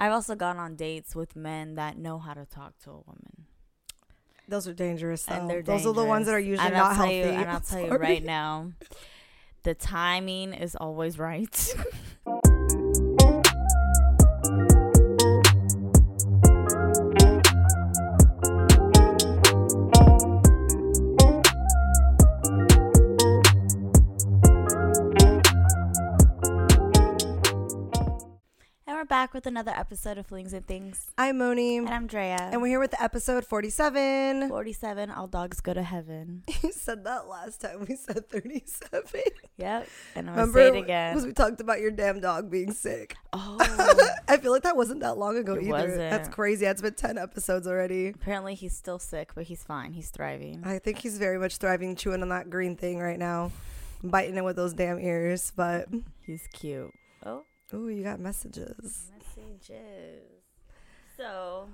I've 0.00 0.12
also 0.12 0.34
gone 0.34 0.56
on 0.56 0.76
dates 0.76 1.14
with 1.14 1.36
men 1.36 1.74
that 1.74 1.98
know 1.98 2.18
how 2.18 2.32
to 2.32 2.46
talk 2.46 2.78
to 2.84 2.90
a 2.90 2.94
woman. 2.94 3.44
Those 4.48 4.66
are 4.66 4.72
dangerous. 4.72 5.24
Though. 5.24 5.34
And 5.34 5.50
they're 5.50 5.62
Those 5.62 5.84
are 5.84 5.92
the 5.92 6.04
ones 6.04 6.24
that 6.26 6.32
are 6.34 6.40
usually 6.40 6.66
and 6.66 6.74
not 6.74 6.96
healthy. 6.96 7.16
You, 7.16 7.22
and 7.24 7.50
I'll 7.50 7.60
tell 7.60 7.80
you 7.80 7.90
right 7.96 8.24
now, 8.24 8.72
the 9.62 9.74
timing 9.74 10.54
is 10.54 10.74
always 10.74 11.18
right. 11.18 11.74
back 29.30 29.34
with 29.34 29.46
another 29.46 29.70
episode 29.76 30.18
of 30.18 30.26
Flings 30.26 30.52
and 30.52 30.66
Things. 30.66 31.06
I'm 31.16 31.38
Moni, 31.38 31.76
And 31.78 31.88
I'm 31.88 32.06
Drea. 32.08 32.36
and 32.50 32.60
we're 32.60 32.66
here 32.68 32.80
with 32.80 33.00
episode 33.00 33.44
47. 33.46 34.48
47. 34.48 35.10
All 35.10 35.28
dogs 35.28 35.60
go 35.60 35.72
to 35.72 35.82
heaven. 35.82 36.42
You 36.62 36.72
said 36.72 37.04
that 37.04 37.26
last 37.28 37.60
time. 37.60 37.86
We 37.88 37.94
said 37.96 38.28
37. 38.28 39.02
Yep. 39.56 39.88
And 40.16 40.28
I'm 40.30 40.34
going 40.34 40.46
to 40.48 40.52
Remember 40.52 40.58
say 40.72 40.78
it 40.78 40.82
again. 40.82 41.14
Because 41.14 41.26
we 41.26 41.32
talked 41.32 41.60
about 41.60 41.80
your 41.80 41.90
damn 41.90 42.20
dog 42.20 42.50
being 42.50 42.72
sick. 42.72 43.16
Oh. 43.32 43.56
I 44.28 44.36
feel 44.38 44.50
like 44.52 44.62
that 44.62 44.76
wasn't 44.76 45.00
that 45.00 45.16
long 45.16 45.36
ago 45.38 45.54
It 45.54 45.62
either. 45.64 45.96
That's 45.96 46.18
wasn't. 46.20 46.34
crazy. 46.34 46.66
It's 46.66 46.82
been 46.82 46.94
10 46.94 47.16
episodes 47.18 47.66
already. 47.66 48.08
Apparently, 48.08 48.54
he's 48.54 48.76
still 48.76 48.98
sick, 48.98 49.30
but 49.34 49.44
he's 49.44 49.62
fine. 49.62 49.92
He's 49.92 50.10
thriving. 50.10 50.62
I 50.64 50.78
think 50.78 50.98
he's 50.98 51.18
very 51.18 51.38
much 51.38 51.56
thriving, 51.58 51.94
chewing 51.96 52.22
on 52.22 52.28
that 52.30 52.50
green 52.50 52.76
thing 52.76 52.98
right 52.98 53.18
now, 53.18 53.52
biting 54.02 54.36
it 54.36 54.44
with 54.44 54.56
those 54.56 54.72
damn 54.74 54.98
ears. 55.00 55.52
But, 55.54 55.88
He's 56.26 56.46
cute. 56.52 56.92
Oh, 57.24 57.44
ooh, 57.74 57.88
you 57.88 58.02
got 58.02 58.20
messages. 58.20 59.10
Messages. 59.68 60.22
So, 61.16 61.68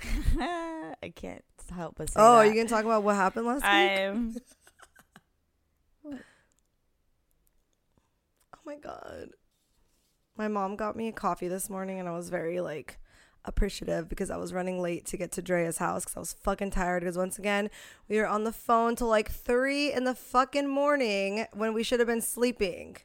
I 0.40 1.12
can't 1.14 1.44
help 1.74 1.96
but 1.96 2.08
say 2.10 2.14
Oh, 2.20 2.38
that. 2.38 2.48
you 2.48 2.54
can 2.54 2.66
talk 2.66 2.84
about 2.84 3.02
what 3.02 3.16
happened 3.16 3.46
last 3.46 3.62
week? 3.62 3.64
I'm. 3.64 4.36
Oh 8.54 8.58
my 8.70 8.76
god. 8.76 9.28
My 10.36 10.48
mom 10.48 10.74
got 10.74 10.96
me 10.96 11.06
a 11.08 11.12
coffee 11.12 11.46
this 11.46 11.70
morning 11.70 12.00
and 12.00 12.08
I 12.08 12.12
was 12.16 12.30
very 12.30 12.60
like 12.60 12.98
appreciative 13.44 14.08
because 14.08 14.28
I 14.28 14.36
was 14.38 14.52
running 14.52 14.82
late 14.82 15.06
to 15.06 15.16
get 15.16 15.30
to 15.32 15.42
Drea's 15.42 15.78
house 15.78 16.02
because 16.04 16.16
I 16.16 16.20
was 16.20 16.32
fucking 16.32 16.72
tired 16.72 17.02
because 17.02 17.16
once 17.16 17.38
again 17.38 17.70
we 18.08 18.18
were 18.18 18.26
on 18.26 18.42
the 18.42 18.50
phone 18.52 18.96
till 18.96 19.06
like 19.06 19.30
three 19.30 19.92
in 19.92 20.02
the 20.02 20.16
fucking 20.16 20.66
morning 20.68 21.46
when 21.54 21.74
we 21.74 21.84
should 21.84 22.00
have 22.00 22.08
been 22.08 22.20
sleeping. 22.20 22.96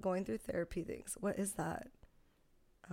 Going 0.00 0.24
through 0.24 0.38
therapy 0.38 0.82
things. 0.82 1.16
What 1.20 1.38
is 1.38 1.52
that? 1.52 1.86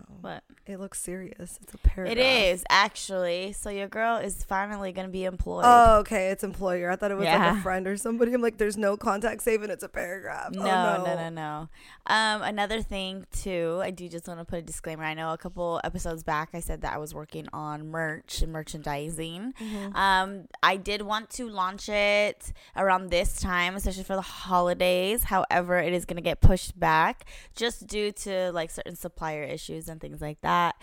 Oh, 0.09 0.13
What? 0.21 0.43
it 0.65 0.79
looks 0.79 0.99
serious. 1.01 1.57
It's 1.63 1.73
a 1.73 1.77
paragraph. 1.79 2.17
It 2.17 2.21
is 2.21 2.63
actually. 2.69 3.53
So 3.53 3.69
your 3.69 3.87
girl 3.87 4.17
is 4.17 4.43
finally 4.43 4.91
gonna 4.91 5.07
be 5.09 5.25
employed. 5.25 5.63
Oh, 5.65 5.97
okay. 5.99 6.29
It's 6.29 6.43
employer. 6.43 6.91
I 6.91 6.95
thought 6.95 7.11
it 7.11 7.17
was 7.17 7.25
like 7.25 7.57
a 7.57 7.61
friend 7.61 7.87
or 7.87 7.97
somebody. 7.97 8.33
I'm 8.33 8.41
like, 8.41 8.57
there's 8.57 8.77
no 8.77 8.95
contact 8.97 9.41
save 9.41 9.63
and 9.63 9.71
it's 9.71 9.83
a 9.83 9.89
paragraph. 9.89 10.51
No, 10.51 10.61
oh, 10.61 11.03
no, 11.05 11.15
no, 11.15 11.29
no. 11.29 11.69
Um, 12.07 12.41
another 12.43 12.81
thing 12.81 13.25
too, 13.31 13.79
I 13.83 13.91
do 13.91 14.07
just 14.07 14.27
want 14.27 14.39
to 14.39 14.45
put 14.45 14.59
a 14.59 14.61
disclaimer. 14.61 15.03
I 15.03 15.13
know 15.15 15.33
a 15.33 15.37
couple 15.37 15.81
episodes 15.83 16.23
back 16.23 16.49
I 16.53 16.59
said 16.59 16.81
that 16.81 16.93
I 16.93 16.97
was 16.97 17.13
working 17.13 17.47
on 17.51 17.87
merch 17.89 18.41
and 18.41 18.51
merchandising. 18.53 19.53
Mhm. 19.59 19.95
Um, 19.95 20.47
I 20.63 20.77
did 20.77 21.01
want 21.01 21.29
to 21.31 21.49
launch 21.49 21.89
it 21.89 22.53
around 22.75 23.09
this 23.09 23.39
time, 23.41 23.75
especially 23.75 24.03
for 24.03 24.15
the 24.15 24.21
holidays. 24.21 25.25
However, 25.25 25.77
it 25.79 25.93
is 25.93 26.05
gonna 26.05 26.21
get 26.21 26.41
pushed 26.41 26.79
back 26.79 27.25
just 27.55 27.87
due 27.87 28.11
to 28.11 28.51
like 28.51 28.69
certain 28.71 28.95
supplier 28.95 29.43
issues 29.43 29.88
and 29.89 29.99
things 29.99 30.21
like 30.21 30.39
that. 30.41 30.75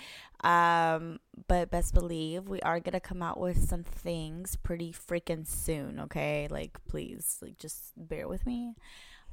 Um, 0.43 1.21
but 1.49 1.71
best 1.71 1.95
believe 1.95 2.49
we 2.49 2.61
are 2.61 2.81
gonna 2.81 3.01
come 3.01 3.23
out 3.23 3.41
with 3.41 3.69
some 3.69 3.83
things 3.83 4.57
pretty 4.57 4.93
freaking 4.93 5.47
soon. 5.47 6.01
Okay, 6.01 6.49
like 6.51 6.78
please, 6.89 7.39
like 7.41 7.59
just 7.59 7.93
bear 7.97 8.28
with 8.28 8.47
me 8.47 8.75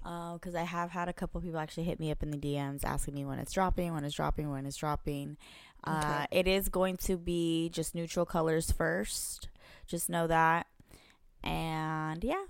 because 0.03 0.53
I 0.56 0.63
have 0.63 0.91
had 0.91 1.07
a 1.07 1.13
couple 1.13 1.39
people 1.41 1.59
actually 1.59 1.85
hit 1.85 2.00
me 2.00 2.11
up 2.11 2.22
in 2.23 2.31
the 2.31 2.38
DMs 2.38 2.84
asking 2.84 3.13
me 3.13 3.25
when 3.25 3.39
it's 3.39 3.53
dropping, 3.53 3.94
when 3.94 4.03
it's 4.03 4.16
dropping, 4.16 4.50
when 4.50 4.66
it's 4.66 4.78
dropping. 4.78 5.38
Uh, 5.85 6.25
it 6.31 6.47
is 6.47 6.69
going 6.69 6.97
to 6.97 7.17
be 7.17 7.69
just 7.69 7.95
neutral 7.95 8.25
colors 8.25 8.72
first. 8.72 9.50
Just 9.88 10.09
know 10.09 10.28
that. 10.28 10.67
And 11.44 12.23
yeah, 12.23 12.44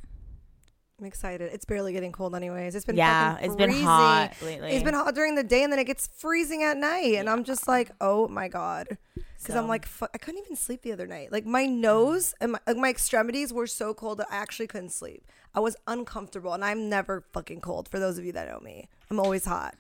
I'm 1.03 1.07
excited. 1.07 1.51
It's 1.51 1.65
barely 1.65 1.91
getting 1.91 2.13
cold, 2.13 2.33
anyways. 2.33 2.75
It's 2.75 2.85
been 2.85 2.95
yeah, 2.95 3.37
it's 3.41 3.57
been 3.57 3.71
hot 3.71 4.31
lately. 4.41 4.71
It's 4.71 4.85
been 4.85 4.93
hot 4.93 5.13
during 5.13 5.35
the 5.35 5.43
day, 5.43 5.61
and 5.61 5.69
then 5.69 5.77
it 5.77 5.83
gets 5.83 6.07
freezing 6.07 6.63
at 6.63 6.77
night, 6.77 7.15
and 7.15 7.29
I'm 7.29 7.43
just 7.43 7.67
like, 7.67 7.91
oh 7.99 8.29
my 8.29 8.47
god, 8.47 8.97
because 9.13 9.55
I'm 9.55 9.67
like, 9.67 9.85
fu- 9.85 10.07
I 10.13 10.17
couldn't 10.17 10.39
even 10.45 10.55
sleep 10.55 10.81
the 10.81 10.93
other 10.93 11.05
night. 11.05 11.29
Like 11.29 11.45
my 11.45 11.65
nose 11.65 12.33
and 12.39 12.53
my, 12.53 12.59
like 12.65 12.77
my 12.77 12.89
extremities 12.89 13.51
were 13.51 13.67
so 13.67 13.93
cold 13.93 14.19
that 14.19 14.27
I 14.31 14.37
actually 14.37 14.67
couldn't 14.67 14.91
sleep. 14.91 15.25
I 15.53 15.59
was 15.59 15.75
uncomfortable, 15.87 16.53
and 16.53 16.63
I'm 16.63 16.87
never 16.87 17.25
fucking 17.33 17.59
cold. 17.59 17.89
For 17.89 17.99
those 17.99 18.17
of 18.17 18.23
you 18.23 18.31
that 18.31 18.47
know 18.47 18.61
me, 18.61 18.87
I'm 19.11 19.19
always 19.19 19.43
hot, 19.43 19.75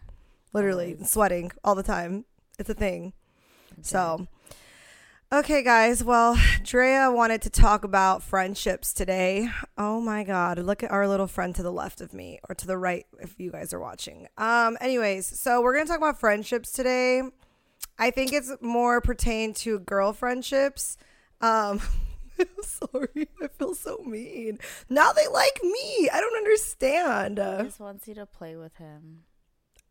literally 0.51 0.95
Always. 0.95 1.09
sweating 1.09 1.53
all 1.63 1.75
the 1.75 1.83
time. 1.83 2.25
It's 2.59 2.69
a 2.69 2.73
thing. 2.73 3.13
So, 3.81 4.27
okay, 5.33 5.63
guys. 5.63 6.03
Well, 6.03 6.37
Drea 6.63 7.11
wanted 7.11 7.41
to 7.43 7.49
talk 7.49 7.83
about 7.83 8.23
friendships 8.23 8.93
today. 8.93 9.49
Oh 9.77 9.99
my 9.99 10.23
God. 10.23 10.59
Look 10.59 10.83
at 10.83 10.91
our 10.91 11.07
little 11.07 11.27
friend 11.27 11.55
to 11.55 11.63
the 11.63 11.71
left 11.71 12.01
of 12.01 12.13
me 12.13 12.39
or 12.47 12.55
to 12.55 12.67
the 12.67 12.77
right 12.77 13.05
if 13.19 13.39
you 13.39 13.51
guys 13.51 13.73
are 13.73 13.79
watching. 13.79 14.27
Um, 14.37 14.77
anyways, 14.79 15.25
so 15.39 15.61
we're 15.61 15.73
going 15.73 15.85
to 15.85 15.89
talk 15.89 15.97
about 15.99 16.19
friendships 16.19 16.71
today. 16.71 17.21
I 17.97 18.11
think 18.11 18.33
it's 18.33 18.51
more 18.61 19.01
pertain 19.01 19.53
to 19.55 19.79
girl 19.79 20.13
friendships. 20.13 20.97
Um, 21.41 21.81
sorry. 22.61 23.27
I 23.41 23.47
feel 23.47 23.75
so 23.75 23.97
mean. 24.05 24.59
Now 24.89 25.11
they 25.11 25.27
like 25.27 25.59
me. 25.63 26.09
I 26.11 26.19
don't 26.19 26.37
understand. 26.37 27.37
He 27.39 27.65
just 27.65 27.79
wants 27.79 28.07
you 28.07 28.15
to 28.15 28.25
play 28.25 28.55
with 28.55 28.75
him. 28.77 29.23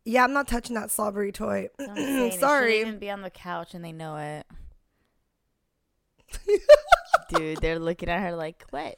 yeah, 0.05 0.23
I'm 0.23 0.33
not 0.33 0.47
touching 0.47 0.75
that 0.75 0.91
slobbery 0.91 1.31
toy. 1.31 1.69
So 1.79 1.87
I'm 1.89 1.97
It 1.97 2.39
Sorry. 2.39 2.71
shouldn't 2.79 2.87
even 2.87 2.99
be 2.99 3.09
on 3.09 3.21
the 3.21 3.29
couch, 3.29 3.73
and 3.73 3.83
they 3.85 3.91
know 3.93 4.17
it. 4.17 4.45
Dude, 7.29 7.57
they're 7.59 7.79
looking 7.79 8.09
at 8.09 8.21
her 8.21 8.35
like, 8.35 8.63
"What?" 8.69 8.97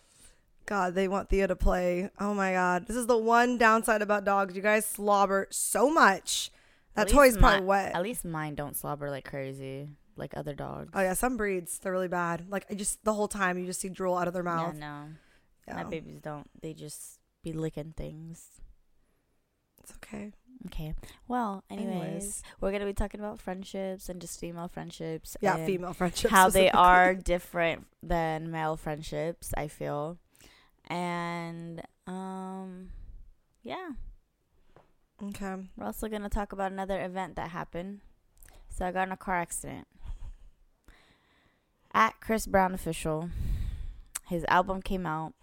God, 0.65 0.95
they 0.95 1.07
want 1.07 1.29
Thea 1.29 1.47
to 1.47 1.55
play. 1.55 2.09
Oh 2.19 2.33
my 2.33 2.53
God. 2.53 2.87
This 2.87 2.95
is 2.97 3.05
the 3.05 3.17
one 3.17 3.57
downside 3.59 4.01
about 4.01 4.25
dogs. 4.25 4.55
You 4.55 4.61
guys 4.63 4.85
slobber 4.85 5.47
so 5.51 5.91
much. 5.91 6.49
That 6.95 7.07
At 7.07 7.13
toy's 7.13 7.33
least 7.33 7.39
probably 7.39 7.65
wet. 7.65 7.93
At 7.93 8.01
least 8.01 8.25
mine 8.25 8.55
don't 8.55 8.75
slobber 8.75 9.09
like 9.11 9.25
crazy, 9.25 9.89
like 10.15 10.33
other 10.35 10.55
dogs. 10.55 10.89
Oh 10.95 11.01
yeah, 11.01 11.13
some 11.13 11.37
breeds 11.37 11.77
they're 11.77 11.91
really 11.91 12.07
bad. 12.07 12.49
Like 12.49 12.65
I 12.69 12.73
just 12.73 13.03
the 13.03 13.13
whole 13.13 13.27
time 13.27 13.59
you 13.59 13.65
just 13.67 13.79
see 13.81 13.89
drool 13.89 14.15
out 14.17 14.27
of 14.27 14.33
their 14.33 14.43
Yeah, 14.43 14.55
mouth. 14.55 14.75
no, 14.75 15.03
Yeah, 15.67 15.75
my 15.75 15.83
babies 15.83 16.19
don't. 16.21 16.49
They 16.61 16.73
just 16.73 17.19
be 17.43 17.53
licking 17.53 17.93
things. 17.95 18.47
it's 19.83 19.93
okay. 19.97 20.31
Okay. 20.67 20.95
Well, 21.27 21.63
anyways, 21.69 22.01
Anyways. 22.01 22.43
we're 22.59 22.71
gonna 22.71 22.85
be 22.85 22.93
talking 22.93 23.19
about 23.19 23.39
friendships 23.39 24.09
and 24.09 24.19
just 24.19 24.39
female 24.39 24.67
friendships. 24.67 25.37
Yeah, 25.41 25.63
female 25.65 25.93
friendships. 25.93 26.31
How 26.31 26.49
they 26.49 26.69
are 26.71 27.13
different 27.13 27.85
than 28.01 28.49
male 28.51 28.75
friendships. 28.75 29.53
I 29.55 29.67
feel, 29.67 30.17
and 30.87 31.81
um, 32.07 32.89
yeah, 33.61 33.89
Okay. 35.21 35.55
we're 35.77 35.85
also 35.85 36.07
gonna 36.07 36.29
talk 36.29 36.51
about 36.51 36.71
another 36.71 36.99
event 37.03 37.35
that 37.35 37.49
happened. 37.51 38.01
So 38.69 38.85
I 38.85 38.91
got 38.91 39.07
in 39.07 39.11
a 39.13 39.17
car 39.17 39.35
accident. 39.35 39.87
At 41.93 42.19
Chris 42.19 42.45
Brown 42.45 42.73
official, 42.73 43.29
his 44.27 44.43
album 44.49 44.81
came 44.81 45.05
out. 45.05 45.33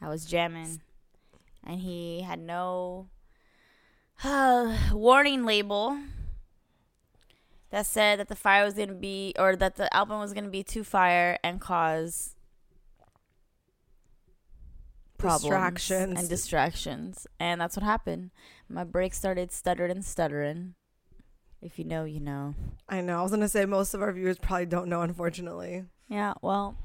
I 0.00 0.08
was 0.08 0.24
jamming, 0.24 0.80
and 1.62 1.80
he 1.80 2.22
had 2.22 2.38
no 2.38 3.08
uh, 4.22 4.76
warning 4.92 5.44
label 5.44 5.98
that 7.70 7.86
said 7.86 8.18
that 8.20 8.28
the 8.28 8.36
fire 8.36 8.64
was 8.64 8.74
gonna 8.74 8.94
be, 8.94 9.34
or 9.38 9.56
that 9.56 9.76
the 9.76 9.92
album 9.94 10.20
was 10.20 10.32
gonna 10.32 10.48
be 10.48 10.62
too 10.62 10.84
fire 10.84 11.38
and 11.42 11.60
cause 11.60 12.34
problems 15.18 15.42
Distractions. 15.44 16.18
and 16.20 16.28
distractions, 16.28 17.26
and 17.40 17.60
that's 17.60 17.76
what 17.76 17.82
happened. 17.82 18.30
My 18.68 18.84
brakes 18.84 19.16
started 19.18 19.50
stuttering 19.52 19.90
and 19.90 20.04
stuttering. 20.04 20.74
If 21.62 21.78
you 21.78 21.84
know, 21.86 22.04
you 22.04 22.20
know. 22.20 22.54
I 22.88 23.00
know. 23.00 23.18
I 23.18 23.22
was 23.22 23.30
gonna 23.30 23.48
say 23.48 23.64
most 23.64 23.94
of 23.94 24.02
our 24.02 24.12
viewers 24.12 24.38
probably 24.38 24.66
don't 24.66 24.88
know, 24.88 25.00
unfortunately. 25.00 25.84
Yeah, 26.08 26.34
well, 26.42 26.76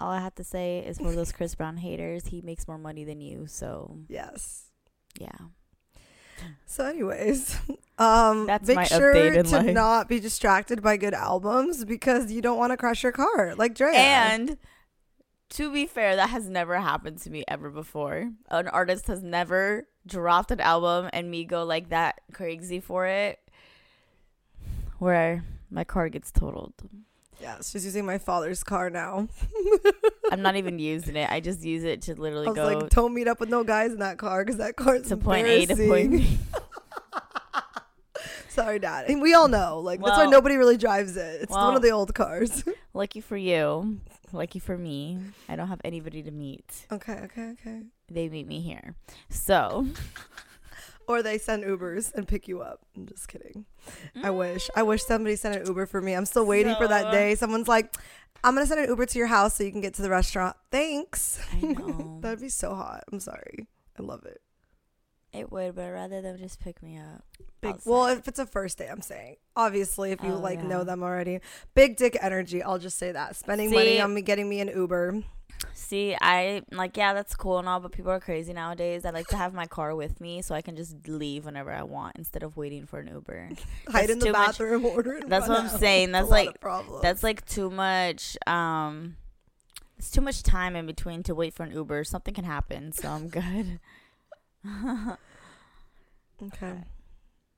all 0.00 0.10
I 0.10 0.20
have 0.20 0.34
to 0.36 0.44
say 0.44 0.78
is 0.78 0.98
for 0.98 1.12
those 1.12 1.32
Chris 1.32 1.54
Brown 1.54 1.76
haters, 1.76 2.26
he 2.26 2.40
makes 2.40 2.66
more 2.66 2.78
money 2.78 3.04
than 3.04 3.20
you, 3.20 3.46
so 3.46 3.98
Yes. 4.08 4.70
yeah. 5.20 5.28
So, 6.66 6.86
anyways, 6.86 7.58
um, 7.98 8.46
That's 8.46 8.66
make 8.66 8.76
my 8.76 8.84
sure 8.84 9.14
update 9.14 9.36
in 9.36 9.44
to 9.46 9.56
life. 9.58 9.74
not 9.74 10.08
be 10.08 10.20
distracted 10.20 10.82
by 10.82 10.96
good 10.96 11.14
albums 11.14 11.84
because 11.84 12.32
you 12.32 12.40
don't 12.40 12.58
want 12.58 12.72
to 12.72 12.76
crash 12.76 13.02
your 13.02 13.12
car, 13.12 13.54
like 13.56 13.74
Drea. 13.74 13.92
And 13.92 14.56
to 15.50 15.70
be 15.70 15.86
fair, 15.86 16.16
that 16.16 16.30
has 16.30 16.48
never 16.48 16.78
happened 16.78 17.18
to 17.18 17.30
me 17.30 17.44
ever 17.46 17.68
before. 17.68 18.30
An 18.50 18.68
artist 18.68 19.06
has 19.08 19.22
never 19.22 19.86
dropped 20.06 20.50
an 20.50 20.60
album 20.60 21.10
and 21.12 21.30
me 21.30 21.44
go 21.44 21.64
like 21.64 21.90
that 21.90 22.22
crazy 22.32 22.80
for 22.80 23.06
it. 23.06 23.38
Where 24.98 25.44
My 25.70 25.84
car 25.84 26.08
gets 26.08 26.30
totaled. 26.30 26.74
Yeah, 27.42 27.56
she's 27.56 27.84
using 27.84 28.06
my 28.06 28.18
father's 28.18 28.62
car 28.62 28.88
now. 28.88 29.28
I'm 30.30 30.42
not 30.42 30.54
even 30.56 30.78
using 30.78 31.16
it. 31.16 31.28
I 31.30 31.40
just 31.40 31.64
use 31.64 31.82
it 31.82 32.02
to 32.02 32.14
literally 32.14 32.46
I 32.46 32.50
was 32.50 32.56
go 32.56 32.78
like, 32.78 32.90
don't 32.90 33.12
meet 33.12 33.26
up 33.26 33.40
with 33.40 33.48
no 33.48 33.64
guys 33.64 33.92
in 33.92 33.98
that 33.98 34.16
car 34.16 34.44
because 34.44 34.58
that 34.58 34.76
car's 34.76 35.08
to 35.08 35.16
point 35.16 35.48
A 35.48 35.66
to 35.66 35.76
point. 35.76 36.12
B. 36.12 36.38
Sorry, 38.48 38.78
Dad. 38.78 39.06
And 39.08 39.22
we 39.22 39.34
all 39.34 39.48
know, 39.48 39.80
like 39.80 40.00
that's 40.00 40.18
why 40.18 40.26
nobody 40.26 40.56
really 40.56 40.76
drives 40.76 41.16
it. 41.16 41.42
It's 41.42 41.50
one 41.50 41.74
of 41.74 41.82
the 41.82 41.90
old 41.90 42.14
cars. 42.14 42.64
Lucky 42.94 43.20
for 43.20 43.36
you. 43.36 43.98
Lucky 44.30 44.58
for 44.58 44.76
me. 44.78 45.18
I 45.48 45.56
don't 45.56 45.68
have 45.68 45.80
anybody 45.84 46.22
to 46.22 46.30
meet. 46.30 46.86
okay, 46.92 47.20
okay, 47.24 47.50
okay. 47.52 47.80
They 48.10 48.28
meet 48.28 48.46
me 48.46 48.60
here. 48.60 48.94
So 49.30 49.86
Or 51.08 51.22
they 51.22 51.38
send 51.38 51.64
Ubers 51.64 52.14
and 52.14 52.28
pick 52.28 52.46
you 52.46 52.60
up. 52.62 52.80
I'm 52.96 53.06
just 53.06 53.26
kidding. 53.28 53.64
I 54.22 54.30
wish. 54.30 54.68
I 54.76 54.82
wish 54.82 55.02
somebody 55.04 55.36
sent 55.36 55.56
an 55.56 55.66
Uber 55.66 55.86
for 55.86 56.00
me. 56.00 56.12
I'm 56.14 56.26
still 56.26 56.46
waiting 56.46 56.74
for 56.76 56.86
that 56.88 57.10
day. 57.12 57.34
Someone's 57.34 57.68
like, 57.68 57.94
I'm 58.44 58.54
gonna 58.54 58.66
send 58.66 58.80
an 58.80 58.88
Uber 58.88 59.06
to 59.06 59.18
your 59.18 59.28
house 59.28 59.54
so 59.56 59.64
you 59.64 59.70
can 59.72 59.80
get 59.80 59.94
to 59.94 60.02
the 60.02 60.10
restaurant. 60.10 60.56
Thanks. 60.70 61.40
I 61.52 61.60
know. 61.66 62.18
That'd 62.20 62.40
be 62.40 62.48
so 62.48 62.74
hot. 62.74 63.04
I'm 63.12 63.20
sorry. 63.20 63.66
I 63.98 64.02
love 64.02 64.24
it. 64.24 64.40
it 65.32 65.52
would, 65.52 65.74
but 65.74 65.84
I'd 65.84 65.90
rather 65.90 66.20
them 66.22 66.38
just 66.38 66.58
pick 66.60 66.82
me 66.82 66.98
up. 66.98 67.24
Big, 67.60 67.74
outside. 67.74 67.90
well, 67.90 68.06
if 68.06 68.26
it's 68.26 68.38
a 68.40 68.46
first 68.46 68.78
day, 68.78 68.88
I'm 68.88 69.02
saying. 69.02 69.36
Obviously, 69.54 70.10
if 70.10 70.22
you 70.24 70.32
Oh, 70.32 70.38
like 70.38 70.62
know 70.64 70.82
them 70.82 71.02
already, 71.04 71.38
big 71.74 71.96
dick 71.96 72.16
energy. 72.20 72.62
I'll 72.62 72.78
just 72.80 72.98
say 72.98 73.12
that. 73.12 73.36
Spending 73.36 73.70
money 73.70 74.00
on 74.00 74.12
me 74.14 74.22
getting 74.22 74.48
me 74.48 74.60
an 74.60 74.68
Uber. 74.68 75.22
See, 75.74 76.16
I 76.20 76.62
like 76.70 76.96
yeah, 76.96 77.12
that's 77.14 77.34
cool 77.34 77.58
and 77.58 77.68
all, 77.68 77.80
but 77.80 77.92
people 77.92 78.10
are 78.10 78.20
crazy 78.20 78.52
nowadays. 78.52 79.04
I 79.04 79.10
like 79.10 79.26
to 79.28 79.36
have 79.36 79.52
my 79.52 79.66
car 79.66 79.94
with 79.94 80.20
me 80.20 80.40
so 80.42 80.54
I 80.54 80.62
can 80.62 80.74
just 80.76 81.06
leave 81.06 81.44
whenever 81.44 81.70
I 81.70 81.82
want 81.82 82.16
instead 82.16 82.42
of 82.42 82.56
waiting 82.56 82.86
for 82.86 82.98
an 83.00 83.08
Uber. 83.08 83.50
Hide 83.88 84.10
in 84.10 84.18
the 84.18 84.26
too 84.26 84.32
much- 84.32 84.46
bathroom, 84.58 84.84
order. 84.86 85.20
That's 85.26 85.48
what 85.48 85.58
I'm 85.58 85.66
out. 85.66 85.78
saying. 85.80 86.12
That's 86.12 86.30
like- 86.30 86.58
That's 87.02 87.22
like 87.22 87.44
too 87.46 87.70
much 87.70 88.36
um 88.46 89.16
it's 89.98 90.10
too 90.10 90.20
much 90.20 90.42
time 90.42 90.74
in 90.74 90.86
between 90.86 91.22
to 91.24 91.34
wait 91.34 91.54
for 91.54 91.62
an 91.62 91.72
Uber. 91.72 92.04
Something 92.04 92.34
can 92.34 92.44
happen, 92.44 92.90
so 92.92 93.08
I'm 93.08 93.28
good. 93.28 93.78
okay. 96.42 96.74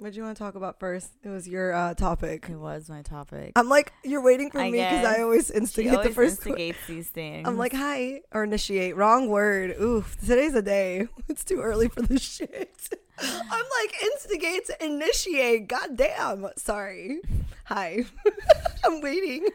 What 0.05 0.13
do 0.13 0.19
you 0.19 0.25
want 0.25 0.37
to 0.37 0.45
talk 0.45 0.55
about 0.55 0.79
first? 0.79 1.13
It 1.23 1.31
was 1.31 1.49
your 1.49 1.73
uh, 1.73 1.95
topic. 1.95 2.49
It 2.51 2.57
was 2.59 2.91
my 2.91 3.01
topic. 3.01 3.53
I'm 3.57 3.71
like, 3.71 3.91
you're 4.03 4.21
waiting 4.21 4.51
for 4.51 4.61
I 4.61 4.71
me 4.71 4.77
because 4.77 5.03
I 5.03 5.23
always 5.23 5.51
instigate 5.51 5.93
the 5.93 5.97
always 5.97 6.15
first. 6.15 6.43
que- 6.43 6.51
instigates 6.51 6.87
these 6.87 7.09
things. 7.09 7.49
I'm 7.49 7.57
like, 7.57 7.73
hi, 7.73 8.21
or 8.31 8.45
initiate. 8.45 8.97
Wrong 8.97 9.31
word. 9.31 9.75
Oof, 9.81 10.15
today's 10.21 10.55
a 10.55 10.61
day. 10.61 11.09
It's 11.31 11.43
too 11.43 11.63
early 11.63 11.89
for 11.89 12.03
this 12.03 12.21
shit. 12.21 12.87
I'm 13.19 13.65
like, 13.81 14.03
instigate 14.03 14.67
to 14.67 14.85
initiate. 14.85 15.69
God 15.69 15.97
damn. 15.97 16.49
Sorry. 16.59 17.23
Hi. 17.65 18.05
I'm 18.85 19.01
waiting. 19.01 19.49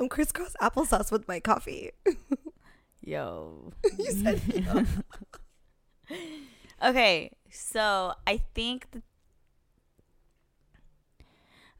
I'm 0.00 0.08
crisscross 0.08 0.56
applesauce 0.60 1.12
with 1.12 1.28
my 1.28 1.38
coffee. 1.38 1.92
yo. 3.02 3.72
you 3.96 4.10
said 4.10 4.42
yo. 4.52 4.84
Okay, 6.84 7.30
so 7.52 8.14
I 8.26 8.38
think. 8.52 8.90
th- 8.90 9.04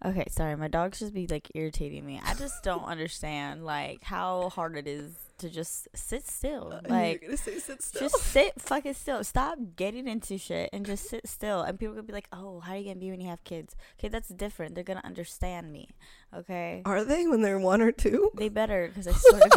okay, 0.06 0.24
sorry, 0.30 0.56
my 0.56 0.68
dogs 0.68 0.98
just 1.00 1.12
be 1.12 1.26
like 1.26 1.50
irritating 1.54 2.06
me. 2.06 2.20
I 2.24 2.34
just 2.34 2.62
don't 2.62 2.84
understand 2.84 3.64
like 3.64 4.02
how 4.02 4.48
hard 4.50 4.76
it 4.76 4.86
is 4.86 5.12
to 5.38 5.50
just 5.50 5.88
sit 5.94 6.26
still. 6.26 6.72
Uh, 6.72 6.80
Were 6.88 6.94
Like 6.96 7.20
gonna 7.22 7.36
say 7.36 7.58
sit 7.58 7.82
still. 7.82 8.00
just 8.08 8.16
sit 8.22 8.58
fucking 8.60 8.94
still. 8.94 9.22
Stop 9.24 9.58
getting 9.76 10.08
into 10.08 10.38
shit 10.38 10.70
and 10.72 10.86
just 10.86 11.08
sit 11.10 11.28
still. 11.28 11.60
And 11.62 11.78
people 11.78 11.94
gonna 11.94 12.06
be 12.06 12.12
like, 12.14 12.28
"Oh, 12.32 12.60
how 12.60 12.72
are 12.72 12.76
you 12.78 12.84
gonna 12.84 12.96
be 13.00 13.10
when 13.10 13.20
you 13.20 13.28
have 13.28 13.44
kids?" 13.44 13.76
Okay, 13.98 14.08
that's 14.08 14.28
different. 14.28 14.74
They're 14.74 14.84
gonna 14.84 15.02
understand 15.04 15.70
me. 15.72 15.88
Okay, 16.34 16.82
Are 16.86 17.04
they 17.04 17.26
when 17.26 17.42
they're 17.42 17.58
one 17.58 17.80
or 17.82 17.92
two? 17.92 18.30
they 18.36 18.48
better 18.48 18.88
because 18.88 19.06
I 19.08 19.12
swear 19.12 19.40
to 19.40 19.48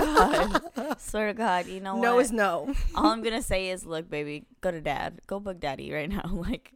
God, 0.74 1.00
swear 1.00 1.28
to 1.28 1.34
God, 1.34 1.68
you 1.68 1.80
know 1.80 2.00
no 2.00 2.16
what? 2.16 2.26
is 2.26 2.32
no. 2.32 2.74
All 2.96 3.08
I'm 3.08 3.22
gonna 3.22 3.42
say 3.42 3.70
is, 3.70 3.86
look, 3.86 4.10
baby, 4.10 4.46
go 4.62 4.72
to 4.72 4.82
dad. 4.82 5.20
Go 5.28 5.40
bug 5.40 5.60
daddy 5.60 5.92
right 5.94 6.10
now. 6.10 6.24
Like, 6.50 6.74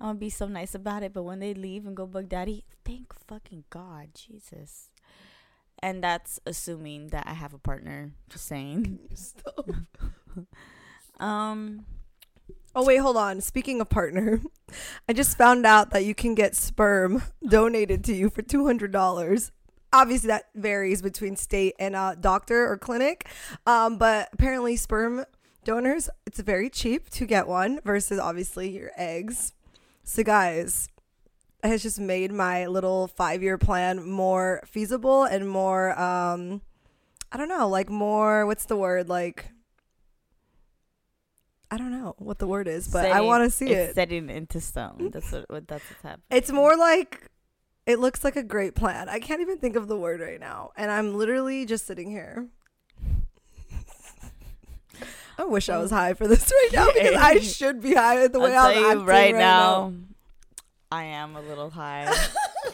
I'm 0.00 0.08
gonna 0.08 0.18
be 0.18 0.30
so 0.30 0.46
nice 0.46 0.74
about 0.74 1.02
it, 1.02 1.12
but 1.12 1.24
when 1.24 1.40
they 1.40 1.54
leave 1.54 1.86
and 1.86 1.96
go 1.96 2.06
bug 2.06 2.28
daddy, 2.28 2.64
thank 2.84 3.12
fucking 3.26 3.64
God, 3.70 4.08
Jesus. 4.14 4.90
And 5.80 6.02
that's 6.02 6.40
assuming 6.46 7.08
that 7.08 7.26
I 7.26 7.34
have 7.34 7.54
a 7.54 7.58
partner. 7.58 8.12
Just 8.28 8.46
saying. 8.46 8.98
Stop. 9.14 9.70
Um, 11.20 11.84
Oh 12.74 12.84
wait, 12.84 12.98
hold 12.98 13.16
on. 13.16 13.40
Speaking 13.40 13.80
of 13.80 13.88
partner, 13.88 14.40
I 15.08 15.12
just 15.12 15.36
found 15.36 15.66
out 15.66 15.90
that 15.90 16.04
you 16.04 16.14
can 16.14 16.36
get 16.36 16.54
sperm 16.54 17.22
donated 17.48 18.04
to 18.04 18.14
you 18.14 18.30
for 18.30 18.42
two 18.42 18.66
hundred 18.66 18.92
dollars. 18.92 19.50
Obviously, 19.92 20.28
that 20.28 20.44
varies 20.54 21.02
between 21.02 21.34
state 21.34 21.74
and 21.80 21.96
uh, 21.96 22.14
doctor 22.14 22.70
or 22.70 22.76
clinic, 22.76 23.26
um, 23.66 23.98
but 23.98 24.28
apparently, 24.32 24.76
sperm 24.76 25.24
donors 25.64 26.08
it's 26.24 26.38
very 26.38 26.70
cheap 26.70 27.10
to 27.10 27.26
get 27.26 27.48
one 27.48 27.80
versus 27.84 28.18
obviously 28.20 28.70
your 28.70 28.92
eggs. 28.96 29.54
So, 30.08 30.22
guys, 30.22 30.88
it 31.62 31.68
has 31.68 31.82
just 31.82 32.00
made 32.00 32.32
my 32.32 32.66
little 32.66 33.08
five 33.08 33.42
year 33.42 33.58
plan 33.58 34.08
more 34.08 34.62
feasible 34.64 35.24
and 35.24 35.46
more. 35.46 35.90
Um, 36.00 36.62
I 37.30 37.36
don't 37.36 37.50
know, 37.50 37.68
like 37.68 37.90
more. 37.90 38.46
What's 38.46 38.64
the 38.64 38.74
word? 38.74 39.10
Like 39.10 39.50
I 41.70 41.76
don't 41.76 41.92
know 41.92 42.14
what 42.16 42.38
the 42.38 42.46
word 42.46 42.68
is, 42.68 42.88
but 42.88 43.04
I 43.04 43.20
want 43.20 43.44
to 43.44 43.50
see 43.50 43.66
it's 43.66 43.90
it. 43.90 43.94
setting 43.96 44.30
into 44.30 44.62
stone. 44.62 45.10
That's 45.12 45.30
what, 45.30 45.50
what 45.50 45.68
that's 45.68 45.84
what's 45.90 46.02
happening. 46.02 46.24
It's 46.30 46.50
more 46.50 46.74
like 46.74 47.30
it 47.84 47.98
looks 47.98 48.24
like 48.24 48.36
a 48.36 48.42
great 48.42 48.74
plan. 48.74 49.10
I 49.10 49.18
can't 49.18 49.42
even 49.42 49.58
think 49.58 49.76
of 49.76 49.88
the 49.88 49.96
word 49.96 50.20
right 50.20 50.40
now, 50.40 50.70
and 50.74 50.90
I'm 50.90 51.18
literally 51.18 51.66
just 51.66 51.86
sitting 51.86 52.10
here. 52.10 52.48
I 55.38 55.44
wish 55.44 55.68
I 55.68 55.78
was 55.78 55.90
high 55.92 56.14
for 56.14 56.26
this 56.26 56.50
right 56.62 56.70
now 56.72 56.88
because 56.92 57.14
I 57.14 57.38
should 57.38 57.80
be 57.80 57.94
high 57.94 58.26
the 58.26 58.40
way 58.40 58.56
I'll 58.56 58.66
I'm 58.66 58.84
acting 58.84 59.06
right, 59.06 59.32
right, 59.32 59.34
now, 59.34 59.94
I 60.90 61.04
am 61.04 61.36
a 61.36 61.40
little 61.40 61.70
high. 61.70 62.12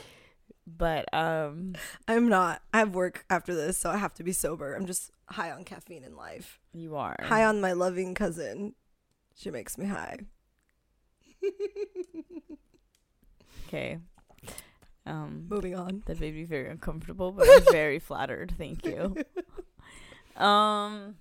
but 0.67 1.13
um 1.13 1.75
I'm 2.09 2.29
not. 2.29 2.63
I 2.73 2.79
have 2.79 2.95
work 2.95 3.27
after 3.29 3.55
this, 3.55 3.77
so 3.77 3.91
I 3.91 3.99
have 3.99 4.15
to 4.15 4.25
be 4.25 4.33
sober. 4.33 4.75
I'm 4.75 4.87
just 4.87 5.11
high 5.29 5.51
on 5.51 5.65
caffeine 5.65 6.05
in 6.05 6.17
life. 6.17 6.59
you 6.73 6.97
are. 6.97 7.17
High 7.23 7.45
on 7.45 7.61
my 7.61 7.73
loving 7.73 8.15
cousin. 8.15 8.75
She 9.37 9.51
makes 9.51 9.77
me 9.77 9.87
high. 9.87 10.19
Okay. 13.69 13.99
Um 15.07 15.47
Moving 15.51 15.75
on. 15.75 16.03
that 16.07 16.19
made 16.19 16.35
me 16.35 16.45
very 16.45 16.71
uncomfortable, 16.71 17.31
but 17.33 17.47
I'm 17.47 17.73
very 17.73 17.99
flattered. 17.99 18.55
Thank 18.57 18.87
you. 18.87 19.17
Um 20.37 21.15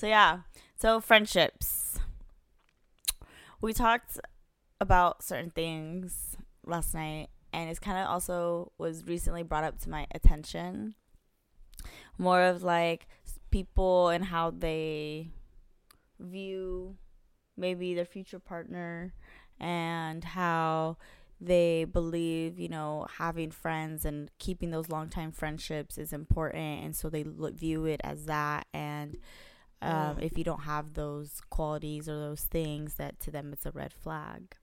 so 0.00 0.06
yeah. 0.06 0.38
So 0.76 0.98
friendships. 0.98 1.98
We 3.60 3.74
talked 3.74 4.18
about 4.80 5.22
certain 5.22 5.50
things 5.50 6.38
last 6.64 6.94
night 6.94 7.28
and 7.52 7.68
it's 7.68 7.78
kind 7.78 7.98
of 7.98 8.06
also 8.06 8.72
was 8.78 9.04
recently 9.06 9.42
brought 9.42 9.64
up 9.64 9.78
to 9.80 9.90
my 9.90 10.06
attention. 10.14 10.94
More 12.16 12.44
of 12.44 12.62
like 12.62 13.08
people 13.50 14.08
and 14.08 14.24
how 14.24 14.52
they 14.52 15.28
view 16.18 16.96
maybe 17.58 17.92
their 17.92 18.06
future 18.06 18.38
partner 18.38 19.12
and 19.58 20.24
how 20.24 20.96
they 21.42 21.84
believe, 21.84 22.58
you 22.58 22.70
know, 22.70 23.06
having 23.18 23.50
friends 23.50 24.06
and 24.06 24.30
keeping 24.38 24.70
those 24.70 24.88
long 24.88 25.10
time 25.10 25.30
friendships 25.30 25.98
is 25.98 26.14
important. 26.14 26.84
And 26.84 26.96
so 26.96 27.10
they 27.10 27.22
look, 27.22 27.52
view 27.54 27.84
it 27.84 28.00
as 28.02 28.24
that. 28.24 28.66
And 28.72 29.18
um, 29.82 30.18
if 30.20 30.36
you 30.38 30.44
don't 30.44 30.62
have 30.62 30.94
those 30.94 31.40
qualities 31.50 32.08
or 32.08 32.18
those 32.18 32.42
things, 32.42 32.94
that 32.94 33.18
to 33.20 33.30
them 33.30 33.52
it's 33.52 33.66
a 33.66 33.70
red 33.70 33.92
flag. 33.92 34.54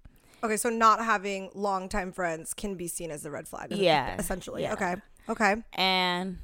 Okay, 0.43 0.57
so 0.57 0.69
not 0.69 1.03
having 1.03 1.50
longtime 1.55 2.12
friends 2.12 2.53
can 2.53 2.75
be 2.75 2.88
seen 2.88 3.09
as 3.09 3.25
a 3.25 3.31
red 3.31 3.47
flag. 3.47 3.71
Yeah, 3.71 4.15
Essentially. 4.19 4.62
yeah. 4.63 4.74
Okay. 4.74 4.95
Okay. 5.29 5.55
And 5.74 6.38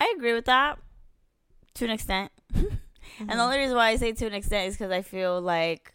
I 0.00 0.12
agree 0.16 0.34
with 0.34 0.46
that 0.46 0.78
to 1.74 1.84
an 1.84 1.90
extent. 1.90 2.32
And 3.20 3.30
the 3.30 3.42
only 3.42 3.58
reason 3.58 3.74
why 3.74 3.88
I 3.88 3.96
say 3.96 4.12
to 4.12 4.26
an 4.26 4.34
extent 4.34 4.68
is 4.68 4.74
because 4.76 4.92
I 4.92 5.02
feel 5.02 5.40
like 5.40 5.92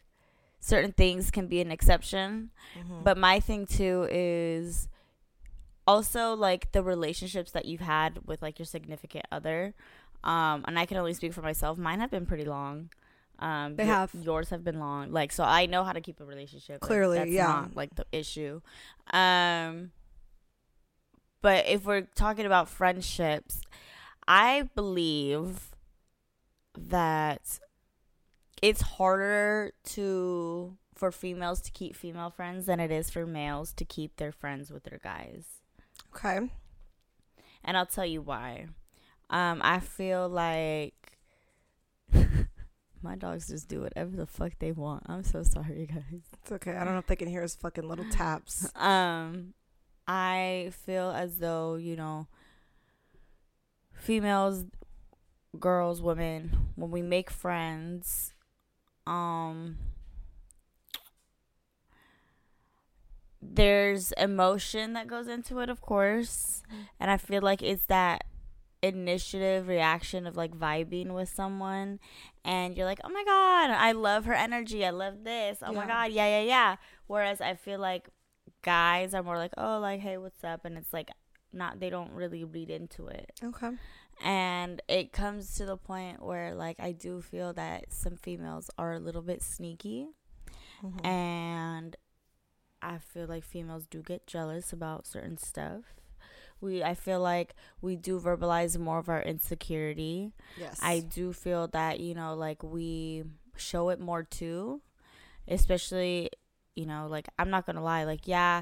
certain 0.59 0.91
things 0.91 1.31
can 1.31 1.47
be 1.47 1.61
an 1.61 1.71
exception. 1.71 2.49
Mhm. 2.75 3.03
But 3.03 3.17
my 3.17 3.39
thing 3.39 3.65
too 3.65 4.07
is 4.11 4.89
also 5.85 6.33
like 6.35 6.71
the 6.71 6.83
relationships 6.83 7.51
that 7.51 7.65
you've 7.65 7.81
had 7.81 8.25
with 8.25 8.41
like 8.41 8.59
your 8.59 8.65
significant 8.65 9.25
other. 9.31 9.73
Um, 10.23 10.63
and 10.67 10.79
I 10.79 10.85
can 10.85 10.97
only 10.97 11.13
speak 11.13 11.33
for 11.33 11.41
myself. 11.41 11.77
Mine 11.77 11.99
have 11.99 12.11
been 12.11 12.25
pretty 12.25 12.45
long. 12.45 12.89
Um, 13.39 13.75
They 13.75 13.85
your- 13.85 13.95
have. 13.95 14.11
Yours 14.15 14.49
have 14.51 14.63
been 14.63 14.79
long. 14.79 15.11
Like 15.11 15.31
so, 15.31 15.43
I 15.43 15.65
know 15.65 15.83
how 15.83 15.91
to 15.91 16.01
keep 16.01 16.19
a 16.21 16.25
relationship. 16.25 16.75
Like, 16.81 16.87
Clearly, 16.87 17.17
that's 17.17 17.31
yeah. 17.31 17.47
Not, 17.47 17.75
like 17.75 17.95
the 17.95 18.05
issue. 18.11 18.61
Um, 19.11 19.91
but 21.41 21.65
if 21.67 21.83
we're 21.85 22.07
talking 22.15 22.45
about 22.45 22.69
friendships, 22.69 23.61
I 24.27 24.69
believe 24.75 25.71
that 26.77 27.59
it's 28.61 28.81
harder 28.81 29.71
to 29.83 30.77
for 30.95 31.11
females 31.11 31.59
to 31.61 31.71
keep 31.71 31.95
female 31.95 32.29
friends 32.29 32.67
than 32.67 32.79
it 32.79 32.91
is 32.91 33.09
for 33.09 33.25
males 33.25 33.73
to 33.73 33.83
keep 33.83 34.15
their 34.17 34.31
friends 34.31 34.71
with 34.71 34.83
their 34.83 34.99
guys. 35.03 35.45
Okay. 36.15 36.49
And 37.65 37.75
I'll 37.77 37.85
tell 37.85 38.05
you 38.05 38.21
why. 38.21 38.67
Um, 39.29 39.61
I 39.63 39.79
feel 39.79 40.29
like 40.29 41.17
my 43.01 43.15
dogs 43.15 43.47
just 43.47 43.67
do 43.67 43.81
whatever 43.81 44.15
the 44.15 44.25
fuck 44.25 44.53
they 44.59 44.71
want. 44.71 45.03
I'm 45.07 45.23
so 45.23 45.43
sorry, 45.43 45.87
guys. 45.93 46.21
It's 46.41 46.51
okay. 46.51 46.75
I 46.75 46.83
don't 46.83 46.93
know 46.93 46.99
if 46.99 47.07
they 47.07 47.15
can 47.15 47.27
hear 47.27 47.41
his 47.41 47.55
fucking 47.55 47.87
little 47.87 48.05
taps. 48.09 48.71
Um, 48.83 49.53
I 50.07 50.71
feel 50.85 51.11
as 51.11 51.37
though 51.37 51.75
you 51.75 51.95
know, 51.95 52.27
females, 53.93 54.65
girls, 55.59 56.01
women, 56.01 56.71
when 56.75 56.91
we 56.91 57.01
make 57.01 57.29
friends, 57.29 58.33
um, 59.07 59.77
there's 63.41 64.11
emotion 64.13 64.93
that 64.93 65.07
goes 65.07 65.27
into 65.27 65.59
it, 65.59 65.69
of 65.69 65.81
course, 65.81 66.63
and 66.99 67.09
I 67.09 67.17
feel 67.17 67.41
like 67.41 67.61
it's 67.61 67.85
that 67.85 68.25
initiative 68.83 69.67
reaction 69.67 70.27
of 70.27 70.35
like 70.35 70.51
vibing 70.51 71.13
with 71.13 71.29
someone 71.29 71.99
and 72.43 72.75
you're 72.75 72.85
like 72.85 72.99
oh 73.05 73.09
my 73.09 73.23
god 73.23 73.69
i 73.71 73.91
love 73.93 74.25
her 74.25 74.33
energy 74.33 74.85
i 74.85 74.89
love 74.89 75.23
this 75.23 75.59
oh 75.63 75.71
my 75.71 75.87
god 75.87 76.11
yeah 76.11 76.27
yeah 76.27 76.41
yeah 76.41 76.75
whereas 77.07 77.39
i 77.39 77.53
feel 77.55 77.79
like 77.79 78.09
guys 78.61 79.13
are 79.13 79.23
more 79.23 79.37
like 79.37 79.53
oh 79.57 79.79
like 79.79 80.01
hey 80.01 80.17
what's 80.17 80.43
up 80.43 80.65
and 80.65 80.77
it's 80.77 80.91
like 80.91 81.09
not 81.53 81.79
they 81.79 81.89
don't 81.89 82.11
really 82.11 82.43
read 82.43 82.69
into 82.69 83.07
it 83.07 83.31
Okay. 83.41 83.69
and 84.23 84.81
it 84.89 85.13
comes 85.13 85.55
to 85.55 85.65
the 85.65 85.77
point 85.77 86.21
where 86.21 86.53
like 86.53 86.75
i 86.79 86.91
do 86.91 87.21
feel 87.21 87.53
that 87.53 87.85
some 87.93 88.17
females 88.17 88.69
are 88.77 88.93
a 88.93 88.99
little 88.99 89.21
bit 89.23 89.41
sneaky 89.41 90.07
Mhm. 90.83 91.05
and 91.05 91.95
I 92.81 92.97
feel 92.97 93.27
like 93.27 93.45
females 93.45 93.87
do 93.89 94.01
get 94.01 94.27
jealous 94.27 94.73
about 94.73 95.07
certain 95.07 95.37
stuff. 95.37 95.83
We 96.63 96.81
I 96.83 96.95
feel 96.95 97.19
like 97.19 97.53
we 97.81 97.95
do 97.95 98.19
verbalize 98.19 98.77
more 98.79 98.99
of 98.99 99.09
our 99.09 99.21
insecurity. 99.21 100.31
Yes. 100.57 100.79
I 100.81 100.99
do 101.01 101.33
feel 101.33 101.67
that, 101.69 101.99
you 101.99 102.15
know, 102.15 102.33
like 102.35 102.63
we 102.63 103.23
show 103.57 103.89
it 103.89 103.99
more 103.99 104.23
too. 104.23 104.81
Especially, 105.47 106.29
you 106.75 106.85
know, 106.85 107.07
like 107.09 107.27
I'm 107.37 107.49
not 107.49 107.65
going 107.65 107.75
to 107.75 107.81
lie, 107.81 108.05
like 108.05 108.27
yeah, 108.27 108.61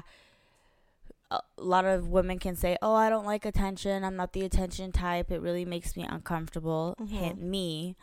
a 1.30 1.40
lot 1.56 1.84
of 1.84 2.08
women 2.08 2.38
can 2.38 2.56
say, 2.56 2.76
"Oh, 2.82 2.94
I 2.94 3.08
don't 3.08 3.24
like 3.24 3.46
attention. 3.46 4.04
I'm 4.04 4.16
not 4.16 4.32
the 4.32 4.44
attention 4.44 4.92
type. 4.92 5.30
It 5.30 5.40
really 5.40 5.64
makes 5.64 5.96
me 5.96 6.02
uncomfortable." 6.04 6.94
Mhm. 7.00 7.08
Hit 7.08 7.38
me. 7.38 7.96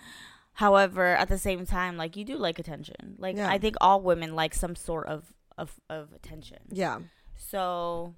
However, 0.54 1.16
at 1.16 1.28
the 1.30 1.38
same 1.38 1.66
time, 1.66 1.96
like 1.98 2.16
you 2.18 2.26
do 2.26 2.38
like 2.38 2.58
attention. 2.58 3.16
Like 3.20 3.36
Yeah. 3.36 3.50
I 3.50 3.58
think 3.60 3.76
all 3.82 4.02
women 4.02 4.34
like 4.36 4.54
some 4.56 4.76
sort 4.76 5.08
of 5.08 5.34
of, 5.58 5.80
of 5.90 6.14
attention. 6.14 6.60
Yeah. 6.72 7.00
So, 7.36 8.16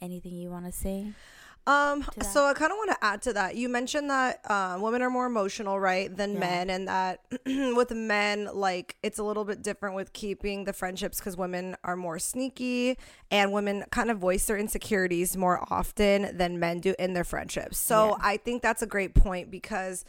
anything 0.00 0.32
you 0.32 0.50
want 0.50 0.66
to 0.66 0.72
say? 0.72 1.12
Um, 1.66 2.02
so 2.22 2.46
I 2.46 2.54
kind 2.54 2.72
of 2.72 2.78
want 2.78 2.92
to 2.92 3.04
add 3.04 3.20
to 3.22 3.34
that. 3.34 3.54
You 3.54 3.68
mentioned 3.68 4.08
that 4.08 4.40
uh, 4.48 4.78
women 4.80 5.02
are 5.02 5.10
more 5.10 5.26
emotional, 5.26 5.78
right, 5.78 6.14
than 6.16 6.32
Yeah. 6.34 6.40
men, 6.40 6.70
and 6.70 6.88
that 6.88 7.20
with 7.46 7.90
men, 7.90 8.48
like 8.54 8.96
it's 9.02 9.18
a 9.18 9.22
little 9.22 9.44
bit 9.44 9.62
different 9.62 9.94
with 9.94 10.14
keeping 10.14 10.64
the 10.64 10.72
friendships 10.72 11.18
because 11.18 11.36
women 11.36 11.76
are 11.84 11.94
more 11.94 12.18
sneaky, 12.18 12.96
and 13.30 13.52
women 13.52 13.84
kind 13.90 14.10
of 14.10 14.16
voice 14.16 14.46
their 14.46 14.56
insecurities 14.56 15.36
more 15.36 15.62
often 15.70 16.34
than 16.38 16.58
men 16.58 16.80
do 16.80 16.94
in 16.98 17.12
their 17.12 17.24
friendships. 17.24 17.76
So 17.76 18.08
Yeah. 18.10 18.14
I 18.22 18.36
think 18.38 18.62
that's 18.62 18.80
a 18.80 18.86
great 18.86 19.14
point 19.14 19.50
because 19.50 20.06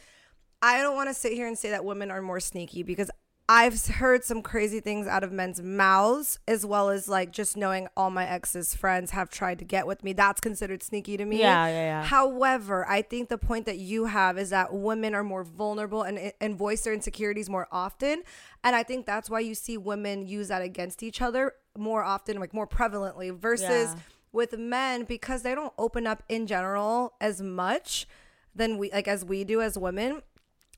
I 0.62 0.78
don't 0.80 0.94
want 0.96 1.10
to 1.10 1.14
sit 1.14 1.34
here 1.34 1.46
and 1.46 1.58
say 1.58 1.68
that 1.70 1.84
women 1.84 2.10
are 2.10 2.22
more 2.22 2.40
sneaky 2.40 2.82
because 2.84 3.10
I've 3.52 3.84
heard 3.84 4.22
some 4.22 4.42
crazy 4.42 4.78
things 4.78 5.08
out 5.08 5.24
of 5.24 5.32
men's 5.32 5.60
mouths, 5.60 6.38
as 6.46 6.64
well 6.64 6.88
as 6.88 7.08
like 7.08 7.32
just 7.32 7.56
knowing 7.56 7.88
all 7.96 8.08
my 8.08 8.24
ex's 8.24 8.76
friends 8.76 9.10
have 9.10 9.28
tried 9.28 9.58
to 9.58 9.64
get 9.64 9.88
with 9.88 10.04
me. 10.04 10.12
That's 10.12 10.40
considered 10.40 10.84
sneaky 10.84 11.16
to 11.16 11.24
me. 11.24 11.40
Yeah, 11.40 11.66
yeah, 11.66 11.72
yeah. 11.72 12.04
However, 12.04 12.86
I 12.88 13.02
think 13.02 13.28
the 13.28 13.38
point 13.38 13.66
that 13.66 13.78
you 13.78 14.04
have 14.04 14.38
is 14.38 14.50
that 14.50 14.72
women 14.72 15.16
are 15.16 15.24
more 15.24 15.42
vulnerable 15.42 16.02
and 16.02 16.32
and 16.40 16.56
voice 16.56 16.82
their 16.82 16.94
insecurities 16.94 17.50
more 17.50 17.66
often, 17.72 18.22
and 18.62 18.76
I 18.76 18.84
think 18.84 19.04
that's 19.04 19.28
why 19.28 19.40
you 19.40 19.56
see 19.56 19.76
women 19.76 20.28
use 20.28 20.46
that 20.46 20.62
against 20.62 21.02
each 21.02 21.20
other 21.20 21.54
more 21.76 22.04
often, 22.04 22.38
like 22.38 22.54
more 22.54 22.68
prevalently, 22.68 23.36
versus 23.36 23.66
Yeah. 23.94 23.96
with 24.30 24.56
men 24.58 25.02
because 25.02 25.42
they 25.42 25.56
don't 25.56 25.72
open 25.76 26.06
up 26.06 26.22
in 26.28 26.46
general 26.46 27.14
as 27.20 27.42
much 27.42 28.06
than 28.54 28.78
we 28.78 28.92
like 28.92 29.08
as 29.08 29.24
we 29.24 29.42
do 29.42 29.60
as 29.60 29.76
women 29.76 30.22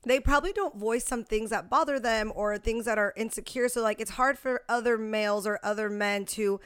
they 0.05 0.19
probably 0.19 0.51
don't 0.53 0.75
voice 0.75 1.05
some 1.05 1.23
things 1.23 1.49
that 1.49 1.69
bother 1.69 1.99
them 1.99 2.31
or 2.35 2.57
things 2.57 2.85
that 2.85 2.97
are 2.97 3.13
insecure. 3.15 3.69
So, 3.69 3.81
like, 3.81 4.01
it's 4.01 4.11
hard 4.11 4.37
for 4.37 4.63
other 4.67 4.97
males 4.97 5.47
or 5.47 5.59
other 5.63 5.89
men 5.89 6.25
to 6.25 6.59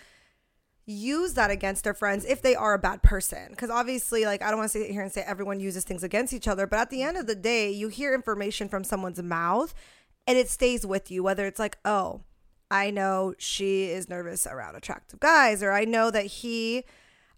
use 0.88 1.34
that 1.34 1.52
against 1.52 1.84
their 1.84 1.94
friends 1.94 2.26
if 2.26 2.42
they 2.42 2.56
are 2.56 2.74
a 2.74 2.80
bad 2.80 3.04
person. 3.04 3.50
Because 3.50 3.70
obviously, 3.70 4.26
like, 4.26 4.42
I 4.42 4.50
don't 4.50 4.60
want 4.60 4.72
to 4.72 4.80
sit 4.80 4.90
here 4.90 5.02
and 5.02 5.12
say 5.12 5.22
everyone 5.22 5.60
uses 5.60 5.84
things 5.84 6.04
against 6.04 6.34
each 6.34 6.48
other, 6.48 6.66
but 6.66 6.80
at 6.80 6.90
the 6.90 7.04
end 7.04 7.18
of 7.18 7.28
the 7.28 7.36
day, 7.36 7.70
you 7.70 7.90
hear 7.90 8.14
information 8.14 8.70
from 8.70 8.84
someone's 8.84 9.22
mouth 9.22 9.74
and 10.26 10.38
it 10.38 10.50
stays 10.50 10.86
with 10.86 11.12
you, 11.12 11.24
whether 11.24 11.46
it's 11.46 11.60
like, 11.60 11.78
oh, 11.86 12.22
I 12.72 12.90
know 12.90 13.34
she 13.38 13.86
is 13.86 14.10
nervous 14.10 14.48
around 14.48 14.76
attractive 14.76 15.20
guys, 15.20 15.62
or 15.62 15.72
I 15.72 15.86
know 15.86 16.10
that 16.12 16.26
he, 16.26 16.84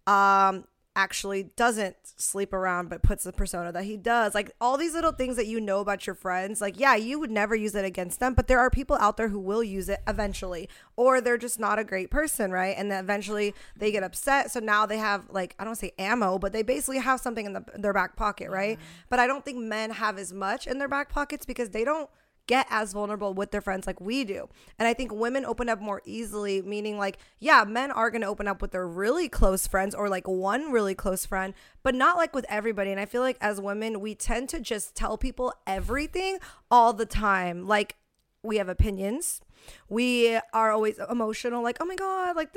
um, 0.07 0.65
actually 0.99 1.43
doesn't 1.55 1.95
sleep 2.03 2.51
around 2.51 2.89
but 2.89 3.01
puts 3.01 3.23
the 3.23 3.31
persona 3.31 3.71
that 3.71 3.85
he 3.85 3.95
does. 3.95 4.35
Like 4.35 4.51
all 4.59 4.77
these 4.77 4.93
little 4.93 5.13
things 5.13 5.37
that 5.37 5.47
you 5.47 5.61
know 5.61 5.79
about 5.79 6.05
your 6.05 6.13
friends, 6.13 6.59
like 6.59 6.77
yeah, 6.77 6.95
you 6.95 7.19
would 7.19 7.31
never 7.31 7.55
use 7.55 7.73
it 7.73 7.85
against 7.85 8.19
them, 8.19 8.33
but 8.33 8.47
there 8.47 8.59
are 8.59 8.69
people 8.69 8.97
out 8.99 9.15
there 9.15 9.29
who 9.29 9.39
will 9.39 9.63
use 9.63 9.87
it 9.87 10.01
eventually 10.07 10.67
or 10.97 11.21
they're 11.21 11.37
just 11.37 11.59
not 11.59 11.79
a 11.79 11.85
great 11.85 12.11
person, 12.11 12.51
right? 12.51 12.75
And 12.77 12.91
then 12.91 13.01
eventually 13.01 13.55
they 13.77 13.91
get 13.91 14.03
upset, 14.03 14.51
so 14.51 14.59
now 14.59 14.85
they 14.85 14.97
have 14.97 15.23
like 15.29 15.55
I 15.57 15.63
don't 15.63 15.75
say 15.75 15.93
ammo, 15.97 16.37
but 16.37 16.51
they 16.51 16.63
basically 16.63 16.99
have 16.99 17.21
something 17.21 17.45
in 17.45 17.53
the, 17.53 17.63
their 17.75 17.93
back 17.93 18.17
pocket, 18.17 18.49
right? 18.49 18.77
But 19.09 19.19
I 19.19 19.27
don't 19.27 19.45
think 19.45 19.57
men 19.57 19.91
have 19.91 20.17
as 20.17 20.33
much 20.33 20.67
in 20.67 20.79
their 20.79 20.89
back 20.89 21.09
pockets 21.09 21.45
because 21.45 21.69
they 21.69 21.85
don't 21.85 22.09
get 22.49 22.65
as 22.71 22.93
vulnerable 22.93 23.31
with 23.31 23.51
their 23.51 23.61
friends 23.61 23.85
like 23.85 24.01
we 24.01 24.23
do. 24.23 24.49
And 24.79 24.87
I 24.87 24.95
think 24.95 25.13
women 25.13 25.45
open 25.45 25.69
up 25.69 25.79
more 25.79 26.01
easily, 26.03 26.63
meaning 26.63 26.97
like, 26.97 27.19
yeah, 27.37 27.63
men 27.63 27.91
are 27.91 28.09
going 28.09 28.23
to 28.23 28.27
open 28.27 28.47
up 28.47 28.59
with 28.59 28.71
their 28.71 28.87
really 28.87 29.29
close 29.29 29.67
friends 29.67 29.93
or 29.93 30.09
like 30.09 30.27
one 30.27 30.71
really 30.71 30.95
close 30.95 31.27
friend, 31.27 31.53
but 31.83 31.93
not 31.93 32.17
like 32.17 32.33
with 32.33 32.47
everybody. 32.49 32.89
And 32.89 32.99
I 32.99 33.05
feel 33.05 33.21
like 33.21 33.37
as 33.39 33.61
women, 33.61 33.99
we 33.99 34.15
tend 34.15 34.49
to 34.49 34.59
just 34.59 34.95
tell 34.95 35.15
people 35.15 35.53
everything 35.67 36.39
all 36.71 36.91
the 36.91 37.05
time. 37.05 37.67
Like, 37.67 37.97
we 38.41 38.57
have 38.57 38.67
opinions. 38.67 39.41
We 39.87 40.39
are 40.51 40.71
always 40.71 40.99
emotional, 41.09 41.61
like, 41.61 41.77
oh 41.79 41.85
my 41.85 41.95
God, 41.95 42.35
like, 42.35 42.49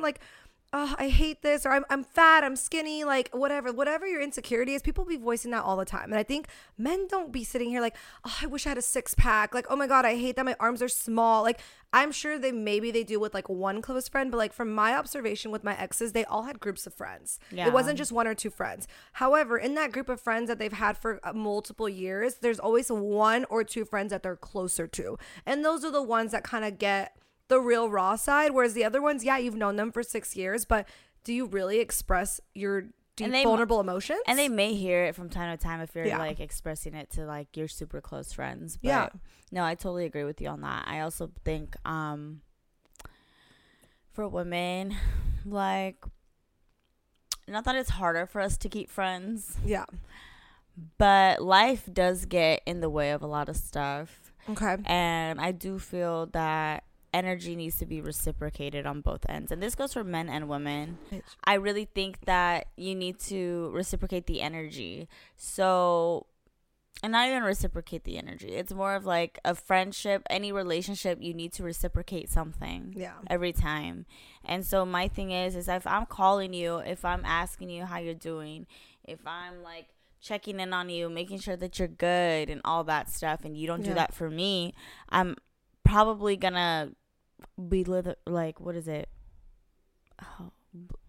like, 0.00 0.20
oh, 0.72 0.94
I 0.98 1.08
hate 1.08 1.42
this, 1.42 1.64
or 1.64 1.70
I'm, 1.70 1.84
I'm 1.88 2.04
fat, 2.04 2.44
I'm 2.44 2.54
skinny, 2.54 3.02
like 3.02 3.30
whatever, 3.32 3.72
whatever 3.72 4.06
your 4.06 4.20
insecurity 4.20 4.74
is, 4.74 4.82
people 4.82 5.04
be 5.04 5.16
voicing 5.16 5.50
that 5.52 5.64
all 5.64 5.76
the 5.76 5.86
time. 5.86 6.10
And 6.10 6.16
I 6.16 6.22
think 6.22 6.46
men 6.76 7.06
don't 7.08 7.32
be 7.32 7.42
sitting 7.42 7.70
here 7.70 7.80
like, 7.80 7.96
oh, 8.24 8.36
I 8.42 8.46
wish 8.46 8.66
I 8.66 8.70
had 8.70 8.78
a 8.78 8.82
six 8.82 9.14
pack. 9.14 9.54
Like, 9.54 9.66
oh 9.70 9.76
my 9.76 9.86
God, 9.86 10.04
I 10.04 10.16
hate 10.16 10.36
that 10.36 10.44
my 10.44 10.56
arms 10.60 10.82
are 10.82 10.88
small. 10.88 11.42
Like, 11.42 11.60
I'm 11.94 12.12
sure 12.12 12.38
they 12.38 12.52
maybe 12.52 12.90
they 12.90 13.02
do 13.02 13.18
with 13.18 13.32
like 13.32 13.48
one 13.48 13.80
close 13.80 14.08
friend, 14.08 14.30
but 14.30 14.36
like 14.36 14.52
from 14.52 14.74
my 14.74 14.94
observation 14.94 15.50
with 15.50 15.64
my 15.64 15.74
exes, 15.78 16.12
they 16.12 16.26
all 16.26 16.42
had 16.42 16.60
groups 16.60 16.86
of 16.86 16.92
friends. 16.92 17.40
Yeah. 17.50 17.66
It 17.66 17.72
wasn't 17.72 17.96
just 17.96 18.12
one 18.12 18.26
or 18.26 18.34
two 18.34 18.50
friends. 18.50 18.86
However, 19.14 19.56
in 19.56 19.74
that 19.76 19.90
group 19.90 20.10
of 20.10 20.20
friends 20.20 20.48
that 20.48 20.58
they've 20.58 20.70
had 20.70 20.98
for 20.98 21.18
uh, 21.24 21.32
multiple 21.32 21.88
years, 21.88 22.36
there's 22.42 22.60
always 22.60 22.90
one 22.90 23.46
or 23.48 23.64
two 23.64 23.86
friends 23.86 24.10
that 24.10 24.22
they're 24.22 24.36
closer 24.36 24.86
to. 24.86 25.18
And 25.46 25.64
those 25.64 25.82
are 25.82 25.90
the 25.90 26.02
ones 26.02 26.32
that 26.32 26.44
kind 26.44 26.66
of 26.66 26.78
get 26.78 27.16
the 27.48 27.60
real 27.60 27.88
raw 27.90 28.16
side. 28.16 28.52
Whereas 28.52 28.74
the 28.74 28.84
other 28.84 29.02
ones, 29.02 29.24
yeah, 29.24 29.38
you've 29.38 29.56
known 29.56 29.76
them 29.76 29.90
for 29.92 30.02
six 30.02 30.36
years, 30.36 30.64
but 30.64 30.86
do 31.24 31.32
you 31.32 31.46
really 31.46 31.80
express 31.80 32.40
your 32.54 32.82
deep 33.16 33.30
they- 33.32 33.42
vulnerable 33.44 33.80
emotions? 33.80 34.20
And 34.26 34.38
they 34.38 34.48
may 34.48 34.74
hear 34.74 35.04
it 35.04 35.14
from 35.14 35.28
time 35.28 35.56
to 35.56 35.62
time 35.62 35.80
if 35.80 35.94
you're 35.94 36.06
Yeah. 36.06 36.18
like 36.18 36.40
expressing 36.40 36.94
it 36.94 37.10
to 37.10 37.24
like 37.26 37.56
your 37.56 37.68
super 37.68 38.00
close 38.00 38.32
friends. 38.32 38.76
But 38.76 38.88
Yeah. 38.88 39.08
no, 39.50 39.64
I 39.64 39.74
totally 39.74 40.04
agree 40.04 40.24
with 40.24 40.40
you 40.40 40.48
on 40.48 40.60
that. 40.60 40.84
I 40.86 41.00
also 41.00 41.30
think 41.44 41.74
um 41.86 42.42
for 44.12 44.28
women, 44.28 44.96
like 45.44 46.04
not 47.46 47.64
that 47.64 47.76
it's 47.76 47.90
harder 47.90 48.26
for 48.26 48.40
us 48.40 48.56
to 48.58 48.68
keep 48.68 48.90
friends, 48.90 49.56
yeah. 49.64 49.86
but 50.98 51.42
life 51.42 51.88
does 51.92 52.24
get 52.26 52.62
in 52.66 52.80
the 52.80 52.90
way 52.90 53.10
of 53.10 53.22
a 53.22 53.26
lot 53.26 53.48
of 53.48 53.56
stuff. 53.56 54.32
Okay. 54.50 54.76
And 54.86 55.40
I 55.40 55.52
do 55.52 55.78
feel 55.78 56.26
that 56.26 56.84
energy 57.12 57.56
needs 57.56 57.76
to 57.78 57.86
be 57.86 58.00
reciprocated 58.00 58.86
on 58.86 59.00
both 59.00 59.24
ends. 59.28 59.50
And 59.50 59.62
this 59.62 59.74
goes 59.74 59.92
for 59.92 60.04
men 60.04 60.28
and 60.28 60.48
women. 60.48 60.98
I 61.44 61.54
really 61.54 61.86
think 61.86 62.24
that 62.26 62.68
you 62.76 62.94
need 62.94 63.18
to 63.20 63.70
reciprocate 63.72 64.26
the 64.26 64.40
energy. 64.42 65.08
So, 65.36 66.26
and 67.02 67.12
not 67.12 67.28
even 67.28 67.42
reciprocate 67.44 68.04
the 68.04 68.18
energy. 68.18 68.48
It's 68.48 68.72
more 68.74 68.94
of 68.94 69.06
like 69.06 69.38
a 69.44 69.54
friendship, 69.54 70.22
any 70.28 70.50
relationship, 70.52 71.18
you 71.22 71.32
need 71.32 71.52
to 71.54 71.62
reciprocate 71.62 72.28
something 72.28 72.92
Yeah. 72.96 73.12
every 73.28 73.52
time. 73.52 74.04
And 74.44 74.66
so 74.66 74.84
my 74.84 75.06
thing 75.08 75.30
is 75.30 75.54
is 75.54 75.68
if 75.68 75.86
I'm 75.86 76.06
calling 76.06 76.52
you, 76.52 76.78
if 76.78 77.04
I'm 77.04 77.24
asking 77.24 77.70
you 77.70 77.84
how 77.84 77.98
you're 77.98 78.14
doing, 78.14 78.66
if 79.04 79.20
I'm 79.26 79.62
like 79.62 79.86
checking 80.20 80.58
in 80.58 80.72
on 80.72 80.88
you, 80.90 81.08
making 81.08 81.38
sure 81.38 81.56
that 81.56 81.78
you're 81.78 81.86
good 81.88 82.50
and 82.50 82.60
all 82.64 82.82
that 82.84 83.08
stuff 83.08 83.44
and 83.44 83.56
you 83.56 83.66
don't 83.68 83.82
do 83.82 83.90
Yeah. 83.90 83.94
that 83.94 84.14
for 84.14 84.28
me, 84.28 84.74
I'm 85.08 85.36
probably 85.84 86.36
going 86.36 86.54
to 87.56 87.62
be 87.62 87.84
lit- 87.84 88.18
like 88.26 88.60
what 88.60 88.74
is 88.76 88.88
it? 88.88 89.08
Oh, 90.22 90.50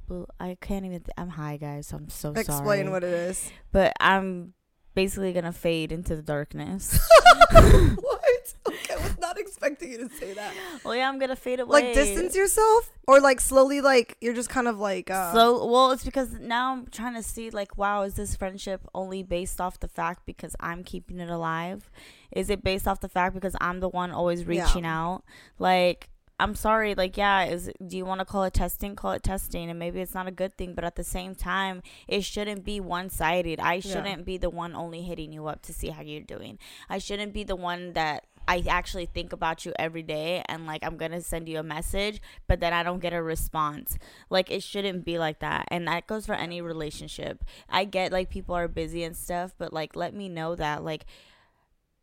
b- 0.08 0.26
I 0.40 0.58
can't 0.62 0.86
even. 0.86 1.00
Th- 1.02 1.14
I'm 1.18 1.30
high, 1.30 1.58
guys. 1.58 1.88
So 1.88 1.98
I'm 1.98 2.10
so 2.10 2.30
sorry. 2.34 2.42
Explain 2.42 2.92
what 2.92 3.04
it 3.04 3.14
is. 3.14 3.52
But 3.72 3.94
I'm 4.00 4.54
basically 4.96 5.34
gonna 5.34 5.52
fade 5.54 5.92
into 5.92 6.16
the 6.16 6.22
darkness. 6.22 7.00
what? 7.52 8.54
Okay, 8.68 8.94
I 8.94 8.98
was 8.98 9.18
not 9.20 9.40
expecting 9.40 9.92
you 9.92 9.98
to 10.08 10.10
say 10.16 10.34
that. 10.34 10.54
well, 10.84 10.96
yeah, 10.96 11.10
I'm 11.10 11.18
gonna 11.20 11.36
fade 11.36 11.60
away. 11.60 11.82
Like 11.86 11.94
distance 11.96 12.36
yourself, 12.36 12.92
or 13.08 13.20
like 13.20 13.42
slowly, 13.42 13.82
like 13.82 14.18
you're 14.22 14.34
just 14.36 14.50
kind 14.50 14.68
of 14.68 14.78
like. 14.80 15.10
Uh, 15.10 15.34
So 15.34 15.66
well, 15.66 15.92
it's 15.92 16.04
because 16.04 16.34
now 16.34 16.74
I'm 16.74 16.88
trying 16.88 17.16
to 17.16 17.24
see 17.24 17.50
like, 17.50 17.78
wow, 17.78 18.04
is 18.04 18.14
this 18.16 18.36
friendship 18.36 18.82
only 18.94 19.24
based 19.24 19.60
off 19.60 19.80
the 19.80 19.88
fact 19.88 20.26
because 20.28 20.56
I'm 20.60 20.84
keeping 20.84 21.20
it 21.20 21.30
alive? 21.30 21.90
Is 22.32 22.50
it 22.52 22.64
based 22.64 22.88
off 22.88 23.00
the 23.00 23.10
fact 23.10 23.34
because 23.34 23.56
I'm 23.60 23.80
the 23.80 23.90
one 23.90 24.12
always 24.12 24.42
Yeah. 24.42 24.48
reaching 24.64 24.86
out? 24.86 25.24
Like, 25.58 26.10
I'm 26.40 26.56
sorry, 26.56 26.96
like, 26.96 27.18
yeah, 27.18 27.44
is 27.44 27.70
do 27.86 27.98
you 27.98 28.06
want 28.06 28.20
to 28.20 28.26
call 28.26 28.44
it 28.44 28.54
testing? 28.54 28.96
Call 28.96 29.12
it 29.12 29.24
testing, 29.24 29.70
and 29.70 29.78
maybe 29.78 30.00
it's 30.00 30.14
not 30.14 30.28
a 30.28 30.32
good 30.32 30.56
thing, 30.58 30.74
but 30.74 30.86
at 30.86 30.96
the 30.96 31.04
same 31.04 31.36
time, 31.36 31.82
it 32.08 32.24
shouldn't 32.24 32.64
be 32.64 32.80
one 32.80 33.10
sided. 33.10 33.60
I 33.60 33.80
shouldn't 33.82 34.26
be 34.26 34.38
the 34.38 34.50
one 34.50 34.76
only 34.76 35.02
hitting 35.02 35.34
you 35.34 35.48
up 35.48 35.62
to 35.64 35.74
see 35.74 35.90
how 35.90 36.02
you're 36.02 36.22
doing. 36.22 36.58
I 36.90 36.98
shouldn't 36.98 37.34
be 37.34 37.44
the 37.44 37.58
one 37.58 37.94
that 37.94 38.24
I 38.50 38.64
actually 38.68 39.06
think 39.06 39.32
about 39.32 39.64
you 39.64 39.74
every 39.78 40.02
day 40.02 40.44
and 40.50 40.66
like 40.66 40.84
I'm 40.84 40.98
gonna 40.98 41.22
send 41.22 41.48
you 41.48 41.60
a 41.60 41.64
message, 41.64 42.20
but 42.48 42.60
then 42.60 42.74
I 42.74 42.82
don't 42.82 42.98
get 43.00 43.14
a 43.14 43.22
response. 43.22 44.00
Like 44.32 44.50
it 44.50 44.64
shouldn't 44.64 45.06
be 45.06 45.20
like 45.20 45.38
that. 45.40 45.66
And 45.68 45.88
that 45.88 46.08
goes 46.08 46.26
for 46.26 46.34
any 46.34 46.60
relationship. 46.60 47.44
I 47.70 47.86
get 47.86 48.12
like 48.12 48.32
people 48.32 48.56
are 48.56 48.68
busy 48.68 49.04
and 49.04 49.16
stuff, 49.16 49.54
but 49.60 49.72
like 49.72 49.96
let 49.96 50.16
me 50.16 50.30
know 50.30 50.56
that 50.56 50.84
like 50.84 51.06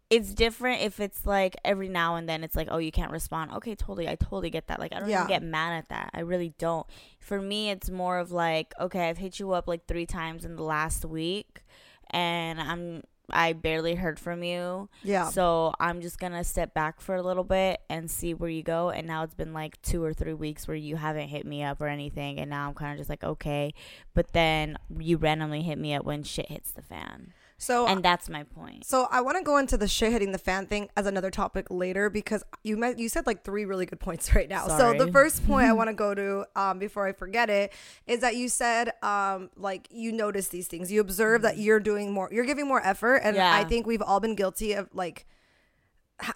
it's 0.08 0.32
different 0.34 0.82
if 0.82 1.00
it's 1.00 1.26
like 1.26 1.56
every 1.64 1.88
now 1.88 2.14
and 2.14 2.28
then 2.28 2.44
it's 2.44 2.54
like, 2.54 2.68
oh, 2.70 2.78
you 2.78 2.92
can't 2.92 3.10
respond. 3.10 3.50
Okay, 3.52 3.74
totally. 3.74 4.08
I 4.08 4.14
totally 4.14 4.50
get 4.50 4.68
that. 4.68 4.78
Like, 4.78 4.92
I 4.94 5.00
don't 5.00 5.08
Yeah. 5.08 5.18
even 5.24 5.28
get 5.28 5.42
mad 5.42 5.72
at 5.78 5.88
that. 5.88 6.10
I 6.14 6.20
really 6.20 6.54
don't. 6.58 6.86
For 7.18 7.40
me, 7.42 7.70
it's 7.70 7.90
more 7.90 8.18
of 8.18 8.30
like, 8.30 8.72
okay, 8.78 9.08
I've 9.08 9.18
hit 9.18 9.40
you 9.40 9.52
up 9.52 9.66
like 9.66 9.86
three 9.86 10.06
times 10.06 10.44
in 10.44 10.54
the 10.56 10.62
last 10.62 11.04
week 11.04 11.62
and 12.10 12.60
I'm, 12.60 13.02
I 13.28 13.52
barely 13.54 13.96
heard 13.96 14.20
from 14.20 14.44
you. 14.44 14.88
yeah. 15.02 15.28
So 15.30 15.74
I'm 15.80 16.00
just 16.00 16.20
gonna 16.20 16.44
step 16.44 16.72
back 16.72 17.00
for 17.00 17.16
a 17.16 17.22
little 17.22 17.42
bit 17.42 17.80
and 17.90 18.08
see 18.08 18.32
where 18.34 18.48
you 18.48 18.62
go. 18.62 18.90
And 18.90 19.08
now 19.08 19.24
it's 19.24 19.34
been 19.34 19.52
like 19.52 19.82
two 19.82 20.04
or 20.04 20.14
three 20.14 20.34
weeks 20.34 20.68
where 20.68 20.76
you 20.76 20.94
haven't 20.94 21.26
hit 21.26 21.44
me 21.44 21.64
up 21.64 21.80
or 21.80 21.88
anything, 21.88 22.38
and 22.38 22.48
now 22.48 22.68
I'm 22.68 22.74
kind 22.74 22.92
of 22.92 22.98
just 22.98 23.10
like 23.10 23.24
okay. 23.24 23.74
But 24.14 24.32
then 24.32 24.78
you 24.96 25.16
randomly 25.16 25.62
hit 25.62 25.76
me 25.78 25.94
up 25.94 26.04
when 26.04 26.22
shit 26.22 26.48
hits 26.48 26.70
the 26.70 26.82
fan, 26.82 27.32
So 27.58 27.86
and 27.86 28.02
that's 28.02 28.28
my 28.28 28.42
point. 28.42 28.84
So 28.84 29.08
I 29.10 29.22
want 29.22 29.38
to 29.38 29.42
go 29.42 29.56
into 29.56 29.78
the 29.78 29.88
shit 29.88 30.12
hitting 30.12 30.32
the 30.32 30.38
fan 30.38 30.66
thing 30.66 30.90
as 30.96 31.06
another 31.06 31.30
topic 31.30 31.66
later 31.70 32.10
because 32.10 32.44
you 32.62 32.76
met, 32.76 32.98
you 32.98 33.08
said 33.08 33.26
like 33.26 33.44
three 33.44 33.64
really 33.64 33.86
good 33.86 34.00
points 34.00 34.34
right 34.34 34.48
now. 34.48 34.68
So 34.68 34.92
the 34.92 35.10
first 35.10 35.46
point 35.46 35.66
I 35.66 35.72
want 35.80 35.88
to 35.88 35.94
go 35.94 36.14
to 36.14 36.44
um, 36.54 36.78
before 36.78 37.06
I 37.06 37.12
forget 37.12 37.48
it 37.48 37.72
is 38.06 38.20
that 38.20 38.36
you 38.36 38.48
said 38.48 38.92
um, 39.02 39.50
like 39.56 39.88
you 39.90 40.12
notice 40.12 40.48
these 40.48 40.68
things. 40.68 40.92
You 40.92 41.00
observe 41.00 41.42
that 41.42 41.56
you're 41.58 41.80
doing 41.80 42.12
more. 42.12 42.28
You're 42.30 42.44
giving 42.44 42.68
more 42.68 42.84
effort, 42.86 43.16
and 43.16 43.36
Yeah. 43.36 43.54
I 43.54 43.64
think 43.64 43.86
we've 43.86 44.02
all 44.02 44.20
been 44.20 44.34
guilty 44.34 44.72
of 44.74 44.88
like 44.92 45.26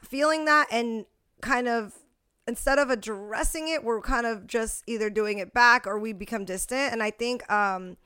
feeling 0.03 0.45
that 0.47 0.69
and 0.71 1.05
kind 1.41 1.69
of 1.69 1.95
instead 2.47 2.79
of 2.79 2.91
addressing 2.91 3.69
it, 3.69 3.85
we're 3.85 4.01
kind 4.01 4.27
of 4.27 4.47
just 4.47 4.83
either 4.87 5.09
doing 5.11 5.39
it 5.39 5.53
back 5.55 5.87
or 5.87 5.99
we 5.99 6.13
become 6.13 6.45
distant. 6.45 6.93
And 6.93 7.03
I 7.03 7.11
think 7.11 7.51
um, 7.53 7.97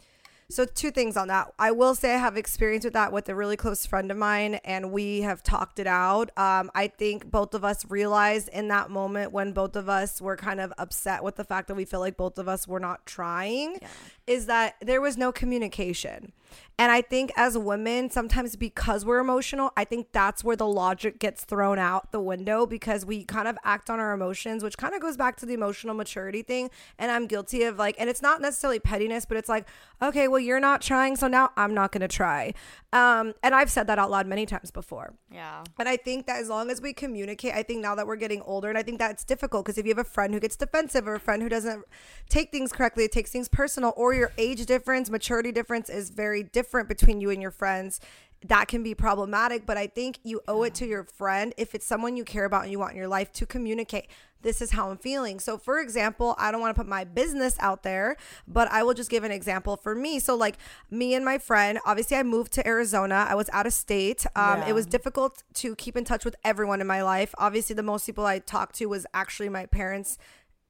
so 0.55 0.65
two 0.65 0.91
things 0.91 1.17
on 1.17 1.29
that. 1.29 1.53
I 1.59 1.71
will 1.71 1.95
say 1.95 2.15
I 2.15 2.19
have 2.19 2.37
experience 2.37 2.85
with 2.85 2.95
that 2.95 3.13
with 3.13 3.29
a 3.29 3.35
really 3.35 3.57
close 3.57 3.85
friend 3.87 4.11
of 4.11 4.17
mine, 4.17 4.55
and 4.65 4.93
we 4.93 5.23
have 5.23 5.43
talked 5.43 5.79
it 5.79 5.87
out. 5.87 6.31
Um, 6.39 6.71
I 6.75 6.89
think 6.89 7.31
both 7.31 7.55
of 7.55 7.65
us 7.65 7.85
realized 7.89 8.49
in 8.49 8.69
that 8.69 8.91
moment 8.91 9.33
when 9.33 9.53
both 9.53 9.77
of 9.77 9.89
us 9.89 10.21
were 10.21 10.37
kind 10.37 10.61
of 10.61 10.73
upset 10.79 11.25
with 11.25 11.37
the 11.37 11.45
fact 11.45 11.69
that 11.69 11.75
we 11.75 11.85
feel 11.85 12.01
like 12.01 12.17
both 12.17 12.39
of 12.39 12.49
us 12.49 12.69
were 12.69 12.81
not 12.81 13.05
trying, 13.07 13.79
is 14.27 14.47
that 14.47 14.77
there 14.81 15.01
was 15.01 15.17
no 15.17 15.33
communication. 15.33 16.33
And 16.77 16.91
I 16.91 17.03
think 17.03 17.31
as 17.37 17.57
women, 17.57 18.11
sometimes 18.11 18.57
because 18.57 19.05
we're 19.05 19.21
emotional, 19.21 19.71
I 19.77 19.85
think 19.85 20.09
that's 20.11 20.43
where 20.43 20.57
the 20.57 20.67
logic 20.67 21.21
gets 21.21 21.45
thrown 21.45 21.79
out 21.79 22.11
the 22.11 22.21
window 22.21 22.67
because 22.67 23.07
we 23.07 23.25
kind 23.25 23.47
of 23.47 23.57
act 23.65 23.89
on 23.91 24.01
our 24.01 24.13
emotions, 24.13 24.65
which 24.65 24.77
kind 24.77 24.93
of 24.93 25.01
goes 25.01 25.17
back 25.17 25.37
to 25.37 25.47
the 25.47 25.55
emotional 25.55 25.95
maturity 25.95 26.43
thing. 26.43 26.71
And 26.99 27.13
I'm 27.13 27.27
guilty 27.29 27.63
of 27.63 27.79
like, 27.79 27.95
and 27.99 28.11
it's 28.11 28.23
not 28.23 28.41
necessarily 28.41 28.81
pettiness, 28.81 29.25
but 29.25 29.37
it's 29.37 29.49
like, 29.49 29.69
okay, 30.03 30.27
well, 30.27 30.41
you're 30.41 30.59
not 30.59 30.83
trying, 30.83 31.15
so 31.15 31.29
now 31.29 31.51
I'm 31.57 31.75
not 31.75 31.93
going 31.93 32.01
to 32.01 32.09
try. 32.09 32.55
Um, 32.93 33.35
and 33.43 33.55
I've 33.55 33.71
said 33.71 33.87
that 33.87 33.99
out 33.99 34.11
loud 34.11 34.27
many 34.27 34.45
times 34.47 34.71
before. 34.71 35.15
Yeah. 35.31 35.63
And 35.79 35.89
I 35.89 35.97
think 35.97 36.27
that 36.27 36.41
as 36.41 36.49
long 36.49 36.71
as 36.71 36.81
we 36.81 36.93
communicate, 36.93 37.55
I 37.55 37.63
think 37.63 37.83
now 37.83 37.95
that 37.95 38.07
we're 38.07 38.17
getting 38.17 38.43
older, 38.43 38.69
and 38.69 38.77
I 38.77 38.83
think 38.83 38.99
that's 38.99 39.25
difficult 39.25 39.65
because 39.65 39.79
if 39.79 39.87
you 39.87 39.91
have 39.91 39.99
a 39.99 40.09
friend 40.09 40.35
who 40.35 40.41
gets 40.41 40.57
defensive 40.57 41.07
or 41.07 41.15
a 41.15 41.21
friend 41.21 41.43
who 41.43 41.49
doesn't 41.49 41.85
take 42.29 42.51
things 42.51 42.73
correctly, 42.73 43.05
it 43.05 43.13
takes 43.13 43.31
things 43.31 43.49
personal, 43.49 43.93
or 43.97 44.13
your 44.13 44.33
age 44.39 44.67
difference, 44.67 45.09
maturity 45.09 45.53
difference 45.53 45.89
is 45.89 46.11
very 46.11 46.44
different 46.45 46.89
between 46.89 47.21
you 47.21 47.31
and 47.31 47.43
your 47.43 47.51
friends. 47.51 48.01
That 48.47 48.69
can 48.69 48.83
be 48.83 48.95
problematic, 48.95 49.65
but 49.65 49.79
I 49.79 49.87
think 49.87 50.19
you 50.23 50.43
owe 50.47 50.65
it 50.65 50.75
to 50.75 50.87
your 50.87 51.05
friend 51.05 51.55
if 51.57 51.75
it's 51.75 51.87
someone 51.87 52.15
you 52.17 52.25
care 52.25 52.45
about 52.45 52.65
and 52.65 52.71
you 52.71 52.79
want 52.79 52.93
in 52.93 52.99
your 52.99 53.09
life 53.09 53.33
to 53.35 53.47
communicate. 53.47 54.07
This 54.43 54.61
is 54.61 54.73
how 54.73 54.91
I'm 54.91 54.99
feeling. 54.99 55.41
So, 55.41 55.57
for 55.57 55.81
example, 55.81 56.35
I 56.39 56.53
don't 56.53 56.61
want 56.61 56.77
to 56.77 56.79
put 56.79 56.87
my 56.87 57.05
business 57.05 57.57
out 57.59 57.83
there, 57.83 58.19
but 58.47 58.71
I 58.71 58.83
will 58.83 58.93
just 58.93 59.09
give 59.09 59.25
an 59.25 59.31
example 59.31 59.79
for 59.79 59.95
me. 59.95 60.19
So, 60.19 60.35
like 60.35 60.59
me 60.91 61.15
and 61.15 61.25
my 61.25 61.39
friend, 61.39 61.79
obviously, 61.87 62.19
I 62.19 62.23
moved 62.23 62.53
to 62.53 62.67
Arizona. 62.67 63.27
I 63.27 63.35
was 63.35 63.49
out 63.55 63.67
of 63.67 63.73
state. 63.73 64.27
Um, 64.37 64.59
Yeah. 64.59 64.69
It 64.69 64.73
was 64.75 64.85
difficult 64.85 65.43
to 65.55 65.75
keep 65.77 65.97
in 65.97 66.05
touch 66.05 66.27
with 66.27 66.37
everyone 66.45 66.83
in 66.83 66.87
my 66.87 67.03
life. 67.03 67.35
Obviously, 67.39 67.75
the 67.75 67.83
most 67.83 68.05
people 68.05 68.27
I 68.27 68.39
talked 68.41 68.75
to 68.77 68.87
was 68.87 69.07
actually 69.15 69.49
my 69.49 69.65
parents, 69.65 70.19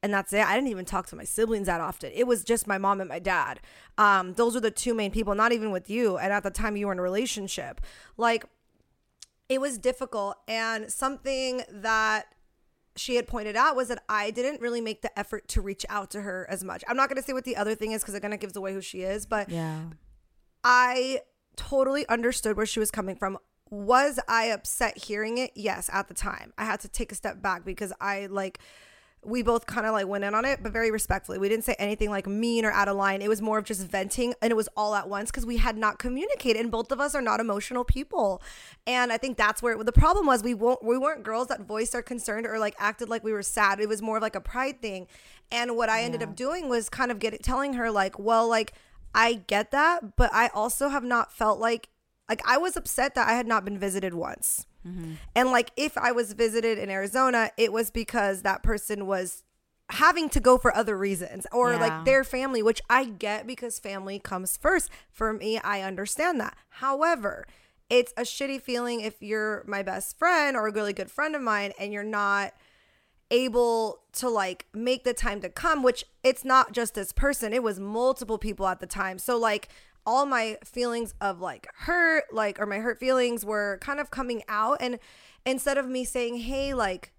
and 0.05 0.13
that's 0.13 0.31
it. 0.33 0.45
I 0.45 0.53
didn't 0.53 0.69
even 0.69 0.85
talk 0.85 1.07
to 1.07 1.15
my 1.15 1.23
siblings 1.23 1.65
that 1.65 1.81
often. 1.81 2.11
It 2.13 2.27
was 2.27 2.43
just 2.43 2.67
my 2.67 2.77
mom 2.77 3.01
and 3.01 3.09
my 3.09 3.17
dad. 3.17 3.59
Um, 3.97 4.33
those 4.33 4.53
were 4.53 4.61
the 4.61 4.69
two 4.69 4.93
main 4.93 5.09
people, 5.09 5.33
not 5.33 5.51
even 5.51 5.71
with 5.71 5.89
you. 5.89 6.19
And 6.19 6.31
at 6.31 6.43
the 6.43 6.51
time, 6.51 6.77
you 6.77 6.85
were 6.85 6.93
in 6.93 6.99
a 6.99 7.01
relationship. 7.01 7.81
Like, 8.15 8.45
it 9.49 9.59
was 9.59 9.79
difficult. 9.79 10.37
And 10.47 10.91
something 10.91 11.63
that 11.71 12.25
she 12.95 13.15
had 13.15 13.25
pointed 13.25 13.55
out 13.55 13.75
was 13.75 13.87
that 13.87 14.03
I 14.07 14.29
didn't 14.29 14.61
really 14.61 14.79
make 14.79 15.01
the 15.01 15.17
effort 15.17 15.47
to 15.47 15.61
reach 15.61 15.87
out 15.89 16.11
to 16.11 16.21
her 16.21 16.45
as 16.51 16.63
much. 16.63 16.83
I'm 16.87 16.95
not 16.95 17.09
going 17.09 17.19
to 17.19 17.23
say 17.23 17.33
what 17.33 17.43
the 17.43 17.55
other 17.55 17.73
thing 17.73 17.91
is 17.91 18.03
because 18.03 18.13
it 18.13 18.19
kind 18.21 18.33
of 18.35 18.39
gives 18.39 18.55
away 18.55 18.73
who 18.73 18.81
she 18.81 19.01
is, 19.01 19.25
but 19.25 19.49
Yeah. 19.49 19.85
I 20.63 21.21
totally 21.55 22.07
understood 22.07 22.57
where 22.57 22.67
she 22.67 22.79
was 22.79 22.91
coming 22.91 23.15
from. 23.15 23.39
Was 23.71 24.19
I 24.27 24.45
upset 24.45 24.99
hearing 24.99 25.39
it? 25.39 25.49
Yes, 25.55 25.89
at 25.91 26.09
the 26.09 26.13
time. 26.13 26.53
I 26.59 26.65
had 26.65 26.79
to 26.81 26.87
take 26.87 27.11
a 27.11 27.15
step 27.15 27.41
back 27.41 27.65
because 27.65 27.91
I 27.99 28.27
like 28.27 28.59
we 29.25 29.41
both 29.41 29.65
kind 29.65 29.85
of 29.85 29.93
like 29.93 30.07
went 30.07 30.23
in 30.23 30.35
on 30.35 30.45
it, 30.45 30.61
but 30.61 30.71
very 30.71 30.91
respectfully. 30.91 31.37
We 31.37 31.49
didn't 31.49 31.65
say 31.65 31.75
anything 31.79 32.09
like 32.09 32.27
mean 32.27 32.65
or 32.65 32.71
out 32.71 32.87
of 32.87 32.95
line. 32.95 33.21
It 33.21 33.29
was 33.29 33.41
more 33.41 33.57
of 33.57 33.65
just 33.65 33.85
venting 33.87 34.33
and 34.41 34.51
it 34.51 34.55
was 34.55 34.69
all 34.77 34.95
at 34.95 35.09
once 35.09 35.31
because 35.31 35.45
we 35.45 35.57
had 35.57 35.77
not 35.77 35.99
communicated 35.99 36.59
and 36.59 36.71
both 36.71 36.91
of 36.91 36.99
us 36.99 37.15
are 37.15 37.21
not 37.21 37.39
emotional 37.39 37.83
people. 37.83 38.41
And 38.85 39.11
I 39.11 39.17
think 39.17 39.37
that's 39.37 39.61
where 39.61 39.83
the 39.83 39.91
problem 39.91 40.25
was 40.25 40.43
we 40.43 40.53
won't 40.53 40.83
we 40.83 40.97
weren't 40.97 41.23
girls 41.23 41.47
that 41.47 41.61
voiced 41.61 41.95
our 41.95 42.01
concern 42.01 42.45
or 42.45 42.59
like 42.59 42.75
acted 42.77 43.09
like 43.09 43.23
we 43.23 43.33
were 43.33 43.43
sad. 43.43 43.79
It 43.79 43.89
was 43.89 44.01
more 44.01 44.17
of 44.17 44.21
like 44.21 44.35
a 44.35 44.41
pride 44.41 44.81
thing. 44.81 45.07
And 45.51 45.75
what 45.75 45.89
I 45.89 46.03
ended 46.03 46.23
up 46.23 46.35
doing 46.35 46.69
was 46.69 46.89
kind 46.89 47.11
of 47.11 47.19
getting 47.19 47.39
telling 47.39 47.73
her 47.73 47.91
like, 47.91 48.19
well, 48.19 48.47
like 48.47 48.73
I 49.13 49.33
get 49.33 49.71
that, 49.71 50.15
but 50.15 50.33
I 50.33 50.47
also 50.53 50.89
have 50.89 51.03
not 51.03 51.33
felt 51.33 51.59
like 51.59 51.89
like 52.29 52.41
I 52.45 52.57
was 52.57 52.75
upset 52.75 53.15
that 53.15 53.27
I 53.27 53.33
had 53.33 53.47
not 53.47 53.65
been 53.65 53.77
visited 53.77 54.13
once. 54.13 54.65
Mm-hmm. 54.85 55.13
And 55.35 55.51
like 55.51 55.71
if 55.75 55.97
I 55.97 56.11
was 56.11 56.33
visited 56.33 56.77
in 56.77 56.89
Arizona, 56.89 57.51
it 57.57 57.73
was 57.73 57.89
because 57.91 58.41
that 58.43 58.63
person 58.63 59.07
was 59.07 59.43
having 59.89 60.29
to 60.29 60.39
go 60.39 60.57
for 60.57 60.75
other 60.75 60.97
reasons 60.97 61.45
or 61.51 61.71
Yeah. 61.73 61.79
like 61.79 62.05
their 62.05 62.23
family, 62.23 62.63
which 62.63 62.81
I 62.89 63.05
get 63.05 63.45
because 63.47 63.79
family 63.79 64.19
comes 64.19 64.57
first. 64.57 64.89
For 65.11 65.31
me, 65.33 65.59
I 65.59 65.81
understand 65.81 66.39
that. 66.41 66.57
However, 66.69 67.45
it's 67.89 68.11
a 68.17 68.21
shitty 68.21 68.61
feeling 68.61 69.01
if 69.01 69.21
you're 69.21 69.63
my 69.67 69.83
best 69.83 70.17
friend 70.17 70.57
or 70.57 70.67
a 70.67 70.71
really 70.71 70.93
good 70.93 71.11
friend 71.11 71.35
of 71.35 71.41
mine 71.41 71.71
and 71.79 71.93
you're 71.93 72.03
not 72.03 72.53
able 73.31 73.99
to 74.13 74.29
like 74.29 74.65
make 74.73 75.03
the 75.03 75.13
time 75.13 75.41
to 75.41 75.49
come 75.49 75.81
which 75.81 76.05
it's 76.23 76.45
not 76.45 76.71
just 76.73 76.93
this 76.93 77.11
person 77.11 77.53
it 77.53 77.63
was 77.63 77.79
multiple 77.79 78.37
people 78.37 78.67
at 78.67 78.79
the 78.79 78.85
time 78.85 79.17
so 79.17 79.35
like 79.37 79.67
all 80.05 80.25
my 80.25 80.57
feelings 80.63 81.13
of 81.19 81.39
like 81.39 81.67
hurt 81.75 82.25
like 82.31 82.59
or 82.59 82.65
my 82.65 82.77
hurt 82.77 82.99
feelings 82.99 83.43
were 83.45 83.79
kind 83.81 83.99
of 83.99 84.11
coming 84.11 84.43
out. 84.47 84.77
And 84.79 84.99
instead 85.45 85.77
of 85.77 85.87
me 85.87 86.03
saying 86.03 86.37
hey 86.37 86.73
like 86.73 87.13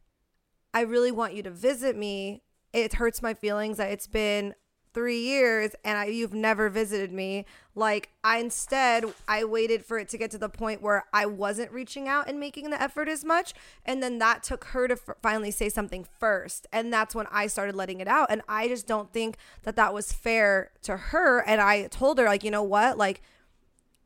i 0.75 0.81
really 0.81 1.13
want 1.13 1.35
you 1.35 1.43
to 1.43 1.51
visit 1.51 1.97
me 1.97 2.43
it 2.73 2.95
hurts 2.95 3.23
my 3.23 3.33
feelings 3.33 3.79
that 3.79 3.91
it's 3.91 4.07
been 4.07 4.55
three 4.97 5.21
years 5.21 5.73
and 5.85 5.99
I, 5.99 6.07
you've 6.07 6.33
never 6.33 6.71
visited 6.71 7.13
me 7.13 7.45
like 7.75 8.09
i 8.25 8.39
instead 8.39 9.05
i 9.29 9.45
waited 9.45 9.85
for 9.85 9.99
it 9.99 10.09
to 10.09 10.17
get 10.17 10.31
to 10.31 10.39
the 10.39 10.49
point 10.49 10.81
where 10.81 11.05
i 11.13 11.27
wasn't 11.27 11.71
reaching 11.71 12.09
out 12.09 12.31
and 12.31 12.41
making 12.41 12.71
the 12.71 12.81
effort 12.81 13.07
as 13.07 13.23
much 13.23 13.53
and 13.85 14.03
then 14.03 14.17
that 14.21 14.43
took 14.43 14.65
her 14.65 14.89
to 14.89 14.95
f- 14.95 15.17
finally 15.21 15.51
say 15.51 15.69
something 15.69 16.07
first 16.19 16.67
and 16.73 16.91
that's 16.91 17.15
when 17.15 17.27
i 17.31 17.47
started 17.47 17.75
letting 17.75 18.01
it 18.01 18.09
out 18.09 18.27
and 18.31 18.41
i 18.49 18.67
just 18.69 18.87
don't 18.87 19.13
think 19.13 19.37
that 19.65 19.77
that 19.77 19.93
was 19.93 20.15
fair 20.15 20.71
to 20.81 20.97
her 20.97 21.41
and 21.41 21.61
i 21.61 21.87
told 21.89 22.19
her 22.19 22.25
like 22.25 22.43
you 22.43 22.51
know 22.51 22.63
what? 22.63 22.97
Like 22.97 23.21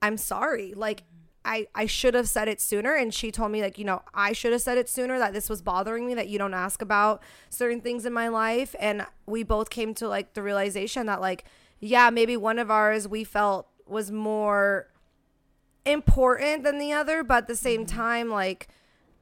i'm 0.03 0.17
sorry. 0.17 0.75
Like 0.75 1.05
I, 1.45 1.69
I 1.75 1.87
should 1.87 2.15
have 2.15 2.29
said 2.29 2.49
it 2.49 2.61
sooner 2.61 2.95
and 2.95 3.15
she 3.15 3.31
told 3.31 3.51
me 3.51 3.63
like 3.63 3.79
you 3.79 3.85
know 3.85 4.03
i 4.13 4.33
should 4.33 4.53
have 4.53 4.61
said 4.61 4.77
it 4.77 4.89
sooner 4.89 5.19
that 5.19 5.33
this 5.33 5.49
was 5.49 5.63
bothering 5.63 6.07
me 6.07 6.15
that 6.15 6.29
you 6.29 6.39
don't 6.39 6.53
ask 6.53 6.83
about 6.83 7.23
certain 7.49 7.81
things 7.81 8.05
in 8.05 8.13
my 8.13 8.29
life 8.29 8.75
and 8.79 9.07
we 9.27 9.43
both 9.43 9.71
came 9.71 9.95
to 9.95 10.07
like 10.07 10.35
the 10.35 10.43
realization 10.43 11.07
that 11.07 11.21
like 11.21 11.45
yeah, 11.83 12.11
maybe 12.11 12.37
one 12.37 12.59
of 12.59 12.71
ours 12.71 13.09
we 13.09 13.25
felt 13.25 13.67
was 13.87 14.11
more 14.11 14.89
important 15.85 16.63
than 16.63 16.79
the 16.79 16.93
other, 16.93 17.23
but 17.25 17.39
at 17.39 17.49
the 17.49 17.57
same 17.57 17.87
Mm-hmm. 17.87 17.97
time, 17.97 18.29
like 18.31 18.69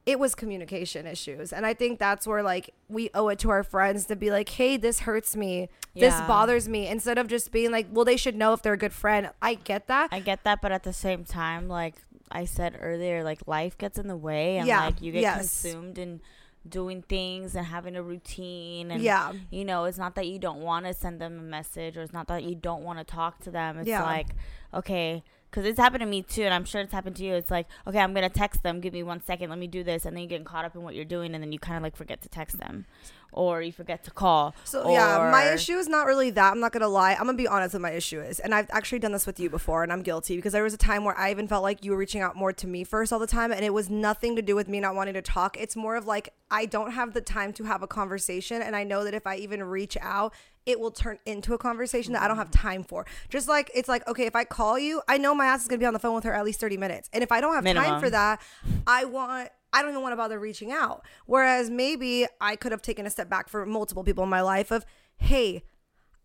it 0.05 0.19
was 0.19 0.33
communication 0.33 1.05
issues. 1.05 1.53
And 1.53 1.65
I 1.65 1.73
think 1.73 1.99
that's 1.99 2.25
where 2.27 2.41
like 2.41 2.73
we 2.87 3.11
owe 3.13 3.29
it 3.29 3.39
to 3.39 3.49
our 3.49 3.63
friends 3.63 4.05
to 4.05 4.15
be 4.15 4.31
like, 4.31 4.49
hey, 4.49 4.75
this 4.75 5.01
hurts 5.01 5.35
me. 5.35 5.69
This 5.95 6.19
bothers 6.21 6.67
me. 6.67 6.87
Instead 6.87 7.17
of 7.17 7.27
just 7.27 7.51
being 7.51 7.71
like, 7.71 7.87
well, 7.91 8.05
they 8.05 8.17
should 8.17 8.35
know 8.35 8.53
if 8.53 8.61
they're 8.61 8.73
a 8.73 8.77
good 8.77 8.93
friend. 8.93 9.29
I 9.41 9.53
get 9.53 9.87
that. 9.87 10.09
I 10.11 10.19
get 10.19 10.43
that, 10.45 10.61
but 10.61 10.71
at 10.71 10.83
the 10.83 10.93
same 10.93 11.25
time, 11.25 11.67
like 11.67 11.95
I 12.31 12.45
said 12.45 12.77
earlier, 12.79 13.23
like 13.23 13.47
life 13.47 13.77
gets 13.77 13.97
in 13.97 14.07
the 14.07 14.17
way, 14.17 14.57
and 14.57 14.67
Yeah, 14.67 14.85
like 14.85 15.01
you 15.01 15.11
get 15.11 15.21
yes. 15.21 15.37
consumed 15.37 15.97
in 15.97 16.21
doing 16.67 17.01
things 17.01 17.55
and 17.55 17.65
having 17.65 17.95
a 17.95 18.03
routine, 18.03 18.91
and 18.91 19.01
yeah. 19.01 19.31
you 19.49 19.63
know, 19.65 19.85
it's 19.85 19.97
not 19.97 20.15
that 20.15 20.27
you 20.27 20.37
don't 20.39 20.59
want 20.61 20.85
to 20.85 20.93
send 20.93 21.19
them 21.21 21.39
a 21.39 21.41
message, 21.41 21.97
or 21.97 22.01
it's 22.01 22.13
not 22.13 22.27
that 22.27 22.43
you 22.43 22.53
don't 22.55 22.83
want 22.83 22.99
to 22.99 23.05
talk 23.05 23.39
to 23.41 23.51
them. 23.51 23.77
It's 23.77 23.87
Yeah. 23.87 24.03
like, 24.03 24.27
okay, 24.73 25.23
because 25.49 25.65
it's 25.65 25.79
happened 25.79 26.01
to 26.01 26.05
me 26.05 26.21
too, 26.21 26.43
and 26.43 26.53
I'm 26.53 26.65
sure 26.65 26.81
it's 26.81 26.93
happened 26.93 27.15
to 27.17 27.23
you. 27.23 27.33
It's 27.33 27.51
like, 27.51 27.67
okay, 27.87 27.99
I'm 27.99 28.13
gonna 28.13 28.29
text 28.29 28.63
them. 28.63 28.79
Give 28.79 28.93
me 28.93 29.03
one 29.03 29.21
second. 29.21 29.49
Let 29.49 29.59
me 29.59 29.67
do 29.67 29.83
this, 29.83 30.05
and 30.05 30.15
then 30.15 30.23
you 30.23 30.29
get 30.29 30.45
caught 30.45 30.65
up 30.65 30.75
in 30.75 30.83
what 30.83 30.95
you're 30.95 31.05
doing, 31.05 31.33
and 31.33 31.43
then 31.43 31.51
you 31.51 31.59
kind 31.59 31.77
of 31.77 31.83
like 31.83 31.95
forget 31.95 32.21
to 32.21 32.29
text 32.29 32.59
them, 32.59 32.85
or 33.31 33.61
you 33.61 33.71
forget 33.71 34.03
to 34.03 34.11
call. 34.11 34.55
So 34.63 34.91
yeah, 34.91 35.29
my 35.31 35.51
issue 35.51 35.77
is 35.77 35.87
not 35.87 36.05
really 36.05 36.29
that. 36.31 36.51
I'm 36.51 36.59
not 36.59 36.71
gonna 36.71 36.87
lie. 36.87 37.13
I'm 37.13 37.25
gonna 37.25 37.33
be 37.33 37.47
honest 37.47 37.73
with 37.73 37.81
my 37.81 37.91
issue 37.91 38.19
is, 38.19 38.39
and 38.39 38.53
I've 38.53 38.69
actually 38.71 38.99
done 38.99 39.11
this 39.11 39.25
with 39.25 39.39
you 39.39 39.49
before, 39.49 39.83
and 39.83 39.91
I'm 39.91 40.03
guilty 40.03 40.35
because 40.35 40.53
there 40.53 40.63
was 40.63 40.73
a 40.73 40.77
time 40.77 41.03
where 41.03 41.17
I 41.17 41.31
even 41.31 41.47
felt 41.47 41.63
like 41.63 41.83
you 41.83 41.91
were 41.91 41.97
reaching 41.97 42.21
out 42.21 42.35
more 42.35 42.53
to 42.53 42.67
me 42.67 42.83
first 42.83 43.11
all 43.11 43.19
the 43.19 43.27
time, 43.27 43.51
and 43.51 43.65
it 43.65 43.73
was 43.73 43.89
nothing 43.89 44.35
to 44.35 44.41
do 44.41 44.55
with 44.55 44.67
me 44.67 44.79
not 44.79 44.95
wanting 44.95 45.15
to 45.15 45.21
talk. 45.21 45.57
It's 45.59 45.75
more 45.75 45.95
of 45.95 46.05
like 46.05 46.29
I 46.51 46.65
don't 46.65 46.91
have 46.91 47.13
the 47.13 47.21
time 47.21 47.53
to 47.53 47.63
have 47.63 47.81
a 47.81 47.87
conversation, 47.87 48.61
and 48.61 48.75
I 48.75 48.83
know 48.83 49.03
that 49.03 49.13
if 49.13 49.25
I 49.25 49.35
even 49.37 49.63
reach 49.63 49.97
out. 50.01 50.33
It 50.69 50.79
will 50.79 50.91
turn 50.91 51.17
into 51.25 51.55
a 51.55 51.57
conversation 51.57 52.13
that 52.13 52.21
I 52.21 52.27
don't 52.27 52.37
have 52.37 52.51
mm-hmm. 52.51 52.67
time 52.67 52.83
for. 52.83 53.05
Just 53.27 53.47
like 53.47 53.71
it's 53.73 53.89
like, 53.89 54.07
okay, 54.07 54.27
if 54.27 54.35
I 54.35 54.43
call 54.43 54.77
you, 54.77 55.01
I 55.07 55.17
know 55.17 55.33
my 55.33 55.47
ass 55.47 55.63
is 55.63 55.67
gonna 55.67 55.79
be 55.79 55.85
on 55.85 55.93
the 55.93 55.99
phone 55.99 56.13
with 56.13 56.23
her 56.25 56.33
at 56.33 56.45
least 56.45 56.59
30 56.59 56.77
minutes. 56.77 57.09
And 57.11 57.23
if 57.23 57.31
I 57.31 57.41
don't 57.41 57.55
have 57.55 57.65
time 57.65 57.99
for 57.99 58.09
that, 58.09 58.41
I 58.85 59.05
want 59.05 59.49
I 59.73 59.81
don't 59.81 59.91
even 59.91 60.01
want 60.01 60.13
to 60.13 60.17
bother 60.17 60.39
reaching 60.39 60.71
out. 60.71 61.03
Whereas 61.25 61.69
maybe 61.69 62.27
I 62.41 62.55
could 62.55 62.71
have 62.71 62.81
taken 62.81 63.05
a 63.05 63.09
step 63.09 63.29
back 63.29 63.49
for 63.49 63.65
multiple 63.65 64.03
people 64.03 64.23
in 64.23 64.29
my 64.29 64.41
life 64.41 64.71
of, 64.71 64.85
hey, 65.17 65.63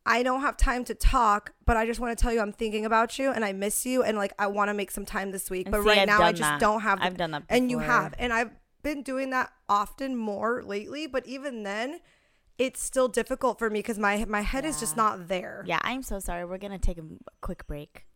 I 0.06 0.22
don't 0.22 0.42
have 0.42 0.56
time 0.56 0.84
to 0.84 0.94
talk, 0.94 1.54
but 1.64 1.76
I 1.76 1.86
just 1.86 1.98
want 1.98 2.16
to 2.16 2.22
tell 2.22 2.32
you 2.32 2.40
I'm 2.40 2.52
thinking 2.52 2.84
about 2.84 3.18
you 3.18 3.32
and 3.32 3.44
I 3.44 3.52
miss 3.52 3.86
you 3.86 4.02
and 4.02 4.18
like 4.18 4.34
I 4.38 4.46
want 4.48 4.68
to 4.68 4.74
make 4.74 4.90
some 4.90 5.06
time 5.06 5.30
this 5.30 5.50
week. 5.50 5.66
And 5.66 5.72
but 5.72 5.82
see, 5.82 5.88
right 5.88 5.98
I've 6.00 6.06
now 6.06 6.22
I 6.22 6.32
just 6.32 6.42
that. 6.42 6.60
don't 6.60 6.82
have 6.82 6.98
the- 6.98 7.06
I've 7.06 7.16
done 7.16 7.30
that 7.30 7.44
And 7.48 7.70
you 7.70 7.78
have. 7.78 8.14
And 8.18 8.32
I've 8.32 8.50
been 8.82 9.02
doing 9.02 9.30
that 9.30 9.50
often 9.68 10.16
more 10.16 10.62
lately, 10.62 11.06
but 11.06 11.26
even 11.26 11.62
then 11.62 12.00
it's 12.58 12.82
still 12.82 13.08
difficult 13.08 13.58
for 13.58 13.70
me 13.70 13.80
because 13.80 13.98
my 13.98 14.24
my 14.28 14.40
head 14.42 14.64
is 14.64 14.78
just 14.80 14.96
not 14.96 15.28
there. 15.28 15.64
Yeah, 15.66 15.78
I'm 15.82 16.02
so 16.02 16.18
sorry. 16.18 16.44
We're 16.44 16.58
gonna 16.58 16.78
take 16.78 16.98
a 16.98 17.04
quick 17.40 17.66
break. 17.66 18.06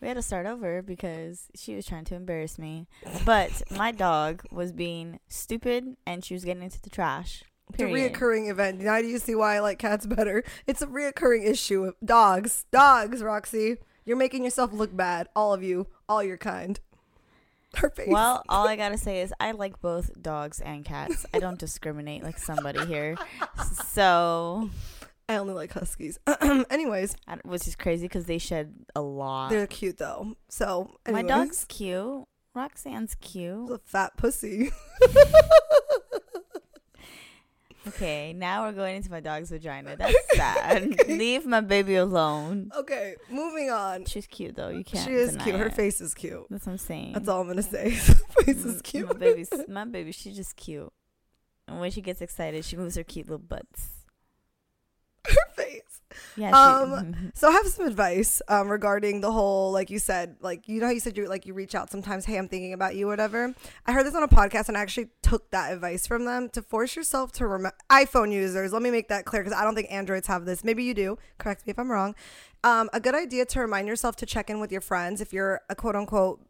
We 0.00 0.06
had 0.06 0.14
to 0.14 0.22
start 0.22 0.46
over 0.46 0.80
because 0.80 1.48
she 1.56 1.74
was 1.74 1.84
trying 1.84 2.04
to 2.04 2.14
embarrass 2.14 2.58
me. 2.58 2.86
But 3.24 3.62
my 3.70 3.90
dog 3.90 4.44
was 4.52 4.70
being 4.72 5.18
stupid 5.28 5.96
and 6.06 6.24
she 6.24 6.34
was 6.34 6.44
getting 6.44 6.62
into 6.62 6.80
the 6.80 6.90
trash. 6.90 7.42
It's 7.70 7.82
a 7.82 7.86
Period. 7.86 8.14
reoccurring 8.14 8.48
event. 8.50 8.80
Now 8.80 9.00
do 9.00 9.08
you 9.08 9.18
see 9.18 9.34
why 9.34 9.56
I 9.56 9.60
like 9.60 9.78
cats 9.78 10.06
better? 10.06 10.44
It's 10.66 10.82
a 10.82 10.86
reoccurring 10.86 11.46
issue. 11.46 11.92
Dogs. 12.04 12.64
Dogs, 12.70 13.22
Roxy. 13.22 13.78
You're 14.04 14.16
making 14.16 14.44
yourself 14.44 14.72
look 14.72 14.96
bad. 14.96 15.28
All 15.34 15.52
of 15.52 15.62
you. 15.62 15.88
All 16.08 16.22
your 16.22 16.38
kind. 16.38 16.78
Her 17.78 17.90
face. 17.90 18.08
Well, 18.08 18.42
all 18.48 18.66
I 18.66 18.76
gotta 18.76 18.98
say 18.98 19.20
is 19.22 19.32
I 19.40 19.52
like 19.52 19.80
both 19.80 20.10
dogs 20.20 20.60
and 20.60 20.84
cats. 20.84 21.24
I 21.32 21.38
don't 21.38 21.58
discriminate 21.58 22.22
like 22.22 22.38
somebody 22.38 22.84
here. 22.86 23.16
So, 23.86 24.70
I 25.28 25.36
only 25.36 25.54
like 25.54 25.72
huskies. 25.72 26.18
anyways, 26.70 27.16
which 27.44 27.66
is 27.68 27.76
crazy 27.76 28.06
because 28.06 28.24
they 28.26 28.38
shed 28.38 28.74
a 28.96 29.00
lot. 29.00 29.50
they're 29.50 29.66
cute 29.66 29.98
though. 29.98 30.34
So 30.48 30.90
My 31.08 31.22
dog's 31.22 31.64
cute. 31.66 32.24
Roxanne's 32.54 33.14
cute. 33.20 33.70
a 33.70 33.78
fat 33.78 34.16
pussy. 34.16 34.70
Okay, 37.86 38.32
now 38.32 38.64
we're 38.64 38.72
going 38.72 38.96
into 38.96 39.10
my 39.10 39.20
dog's 39.20 39.50
vagina. 39.50 39.96
That's 39.98 40.14
sad. 40.34 41.08
Leave 41.08 41.46
my 41.46 41.60
baby 41.60 41.94
alone. 41.94 42.70
okay, 42.76 43.14
moving 43.30 43.70
on. 43.70 44.04
She's 44.04 44.26
cute 44.26 44.56
though. 44.56 44.68
You 44.68 44.84
can't. 44.84 45.06
She 45.08 45.14
is 45.14 45.36
cute. 45.36 45.54
Her 45.54 45.66
it. 45.66 45.74
face 45.74 46.00
is 46.00 46.14
cute. 46.14 46.46
That's 46.50 46.66
what 46.66 46.72
I'm 46.72 46.78
saying. 46.78 47.12
That's 47.12 47.28
all 47.28 47.40
I'm 47.40 47.48
gonna 47.48 47.62
say. 47.62 47.90
Her 47.90 48.14
face 48.42 48.64
is 48.64 48.82
cute. 48.82 49.06
My 49.08 49.14
baby's 49.14 49.50
my 49.68 49.84
baby. 49.84 50.12
She's 50.12 50.36
just 50.36 50.56
cute. 50.56 50.92
And 51.66 51.80
when 51.80 51.90
she 51.90 52.00
gets 52.00 52.20
excited, 52.20 52.64
she 52.64 52.76
moves 52.76 52.96
her 52.96 53.04
cute 53.04 53.26
little 53.26 53.38
butts. 53.38 53.90
Her 55.26 55.34
face. 55.54 55.67
Yeah. 56.38 56.50
Um, 56.50 57.30
So 57.34 57.48
I 57.48 57.52
have 57.52 57.66
some 57.66 57.86
advice 57.86 58.40
um, 58.48 58.68
regarding 58.68 59.20
the 59.20 59.30
whole, 59.32 59.72
like 59.72 59.90
you 59.90 59.98
said, 59.98 60.36
like 60.40 60.68
you 60.68 60.80
know 60.80 60.86
how 60.86 60.92
you 60.92 61.00
said 61.00 61.16
you 61.16 61.28
like 61.28 61.46
you 61.46 61.54
reach 61.54 61.74
out 61.74 61.90
sometimes. 61.90 62.24
Hey, 62.24 62.38
I'm 62.38 62.48
thinking 62.48 62.72
about 62.72 62.94
you, 62.94 63.06
whatever. 63.06 63.54
I 63.86 63.92
heard 63.92 64.06
this 64.06 64.14
on 64.14 64.22
a 64.22 64.28
podcast 64.28 64.68
and 64.68 64.76
I 64.76 64.80
actually 64.80 65.08
took 65.22 65.50
that 65.50 65.72
advice 65.72 66.06
from 66.06 66.24
them 66.24 66.48
to 66.50 66.62
force 66.62 66.96
yourself 66.96 67.32
to 67.32 67.46
remember 67.46 67.76
iPhone 67.90 68.32
users. 68.32 68.72
Let 68.72 68.82
me 68.82 68.90
make 68.90 69.08
that 69.08 69.24
clear 69.24 69.42
because 69.42 69.58
I 69.58 69.64
don't 69.64 69.74
think 69.74 69.90
Androids 69.90 70.26
have 70.28 70.44
this. 70.44 70.64
Maybe 70.64 70.84
you 70.84 70.94
do. 70.94 71.18
Correct 71.38 71.66
me 71.66 71.72
if 71.72 71.78
I'm 71.78 71.90
wrong. 71.90 72.14
Um, 72.64 72.88
a 72.92 73.00
good 73.00 73.14
idea 73.14 73.44
to 73.46 73.60
remind 73.60 73.88
yourself 73.88 74.16
to 74.16 74.26
check 74.26 74.50
in 74.50 74.60
with 74.60 74.72
your 74.72 74.80
friends 74.80 75.20
if 75.20 75.32
you're 75.32 75.60
a 75.68 75.74
quote 75.74 75.96
unquote 75.96 76.40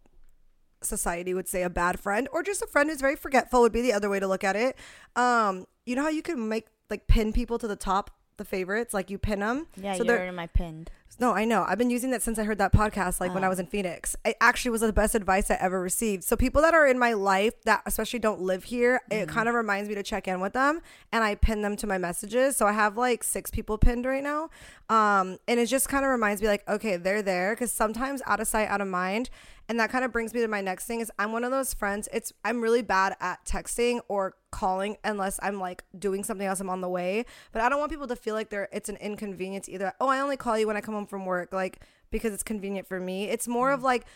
society 0.82 1.34
would 1.34 1.48
say 1.48 1.62
a 1.62 1.70
bad 1.70 1.98
friend 1.98 2.28
or 2.32 2.42
just 2.42 2.62
a 2.62 2.66
friend 2.66 2.88
who's 2.88 3.00
very 3.00 3.16
forgetful 3.16 3.60
would 3.60 3.72
be 3.72 3.82
the 3.82 3.92
other 3.92 4.08
way 4.08 4.20
to 4.20 4.26
look 4.26 4.44
at 4.44 4.56
it. 4.56 4.76
Um, 5.16 5.66
you 5.86 5.96
know 5.96 6.02
how 6.02 6.08
you 6.08 6.22
can 6.22 6.48
make 6.48 6.66
like 6.90 7.06
pin 7.06 7.32
people 7.32 7.58
to 7.58 7.68
the 7.68 7.76
top, 7.76 8.10
the 8.38 8.44
favorites, 8.44 8.94
like 8.94 9.10
you 9.10 9.18
pin 9.18 9.40
them. 9.40 9.66
yeah, 9.76 9.92
so 9.92 10.04
you're 10.04 10.16
they're- 10.16 10.26
in 10.26 10.34
my 10.34 10.46
pinned. 10.46 10.90
No, 11.20 11.32
I 11.34 11.44
know. 11.44 11.64
I've 11.66 11.78
been 11.78 11.90
using 11.90 12.12
that 12.12 12.22
since 12.22 12.38
I 12.38 12.44
heard 12.44 12.58
that 12.58 12.72
podcast, 12.72 13.20
like 13.20 13.34
when 13.34 13.42
I 13.42 13.48
Oh. 13.48 13.50
was 13.50 13.58
in 13.58 13.66
Phoenix. 13.66 14.14
It 14.24 14.36
actually 14.40 14.70
was 14.70 14.82
the 14.82 14.92
best 14.92 15.16
advice 15.16 15.50
I 15.50 15.54
ever 15.54 15.80
received. 15.80 16.22
So 16.22 16.36
people 16.36 16.62
that 16.62 16.74
are 16.74 16.86
in 16.86 16.96
my 16.96 17.12
life 17.12 17.60
that 17.64 17.82
especially 17.86 18.20
don't 18.20 18.40
live 18.40 18.64
here, 18.64 19.00
it 19.10 19.28
kind 19.28 19.48
of 19.48 19.54
reminds 19.56 19.88
me 19.88 19.96
to 19.96 20.02
check 20.04 20.28
in 20.28 20.38
with 20.40 20.52
them, 20.52 20.80
and 21.10 21.24
I 21.24 21.34
pin 21.34 21.62
them 21.62 21.74
to 21.78 21.88
my 21.88 21.98
messages. 21.98 22.56
So 22.56 22.66
I 22.66 22.72
have 22.72 22.96
like 22.96 23.24
six 23.24 23.50
people 23.50 23.78
pinned 23.78 24.06
right 24.06 24.22
now, 24.22 24.50
um, 24.88 25.38
and 25.48 25.58
it 25.58 25.66
just 25.66 25.88
kind 25.88 26.04
of 26.04 26.10
reminds 26.12 26.40
me 26.40 26.46
like, 26.46 26.68
okay, 26.68 26.96
they're 26.96 27.22
there 27.22 27.52
because 27.54 27.72
sometimes 27.72 28.22
out 28.26 28.38
of 28.38 28.46
sight, 28.46 28.68
out 28.68 28.80
of 28.80 28.86
mind. 28.88 29.28
And 29.70 29.78
that 29.80 29.90
kind 29.90 30.02
of 30.02 30.12
brings 30.12 30.32
me 30.32 30.40
to 30.40 30.48
my 30.48 30.62
next 30.62 30.86
thing 30.86 31.00
is 31.00 31.12
I'm 31.18 31.30
one 31.30 31.44
of 31.44 31.50
those 31.50 31.74
friends. 31.74 32.08
It's 32.10 32.32
I'm 32.42 32.62
really 32.62 32.80
bad 32.80 33.16
at 33.20 33.44
texting 33.44 34.00
or 34.08 34.34
calling 34.50 34.96
unless 35.04 35.38
I'm 35.42 35.60
like 35.60 35.84
doing 35.98 36.24
something 36.24 36.46
else. 36.46 36.58
I'm 36.60 36.70
on 36.70 36.80
the 36.80 36.88
way, 36.88 37.26
but 37.52 37.60
I 37.60 37.68
don't 37.68 37.78
want 37.78 37.90
people 37.92 38.06
to 38.06 38.16
feel 38.16 38.34
like 38.34 38.48
they're 38.48 38.70
it's 38.72 38.88
an 38.88 38.96
inconvenience 38.96 39.68
either. 39.68 39.92
Oh, 40.00 40.08
I 40.08 40.20
only 40.20 40.38
call 40.38 40.58
you 40.58 40.66
when 40.66 40.78
I 40.78 40.80
come 40.80 40.94
home 40.94 41.04
from 41.08 41.24
work, 41.26 41.52
like 41.52 41.80
because 42.10 42.32
it's 42.32 42.42
convenient 42.42 42.86
for 42.86 43.00
me. 43.00 43.28
It's 43.28 43.48
more 43.48 43.70
of 43.72 43.82
like 43.82 44.06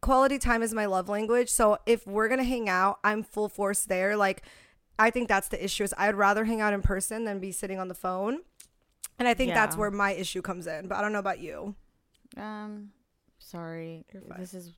quality 0.00 0.38
time 0.38 0.62
is 0.62 0.72
my 0.72 0.86
love 0.86 1.08
language. 1.08 1.48
So 1.48 1.78
if 1.86 2.06
we're 2.06 2.28
gonna 2.28 2.44
hang 2.44 2.68
out, 2.68 2.98
I'm 3.04 3.22
full 3.22 3.48
force 3.48 3.84
there. 3.84 4.16
Like 4.16 4.42
I 4.98 5.10
think 5.10 5.28
that's 5.28 5.48
the 5.48 5.62
issue. 5.62 5.84
Is 5.84 5.94
I'd 5.96 6.14
rather 6.14 6.44
hang 6.44 6.60
out 6.60 6.72
in 6.72 6.82
person 6.82 7.24
than 7.24 7.40
be 7.40 7.52
sitting 7.52 7.78
on 7.78 7.88
the 7.88 7.94
phone. 7.94 8.40
And 9.18 9.28
I 9.28 9.34
think 9.34 9.50
that's 9.54 9.76
where 9.76 9.90
my 9.90 10.12
issue 10.12 10.40
comes 10.40 10.66
in. 10.66 10.88
But 10.88 10.96
I 10.96 11.02
don't 11.02 11.12
know 11.12 11.18
about 11.18 11.40
you. 11.40 11.74
Um, 12.38 12.90
sorry. 13.38 14.04
This 14.38 14.54
is 14.54 14.72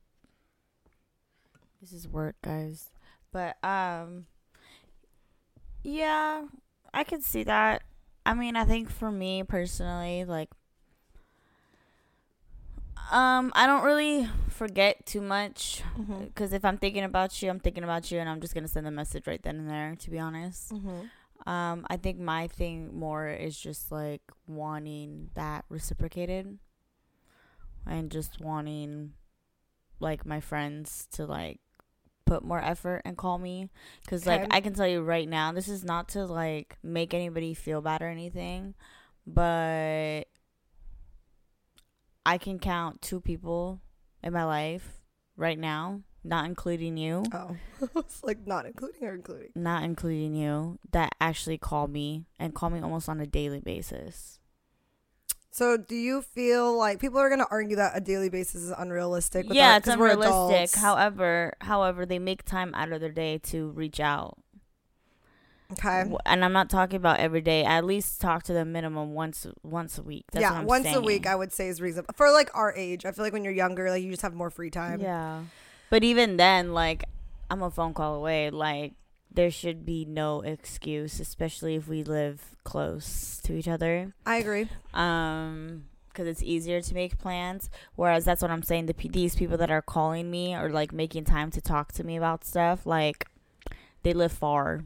this 1.81 1.93
is 1.93 2.07
work, 2.07 2.35
guys. 2.41 2.89
But 3.31 3.57
um, 3.63 4.25
yeah, 5.83 6.43
I 6.93 7.03
can 7.03 7.21
see 7.21 7.43
that. 7.43 7.83
I 8.25 8.33
mean, 8.33 8.55
I 8.55 8.63
think 8.63 8.89
for 8.89 9.11
me 9.11 9.43
personally, 9.43 10.23
like, 10.23 10.49
um, 13.11 13.51
I 13.55 13.65
don't 13.67 13.83
really 13.83 14.27
forget 14.49 15.05
too 15.05 15.21
much 15.21 15.83
Mm-hmm. 15.97 16.25
because 16.25 16.53
if 16.53 16.63
I'm 16.65 16.77
thinking 16.77 17.03
about 17.03 17.41
you, 17.41 17.49
I'm 17.49 17.59
thinking 17.59 17.83
about 17.83 18.11
you, 18.11 18.19
and 18.19 18.29
I'm 18.29 18.41
just 18.41 18.53
gonna 18.53 18.67
send 18.67 18.87
a 18.87 18.91
message 18.91 19.27
right 19.27 19.41
then 19.41 19.57
and 19.57 19.69
there. 19.69 19.95
To 19.99 20.09
be 20.09 20.19
honest. 20.19 20.71
Mm-hmm. 20.73 21.49
Um, 21.49 21.85
I 21.89 21.97
think 21.97 22.19
my 22.19 22.47
thing 22.47 22.97
more 22.97 23.27
is 23.27 23.59
just 23.59 23.91
like 23.91 24.21
wanting 24.47 25.29
that 25.33 25.65
reciprocated 25.67 26.57
and 27.85 28.09
just 28.09 28.39
wanting 28.39 29.11
like 29.99 30.25
my 30.25 30.39
friends 30.39 31.05
to 31.11 31.25
like 31.25 31.59
put 32.25 32.45
more 32.45 32.63
effort 32.63 33.01
and 33.03 33.17
call 33.17 33.37
me 33.37 33.67
cuz 34.07 34.25
like 34.25 34.47
I 34.53 34.61
can 34.61 34.73
tell 34.73 34.87
you 34.87 35.01
right 35.01 35.27
now 35.27 35.51
this 35.51 35.67
is 35.67 35.83
not 35.83 36.07
to 36.09 36.25
like 36.25 36.77
make 36.81 37.13
anybody 37.13 37.53
feel 37.53 37.81
bad 37.81 38.01
or 38.01 38.07
anything 38.07 38.73
but 39.27 40.23
I 42.25 42.37
can 42.37 42.59
count 42.59 43.01
two 43.01 43.19
people 43.21 43.81
in 44.23 44.33
my 44.33 44.45
life 44.45 45.01
right 45.35 45.59
now 45.59 46.01
not 46.23 46.45
including 46.45 46.97
you 46.97 47.23
Oh, 47.33 47.55
it's 47.95 48.23
like 48.23 48.47
not 48.47 48.65
including 48.65 49.03
or 49.03 49.13
including. 49.13 49.49
not 49.55 49.83
including 49.83 50.35
you, 50.35 50.79
that 50.91 51.13
actually 51.19 51.57
call 51.57 51.87
me 51.87 52.27
and 52.39 52.55
call 52.55 52.69
me 52.69 52.79
almost 52.79 53.09
on 53.09 53.19
a 53.19 53.27
daily 53.27 53.59
basis. 53.59 54.39
So, 55.51 55.77
do 55.77 55.95
you 55.95 56.23
feel 56.23 56.75
like 56.75 56.99
people 56.99 57.19
are 57.19 57.29
going 57.29 57.41
to 57.41 57.47
argue 57.51 57.75
that 57.75 57.91
a 57.95 58.01
daily 58.01 58.29
basis 58.29 58.63
is 58.63 58.73
unrealistic? 58.75 59.47
with 59.47 59.55
yeah, 59.55 59.77
it's 59.77 59.87
unrealistic. 59.87 60.79
However, 60.79 61.53
however, 61.61 62.07
they 62.07 62.17
make 62.17 62.43
time 62.43 62.73
out 62.73 62.91
of 62.91 63.01
their 63.01 63.11
day 63.11 63.37
to 63.43 63.69
reach 63.69 63.99
out. 63.99 64.39
Okay. 65.73 66.11
And 66.25 66.43
I'm 66.43 66.53
not 66.53 66.69
talking 66.69 66.97
about 66.97 67.19
every 67.19 67.41
day. 67.41 67.63
At 67.63 67.85
least 67.85 68.19
talk 68.21 68.43
to 68.43 68.53
them 68.53 68.71
minimum 68.71 69.13
once 69.13 69.45
once 69.61 69.97
a 69.97 70.03
week. 70.03 70.25
That's 70.31 70.41
yeah, 70.41 70.51
what 70.51 70.59
I'm 70.59 70.65
once 70.65 70.83
saying. 70.85 70.95
a 70.95 71.01
week 71.01 71.27
I 71.27 71.35
would 71.35 71.51
say 71.53 71.67
is 71.67 71.81
reasonable 71.81 72.13
for 72.15 72.31
like 72.31 72.49
our 72.53 72.73
age. 72.75 73.05
I 73.05 73.11
feel 73.11 73.23
like 73.23 73.33
when 73.33 73.43
you're 73.43 73.53
younger, 73.53 73.89
like 73.89 74.03
you 74.03 74.09
just 74.09 74.23
have 74.23 74.33
more 74.33 74.49
free 74.49 74.69
time. 74.69 75.01
Yeah. 75.01 75.41
But 75.89 76.03
even 76.03 76.37
then, 76.37 76.73
like, 76.73 77.03
I'm 77.51 77.61
a 77.61 77.69
phone 77.69 77.93
call 77.93 78.15
away. 78.15 78.49
Like, 78.49 78.93
there 79.31 79.51
should 79.51 79.85
be 79.85 80.05
no 80.05 80.41
excuse, 80.41 81.19
especially 81.19 81.75
if 81.75 81.87
we 81.87 82.03
live 82.03 82.55
close 82.63 83.39
to 83.43 83.53
each 83.53 83.67
other. 83.67 84.15
I 84.25 84.37
agree. 84.37 84.67
Um, 84.95 85.85
because 86.07 86.27
it's 86.27 86.41
easier 86.41 86.81
to 86.81 86.93
make 86.95 87.19
plans. 87.19 87.69
Whereas 87.95 88.25
that's 88.25 88.41
what 88.41 88.49
I'm 88.49 88.63
saying. 88.63 88.87
The 88.87 88.95
these 89.07 89.35
people 89.35 89.57
that 89.57 89.69
are 89.69 89.83
calling 89.83 90.31
me 90.31 90.55
or 90.55 90.69
like 90.71 90.91
making 90.93 91.25
time 91.25 91.51
to 91.51 91.61
talk 91.61 91.91
to 91.93 92.03
me 92.03 92.17
about 92.17 92.43
stuff, 92.43 92.87
like, 92.87 93.27
they 94.01 94.13
live 94.13 94.31
far. 94.31 94.85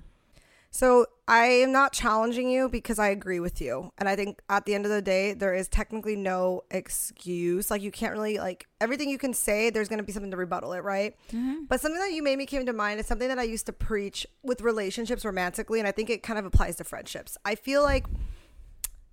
So 0.78 1.08
I 1.28 1.46
am 1.46 1.72
not 1.72 1.92
challenging 1.92 2.52
you 2.52 2.70
because 2.70 3.00
I 3.00 3.08
agree 3.08 3.40
with 3.40 3.60
you. 3.60 3.92
And 3.98 4.08
I 4.08 4.16
think 4.16 4.44
at 4.48 4.68
the 4.68 4.76
end 4.76 4.86
of 4.86 4.92
the 4.92 5.02
day, 5.02 5.34
there 5.34 5.56
is 5.56 5.68
technically 5.68 6.16
no 6.16 6.66
excuse. 6.70 7.72
Like 7.72 7.82
you 7.82 7.90
can't 7.90 8.14
really 8.14 8.38
like 8.38 8.68
everything 8.80 9.10
you 9.10 9.18
can 9.18 9.34
say, 9.34 9.72
there's 9.72 9.90
gonna 9.90 10.04
be 10.04 10.12
something 10.12 10.30
to 10.30 10.38
rebuttal 10.38 10.74
it, 10.74 10.84
right? 10.84 11.16
Mm-hmm. 11.32 11.64
But 11.68 11.82
something 11.82 12.00
that 12.00 12.14
you 12.14 12.22
made 12.22 12.38
me 12.38 12.46
came 12.46 12.64
to 12.68 12.74
mind 12.74 13.00
is 13.00 13.08
something 13.08 13.28
that 13.28 13.40
I 13.40 13.44
used 13.44 13.66
to 13.66 13.74
preach 13.74 14.28
with 14.44 14.62
relationships 14.62 15.26
romantically, 15.26 15.80
and 15.80 15.88
I 15.88 15.92
think 15.92 16.12
it 16.12 16.22
kind 16.22 16.38
of 16.38 16.46
applies 16.46 16.76
to 16.76 16.84
friendships. 16.84 17.40
I 17.44 17.56
feel 17.56 17.82
like 17.82 18.06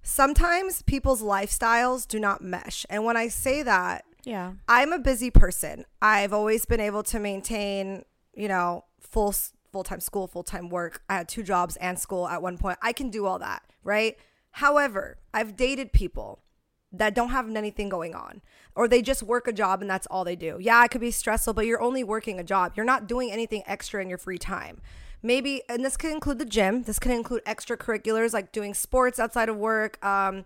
sometimes 0.02 0.82
people's 0.82 1.22
lifestyles 1.22 2.06
do 2.06 2.20
not 2.20 2.42
mesh. 2.42 2.84
And 2.90 3.06
when 3.06 3.16
I 3.16 3.28
say 3.28 3.62
that, 3.62 4.04
Yeah. 4.24 4.52
I'm 4.68 4.92
a 4.92 4.98
busy 4.98 5.30
person. 5.30 5.86
I've 6.02 6.34
always 6.34 6.66
been 6.66 6.80
able 6.80 7.04
to 7.04 7.18
maintain, 7.18 8.04
you 8.34 8.48
know, 8.48 8.84
full 9.00 9.32
full 9.74 9.82
time 9.82 9.98
school, 9.98 10.28
full 10.28 10.44
time 10.44 10.68
work. 10.68 11.02
I 11.08 11.16
had 11.16 11.28
two 11.28 11.42
jobs 11.42 11.74
and 11.76 11.98
school 11.98 12.28
at 12.28 12.40
one 12.40 12.58
point. 12.58 12.78
I 12.80 12.92
can 12.92 13.10
do 13.10 13.26
all 13.26 13.40
that, 13.40 13.64
right? 13.82 14.16
However, 14.52 15.18
I've 15.34 15.56
dated 15.56 15.92
people 15.92 16.44
that 16.92 17.12
don't 17.12 17.30
have 17.30 17.50
anything 17.52 17.88
going 17.88 18.14
on, 18.14 18.40
or 18.76 18.86
they 18.86 19.02
just 19.02 19.24
work 19.24 19.48
a 19.48 19.52
job 19.52 19.80
and 19.80 19.90
that's 19.90 20.06
all 20.06 20.22
they 20.22 20.36
do. 20.36 20.58
Yeah, 20.60 20.84
it 20.84 20.92
could 20.92 21.00
be 21.00 21.10
stressful, 21.10 21.54
but 21.54 21.66
you're 21.66 21.82
only 21.82 22.04
working 22.04 22.38
a 22.38 22.44
job. 22.44 22.74
You're 22.76 22.86
not 22.86 23.08
doing 23.08 23.32
anything 23.32 23.64
extra 23.66 24.00
in 24.00 24.08
your 24.08 24.16
free 24.16 24.38
time. 24.38 24.80
Maybe, 25.24 25.62
and 25.68 25.84
this 25.84 25.96
could 25.96 26.12
include 26.12 26.38
the 26.38 26.44
gym. 26.44 26.84
This 26.84 27.00
could 27.00 27.10
include 27.10 27.44
extracurriculars 27.46 28.32
like 28.32 28.52
doing 28.52 28.74
sports 28.74 29.18
outside 29.18 29.48
of 29.48 29.56
work. 29.56 29.98
Um, 30.04 30.44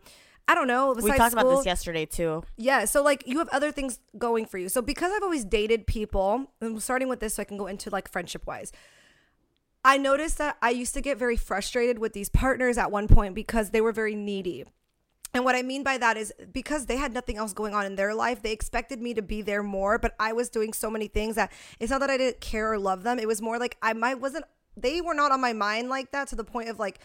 I 0.49 0.55
don't 0.55 0.69
know. 0.69 0.95
We 0.95 1.13
talked 1.13 1.35
about 1.35 1.57
this 1.57 1.67
yesterday 1.67 2.07
too. 2.07 2.45
Yeah, 2.57 2.87
so 2.87 3.03
like 3.03 3.25
you 3.27 3.39
have 3.41 3.51
other 3.51 3.73
things 3.73 4.01
going 4.17 4.47
for 4.47 4.57
you. 4.57 4.71
So 4.71 4.81
because 4.81 5.13
I've 5.15 5.23
always 5.23 5.45
dated 5.45 5.87
people, 5.87 6.47
and 6.63 6.83
starting 6.83 7.09
with 7.09 7.21
this 7.21 7.35
so 7.35 7.43
I 7.43 7.45
can 7.45 7.59
go 7.59 7.67
into 7.67 7.91
like 7.91 8.11
friendship 8.11 8.47
wise. 8.47 8.73
I 9.85 9.97
noticed 9.97 10.39
that 10.39 10.57
I 10.61 10.71
used 10.71 10.95
to 10.95 11.01
get 11.01 11.19
very 11.19 11.37
frustrated 11.37 11.99
with 11.99 12.13
these 12.13 12.29
partners 12.29 12.79
at 12.79 12.91
one 12.91 13.09
point 13.09 13.35
because 13.35 13.71
they 13.71 13.81
were 13.81 13.93
very 13.93 14.15
needy. 14.15 14.65
And 15.35 15.45
what 15.45 15.55
I 15.55 15.63
mean 15.63 15.83
by 15.83 15.99
that 15.99 16.17
is 16.17 16.33
because 16.53 16.87
they 16.87 16.97
had 16.97 17.13
nothing 17.13 17.37
else 17.37 17.53
going 17.53 17.75
on 17.75 17.85
in 17.85 17.97
their 17.97 18.15
life, 18.15 18.43
they 18.43 18.53
expected 18.53 19.01
me 19.01 19.15
to 19.15 19.23
be 19.23 19.43
there 19.43 19.63
more, 19.63 19.99
but 19.99 20.15
I 20.19 20.33
was 20.33 20.49
doing 20.49 20.73
so 20.73 20.91
many 20.91 21.07
things 21.07 21.37
that 21.37 21.53
it's 21.79 21.91
not 21.91 22.01
that 22.01 22.11
I 22.11 22.17
didn't 22.17 22.41
care 22.41 22.73
or 22.73 22.79
love 22.79 23.03
them. 23.03 23.19
It 23.19 23.29
was 23.29 23.43
more 23.43 23.59
like 23.59 23.77
I 23.83 23.93
might 23.93 24.21
wasn't 24.21 24.47
they 24.77 25.01
were 25.01 25.15
not 25.15 25.33
on 25.33 25.41
my 25.41 25.53
mind 25.53 25.89
like 25.89 26.13
that 26.13 26.29
to 26.29 26.37
the 26.37 26.45
point 26.45 26.69
of 26.69 26.79
like 26.79 27.01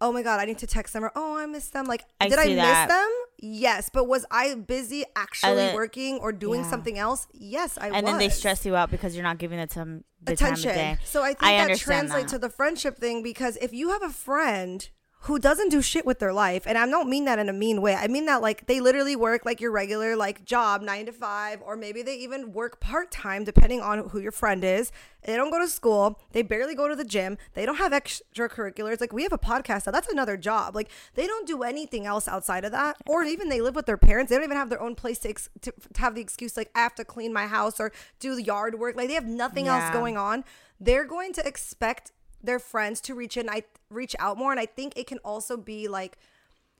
oh 0.00 0.12
my 0.12 0.22
god, 0.22 0.40
I 0.40 0.44
need 0.44 0.58
to 0.58 0.66
text 0.66 0.92
them 0.92 1.04
or 1.04 1.12
oh 1.16 1.38
I 1.38 1.46
miss 1.46 1.70
them. 1.70 1.86
Like 1.86 2.04
I 2.20 2.28
did 2.28 2.38
I 2.38 2.46
miss 2.46 2.56
that. 2.56 2.88
them? 2.88 3.10
Yes, 3.38 3.90
but 3.92 4.08
was 4.08 4.24
I 4.30 4.54
busy 4.54 5.04
actually 5.14 5.56
then- 5.56 5.74
working 5.74 6.18
or 6.18 6.32
doing 6.32 6.62
yeah. 6.62 6.70
something 6.70 6.98
else? 6.98 7.26
Yes, 7.32 7.76
I 7.78 7.88
was. 7.88 7.96
and 7.96 8.06
then 8.06 8.18
they 8.18 8.28
stress 8.28 8.64
you 8.64 8.74
out 8.76 8.90
because 8.90 9.14
you're 9.14 9.24
not 9.24 9.38
giving 9.38 9.58
it 9.58 9.70
to 9.70 9.80
them 9.80 10.04
the 10.22 10.32
attention. 10.32 10.70
time 10.70 10.92
of 10.92 10.98
day. 10.98 11.04
So 11.04 11.22
I 11.22 11.34
think 11.34 11.42
I 11.44 11.66
that 11.66 11.78
translates 11.78 12.32
that. 12.32 12.38
to 12.38 12.46
the 12.46 12.50
friendship 12.50 12.98
thing 12.98 13.22
because 13.22 13.56
if 13.58 13.72
you 13.72 13.90
have 13.90 14.02
a 14.02 14.10
friend 14.10 14.88
who 15.26 15.40
doesn't 15.40 15.70
do 15.70 15.82
shit 15.82 16.06
with 16.06 16.20
their 16.20 16.32
life, 16.32 16.62
and 16.66 16.78
I 16.78 16.86
don't 16.86 17.10
mean 17.10 17.24
that 17.24 17.40
in 17.40 17.48
a 17.48 17.52
mean 17.52 17.82
way. 17.82 17.96
I 17.96 18.06
mean 18.06 18.26
that 18.26 18.42
like 18.42 18.66
they 18.66 18.80
literally 18.80 19.16
work 19.16 19.44
like 19.44 19.60
your 19.60 19.72
regular 19.72 20.14
like 20.14 20.44
job, 20.44 20.82
nine 20.82 21.06
to 21.06 21.12
five, 21.12 21.60
or 21.62 21.76
maybe 21.76 22.00
they 22.02 22.14
even 22.18 22.52
work 22.52 22.78
part 22.78 23.10
time, 23.10 23.42
depending 23.42 23.80
on 23.80 24.10
who 24.10 24.20
your 24.20 24.30
friend 24.30 24.62
is. 24.62 24.92
They 25.24 25.34
don't 25.34 25.50
go 25.50 25.58
to 25.58 25.66
school. 25.66 26.20
They 26.30 26.42
barely 26.42 26.76
go 26.76 26.86
to 26.86 26.94
the 26.94 27.04
gym. 27.04 27.38
They 27.54 27.66
don't 27.66 27.78
have 27.78 27.90
extracurriculars. 27.90 29.00
Like 29.00 29.12
we 29.12 29.24
have 29.24 29.32
a 29.32 29.38
podcast. 29.38 29.86
Now 29.86 29.92
that's 29.92 30.06
another 30.08 30.36
job. 30.36 30.76
Like 30.76 30.90
they 31.14 31.26
don't 31.26 31.46
do 31.46 31.64
anything 31.64 32.06
else 32.06 32.28
outside 32.28 32.64
of 32.64 32.70
that, 32.70 32.96
or 33.08 33.24
even 33.24 33.48
they 33.48 33.60
live 33.60 33.74
with 33.74 33.86
their 33.86 33.98
parents. 33.98 34.30
They 34.30 34.36
don't 34.36 34.44
even 34.44 34.56
have 34.56 34.70
their 34.70 34.82
own 34.82 34.94
place 34.94 35.18
to, 35.20 35.30
ex- 35.30 35.48
to, 35.62 35.72
to 35.92 36.00
have 36.00 36.14
the 36.14 36.20
excuse 36.20 36.56
like 36.56 36.70
I 36.76 36.80
have 36.80 36.94
to 36.94 37.04
clean 37.04 37.32
my 37.32 37.48
house 37.48 37.80
or 37.80 37.90
do 38.20 38.36
the 38.36 38.44
yard 38.44 38.78
work. 38.78 38.94
Like 38.94 39.08
they 39.08 39.14
have 39.14 39.26
nothing 39.26 39.66
else 39.66 39.90
going 39.90 40.16
on. 40.16 40.44
They're 40.78 41.04
going 41.04 41.32
to 41.32 41.46
expect 41.46 42.12
their 42.46 42.58
friends 42.58 43.00
to 43.02 43.14
reach 43.14 43.36
in, 43.36 43.48
I 43.50 43.64
reach 43.90 44.16
out 44.18 44.38
more, 44.38 44.50
and 44.50 44.60
I 44.60 44.66
think 44.66 44.94
it 44.96 45.06
can 45.06 45.18
also 45.18 45.56
be 45.56 45.88
like 45.88 46.16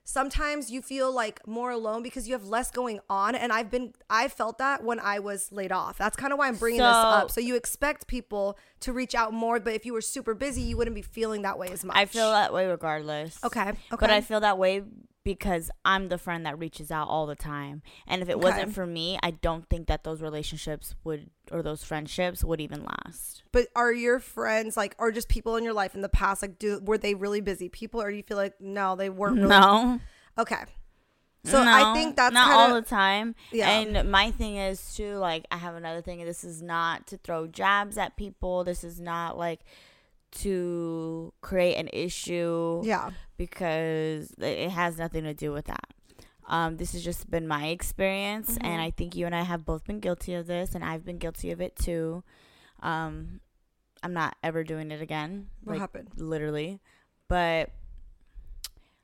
sometimes 0.03 0.71
you 0.71 0.81
feel 0.81 1.11
like 1.11 1.45
more 1.45 1.69
alone 1.69 2.01
because 2.01 2.29
you 2.29 2.33
have 2.33 2.45
less 2.45 2.71
going 2.71 2.97
on 3.09 3.35
and 3.35 3.51
i've 3.51 3.69
been 3.69 3.91
i 4.09 4.29
felt 4.29 4.57
that 4.57 4.81
when 4.81 5.01
i 5.01 5.19
was 5.19 5.51
laid 5.51 5.69
off. 5.69 5.97
That's 5.97 6.15
kind 6.15 6.31
of 6.31 6.39
why 6.39 6.47
i'm 6.47 6.55
bringing 6.55 6.79
this 6.79 6.87
up. 6.87 7.29
So 7.29 7.41
you 7.41 7.55
expect 7.57 8.07
people 8.07 8.57
to 8.79 8.93
reach 8.93 9.15
out 9.15 9.33
more 9.33 9.59
but 9.59 9.73
if 9.73 9.85
you 9.85 9.91
were 9.91 9.99
super 9.99 10.33
busy 10.33 10.61
you 10.61 10.77
wouldn't 10.77 10.95
be 10.95 11.01
feeling 11.01 11.41
that 11.41 11.59
way 11.59 11.67
as 11.67 11.83
much 11.83 11.97
I 11.97 12.05
feel 12.05 12.31
that 12.31 12.53
way 12.53 12.67
regardless. 12.67 13.37
okay 13.43 13.67
okay 13.71 13.75
But 13.99 14.09
I 14.09 14.21
feel 14.21 14.39
that 14.39 14.57
way 14.57 14.83
because 15.27 15.69
I'm 15.83 16.07
the 16.07 16.17
friend 16.17 16.45
that 16.45 16.57
reaches 16.57 16.89
out 16.89 17.09
all 17.09 17.25
the 17.27 17.35
time. 17.35 17.81
And 18.07 18.21
if 18.21 18.29
it 18.29 18.37
Okay. 18.37 18.43
wasn't 18.43 18.73
for 18.73 18.85
me, 18.85 19.19
I 19.21 19.31
don't 19.31 19.67
think 19.69 19.87
that 19.87 20.05
those 20.05 20.21
relationships 20.21 20.95
would 21.03 21.29
or 21.51 21.61
those 21.61 21.83
friendships 21.83 22.45
would 22.45 22.61
even 22.61 22.85
last. 22.85 23.43
but 23.51 23.67
are 23.75 23.91
your 23.91 24.19
friends 24.19 24.77
like 24.77 24.95
or 24.97 25.11
just 25.11 25.27
people 25.27 25.57
in 25.57 25.63
your 25.65 25.73
life 25.73 25.95
in 25.95 26.01
the 26.01 26.07
past 26.09 26.41
like 26.41 26.57
do 26.59 26.79
were 26.83 26.97
they 26.97 27.13
really 27.13 27.41
busy 27.41 27.67
people 27.69 28.01
or 28.01 28.09
do 28.09 28.15
you 28.17 28.23
feel 28.23 28.37
like 28.37 28.53
no 28.61 28.95
they 28.95 29.09
weren't 29.09 29.35
really 29.37 29.49
No. 29.49 29.99
okay 30.37 30.63
so 31.45 31.61
i 31.65 31.93
think 31.93 32.15
that's 32.17 32.33
not 32.33 32.47
kinda, 32.49 32.57
all 32.57 32.73
the 32.73 32.81
time. 32.87 33.33
Yeah. 33.51 33.69
And 33.69 34.11
my 34.11 34.31
thing 34.31 34.57
is 34.57 34.93
too, 34.95 35.15
like 35.15 35.45
I 35.51 35.55
have 35.57 35.75
another 35.75 36.01
thing. 36.01 36.23
This 36.25 36.43
is 36.43 36.61
not 36.61 37.07
to 37.07 37.17
throw 37.17 37.47
jabs 37.47 37.97
at 37.97 38.17
people. 38.17 38.65
This 38.65 38.83
is 38.83 38.99
not 38.99 39.37
like 39.37 39.61
to 40.31 41.33
create 41.41 41.75
an 41.75 41.89
issue. 41.93 42.81
yeah 42.83 43.11
because 43.37 44.31
it 44.39 44.69
has 44.71 44.97
nothing 44.97 45.23
to 45.23 45.33
do 45.33 45.51
with 45.51 45.65
that. 45.65 45.93
Um, 46.47 46.77
this 46.77 46.93
has 46.93 47.03
just 47.03 47.29
been 47.29 47.47
my 47.47 47.67
experience, 47.67 48.51
Mm-hmm. 48.55 48.65
and 48.65 48.81
I 48.81 48.89
think 48.89 49.15
you 49.15 49.25
and 49.27 49.35
I 49.35 49.41
have 49.43 49.63
both 49.65 49.83
been 49.85 49.99
guilty 49.99 50.33
of 50.33 50.47
this, 50.47 50.73
and 50.73 50.83
I've 50.83 51.05
been 51.05 51.17
guilty 51.19 51.51
of 51.51 51.61
it 51.61 51.75
too. 51.75 52.23
Um, 52.81 53.41
I'm 54.01 54.13
not 54.13 54.35
ever 54.43 54.63
doing 54.63 54.89
it 54.91 55.01
again. 55.01 55.47
what 55.63 55.73
like, 55.73 55.81
happened 55.81 56.09
Literally, 56.15 56.79
but 57.27 57.69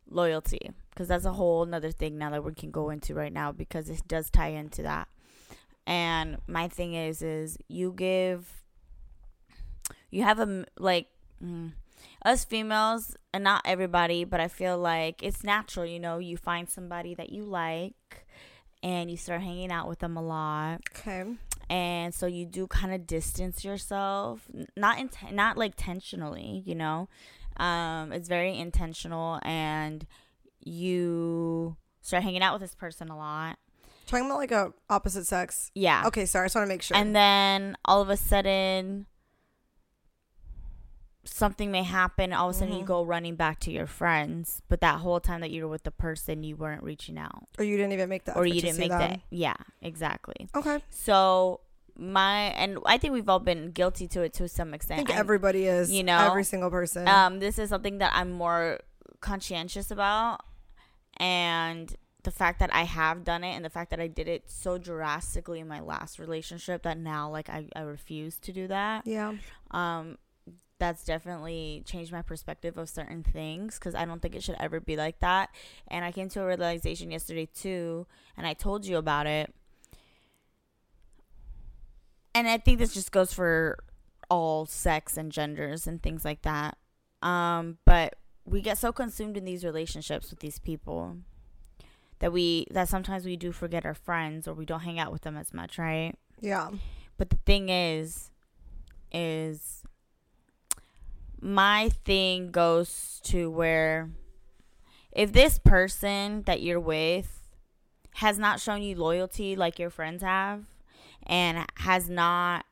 loyalty, 0.10 0.72
because 0.90 1.08
that's 1.08 1.26
a 1.26 1.34
whole 1.34 1.64
another 1.64 1.92
thing 1.92 2.18
now 2.18 2.30
that 2.32 2.44
we 2.44 2.54
can 2.54 2.72
go 2.72 2.90
into 2.90 3.14
right 3.14 3.34
now 3.34 3.52
because 3.52 3.90
it 3.90 4.08
does 4.08 4.30
tie 4.30 4.50
into 4.50 4.82
that. 4.84 5.08
And 5.86 6.38
my 6.48 6.68
thing 6.70 6.94
is, 6.94 7.22
is 7.22 7.58
you 7.68 7.92
give, 7.96 8.64
you 10.10 10.24
have 10.24 10.40
a 10.40 10.66
like. 10.80 11.08
Mm, 11.44 11.74
us 12.26 12.46
females 12.46 13.16
and 13.34 13.44
not 13.44 13.62
everybody 13.66 14.24
but 14.24 14.40
i 14.40 14.48
feel 14.48 14.78
like 14.78 15.22
it's 15.22 15.44
natural 15.44 15.86
you 15.86 16.00
know 16.00 16.18
you 16.18 16.38
find 16.38 16.70
somebody 16.70 17.14
that 17.14 17.32
you 17.32 17.44
like 17.44 18.26
and 18.84 19.10
you 19.10 19.18
start 19.18 19.42
hanging 19.42 19.72
out 19.72 19.88
with 19.88 20.00
them 20.00 20.18
a 20.18 20.22
lot. 20.22 20.82
Okay. 20.92 21.24
And 21.70 22.14
so 22.14 22.28
you 22.28 22.46
do 22.46 22.68
kind 22.68 22.94
of 22.94 23.08
distance 23.08 23.64
yourself 23.64 24.42
not 24.76 24.98
inten- 24.98 25.32
not 25.32 25.58
like 25.58 25.72
intentionally 25.72 26.62
you 26.66 26.76
know? 26.76 27.08
Um 27.58 28.12
it's 28.12 28.28
very 28.28 28.58
intentional 28.60 29.40
and 29.44 30.06
you 30.60 31.78
start 32.02 32.24
hanging 32.24 32.44
out 32.44 32.54
with 32.54 32.62
this 32.62 32.76
person 32.76 33.10
a 33.10 33.18
lot. 33.18 33.58
Talking 34.06 34.26
about 34.26 34.38
like 34.38 34.52
a 34.52 34.74
opposite 34.90 35.26
sex? 35.26 35.72
Yeah. 35.74 36.04
Okay 36.08 36.26
sorry 36.26 36.44
i 36.44 36.46
just 36.48 36.56
want 36.56 36.66
to 36.66 36.70
make 36.70 36.82
sure. 36.82 36.98
And 36.98 37.16
then 37.16 37.78
all 37.86 38.02
of 38.02 38.10
a 38.10 38.18
sudden 38.18 39.06
something 41.26 41.72
may 41.72 41.84
happen 41.84 42.34
all 42.34 42.50
of 42.50 42.56
a 42.56 42.60
sudden 42.60 42.74
Mm-hmm. 42.74 42.82
you 42.82 42.86
go 42.86 43.04
running 43.04 43.36
back 43.36 43.60
to 43.62 43.72
your 43.72 43.88
friends 43.88 44.62
but 44.68 44.82
that 44.82 45.00
whole 45.00 45.20
time 45.22 45.40
that 45.42 45.52
you 45.52 45.64
were 45.64 45.70
with 45.70 45.84
the 45.84 45.92
person 45.92 46.44
you 46.44 46.56
weren't 46.58 46.84
reaching 46.84 47.18
out 47.18 47.44
or 47.58 47.64
you 47.64 47.78
didn't 47.78 47.94
even 47.94 48.10
make 48.10 48.26
that 48.26 48.36
or 48.36 48.46
you 48.46 48.60
didn't 48.60 48.78
make 48.78 48.90
them. 48.90 49.00
that 49.00 49.20
yeah 49.30 49.56
exactly 49.82 50.48
okay 50.54 50.80
so 50.90 51.62
my 51.98 52.46
and 52.58 52.78
i 52.86 52.98
think 52.98 53.14
we've 53.14 53.30
all 53.30 53.40
been 53.40 53.72
guilty 53.72 54.08
to 54.08 54.22
it 54.22 54.34
to 54.34 54.48
some 54.50 54.74
I 54.74 54.76
extent 54.76 54.98
think 54.98 55.12
I'm- 55.12 55.20
everybody 55.20 55.66
is. 55.66 55.92
you 55.92 56.04
know, 56.04 56.18
every 56.18 56.44
single 56.44 56.70
person. 56.70 57.08
um 57.08 57.40
this 57.40 57.58
is 57.58 57.70
something 57.70 58.00
that 58.00 58.12
i'm 58.16 58.32
more 58.32 58.80
conscientious 59.22 59.92
about 59.92 60.42
and 61.18 61.96
the 62.24 62.32
fact 62.32 62.60
that 62.60 62.74
i 62.74 62.84
have 62.84 63.24
done 63.24 63.44
it 63.44 63.54
and 63.54 63.64
the 63.64 63.70
fact 63.70 63.90
that 63.92 64.00
i 64.00 64.08
did 64.08 64.28
it 64.28 64.50
so 64.50 64.78
drastically 64.78 65.60
in 65.60 65.68
my 65.68 65.80
last 65.80 66.20
relationship 66.20 66.84
that 66.84 66.98
now 66.98 67.30
like 67.30 67.50
i, 67.50 67.66
I 67.76 67.82
refuse 67.82 68.38
to 68.40 68.52
do 68.52 68.68
that 68.68 69.06
yeah. 69.06 69.34
um 69.72 70.18
that's 70.84 71.06
definitely 71.06 71.82
changed 71.86 72.12
my 72.12 72.22
perspective 72.22 72.78
of 72.78 72.90
certain 72.90 73.24
things 73.24 73.80
because 73.80 73.96
I 73.96 74.04
don't 74.04 74.22
think 74.22 74.36
it 74.36 74.44
should 74.44 74.58
ever 74.60 74.82
be 74.82 74.98
like 74.98 75.20
that. 75.20 75.50
And 75.88 76.04
I 76.04 76.12
came 76.12 76.28
to 76.30 76.42
a 76.42 76.46
realization 76.46 77.10
yesterday 77.10 77.46
too, 77.46 78.06
and 78.36 78.46
I 78.46 78.54
told 78.54 78.86
you 78.86 78.98
about 78.98 79.26
it. 79.26 79.54
And 82.36 82.50
I 82.50 82.58
think 82.58 82.80
this 82.80 82.94
just 82.94 83.14
goes 83.14 83.32
for 83.32 83.78
all 84.30 84.66
sex 84.66 85.16
and 85.16 85.32
genders 85.32 85.88
and 85.88 86.04
things 86.04 86.26
like 86.26 86.42
that. 86.42 86.78
Um, 87.22 87.78
but 87.86 88.16
we 88.44 88.60
get 88.60 88.78
so 88.78 88.92
consumed 88.92 89.38
in 89.38 89.46
these 89.46 89.64
relationships 89.64 90.32
with 90.32 90.40
these 90.40 90.60
people 90.60 91.16
that 92.20 92.34
we 92.34 92.68
that 92.72 92.90
sometimes 92.90 93.24
we 93.24 93.38
do 93.38 93.54
forget 93.54 93.86
our 93.86 93.94
friends 93.94 94.50
or 94.50 94.54
we 94.54 94.66
don't 94.66 94.82
hang 94.82 95.00
out 95.00 95.14
with 95.14 95.22
them 95.22 95.38
as 95.38 95.54
much, 95.54 95.78
right? 95.78 96.16
Yeah. 96.42 96.72
But 97.18 97.30
the 97.30 97.38
thing 97.46 97.70
is 97.70 98.32
is 99.14 99.84
my 101.44 101.90
thing 102.06 102.52
goes 102.52 103.20
to 103.26 103.52
where 103.52 104.10
if 105.12 105.34
this 105.34 105.60
person 105.60 106.44
that 106.44 106.62
you're 106.62 106.80
with 106.80 107.42
has 108.16 108.40
not 108.40 108.62
shown 108.62 108.82
you 108.82 108.96
loyalty 108.96 109.56
like 109.56 109.78
your 109.78 109.90
friends 109.90 110.24
have 110.24 110.64
and 111.26 111.66
has 111.76 112.10
not 112.10 112.66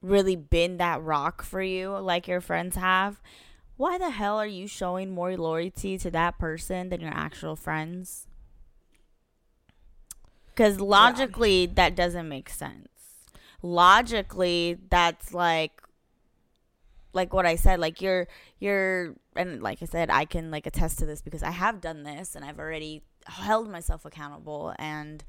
really 0.00 0.36
been 0.36 0.78
that 0.78 1.02
rock 1.02 1.42
for 1.42 1.62
you 1.62 1.90
like 1.90 2.26
your 2.26 2.40
friends 2.40 2.76
have, 2.76 3.20
why 3.76 3.98
the 3.98 4.10
hell 4.10 4.38
are 4.38 4.46
you 4.46 4.66
showing 4.66 5.10
more 5.10 5.36
loyalty 5.36 5.98
to 5.98 6.10
that 6.10 6.38
person 6.38 6.88
than 6.88 7.00
your 7.00 7.12
actual 7.12 7.56
friends? 7.56 8.26
Because 10.48 10.80
logically, 10.80 11.66
yeah. 11.66 11.72
that 11.74 11.94
doesn't 11.94 12.28
make 12.28 12.48
sense. 12.48 12.88
Logically, 13.60 14.78
that's 14.88 15.34
like, 15.34 15.82
like 17.12 17.32
what 17.32 17.46
I 17.46 17.56
said. 17.56 17.80
Like 17.80 18.00
you're, 18.00 18.28
you're, 18.58 19.14
and 19.34 19.62
like 19.62 19.82
I 19.82 19.86
said, 19.86 20.10
I 20.10 20.24
can 20.24 20.50
like 20.50 20.66
attest 20.66 20.98
to 21.00 21.06
this 21.06 21.22
because 21.22 21.42
I 21.42 21.50
have 21.50 21.80
done 21.80 22.02
this 22.02 22.34
and 22.34 22.44
I've 22.44 22.58
already 22.58 23.02
held 23.26 23.70
myself 23.70 24.04
accountable 24.04 24.74
and 24.78 25.24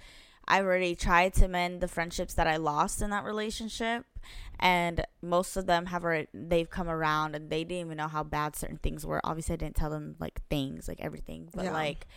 I've 0.48 0.66
already 0.66 0.96
tried 0.96 1.34
to 1.36 1.48
mend 1.48 1.82
the 1.82 1.88
friendships 1.88 2.34
that 2.36 2.48
I 2.48 2.58
lost 2.58 3.02
in 3.02 3.10
that 3.10 3.26
relationship 3.26 4.06
and 4.60 5.06
most 5.22 5.58
of 5.58 5.66
them 5.66 5.88
have 5.88 6.04
already 6.04 6.28
they've 6.34 6.70
come 6.70 6.90
around 6.90 7.36
and 7.36 7.50
they 7.50 7.64
didn't 7.64 7.88
even 7.88 7.98
know 7.98 8.08
how 8.08 8.24
bad 8.24 8.56
certain 8.56 8.78
things 8.78 9.06
were. 9.06 9.20
Obviously 9.24 9.54
I 9.54 9.58
didn't 9.58 9.76
tell 9.76 9.90
them 9.90 10.16
like 10.20 10.42
things, 10.50 10.88
like 10.88 11.02
everything. 11.02 11.50
But 11.54 11.66
yeah. 11.66 11.74
like 11.74 12.08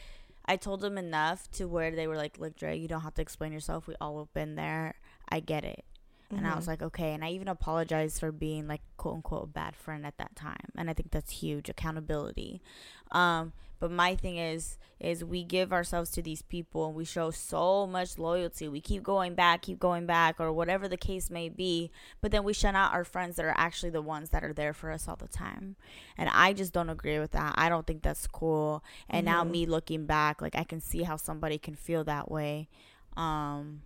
I 0.47 0.57
told 0.57 0.81
them 0.81 0.97
enough 0.97 1.51
to 1.53 1.67
where 1.67 1.91
they 1.91 2.07
were 2.07 2.17
like, 2.17 2.39
Look, 2.39 2.57
Dre, 2.57 2.79
you 2.79 2.89
don't 2.89 3.03
have 3.03 3.15
to 3.15 3.23
explain 3.23 3.53
yourself. 3.53 3.87
We 3.87 3.95
all 4.01 4.19
have 4.19 4.33
been 4.33 4.55
there. 4.55 4.95
I 5.29 5.41
get 5.41 5.65
it. 5.65 5.85
Mm-hmm. 6.31 6.45
And 6.45 6.47
I 6.47 6.55
was 6.55 6.63
mm-hmm. 6.63 6.71
like, 6.71 6.83
okay. 6.83 7.13
And 7.13 7.25
I 7.25 7.31
even 7.31 7.49
apologized 7.49 8.21
for 8.21 8.31
being 8.33 8.69
like 8.69 8.83
quote 8.97 9.17
unquote 9.17 9.45
a 9.45 9.47
bad 9.47 9.75
friend 9.75 10.07
at 10.07 10.17
that 10.19 10.37
time. 10.37 10.71
And 10.77 10.89
I 10.89 10.93
think 10.93 11.11
that's 11.11 11.33
huge 11.33 11.69
accountability. 11.69 12.63
Um, 13.11 13.53
but 13.81 13.91
my 13.91 14.15
thing 14.15 14.37
is, 14.37 14.77
is 15.01 15.25
we 15.25 15.43
give 15.43 15.73
ourselves 15.73 16.11
to 16.11 16.21
these 16.21 16.43
people 16.43 16.87
and 16.87 16.95
we 16.95 17.07
show 17.07 17.31
so 17.31 17.87
much 17.87 18.19
loyalty. 18.19 18.69
We 18.69 18.83
keep 18.83 19.03
going 19.03 19.35
back, 19.35 19.63
keep 19.63 19.79
going 19.81 20.05
back, 20.05 20.37
or 20.39 20.53
whatever 20.53 20.87
the 20.87 20.99
case 20.99 21.31
may 21.31 21.49
be. 21.49 21.91
But 22.21 22.31
then 22.31 22.45
we 22.45 22.53
shun 22.53 22.77
out 22.77 22.93
our 22.93 23.05
friends 23.05 23.37
that 23.37 23.47
are 23.47 23.55
actually 23.57 23.89
the 23.91 24.03
ones 24.03 24.31
that 24.31 24.45
are 24.45 24.53
there 24.53 24.75
for 24.75 24.93
us 24.93 25.09
all 25.09 25.17
the 25.17 25.27
time. 25.27 25.77
And 26.19 26.29
I 26.29 26.53
just 26.53 26.75
don't 26.75 26.91
agree 26.91 27.19
with 27.19 27.31
that. 27.31 27.55
I 27.57 27.71
don't 27.71 27.87
think 27.87 28.03
that's 28.03 28.27
cool. 28.27 28.85
And 29.09 29.27
mm-hmm. 29.27 29.37
now 29.37 29.45
me 29.45 29.65
looking 29.65 30.05
back, 30.05 30.43
like 30.43 30.55
I 30.55 30.65
can 30.65 30.83
see 30.83 31.05
how 31.05 31.17
somebody 31.17 31.57
can 31.57 31.75
feel 31.75 32.05
that 32.05 32.31
way. 32.31 32.69
Um, 33.17 33.81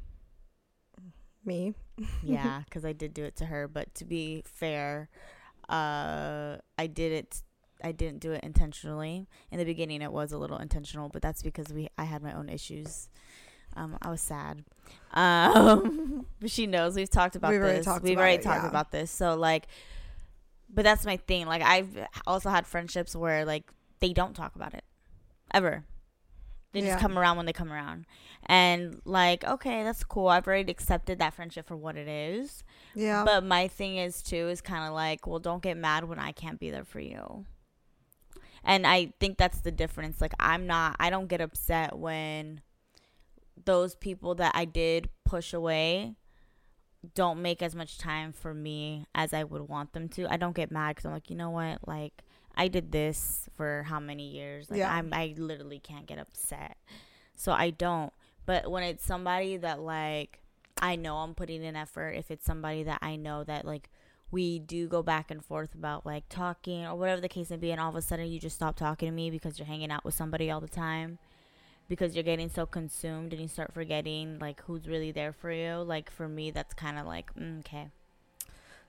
me. 1.47 1.75
yeah, 2.23 2.63
because 2.65 2.85
I 2.85 2.93
did 2.93 3.15
do 3.15 3.25
it 3.25 3.37
to 3.37 3.47
her. 3.47 3.69
But 3.69 3.95
to 3.97 4.05
be 4.05 4.43
fair, 4.47 5.09
uh, 5.69 6.57
I 6.79 6.87
did 6.87 7.13
it 7.13 7.43
I 7.85 7.93
didn't 7.93 8.21
do 8.21 8.33
it 8.33 8.43
intentionally. 8.43 9.29
In 9.51 9.59
the 9.59 9.65
beginning, 9.65 10.01
it 10.01 10.11
was 10.11 10.33
a 10.33 10.39
little 10.39 10.57
intentional, 10.57 11.11
but 11.11 11.21
that's 11.21 11.43
because 11.43 11.73
we 11.73 11.89
I 11.99 12.05
had 12.05 12.23
my 12.23 12.33
own 12.33 12.49
issues. 12.49 13.11
Um, 13.77 13.99
I 14.01 14.11
was 14.11 14.23
sad. 14.23 14.65
Um, 15.13 16.27
but 16.41 16.51
she 16.51 16.67
knows 16.67 16.95
we've 16.95 17.11
talked 17.11 17.37
about 17.37 17.51
we've 17.51 17.61
this. 17.61 17.69
Already 17.69 17.85
talked 17.85 18.05
we've 18.05 18.13
about 18.15 18.23
already 18.23 18.37
it, 18.37 18.43
talked 18.43 18.63
yeah. 18.63 18.69
about 18.69 18.91
this. 18.91 19.11
So 19.11 19.35
like, 19.35 19.67
but 20.73 20.85
that's 20.85 21.05
my 21.05 21.19
thing. 21.19 21.47
Like 21.47 21.63
I've 21.63 22.07
also 22.27 22.49
had 22.49 22.67
friendships 22.67 23.15
where 23.15 23.45
like 23.45 23.65
they 24.01 24.13
don't 24.13 24.35
talk 24.35 24.57
about 24.57 24.73
it 24.73 24.85
ever. 25.53 25.85
They 26.75 26.81
just 26.81 26.91
yeah. 26.91 27.01
come 27.01 27.19
around 27.19 27.39
when 27.39 27.47
they 27.47 27.55
come 27.55 27.73
around. 27.73 28.05
And 28.45 29.01
like, 29.07 29.43
okay, 29.45 29.83
that's 29.83 30.05
cool. 30.05 30.29
I've 30.29 30.47
already 30.47 30.71
accepted 30.71 31.19
that 31.21 31.33
friendship 31.33 31.67
for 31.67 31.77
what 31.77 31.97
it 31.97 32.09
is. 32.09 32.63
Yeah. 32.95 33.25
But 33.25 33.45
my 33.45 33.69
thing 33.69 33.97
is 33.97 34.23
too 34.23 34.49
is 34.49 34.61
kind 34.61 34.87
of 34.87 34.93
like, 34.93 35.27
well, 35.27 35.39
don't 35.39 35.63
get 35.63 35.79
mad 35.79 36.05
when 36.05 36.19
I 36.19 36.33
can't 36.33 36.61
be 36.61 36.71
there 36.71 36.85
for 36.85 37.01
you 37.01 37.47
and 38.65 38.87
I 38.87 39.13
think 39.21 39.37
that's 39.37 39.61
the 39.61 39.71
difference. 39.71 40.21
Like 40.21 40.33
I'm 40.41 40.67
not 40.67 40.97
I 40.99 41.11
don't 41.11 41.29
get 41.29 41.41
upset 41.41 41.97
when 41.99 42.63
those 43.65 43.95
people 43.95 44.35
that 44.37 44.53
I 44.55 44.65
did 44.65 45.11
push 45.25 45.53
away 45.53 46.17
don't 47.15 47.43
make 47.43 47.63
as 47.63 47.75
much 47.75 47.99
time 47.99 48.33
for 48.33 48.55
me 48.55 49.07
as 49.15 49.35
I 49.35 49.45
would 49.45 49.69
want 49.69 49.93
them 49.93 50.09
to. 50.11 50.33
I 50.33 50.37
don't 50.37 50.57
get 50.57 50.71
mad 50.71 50.97
cuz 50.97 51.05
I'm 51.05 51.13
like, 51.13 51.31
"You 51.31 51.37
know 51.37 51.51
what? 51.51 51.87
Like 51.87 52.24
I 52.57 52.69
did 52.69 52.93
this 52.93 53.49
for 53.55 53.85
how 53.89 54.01
many 54.01 54.29
years? 54.29 54.71
Like 54.71 54.79
yeah. 54.79 54.93
I'm 54.93 55.11
I 55.13 55.35
literally 55.37 55.79
can't 55.79 56.07
get 56.07 56.19
upset." 56.19 56.77
So 57.37 57.53
I 57.53 57.71
don't. 57.71 58.13
But 58.47 58.71
when 58.71 58.83
it's 58.83 59.05
somebody 59.05 59.57
that 59.59 59.81
like 59.81 60.41
I 60.79 60.97
know 60.97 61.17
I'm 61.17 61.35
putting 61.35 61.63
in 61.63 61.77
effort, 61.77 62.11
if 62.11 62.31
it's 62.31 62.45
somebody 62.45 62.83
that 62.85 62.99
I 63.03 63.17
know 63.17 63.45
that 63.45 63.65
like 63.65 63.91
we 64.31 64.59
do 64.59 64.89
go 64.89 65.03
back 65.03 65.31
and 65.31 65.45
forth 65.45 65.75
about 65.75 66.05
like 66.05 66.25
talking 66.29 66.85
or 66.85 66.97
whatever 66.97 67.21
the 67.21 67.29
case 67.29 67.51
may 67.51 67.57
be 67.57 67.71
and 67.71 67.81
all 67.81 67.91
of 67.91 67.95
a 67.95 68.03
sudden 68.03 68.27
you 68.27 68.41
just 68.41 68.57
stop 68.57 68.75
talking 68.75 69.09
to 69.09 69.15
me 69.15 69.31
because 69.31 69.59
you're 69.59 69.67
hanging 69.67 69.93
out 69.93 70.05
with 70.05 70.15
somebody 70.15 70.51
all 70.51 70.61
the 70.61 70.67
time 70.67 71.19
because 71.89 72.17
you're 72.17 72.25
getting 72.25 72.49
so 72.49 72.67
consumed 72.67 73.33
and 73.33 73.41
you 73.41 73.47
start 73.47 73.73
forgetting 73.73 74.39
like 74.41 74.61
who's 74.63 74.89
really 74.89 75.13
there 75.13 75.33
for 75.33 75.53
you 75.53 75.77
like 75.77 76.11
for 76.11 76.27
me 76.27 76.51
that's 76.51 76.75
kind 76.75 76.99
of 76.99 77.07
like 77.07 77.33
mm, 77.37 77.61
okay 77.61 77.89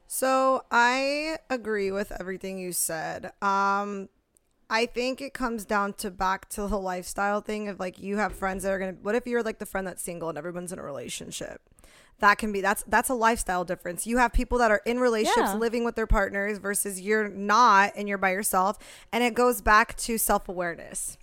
so 0.08 0.64
i 0.72 1.38
agree 1.50 1.92
with 1.92 2.12
everything 2.20 2.58
you 2.58 2.72
said 2.72 3.32
um 3.42 4.10
I 4.68 4.88
think 4.88 5.22
it 5.22 5.36
comes 5.36 5.64
down 5.64 5.94
to 5.94 6.10
back 6.10 6.50
to 6.50 6.68
the 6.68 6.80
lifestyle 6.80 7.40
thing 7.40 7.70
of 7.70 7.80
like 7.80 8.00
you 8.00 8.18
have 8.18 8.34
friends 8.34 8.64
that 8.64 8.72
are 8.72 8.80
gonna. 8.80 8.96
What 9.00 9.14
if 9.14 9.28
you're 9.28 9.44
like 9.44 9.60
the 9.60 9.66
friend 9.68 9.86
that's 9.86 10.02
single 10.02 10.28
and 10.28 10.40
everyone's 10.40 10.74
in 10.74 10.80
a 10.80 10.84
relationship? 10.84 11.62
that 12.20 12.38
can 12.38 12.52
be 12.52 12.62
that's 12.62 12.84
that's 12.88 13.10
a 13.10 13.14
lifestyle 13.14 13.66
difference. 13.66 14.08
You 14.08 14.18
have 14.18 14.34
people 14.34 14.58
that 14.60 14.72
are 14.72 14.82
in 14.86 15.00
relationships 15.00 15.50
yeah. 15.50 15.56
living 15.56 15.84
with 15.84 15.96
their 15.96 16.08
partners 16.08 16.58
versus 16.58 17.02
you're 17.02 17.28
not 17.28 17.94
and 17.96 18.08
you're 18.08 18.18
by 18.18 18.32
yourself 18.32 18.78
and 19.12 19.24
it 19.24 19.34
goes 19.34 19.62
back 19.62 19.96
to 19.98 20.18
self-awareness. 20.18 21.18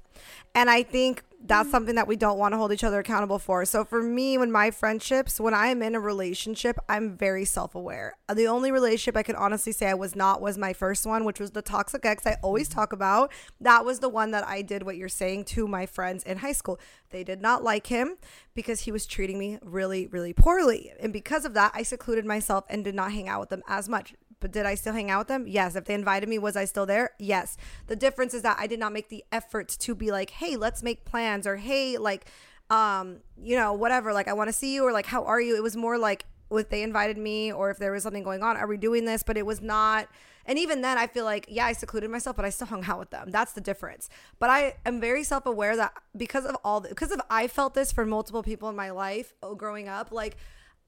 And 0.55 0.68
I 0.68 0.83
think 0.83 1.23
that's 1.44 1.70
something 1.70 1.96
that 1.96 2.07
we 2.07 2.16
don't 2.16 2.38
want 2.38 2.52
to 2.52 2.59
hold 2.59 2.72
each 2.72 2.85
other 2.85 3.00
accountable 3.00 3.38
for. 3.38 3.64
So 3.64 3.85
for 3.85 4.02
me, 4.02 4.38
when 4.38 4.52
my 4.52 4.70
friendships, 4.70 5.40
when 5.40 5.55
I'm 5.55 5.83
in 5.83 5.94
a 5.94 6.00
relationship, 6.00 6.78
I'm 6.88 7.16
very 7.16 7.44
self-aware. 7.44 8.16
The 8.33 8.46
only 8.46 8.70
relationship 8.70 9.16
I 9.16 9.22
can 9.22 9.37
honestly 9.37 9.72
say 9.72 9.88
I 9.88 9.94
was 9.94 10.14
not 10.14 10.40
was 10.40 10.57
my 10.57 10.72
first 10.72 11.05
one, 11.05 11.24
which 11.24 11.40
was 11.40 11.50
the 11.50 11.62
toxic 11.62 12.05
ex 12.07 12.26
I 12.26 12.37
always 12.42 12.68
mm-hmm. 12.68 12.78
talk 12.78 12.92
about. 12.92 13.33
That 13.61 13.85
was 13.85 13.98
the 13.98 14.09
one 14.09 14.31
that 14.31 14.46
I 14.46 14.62
did 14.62 14.85
what 14.85 14.96
you're 14.96 15.09
saying 15.09 15.46
to 15.46 15.66
my 15.66 15.87
friends 15.87 16.22
in 16.22 16.38
high 16.38 16.52
school. 16.52 16.78
They 17.11 17.24
did 17.24 17.42
not 17.42 17.64
like 17.64 17.88
him 17.88 18.16
because 18.55 18.81
he 18.81 18.92
was 18.92 19.07
treating 19.07 19.38
me 19.38 19.59
really, 19.62 20.07
really 20.07 20.33
poorly. 20.33 20.92
And 21.00 21.12
because 21.12 21.44
of 21.44 21.55
that, 21.55 21.72
I 21.74 21.83
secluded 21.83 22.24
myself 22.24 22.64
and 22.68 22.85
did 22.85 22.94
not 22.94 23.12
hang 23.12 23.28
out 23.28 23.40
with 23.40 23.48
them 23.48 23.62
as 23.66 23.88
much. 23.88 24.14
But 24.40 24.50
did 24.50 24.66
I 24.66 24.74
still 24.74 24.92
hang 24.92 25.09
out 25.09 25.20
with 25.20 25.28
them? 25.28 25.46
Yes. 25.46 25.76
If 25.76 25.85
they 25.85 25.94
invited 25.94 26.28
me, 26.28 26.37
was 26.37 26.57
I 26.57 26.64
still 26.64 26.85
there? 26.85 27.11
Yes. 27.20 27.57
The 27.87 27.94
difference 27.94 28.35
is 28.35 28.42
that 28.42 28.57
I 28.59 28.66
did 28.66 28.81
not 28.81 28.92
make 28.92 29.09
the 29.09 29.22
effort 29.31 29.68
to 29.68 29.94
be 29.94 30.11
like, 30.11 30.31
hey, 30.31 30.57
let's 30.57 30.83
make 30.83 31.05
plans 31.05 31.32
or 31.47 31.57
hey, 31.57 31.99
like, 31.99 32.27
um, 32.71 33.18
you 33.42 33.57
know, 33.57 33.73
whatever, 33.73 34.12
like 34.12 34.29
I 34.29 34.33
want 34.33 34.49
to 34.49 34.53
see 34.53 34.75
you 34.75 34.85
or 34.85 34.92
like 34.92 35.07
how 35.07 35.25
are 35.25 35.40
you? 35.40 35.57
It 35.57 35.62
was 35.62 35.77
more 35.77 35.99
like 35.99 36.25
if 36.51 36.68
they 36.68 36.83
invited 36.83 37.16
me 37.16 37.53
or 37.53 37.71
if 37.71 37.79
there 37.79 37.92
was 37.92 38.03
something 38.03 38.23
going 38.23 38.42
on, 38.42 38.57
are 38.57 38.66
we 38.66 38.77
doing 38.77 39.05
this? 39.05 39.23
But 39.23 39.37
it 39.37 39.47
was 39.47 39.61
not 39.61 40.09
and 40.45 40.59
even 40.59 40.81
then 40.81 40.99
I 40.99 41.07
feel 41.07 41.25
like, 41.25 41.47
yeah, 41.49 41.66
I 41.66 41.73
secluded 41.73 42.11
myself, 42.11 42.37
but 42.37 42.45
I 42.45 42.51
still 42.51 42.66
hung 42.66 42.85
out 42.85 42.99
with 42.99 43.11
them. 43.11 43.31
That's 43.31 43.53
the 43.53 43.61
difference. 43.61 44.09
But 44.38 44.51
I 44.51 44.75
am 44.85 45.01
very 45.01 45.23
self-aware 45.23 45.77
that 45.77 45.92
because 46.16 46.45
of 46.45 46.57
all 46.64 46.81
the, 46.81 46.88
because 46.88 47.12
of 47.12 47.21
I 47.31 47.47
felt 47.47 47.75
this 47.75 47.92
for 47.92 48.05
multiple 48.05 48.42
people 48.42 48.68
in 48.68 48.77
my 48.77 48.90
life 48.90 49.35
oh, 49.42 49.55
growing 49.55 49.88
up, 49.88 50.11
like 50.12 50.37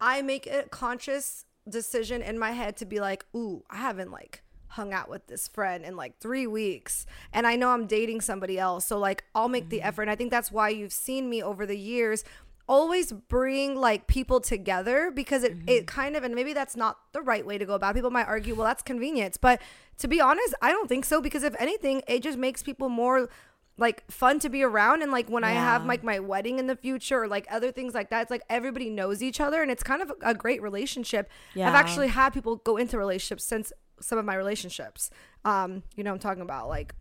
I 0.00 0.22
make 0.22 0.46
a 0.46 0.64
conscious 0.64 1.44
decision 1.68 2.20
in 2.20 2.38
my 2.38 2.52
head 2.52 2.76
to 2.78 2.84
be 2.84 3.00
like, 3.00 3.24
ooh, 3.34 3.64
I 3.70 3.76
haven't 3.76 4.10
like 4.10 4.42
hung 4.74 4.92
out 4.92 5.08
with 5.08 5.26
this 5.26 5.48
friend 5.48 5.84
in 5.84 5.96
like 5.96 6.18
three 6.18 6.46
weeks 6.46 7.06
and 7.32 7.46
I 7.46 7.56
know 7.56 7.70
I'm 7.70 7.86
dating 7.86 8.20
somebody 8.20 8.58
else. 8.58 8.84
So 8.84 8.98
like 8.98 9.24
I'll 9.34 9.48
make 9.48 9.64
mm-hmm. 9.64 9.70
the 9.70 9.82
effort. 9.82 10.02
And 10.02 10.10
I 10.10 10.16
think 10.16 10.30
that's 10.30 10.52
why 10.52 10.68
you've 10.68 10.92
seen 10.92 11.30
me 11.30 11.42
over 11.42 11.64
the 11.64 11.78
years 11.78 12.24
always 12.66 13.12
bring 13.12 13.76
like 13.76 14.06
people 14.06 14.40
together 14.40 15.10
because 15.10 15.44
it, 15.44 15.54
mm-hmm. 15.54 15.68
it 15.68 15.86
kind 15.86 16.16
of 16.16 16.24
and 16.24 16.34
maybe 16.34 16.52
that's 16.54 16.76
not 16.76 16.98
the 17.12 17.20
right 17.20 17.44
way 17.44 17.58
to 17.58 17.66
go 17.66 17.74
about 17.74 17.90
it. 17.90 17.94
people 17.94 18.10
might 18.10 18.26
argue 18.26 18.54
well 18.54 18.64
that's 18.64 18.82
convenience 18.82 19.36
but 19.36 19.60
to 19.98 20.08
be 20.08 20.18
honest 20.18 20.54
i 20.62 20.70
don't 20.70 20.88
think 20.88 21.04
so 21.04 21.20
because 21.20 21.42
if 21.42 21.54
anything 21.58 22.00
it 22.08 22.22
just 22.22 22.38
makes 22.38 22.62
people 22.62 22.88
more 22.88 23.28
like 23.76 24.08
fun 24.10 24.38
to 24.38 24.48
be 24.48 24.62
around 24.62 25.02
and 25.02 25.10
like 25.10 25.28
when 25.28 25.42
yeah. 25.42 25.50
I 25.50 25.52
have 25.52 25.84
like 25.84 26.04
my 26.04 26.20
wedding 26.20 26.58
in 26.58 26.68
the 26.68 26.76
future 26.76 27.22
or 27.22 27.28
like 27.28 27.46
other 27.50 27.72
things 27.72 27.92
like 27.92 28.10
that 28.10 28.22
it's 28.22 28.30
like 28.30 28.42
everybody 28.48 28.88
knows 28.88 29.22
each 29.22 29.40
other 29.40 29.62
and 29.62 29.70
it's 29.70 29.82
kind 29.82 30.00
of 30.00 30.12
a 30.22 30.32
great 30.32 30.62
relationship. 30.62 31.28
Yeah. 31.54 31.68
I've 31.68 31.74
actually 31.74 32.08
had 32.08 32.30
people 32.30 32.56
go 32.56 32.76
into 32.76 32.96
relationships 32.96 33.44
since 33.44 33.72
some 34.04 34.18
of 34.18 34.24
my 34.24 34.34
relationships. 34.34 35.10
Um 35.44 35.82
you 35.96 36.04
know 36.04 36.12
I'm 36.12 36.18
talking 36.18 36.42
about? 36.42 36.68
Like 36.68 36.94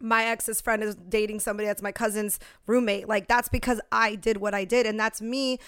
my 0.00 0.26
ex's 0.26 0.60
friend 0.60 0.82
is 0.82 0.94
dating 0.94 1.40
somebody 1.40 1.66
that's 1.66 1.82
my 1.82 1.92
cousin's 1.92 2.38
roommate. 2.66 3.08
Like 3.08 3.28
that's 3.28 3.48
because 3.48 3.80
I 3.90 4.14
did 4.14 4.38
what 4.38 4.54
I 4.54 4.64
did. 4.64 4.86
And 4.86 4.98
that's 4.98 5.20
me 5.20 5.58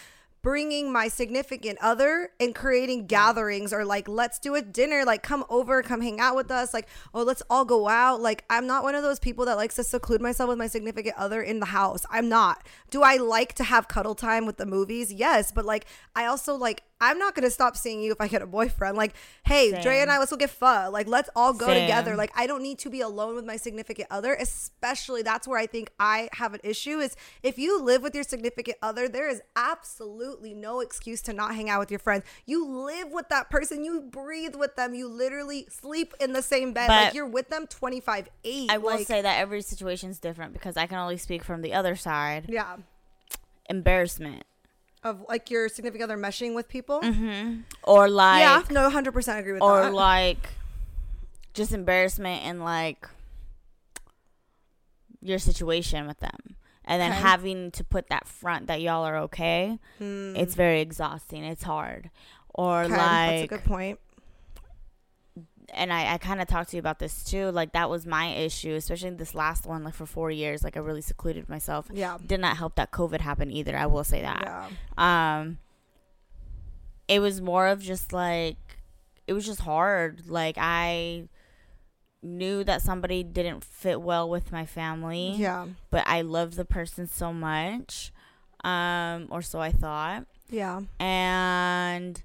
bringing 0.43 0.91
my 0.91 1.07
significant 1.07 1.79
other 1.83 2.31
and 2.41 2.55
creating 2.55 3.07
gatherings 3.07 3.75
or 3.75 3.85
like 3.85 4.09
let's 4.09 4.39
do 4.39 4.55
a 4.55 4.63
dinner. 4.63 5.05
Like 5.05 5.23
come 5.23 5.45
over 5.51 5.83
come 5.83 6.01
hang 6.01 6.21
out 6.21 6.37
with 6.37 6.51
us. 6.51 6.73
Like 6.73 6.89
oh 7.13 7.23
let's 7.23 7.43
all 7.51 7.65
go 7.65 7.89
out. 7.89 8.21
Like 8.21 8.45
i'm 8.49 8.67
not 8.67 8.83
one 8.83 8.95
of 8.95 9.03
those 9.03 9.19
people 9.19 9.45
that 9.47 9.57
likes 9.57 9.77
to 9.77 9.85
seclude 9.85 10.21
myself 10.21 10.49
with 10.49 10.59
my 10.59 10.67
significant 10.67 11.17
other 11.19 11.43
in 11.43 11.61
the 11.61 11.67
house. 11.67 12.07
I'm 12.11 12.29
not. 12.29 12.67
Do 12.91 13.03
i 13.03 13.17
like 13.17 13.55
to 13.55 13.65
have 13.65 13.89
cuddle 13.89 14.15
time 14.15 14.47
with 14.47 14.57
the 14.57 14.67
movies? 14.67 15.13
Yes. 15.13 15.53
But 15.53 15.65
like 15.65 15.87
i 16.15 16.27
also 16.27 16.55
like 16.55 16.83
I'm 17.01 17.19
not 17.19 17.35
gonna 17.35 17.51
stop 17.51 17.77
seeing 17.77 18.03
you 18.03 18.13
if 18.13 18.21
I 18.21 18.29
get 18.29 18.43
a 18.43 18.47
boyfriend. 18.47 18.97
Like, 18.97 19.15
hey, 19.45 19.71
Same. 19.71 19.83
Dre 19.83 19.99
and 20.01 20.11
I, 20.11 20.19
let's 20.19 20.31
go 20.31 20.37
get 20.37 20.51
pho. 20.51 20.91
Like, 20.91 21.07
let's 21.09 21.31
all 21.35 21.53
go 21.53 21.67
Same. 21.67 21.83
together. 21.83 22.17
Like, 22.17 22.31
I 22.35 22.47
don't 22.47 22.63
need 22.63 22.79
to 22.81 22.91
be 22.91 23.01
alone 23.01 23.35
with 23.35 23.45
my 23.45 23.57
significant 23.57 24.09
other. 24.11 24.35
Especially, 24.35 25.23
that's 25.23 25.49
where 25.49 25.59
I 25.59 25.67
think 25.67 25.91
I 25.99 26.29
have 26.33 26.55
an 26.55 26.61
issue. 26.63 26.99
Is 26.99 27.17
if 27.43 27.59
you 27.59 27.83
live 27.83 28.03
with 28.03 28.15
your 28.15 28.25
significant 28.25 28.77
other, 28.83 29.09
there 29.09 29.29
is 29.29 29.41
absolutely 29.57 30.55
no 30.55 30.81
excuse 30.81 31.23
to 31.23 31.33
not 31.33 31.55
hang 31.55 31.71
out 31.71 31.81
with 31.81 31.91
your 31.91 32.01
friends. 32.01 32.25
You 32.47 32.67
live 32.67 33.11
with 33.11 33.29
that 33.31 33.51
person. 33.51 33.85
You 33.85 34.03
breathe 34.03 34.55
with 34.55 34.77
them. 34.77 34.95
You 34.95 35.09
literally 35.09 35.67
sleep 35.71 36.15
in 36.21 36.33
the 36.33 36.43
same 36.43 36.73
bed. 36.73 36.89
like, 36.89 37.15
you're 37.15 37.27
with 37.27 37.49
them 37.49 37.67
25 37.67 38.29
eight. 38.45 38.71
I 38.71 38.79
will 38.79 38.91
like, 38.91 39.07
say 39.07 39.23
that 39.23 39.39
every 39.39 39.63
situation 39.63 40.11
is 40.11 40.19
different 40.19 40.53
because 40.53 40.77
I 40.77 40.87
can 40.87 40.99
only 40.99 41.17
speak 41.17 41.45
from 41.45 41.63
the 41.63 41.73
other 41.75 41.97
side. 41.97 42.47
yeah, 42.49 42.77
Embarrassment. 43.69 44.45
Of 45.03 45.25
like 45.29 45.51
your 45.51 45.69
significant 45.69 46.11
other 46.11 46.21
meshing 46.21 46.55
with 46.55 46.69
people. 46.69 47.01
Mm-hmm. 47.01 47.61
Or 47.85 48.09
like 48.09 48.41
yeah, 48.41 48.63
no, 48.71 48.89
100% 48.91 49.39
agree 49.39 49.53
with 49.55 49.63
or 49.63 49.81
that. 49.81 49.89
Or 49.89 49.95
like 49.95 50.51
just 51.55 51.73
embarrassment 51.73 52.45
and 52.45 52.63
like 52.63 53.09
your 55.21 55.39
situation 55.39 56.07
with 56.07 56.19
them 56.21 56.57
and 56.85 57.01
then 57.01 57.13
Okay. 57.13 57.21
having 57.21 57.71
to 57.73 57.85
put 57.85 58.09
that 58.09 58.27
front 58.27 58.69
that 58.69 58.81
y'all 58.81 59.05
are 59.05 59.19
okay 59.19 59.79
Hmm. 59.99 60.35
it's 60.37 60.55
very 60.55 60.81
exhausting 60.81 61.45
it's 61.45 61.63
hard 61.63 62.11
or 62.55 62.85
Okay, 62.85 62.95
that's 62.95 63.43
a 63.43 63.47
good 63.47 63.65
point. 63.65 63.99
And 65.75 65.93
i, 65.93 66.15
I 66.15 66.19
kind 66.19 66.41
of 66.41 66.49
talked 66.49 66.71
to 66.71 66.77
you 66.77 66.81
about 66.81 66.99
this 66.99 67.23
too 67.25 67.51
like 67.51 67.73
that 67.73 67.89
was 67.91 68.07
my 68.07 68.29
issue 68.35 68.75
especially 68.75 69.11
this 69.11 69.35
last 69.35 69.67
one 69.67 69.85
like 69.85 69.95
for 69.95 70.07
four 70.07 70.31
years 70.31 70.63
like 70.65 70.77
i 70.77 70.81
really 70.81 71.01
secluded 71.03 71.49
myself 71.49 71.87
Yeah. 71.93 72.19
did 72.25 72.41
not 72.41 72.57
help 72.57 72.75
that 72.77 72.91
covid 72.91 73.21
happened 73.21 73.53
either 73.53 73.77
i 73.77 73.87
will 73.87 74.05
say 74.05 74.21
that 74.23 74.43
Yeah. 74.43 74.69
um 75.39 75.59
it 77.09 77.21
was 77.21 77.41
more 77.41 77.67
of 77.67 77.81
just 77.83 78.13
like 78.13 78.57
it 79.27 79.33
was 79.33 79.47
just 79.47 79.61
hard 79.61 80.23
like 80.29 80.57
i 80.59 81.29
knew 82.23 82.63
that 82.65 82.83
somebody 82.83 83.23
didn't 83.23 83.65
fit 83.65 84.01
well 84.01 84.29
with 84.29 84.53
my 84.53 84.67
family 84.67 85.35
Yeah. 85.37 85.67
but 85.91 86.05
i 86.07 86.21
loved 86.21 86.55
the 86.57 86.65
person 86.65 87.07
so 87.07 87.33
much 87.33 88.13
um 88.65 89.27
or 89.31 89.41
so 89.43 89.61
i 89.61 89.73
thought 89.73 90.27
Yeah. 90.51 90.83
and 90.99 92.23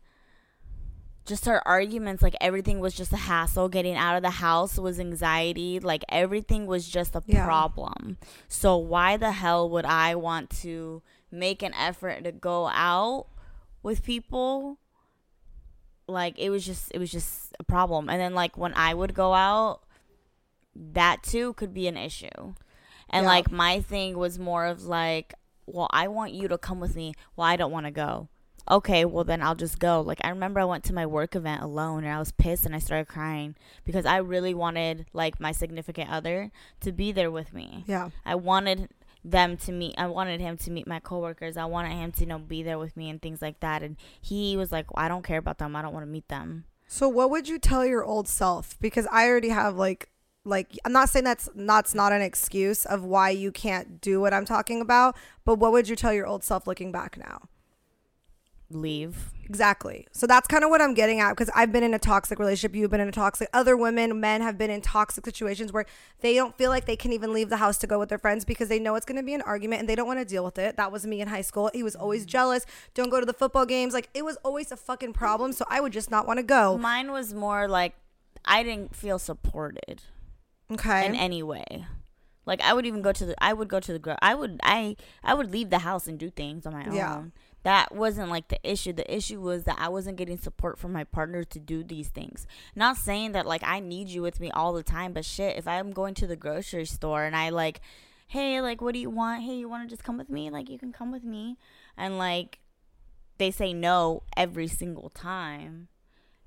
just 1.25 1.45
her 1.45 1.65
arguments 1.67 2.21
like 2.21 2.35
everything 2.39 2.79
was 2.79 2.93
just 2.93 3.11
a 3.11 3.17
hassle. 3.17 3.67
Getting 3.69 3.95
out 3.95 4.15
of 4.15 4.21
the 4.23 4.29
house 4.29 4.77
was 4.77 4.99
anxiety. 4.99 5.79
Like 5.79 6.03
everything 6.09 6.65
was 6.67 6.87
just 6.87 7.15
a 7.15 7.23
Yeah. 7.25 7.45
problem. 7.45 8.17
So 8.47 8.77
why 8.77 9.17
the 9.17 9.31
hell 9.31 9.69
would 9.69 9.85
i 9.85 10.13
want 10.15 10.49
to 10.61 11.01
make 11.31 11.63
an 11.63 11.73
effort 11.73 12.23
to 12.25 12.31
go 12.31 12.67
out 12.67 13.25
with 13.81 14.03
people? 14.03 14.77
Like 16.07 16.37
it 16.37 16.49
was 16.51 16.65
just 16.65 16.91
it 16.93 16.99
was 16.99 17.11
just 17.11 17.55
a 17.59 17.63
problem. 17.63 18.09
And 18.09 18.19
then 18.21 18.33
like 18.35 18.57
when 18.57 18.73
i 18.75 18.93
would 18.93 19.13
go 19.13 19.33
out 19.33 19.81
that 20.75 21.23
too 21.23 21.53
could 21.53 21.73
be 21.73 21.87
an 21.87 21.97
issue. 21.97 22.53
And 23.09 23.23
Yeah. 23.23 23.29
like 23.29 23.51
my 23.51 23.81
thing 23.81 24.17
was 24.17 24.37
more 24.37 24.65
of 24.65 24.83
like 24.85 25.33
well 25.65 25.87
i 25.91 26.07
want 26.07 26.33
you 26.33 26.47
to 26.47 26.57
come 26.59 26.79
with 26.79 26.95
me. 26.95 27.13
Well 27.35 27.47
i 27.47 27.55
don't 27.55 27.71
want 27.71 27.87
to 27.87 27.91
go 27.91 28.27
okay 28.69 29.05
well 29.05 29.23
then 29.23 29.41
i'll 29.41 29.55
just 29.55 29.79
go 29.79 30.01
like 30.01 30.19
i 30.23 30.29
remember 30.29 30.59
i 30.59 30.65
went 30.65 30.83
to 30.83 30.93
my 30.93 31.05
work 31.05 31.35
event 31.35 31.61
alone 31.61 32.03
and 32.03 32.13
i 32.13 32.19
was 32.19 32.31
pissed 32.31 32.65
and 32.65 32.75
i 32.75 32.79
started 32.79 33.07
crying 33.07 33.55
because 33.85 34.05
i 34.05 34.17
really 34.17 34.53
wanted 34.53 35.05
like 35.13 35.39
my 35.39 35.51
significant 35.51 36.09
other 36.09 36.51
to 36.79 36.91
be 36.91 37.11
there 37.11 37.31
with 37.31 37.53
me 37.53 37.83
Yeah. 37.87 38.09
I 38.25 38.35
wanted 38.35 38.89
them 39.23 39.57
to 39.57 39.71
meet 39.71 39.95
I 39.97 40.07
wanted 40.07 40.39
him 40.39 40.55
to 40.57 40.71
meet 40.71 40.85
my 40.87 40.99
coworkers. 40.99 41.57
I 41.57 41.65
wanted 41.65 41.93
him 41.93 42.11
to 42.13 42.19
you 42.21 42.25
know 42.27 42.37
be 42.37 42.61
there 42.61 42.77
with 42.77 42.95
me 42.95 43.09
and 43.09 43.19
things 43.21 43.41
like 43.41 43.59
that 43.61 43.81
and 43.81 43.97
he 44.21 44.55
was 44.55 44.71
like 44.71 44.85
I 44.95 45.07
don't 45.07 45.23
care 45.23 45.39
about 45.39 45.57
them. 45.57 45.75
I 45.75 45.81
don't 45.81 45.93
want 45.93 46.05
to 46.05 46.11
meet 46.11 46.27
them. 46.27 46.65
So 46.87 47.09
what 47.09 47.31
would 47.31 47.47
you 47.47 47.57
tell 47.57 47.83
your 47.85 48.03
old 48.03 48.27
self? 48.27 48.79
Because 48.79 49.07
I 49.11 49.27
already 49.27 49.49
have 49.49 49.75
like 49.75 50.09
like 50.43 50.77
I'm 50.85 50.91
not 50.91 51.09
saying 51.09 51.25
that's 51.25 51.49
that's 51.55 51.95
not 51.95 52.11
an 52.11 52.21
excuse 52.21 52.85
of 52.85 53.03
why 53.03 53.31
you 53.31 53.51
can't 53.51 53.99
do 53.99 54.21
what 54.21 54.33
I'm 54.33 54.45
talking 54.45 54.79
about, 54.79 55.17
but 55.43 55.55
what 55.55 55.71
would 55.71 55.89
you 55.89 55.95
tell 55.95 56.13
your 56.13 56.27
old 56.27 56.43
self 56.43 56.67
looking 56.67 56.91
back 56.91 57.17
now? 57.17 57.49
Leave. 58.71 59.31
Exactly. 59.45 60.07
So 60.11 60.25
that's 60.25 60.47
kind 60.47 60.63
of 60.63 60.71
what 60.71 60.81
I'm 60.81 60.95
getting 60.95 61.19
at 61.19 61.33
because 61.33 61.51
I've 61.53 61.71
been 61.71 61.83
in 61.83 61.93
a 61.93 61.99
toxic 61.99 62.39
relationship. 62.39 62.75
You've 62.75 62.89
been 62.89 62.99
in 62.99 63.07
a 63.07 63.11
toxic. 63.11 63.47
Other 63.53 63.77
women, 63.77 64.19
men 64.19 64.41
have 64.41 64.57
been 64.57 64.71
in 64.71 64.81
toxic 64.81 65.23
situations 65.23 65.71
where 65.71 65.85
they 66.21 66.33
don't 66.33 66.57
feel 66.57 66.71
like 66.71 66.85
they 66.85 66.95
can 66.95 67.13
even 67.13 67.31
leave 67.31 67.49
the 67.49 67.57
house 67.57 67.77
to 67.79 67.87
go 67.87 67.99
with 67.99 68.09
their 68.09 68.17
friends 68.17 68.43
because 68.43 68.67
they 68.67 68.79
know 68.79 68.95
it's 68.95 69.05
going 69.05 69.17
to 69.17 69.23
be 69.23 69.35
an 69.35 69.43
argument 69.43 69.81
and 69.81 69.89
they 69.89 69.93
don't 69.93 70.07
want 70.07 70.19
to 70.19 70.25
deal 70.25 70.43
with 70.43 70.57
it. 70.57 70.77
That 70.77 70.91
was 70.91 71.05
me 71.05 71.21
in 71.21 71.27
high 71.27 71.41
school. 71.41 71.69
He 71.73 71.83
was 71.83 71.95
always 71.95 72.23
mm. 72.23 72.29
jealous. 72.29 72.65
Don't 72.95 73.09
go 73.09 73.19
to 73.19 73.25
the 73.25 73.33
football 73.33 73.67
games. 73.67 73.93
Like 73.93 74.09
it 74.15 74.25
was 74.25 74.37
always 74.37 74.71
a 74.71 74.77
fucking 74.77 75.13
problem. 75.13 75.53
So 75.53 75.65
I 75.69 75.79
would 75.79 75.93
just 75.93 76.09
not 76.09 76.25
want 76.25 76.37
to 76.37 76.43
go. 76.43 76.77
Mine 76.77 77.11
was 77.11 77.33
more 77.33 77.67
like 77.67 77.93
I 78.45 78.63
didn't 78.63 78.95
feel 78.95 79.19
supported 79.19 80.01
Okay. 80.71 81.05
in 81.05 81.13
any 81.13 81.43
way. 81.43 81.85
Like 82.45 82.61
I 82.61 82.73
would 82.73 82.85
even 82.85 83.01
go 83.01 83.11
to 83.11 83.25
the 83.25 83.43
I 83.43 83.53
would 83.53 83.67
go 83.67 83.79
to 83.79 83.93
the 83.93 83.99
girl 83.99 84.17
I 84.21 84.35
would 84.35 84.59
I 84.63 84.95
I 85.23 85.33
would 85.33 85.51
leave 85.51 85.69
the 85.69 85.79
house 85.79 86.07
and 86.07 86.17
do 86.17 86.29
things 86.29 86.65
on 86.65 86.73
my 86.73 86.85
own. 86.85 86.95
Yeah. 86.95 87.23
That 87.65 87.95
wasn't 87.95 88.29
like 88.29 88.49
the 88.49 88.59
issue. 88.63 88.93
The 88.93 89.11
issue 89.11 89.41
was 89.41 89.63
that 89.63 89.79
I 89.79 89.89
wasn't 89.89 90.17
getting 90.17 90.37
support 90.37 90.77
from 90.77 90.93
my 90.93 91.03
partner 91.03 91.43
to 91.45 91.59
do 91.59 91.83
these 91.83 92.09
things. 92.09 92.45
Not 92.75 92.95
saying 92.95 93.31
that 93.31 93.47
like 93.47 93.63
I 93.63 93.79
need 93.79 94.07
you 94.07 94.21
with 94.21 94.39
me 94.39 94.51
all 94.51 94.71
the 94.71 94.83
time, 94.83 95.13
but 95.13 95.25
shit, 95.25 95.57
if 95.57 95.67
I'm 95.67 95.89
going 95.89 96.13
to 96.13 96.27
the 96.27 96.35
grocery 96.35 96.85
store 96.85 97.23
and 97.23 97.35
I 97.35 97.49
like, 97.49 97.81
hey, 98.27 98.61
like 98.61 98.81
what 98.81 98.93
do 98.93 98.99
you 98.99 99.09
want? 99.09 99.41
Hey, 99.41 99.55
you 99.55 99.67
want 99.67 99.81
to 99.81 99.89
just 99.89 100.03
come 100.03 100.15
with 100.15 100.29
me? 100.29 100.51
Like 100.51 100.69
you 100.69 100.77
can 100.77 100.93
come 100.93 101.11
with 101.11 101.23
me. 101.23 101.57
And 101.97 102.19
like 102.19 102.59
they 103.39 103.49
say 103.49 103.73
no 103.73 104.21
every 104.37 104.67
single 104.67 105.09
time. 105.09 105.87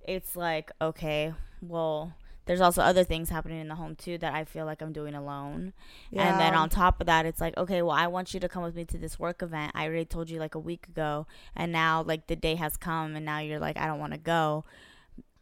It's 0.01 0.37
like, 0.37 0.71
okay, 0.81 1.35
well, 1.61 2.14
there's 2.49 2.62
also 2.62 2.80
other 2.80 3.05
things 3.05 3.28
happening 3.28 3.61
in 3.61 3.68
the 3.68 3.74
home 3.74 3.94
too 3.94 4.16
that 4.18 4.32
I 4.32 4.44
feel 4.44 4.64
like 4.64 4.80
I'm 4.80 4.94
doing 4.94 5.14
alone. 5.14 5.74
And 6.14 6.40
then 6.40 6.55
on 6.55 6.70
top 6.70 6.99
of 6.99 7.07
that, 7.07 7.26
it's 7.26 7.42
like, 7.42 7.55
okay, 7.59 7.82
well, 7.82 7.94
I 7.94 8.07
want 8.07 8.32
you 8.32 8.40
to 8.40 8.49
come 8.49 8.62
with 8.62 8.74
me 8.74 8.86
to 8.86 8.96
this 8.96 9.18
work 9.18 9.42
event. 9.42 9.72
I 9.74 9.84
already 9.84 10.07
told 10.07 10.30
you 10.30 10.38
like 10.38 10.55
a 10.55 10.59
week 10.59 10.88
ago, 10.88 11.26
and 11.55 11.70
now 11.70 12.03
like 12.03 12.26
the 12.26 12.36
day 12.36 12.55
has 12.55 12.78
come, 12.78 13.14
and 13.16 13.26
now 13.26 13.40
you're 13.40 13.59
like, 13.61 13.76
I 13.76 13.86
don't 13.86 13.99
want 13.99 14.14
to 14.14 14.18
go. 14.18 14.64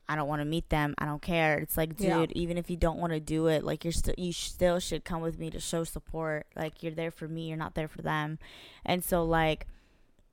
I 0.08 0.16
don't 0.16 0.26
want 0.26 0.40
to 0.40 0.44
meet 0.44 0.68
them. 0.68 0.96
I 0.98 1.06
don't 1.06 1.22
care. 1.22 1.58
It's 1.58 1.76
like, 1.76 1.96
dude, 1.96 2.08
Yeah. 2.08 2.26
even 2.30 2.58
if 2.58 2.68
you 2.70 2.76
don't 2.76 2.98
want 2.98 3.12
to 3.12 3.20
do 3.20 3.46
it, 3.46 3.62
like 3.62 3.84
you're 3.84 3.92
still, 3.92 4.14
you 4.18 4.32
still 4.32 4.80
should 4.80 5.04
come 5.04 5.20
with 5.22 5.38
me 5.38 5.48
to 5.50 5.60
show 5.60 5.84
support. 5.84 6.48
Like 6.56 6.82
you're 6.82 6.90
there 6.92 7.12
for 7.12 7.28
me. 7.28 7.46
You're 7.46 7.56
not 7.56 7.76
there 7.76 7.88
for 7.88 8.02
them. 8.02 8.40
And 8.84 9.04
so 9.04 9.24
like, 9.24 9.68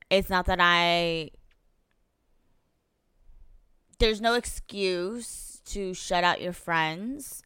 it's 0.10 0.30
not 0.30 0.48
that 0.48 0.58
I. 0.60 1.30
There's 4.00 4.20
no 4.20 4.34
excuse 4.34 5.53
to 5.66 5.94
shut 5.94 6.24
out 6.24 6.42
your 6.42 6.54
friends 6.54 7.44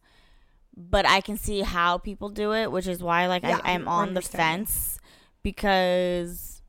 but 0.80 1.04
I 1.04 1.20
can 1.20 1.36
see 1.36 1.62
how 1.62 1.98
people 1.98 2.28
do 2.28 2.52
it, 2.54 2.70
which 2.70 2.86
is 2.86 3.02
why 3.02 3.26
like 3.26 3.42
Yeah, 3.42 3.60
I, 3.64 3.72
I'm 3.74 3.88
on 3.88 4.14
the 4.14 4.22
fence 4.22 5.00
because 5.42 6.62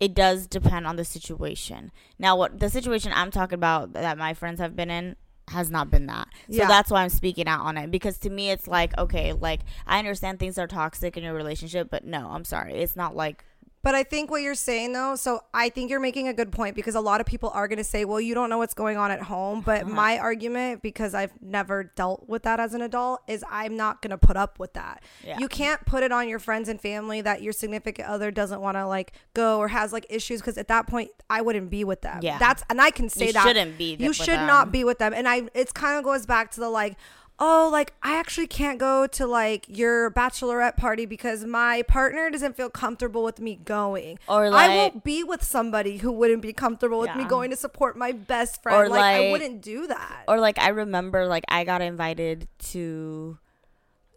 it 0.00 0.14
does 0.14 0.46
depend 0.46 0.86
on 0.86 0.96
the 0.96 1.04
situation. 1.04 1.90
Now, 2.18 2.36
what 2.36 2.60
the 2.60 2.68
situation 2.68 3.12
I'm 3.14 3.30
talking 3.30 3.54
about 3.54 3.94
that 3.94 4.18
my 4.18 4.34
friends 4.34 4.60
have 4.60 4.76
been 4.76 4.90
in 4.90 5.16
has 5.48 5.70
not 5.70 5.90
been 5.90 6.06
that. 6.06 6.28
So 6.50 6.58
Yeah. 6.58 6.68
that's 6.68 6.90
why 6.90 7.02
I'm 7.02 7.08
speaking 7.08 7.48
out 7.48 7.62
on 7.62 7.76
it 7.78 7.90
because 7.90 8.18
to 8.18 8.30
me 8.30 8.50
it's 8.50 8.68
like 8.68 8.96
okay, 8.98 9.32
like 9.32 9.60
I 9.86 9.98
understand 9.98 10.38
things 10.38 10.58
are 10.58 10.66
toxic 10.66 11.16
in 11.16 11.24
your 11.24 11.34
relationship, 11.34 11.88
but 11.90 12.04
no, 12.04 12.28
I'm 12.30 12.44
sorry, 12.44 12.74
it's 12.74 12.94
not 12.94 13.16
like 13.16 13.44
But 13.82 13.94
I 13.94 14.02
think 14.02 14.30
what 14.30 14.42
you're 14.42 14.54
saying 14.54 14.92
though, 14.92 15.16
so 15.16 15.40
I 15.54 15.70
think 15.70 15.90
you're 15.90 16.00
making 16.00 16.28
a 16.28 16.34
good 16.34 16.52
point 16.52 16.76
because 16.76 16.94
a 16.94 17.00
lot 17.00 17.20
of 17.20 17.26
people 17.26 17.48
are 17.54 17.66
going 17.66 17.78
to 17.78 17.84
say, 17.84 18.04
well, 18.04 18.20
you 18.20 18.34
don't 18.34 18.50
know 18.50 18.58
what's 18.58 18.74
going 18.74 18.98
on 18.98 19.10
at 19.10 19.22
home. 19.22 19.62
But 19.70 19.84
Uh-huh. 19.84 19.94
my 19.94 20.18
argument, 20.18 20.82
because 20.82 21.14
I've 21.14 21.32
never 21.40 21.84
dealt 21.84 22.28
with 22.28 22.42
that 22.42 22.60
as 22.60 22.74
an 22.74 22.82
adult, 22.82 23.20
is 23.26 23.42
I'm 23.50 23.76
not 23.76 24.02
going 24.02 24.10
to 24.10 24.18
put 24.18 24.36
up 24.36 24.58
with 24.58 24.74
that. 24.74 25.02
Yeah. 25.24 25.38
You 25.38 25.48
can't 25.48 25.84
put 25.86 26.02
it 26.02 26.12
on 26.12 26.28
your 26.28 26.38
friends 26.38 26.68
and 26.68 26.78
family 26.80 27.20
that 27.22 27.40
your 27.40 27.52
significant 27.54 28.06
other 28.08 28.30
doesn't 28.30 28.60
want 28.60 28.76
to 28.76 28.86
like 28.86 29.12
go 29.32 29.58
or 29.58 29.68
has 29.68 29.92
like 29.94 30.04
issues 30.10 30.40
because 30.40 30.58
at 30.58 30.68
that 30.68 30.86
point 30.86 31.10
I 31.30 31.40
wouldn't 31.40 31.70
be 31.70 31.82
with 31.84 32.02
them. 32.02 32.18
Yeah. 32.22 32.38
That's, 32.38 32.62
and 32.68 32.80
I 32.82 32.90
can 32.90 33.08
say 33.08 33.28
You 33.28 33.32
that. 33.32 33.46
shouldn't 33.46 33.78
be 33.78 33.96
You 33.98 34.12
should 34.12 34.40
not 34.40 34.70
be 34.72 34.84
with 34.84 34.98
them. 34.98 35.14
And 35.14 35.26
I, 35.26 35.48
it's 35.54 35.72
kind 35.72 35.96
of 35.96 36.04
goes 36.04 36.26
back 36.26 36.50
to 36.52 36.60
the 36.60 36.68
like, 36.68 36.96
oh, 37.40 37.68
like 37.72 37.94
I 38.02 38.16
actually 38.16 38.46
can't 38.46 38.78
go 38.78 39.06
to 39.06 39.26
like 39.26 39.64
your 39.68 40.10
bachelorette 40.10 40.76
party 40.76 41.06
because 41.06 41.44
my 41.44 41.82
partner 41.82 42.30
doesn't 42.30 42.56
feel 42.56 42.70
comfortable 42.70 43.24
with 43.24 43.40
me 43.40 43.56
going. 43.56 44.18
Or, 44.28 44.50
like, 44.50 44.70
I 44.70 44.76
won't 44.76 45.02
be 45.02 45.24
with 45.24 45.42
somebody 45.42 45.96
who 45.98 46.12
wouldn't 46.12 46.42
be 46.42 46.52
comfortable 46.52 46.98
with 47.00 47.16
me 47.16 47.24
going 47.24 47.50
to 47.50 47.56
support 47.56 47.96
my 47.96 48.12
best 48.12 48.62
friend. 48.62 48.78
Or, 48.78 48.88
like, 48.88 49.16
I 49.16 49.30
wouldn't 49.32 49.62
do 49.62 49.86
that. 49.86 50.24
or 50.28 50.38
like 50.38 50.58
I 50.58 50.68
remember 50.68 51.26
like 51.26 51.44
I 51.48 51.64
got 51.64 51.80
invited 51.82 52.46
to 52.70 53.38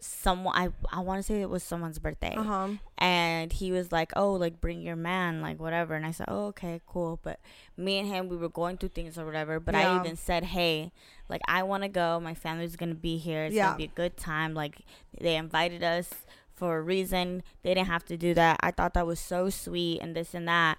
someone 0.04 0.54
I 0.56 0.70
I 0.92 1.00
want 1.00 1.20
to 1.20 1.24
say 1.24 1.42
it 1.42 1.50
was 1.50 1.64
someone's 1.64 2.00
birthday. 2.00 2.36
Uh-huh. 2.36 2.70
And 2.98 3.52
he 3.54 3.72
was 3.72 3.92
like, 3.92 4.12
"Oh, 4.16 4.34
like 4.34 4.62
bring 4.62 4.82
your 4.82 4.96
man, 4.96 5.42
like 5.42 5.60
whatever." 5.60 5.96
And 5.96 6.06
I 6.06 6.12
said, 6.12 6.26
"Oh, 6.30 6.48
okay, 6.48 6.82
cool." 6.88 7.20
But 7.24 7.40
me 7.78 7.98
and 8.00 8.08
him, 8.08 8.30
we 8.30 8.38
were 8.38 8.50
going 8.50 8.78
through 8.78 8.90
things 8.90 9.18
or 9.18 9.26
whatever. 9.26 9.60
But 9.60 9.76
Yeah. 9.76 9.94
I 9.94 10.00
even 10.00 10.16
said, 10.16 10.46
"Hey, 10.46 10.92
like 11.30 11.42
I 11.48 11.64
want 11.64 11.84
to 11.84 11.90
go. 11.90 12.20
My 12.20 12.34
family's 12.34 12.76
gonna 12.76 12.96
be 12.96 13.18
here. 13.18 13.46
It's 13.46 13.56
Yeah. 13.56 13.68
gonna 13.68 13.78
be 13.78 13.84
a 13.86 13.88
good 13.88 14.18
time. 14.18 14.54
Like 14.54 14.80
they 15.20 15.36
invited 15.36 15.84
us 15.84 16.10
for 16.56 16.78
a 16.78 16.82
reason. 16.82 17.44
They 17.64 17.74
didn't 17.74 17.88
have 17.88 18.06
to 18.06 18.18
do 18.18 18.34
that. 18.36 18.58
I 18.62 18.72
thought 18.72 18.94
that 18.94 19.08
was 19.08 19.20
so 19.20 19.50
sweet 19.50 20.02
and 20.02 20.16
this 20.16 20.34
and 20.34 20.48
that." 20.48 20.78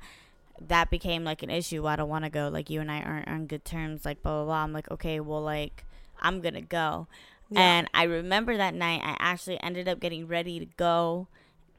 That 0.61 0.89
became 0.89 1.25
like 1.25 1.43
an 1.43 1.51
issue. 1.51 1.85
I 1.85 1.97
don't 1.97 2.09
want 2.09 2.25
to 2.25 2.31
go. 2.31 2.49
Like 2.49 2.71
you 2.71 2.81
and 2.81 2.89
I 2.91 3.01
aren't 3.03 3.27
on 3.27 3.47
good 3.47 3.65
terms. 3.65 4.05
Like 4.05 4.23
blah 4.23 4.37
blah 4.37 4.45
blah. 4.45 4.63
I'm 4.63 4.73
like, 4.73 4.89
okay, 4.89 5.19
well, 5.19 5.43
like 5.43 5.85
I'm 6.23 6.41
gonna 6.41 6.61
go. 6.63 7.09
Yeah. 7.55 7.61
And 7.61 7.91
I 7.95 8.05
remember 8.05 8.57
that 8.57 8.75
night, 8.75 9.01
I 9.05 9.17
actually 9.19 9.63
ended 9.63 9.89
up 9.89 10.01
getting 10.01 10.27
ready 10.27 10.59
to 10.61 10.67
go. 10.77 11.29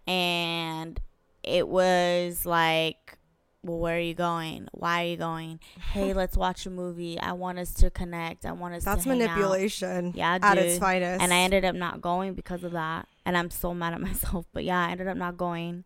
And 0.07 0.99
it 1.43 1.67
was 1.67 2.45
like, 2.45 3.17
well, 3.63 3.79
where 3.79 3.97
are 3.97 3.99
you 3.99 4.13
going? 4.13 4.67
Why 4.71 5.03
are 5.03 5.07
you 5.07 5.17
going? 5.17 5.59
Hey, 5.91 6.13
let's 6.21 6.37
watch 6.37 6.65
a 6.65 6.69
movie. 6.69 7.19
I 7.19 7.33
want 7.33 7.57
us 7.59 7.73
to 7.75 7.89
connect. 7.89 8.45
I 8.45 8.51
want 8.51 8.75
us 8.75 8.83
That's 8.83 9.03
to 9.03 9.09
hang 9.09 9.21
out." 9.23 9.29
manipulation. 9.29 10.13
Yeah, 10.15 10.37
At 10.41 10.57
its 10.57 10.77
finest. 10.77 11.21
And 11.21 11.33
I 11.33 11.37
ended 11.37 11.65
up 11.65 11.75
not 11.75 12.01
going 12.01 12.33
because 12.33 12.63
of 12.63 12.73
that. 12.73 13.07
And 13.25 13.37
I'm 13.37 13.49
so 13.49 13.73
mad 13.73 13.93
at 13.93 14.01
myself. 14.09 14.45
But 14.53 14.63
yeah, 14.63 14.85
I 14.85 14.91
ended 14.91 15.07
up 15.07 15.17
not 15.17 15.37
going. 15.37 15.83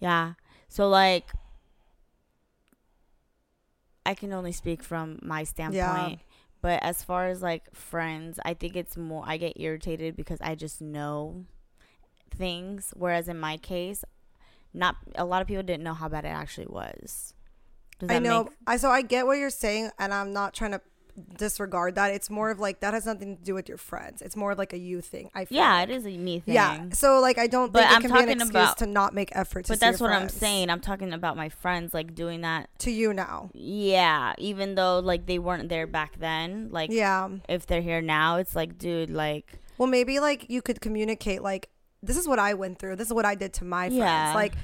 Yeah. 0.00 0.34
So, 0.68 0.88
like, 0.88 1.32
I 4.04 4.14
can 4.14 4.32
only 4.32 4.52
speak 4.52 4.82
from 4.82 5.18
my 5.22 5.44
standpoint. 5.44 6.20
But 6.66 6.82
as 6.82 7.04
far 7.04 7.28
as 7.28 7.42
like 7.42 7.72
friends, 7.72 8.40
I 8.44 8.52
think 8.54 8.74
it's 8.74 8.96
more, 8.96 9.22
I 9.24 9.36
get 9.36 9.52
irritated 9.54 10.16
because 10.16 10.40
I 10.40 10.56
just 10.56 10.82
know 10.82 11.44
things. 12.36 12.92
Whereas 12.96 13.28
in 13.28 13.38
my 13.38 13.56
case, 13.56 14.04
not 14.74 14.96
a 15.14 15.24
lot 15.24 15.42
of 15.42 15.46
people 15.46 15.62
didn't 15.62 15.84
know 15.84 15.94
how 15.94 16.08
bad 16.08 16.24
it 16.24 16.30
actually 16.30 16.66
was. 16.66 17.34
I 18.08 18.18
know. 18.18 18.42
make- 18.42 18.52
I 18.66 18.76
so 18.78 18.90
I 18.90 19.02
get 19.02 19.26
what 19.26 19.38
you're 19.38 19.48
saying, 19.48 19.90
and 20.00 20.12
I'm 20.12 20.32
not 20.32 20.54
trying 20.54 20.72
to 20.72 20.80
disregard 21.36 21.94
that. 21.96 22.12
It's 22.12 22.30
more 22.30 22.50
of 22.50 22.58
like 22.58 22.80
that 22.80 22.94
has 22.94 23.06
nothing 23.06 23.36
to 23.36 23.42
do 23.42 23.54
with 23.54 23.68
your 23.68 23.78
friends. 23.78 24.22
It's 24.22 24.36
more 24.36 24.52
of 24.52 24.58
like 24.58 24.72
a 24.72 24.78
you 24.78 25.00
thing. 25.00 25.30
I 25.34 25.44
feel 25.44 25.58
yeah, 25.58 25.74
like. 25.74 25.88
it 25.88 25.92
is 25.92 26.06
a 26.06 26.16
me 26.16 26.40
thing. 26.40 26.54
Yeah. 26.54 26.88
So 26.92 27.20
like 27.20 27.38
I 27.38 27.46
don't 27.46 27.72
But 27.72 27.80
think 27.88 27.90
it 27.90 27.94
I'm 27.94 28.02
can 28.02 28.10
be 28.10 28.14
an 28.16 28.26
talking 28.26 28.40
excuse 28.42 28.50
about- 28.50 28.78
to 28.78 28.86
not 28.86 29.14
make 29.14 29.30
effort 29.34 29.64
to 29.66 29.72
But 29.72 29.80
that's 29.80 30.00
what 30.00 30.10
I'm 30.12 30.28
saying. 30.28 30.70
I'm 30.70 30.80
talking 30.80 31.12
about 31.12 31.36
my 31.36 31.48
friends 31.48 31.94
like 31.94 32.14
doing 32.14 32.42
that. 32.42 32.68
To 32.80 32.90
you 32.90 33.12
now. 33.12 33.50
Yeah, 33.54 34.34
even 34.38 34.74
though 34.74 34.98
like 35.00 35.26
they 35.26 35.38
weren't 35.38 35.68
there 35.68 35.86
back 35.86 36.18
then, 36.18 36.68
like 36.70 36.90
Yeah. 36.90 37.28
if 37.48 37.66
they're 37.66 37.82
here 37.82 38.00
now, 38.02 38.36
it's 38.36 38.54
like, 38.54 38.78
dude, 38.78 39.10
like 39.10 39.58
Well, 39.78 39.88
maybe 39.88 40.20
like 40.20 40.46
you 40.48 40.62
could 40.62 40.80
communicate 40.80 41.42
like 41.42 41.68
this 42.02 42.16
is 42.16 42.28
what 42.28 42.38
I 42.38 42.54
went 42.54 42.78
through. 42.78 42.96
This 42.96 43.08
is 43.08 43.14
what 43.14 43.24
I 43.24 43.34
did 43.34 43.52
to 43.54 43.64
my 43.64 43.88
friends. 43.88 43.96
Yeah. 43.98 44.32
Like 44.34 44.54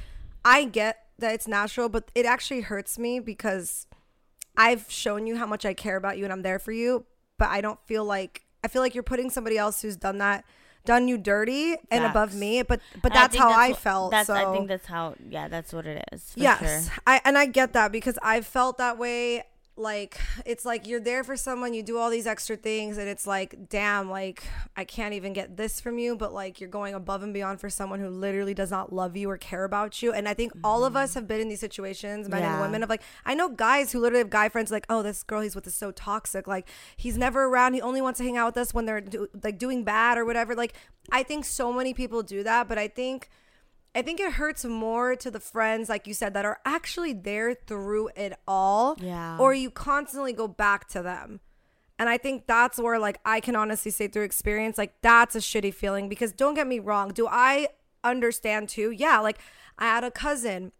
I 0.44 0.64
get 0.64 0.98
that 1.18 1.34
it's 1.34 1.46
natural, 1.48 1.88
but 1.88 2.10
it 2.14 2.26
actually 2.26 2.60
hurts 2.62 2.98
me 2.98 3.20
because 3.20 3.86
I've 4.56 4.84
shown 4.90 5.26
you 5.26 5.36
how 5.36 5.46
much 5.46 5.64
I 5.64 5.74
care 5.74 5.96
about 5.96 6.18
you 6.18 6.24
and 6.24 6.32
I'm 6.32 6.42
there 6.42 6.58
for 6.58 6.72
you, 6.72 7.04
but 7.38 7.48
I 7.48 7.60
don't 7.60 7.78
feel 7.86 8.04
like 8.04 8.42
I 8.64 8.68
feel 8.68 8.82
like 8.82 8.94
you're 8.94 9.02
putting 9.02 9.30
somebody 9.30 9.58
else 9.58 9.82
who's 9.82 9.96
done 9.96 10.18
that 10.18 10.44
done 10.84 11.06
you 11.06 11.16
dirty 11.16 11.76
and 11.92 12.04
above 12.04 12.34
me, 12.34 12.62
but 12.62 12.80
but 13.02 13.12
And 13.12 13.18
I 13.18 13.22
that's 13.22 13.36
how 13.36 13.50
I 13.52 13.68
what- 13.70 13.78
felt. 13.78 14.10
That's 14.10 14.26
so 14.26 14.34
I 14.34 14.52
think 14.52 14.68
that's 14.68 14.86
how. 14.86 15.14
Yeah, 15.28 15.46
that's 15.48 15.72
what 15.72 15.86
it 15.86 16.04
is. 16.12 16.32
Yes 16.36 16.58
sure. 16.88 16.94
i 17.06 17.20
and 17.24 17.38
i 17.38 17.46
get 17.46 17.72
that 17.72 17.92
because 17.92 18.18
i've 18.22 18.46
felt 18.46 18.78
that 18.78 18.98
way 18.98 19.44
like 19.82 20.18
it's 20.46 20.64
like 20.64 20.86
you're 20.86 21.00
there 21.00 21.24
for 21.24 21.36
someone 21.36 21.74
you 21.74 21.82
do 21.82 21.98
all 21.98 22.08
these 22.08 22.26
extra 22.26 22.56
things 22.56 22.96
and 22.96 23.08
it's 23.08 23.26
like 23.26 23.68
damn 23.68 24.08
like 24.08 24.44
i 24.76 24.84
can't 24.84 25.12
even 25.12 25.32
get 25.32 25.56
this 25.56 25.80
from 25.80 25.98
you 25.98 26.16
but 26.16 26.32
like 26.32 26.60
you're 26.60 26.70
going 26.70 26.94
above 26.94 27.22
and 27.22 27.34
beyond 27.34 27.60
for 27.60 27.68
someone 27.68 28.00
who 28.00 28.08
literally 28.08 28.54
does 28.54 28.70
not 28.70 28.92
love 28.92 29.16
you 29.16 29.28
or 29.28 29.36
care 29.36 29.64
about 29.64 30.00
you. 30.02 30.12
And 30.12 30.28
i 30.28 30.34
think 30.34 30.52
all 30.62 30.84
of 30.84 30.96
us 30.96 31.14
have 31.14 31.26
been 31.26 31.40
in 31.40 31.48
these 31.48 31.60
situations 31.60 32.28
men 32.28 32.42
and 32.42 32.52
Mm-hmm. 32.52 32.60
Women 32.60 32.82
of 32.82 32.90
like 32.90 33.02
i 33.24 33.34
know 33.34 33.48
guys 33.48 33.92
who 33.92 34.00
literally 34.00 34.20
have 34.20 34.30
guy 34.30 34.48
friends 34.48 34.70
like 34.70 34.84
oh 34.88 35.02
this 35.02 35.22
girl 35.22 35.40
he's 35.40 35.54
with 35.54 35.66
is 35.66 35.74
so 35.74 35.90
toxic 35.90 36.46
like 36.46 36.68
he's 36.96 37.16
never 37.16 37.44
around 37.44 37.74
he 37.74 37.80
only 37.80 38.02
wants 38.02 38.18
to 38.18 38.24
hang 38.24 38.36
out 38.36 38.46
with 38.46 38.56
us 38.58 38.74
when 38.74 38.84
they're 38.84 39.00
do, 39.00 39.26
like 39.42 39.58
doing 39.58 39.82
bad 39.84 40.18
or 40.18 40.24
whatever. 40.24 40.54
Like 40.54 40.74
i 41.10 41.22
think 41.22 41.44
so 41.44 41.72
many 41.72 41.94
people 41.94 42.22
do 42.22 42.42
that 42.42 42.68
but 42.68 42.78
i 42.78 42.86
think 42.86 43.28
I 43.94 44.02
think 44.02 44.20
it 44.20 44.32
hurts 44.32 44.64
more 44.64 45.14
to 45.16 45.30
the 45.30 45.40
friends, 45.40 45.88
like 45.88 46.06
you 46.06 46.14
said, 46.14 46.32
that 46.34 46.44
are 46.44 46.60
actually 46.64 47.12
there 47.12 47.54
through 47.54 48.08
it 48.16 48.32
all. 48.48 48.96
Yeah. 48.98 49.36
Or 49.38 49.52
you 49.52 49.70
constantly 49.70 50.32
go 50.32 50.48
back 50.48 50.88
to 50.90 51.02
them. 51.02 51.40
And 51.98 52.08
I 52.08 52.16
think 52.16 52.46
that's 52.46 52.78
where, 52.78 52.98
like, 52.98 53.20
I 53.24 53.40
can 53.40 53.54
honestly 53.54 53.90
say 53.90 54.08
through 54.08 54.24
experience, 54.24 54.78
like, 54.78 54.94
that's 55.02 55.36
a 55.36 55.40
shitty 55.40 55.74
feeling 55.74 56.08
because 56.08 56.32
don't 56.32 56.54
get 56.54 56.66
me 56.66 56.78
wrong. 56.78 57.10
Do 57.10 57.28
I 57.30 57.68
understand 58.02 58.70
too? 58.70 58.90
Yeah. 58.90 59.20
Like, 59.20 59.38
I 59.78 59.84
had 59.84 60.04
a 60.04 60.10
cousin 60.10 60.72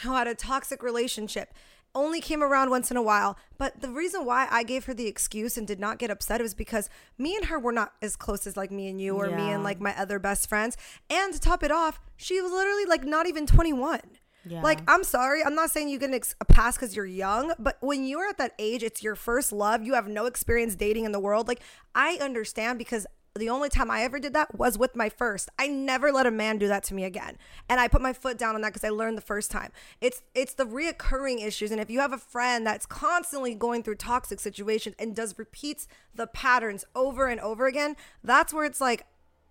who 0.00 0.12
had 0.12 0.26
a 0.26 0.34
toxic 0.34 0.82
relationship 0.82 1.52
only 1.94 2.20
came 2.20 2.42
around 2.42 2.70
once 2.70 2.90
in 2.90 2.96
a 2.96 3.02
while. 3.02 3.36
But 3.58 3.80
the 3.80 3.88
reason 3.90 4.24
why 4.24 4.48
i 4.50 4.62
gave 4.62 4.84
her 4.86 4.94
the 4.94 5.06
excuse 5.06 5.56
and 5.56 5.66
did 5.66 5.78
not 5.80 5.98
get 5.98 6.10
upset 6.10 6.40
was 6.40 6.54
because 6.54 6.88
me 7.18 7.36
and 7.36 7.46
her 7.46 7.58
were 7.58 7.72
not 7.72 7.92
as 8.02 8.16
close 8.16 8.46
as 8.46 8.56
like 8.56 8.70
me 8.70 8.88
and 8.88 9.00
you 9.00 9.16
or 9.16 9.28
me 9.30 9.50
and 9.50 9.62
like 9.62 9.80
my 9.80 9.94
other 9.98 10.18
best 10.18 10.48
friends. 10.48 10.76
And 11.10 11.32
to 11.32 11.40
top 11.40 11.62
it 11.62 11.70
off 11.70 12.00
she 12.16 12.40
was 12.40 12.52
literally 12.52 12.84
like 12.86 13.04
not 13.04 13.26
even 13.26 13.46
21 13.46 14.00
Yeah. 14.46 14.62
like 14.62 14.80
i'm 14.88 15.04
sorry. 15.04 15.42
I'm 15.44 15.54
not 15.54 15.70
saying 15.70 15.88
you 15.88 15.98
get 15.98 16.10
an 16.10 16.14
ex- 16.14 16.34
a 16.40 16.44
pass 16.44 16.76
because 16.76 16.94
you're 16.96 17.06
young 17.06 17.52
but 17.58 17.76
when 17.80 18.04
you're 18.04 18.28
at 18.28 18.38
that 18.38 18.52
age 18.58 18.82
it's 18.82 19.02
your 19.02 19.14
first 19.14 19.52
love. 19.52 19.82
You 19.82 19.94
have 19.94 20.08
no 20.08 20.26
experience 20.26 20.74
dating 20.74 21.04
in 21.04 21.12
the 21.12 21.20
world. 21.20 21.48
Like 21.48 21.60
i 21.94 22.18
understand 22.20 22.78
because 22.78 23.06
the 23.36 23.48
only 23.50 23.68
time 23.68 23.90
I 23.90 24.02
ever 24.02 24.20
did 24.20 24.32
that 24.34 24.54
was 24.54 24.78
with 24.78 24.94
my 24.94 25.08
first. 25.08 25.48
I 25.58 25.66
never 25.66 26.12
let 26.12 26.24
a 26.24 26.30
man 26.30 26.56
do 26.58 26.68
that 26.68 26.84
to 26.84 26.94
me 26.94 27.02
again. 27.04 27.36
And 27.68 27.80
I 27.80 27.88
put 27.88 28.00
my 28.00 28.12
foot 28.12 28.38
down 28.38 28.54
on 28.54 28.60
that 28.60 28.72
because 28.72 28.84
I 28.84 28.90
learned 28.90 29.18
the 29.18 29.22
first 29.22 29.50
time. 29.50 29.72
It's 30.00 30.22
it's 30.36 30.54
the 30.54 30.64
reoccurring 30.64 31.44
issues. 31.44 31.72
And 31.72 31.80
if 31.80 31.90
you 31.90 31.98
have 31.98 32.12
a 32.12 32.18
friend 32.18 32.64
that's 32.64 32.86
constantly 32.86 33.54
going 33.56 33.82
through 33.82 33.96
toxic 33.96 34.38
situations 34.38 34.94
and 35.00 35.16
does 35.16 35.36
repeats 35.36 35.88
the 36.14 36.28
patterns 36.28 36.84
over 36.94 37.26
and 37.26 37.40
over 37.40 37.66
again, 37.66 37.96
that's 38.22 38.54
where 38.54 38.64
it's 38.64 38.80
like, 38.80 39.04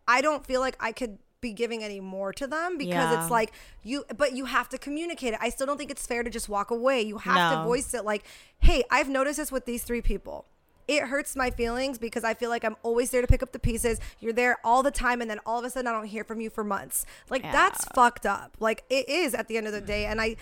I 0.07 0.21
don't 0.21 0.45
feel 0.45 0.61
like 0.61 0.77
I 0.79 0.93
could 0.93 1.17
be 1.41 1.51
giving 1.51 1.83
any 1.83 1.99
more 1.99 2.31
to 2.31 2.47
them 2.47 2.77
because 2.77 2.93
Yeah. 3.11 3.21
it's 3.21 3.29
like 3.29 3.51
you 3.83 4.05
but 4.15 4.31
you 4.31 4.45
have 4.45 4.69
to 4.69 4.77
communicate 4.77 5.33
it. 5.33 5.39
I 5.41 5.49
still 5.49 5.67
don't 5.67 5.77
think 5.77 5.91
it's 5.91 6.07
fair 6.07 6.23
to 6.23 6.29
just 6.29 6.47
walk 6.47 6.71
away. 6.71 7.01
You 7.01 7.17
have 7.17 7.51
to 7.57 7.63
voice 7.67 7.93
it 7.93 8.05
like, 8.05 8.23
hey, 8.59 8.85
I've 8.89 9.09
noticed 9.09 9.39
this 9.39 9.51
with 9.51 9.65
these 9.65 9.83
three 9.83 10.01
people 10.01 10.45
it 10.87 11.03
hurts 11.03 11.35
my 11.35 11.49
feelings 11.49 11.97
because 11.97 12.23
I 12.23 12.33
feel 12.33 12.49
like 12.49 12.63
I'm 12.63 12.75
always 12.83 13.11
there 13.11 13.21
to 13.21 13.27
pick 13.27 13.43
up 13.43 13.51
the 13.51 13.59
pieces. 13.59 13.99
You're 14.19 14.33
there 14.33 14.57
all 14.63 14.83
the 14.83 14.91
time, 14.91 15.21
and 15.21 15.29
then 15.29 15.39
all 15.45 15.59
of 15.59 15.65
a 15.65 15.69
sudden 15.69 15.87
I 15.87 15.91
don't 15.91 16.05
hear 16.05 16.23
from 16.23 16.41
you 16.41 16.49
for 16.49 16.63
months. 16.63 17.05
Like 17.29 17.43
that's 17.43 17.85
fucked 17.95 18.25
up. 18.25 18.57
Like 18.59 18.83
it 18.89 19.07
is 19.07 19.33
at 19.33 19.47
the 19.47 19.57
end 19.57 19.67
of 19.67 19.73
the 19.73 19.81
day, 19.81 20.05
and 20.05 20.19
I. 20.21 20.35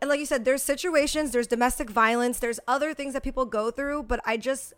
And 0.00 0.10
like 0.10 0.20
you 0.20 0.26
said, 0.26 0.44
there's 0.44 0.62
situations, 0.62 1.30
there's 1.30 1.46
domestic 1.46 1.88
violence, 1.88 2.38
there's 2.38 2.60
other 2.68 2.92
things 2.92 3.14
that 3.14 3.22
people 3.22 3.46
go 3.46 3.70
through, 3.70 4.02
but 4.02 4.20
I 4.26 4.36
just 4.36 4.74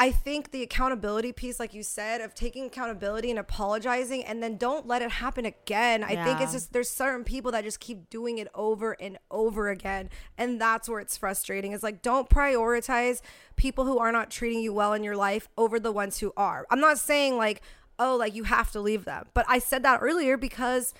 I 0.00 0.12
think 0.12 0.52
the 0.52 0.62
accountability 0.62 1.32
piece, 1.32 1.58
like 1.58 1.74
you 1.74 1.82
said, 1.82 2.20
of 2.20 2.32
taking 2.32 2.66
accountability 2.66 3.30
and 3.30 3.38
apologizing 3.38 4.24
and 4.24 4.40
then 4.40 4.56
don't 4.56 4.86
let 4.86 5.02
it 5.02 5.10
happen 5.10 5.44
again. 5.44 6.04
I 6.04 6.24
think 6.24 6.40
it's 6.40 6.52
just 6.52 6.72
there's 6.72 6.88
certain 6.88 7.24
people 7.24 7.50
that 7.50 7.64
just 7.64 7.80
keep 7.80 8.08
doing 8.08 8.38
it 8.38 8.46
over 8.54 8.92
and 9.00 9.18
over 9.28 9.70
again. 9.70 10.08
And 10.36 10.60
that's 10.60 10.88
where 10.88 11.00
it's 11.00 11.16
frustrating. 11.16 11.72
It's 11.72 11.82
like 11.82 12.00
don't 12.00 12.30
prioritize 12.30 13.22
people 13.56 13.86
who 13.86 13.98
are 13.98 14.12
not 14.12 14.30
treating 14.30 14.60
you 14.60 14.72
well 14.72 14.92
in 14.92 15.02
your 15.02 15.16
life 15.16 15.48
over 15.58 15.80
the 15.80 15.90
ones 15.90 16.18
who 16.18 16.32
are. 16.36 16.64
I'm 16.70 16.80
not 16.80 16.98
saying 16.98 17.36
like, 17.36 17.60
oh, 17.98 18.14
like 18.14 18.36
you 18.36 18.44
have 18.44 18.70
to 18.72 18.80
leave 18.80 19.04
them. 19.04 19.26
But 19.34 19.46
I 19.48 19.58
said 19.58 19.82
that 19.82 19.98
earlier 20.00 20.36
because 20.36 20.94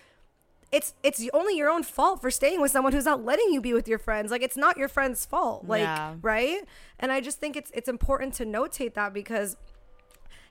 it's 0.71 0.95
it's 1.03 1.27
only 1.33 1.57
your 1.57 1.71
own 1.71 1.83
fault 1.83 2.21
for 2.21 2.31
staying 2.31 2.61
with 2.61 2.71
someone 2.71 2.93
who's 2.93 3.05
not 3.07 3.25
letting 3.25 3.53
you 3.53 3.61
be 3.61 3.73
with 3.73 3.89
your 3.89 3.99
friends. 3.99 4.31
Like 4.31 4.43
it's 4.43 4.57
not 4.57 4.77
your 4.77 4.89
friend's 4.89 5.25
fault. 5.25 5.67
Like 5.67 5.81
Yeah. 5.83 6.15
right? 6.23 6.61
And 6.99 7.11
I 7.11 7.21
just 7.21 7.39
think 7.41 7.57
it's 7.57 7.71
it's 7.75 7.89
important 7.89 8.35
to 8.35 8.45
notate 8.45 8.95
that 8.95 9.13
because 9.15 9.57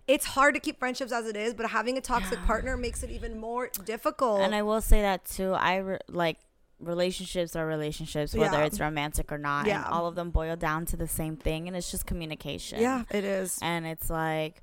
it's 0.07 0.26
hard 0.26 0.53
to 0.55 0.59
keep 0.59 0.80
friendships 0.80 1.11
as 1.11 1.28
it 1.28 1.36
is, 1.36 1.53
but 1.53 1.70
having 1.70 1.97
a 1.97 2.01
toxic 2.01 2.39
partner 2.45 2.78
makes 2.78 3.03
it 3.03 3.11
even 3.11 3.38
more 3.39 3.70
difficult. 3.86 4.41
And 4.41 4.55
I 4.55 4.61
will 4.63 4.80
say 4.82 5.01
that 5.01 5.26
too. 5.26 5.51
I 5.53 5.76
re- 5.78 5.97
like 6.07 6.38
relationships 6.80 7.55
are 7.55 7.65
relationships, 7.65 8.34
whether 8.34 8.57
Yeah. 8.59 8.65
it's 8.65 8.80
romantic 8.80 9.32
or 9.32 9.38
not. 9.38 9.65
Yeah. 9.68 9.84
And 9.84 9.93
all 9.93 10.07
of 10.07 10.15
them 10.15 10.30
boil 10.32 10.55
down 10.55 10.86
to 10.88 10.97
the 10.97 11.07
same 11.07 11.36
thing, 11.36 11.68
and 11.68 11.76
it's 11.76 11.91
just 11.91 12.05
communication. 12.05 12.80
yeah, 12.80 13.03
it 13.11 13.24
is. 13.26 13.59
And 13.61 13.86
it's 13.86 14.09
like, 14.09 14.61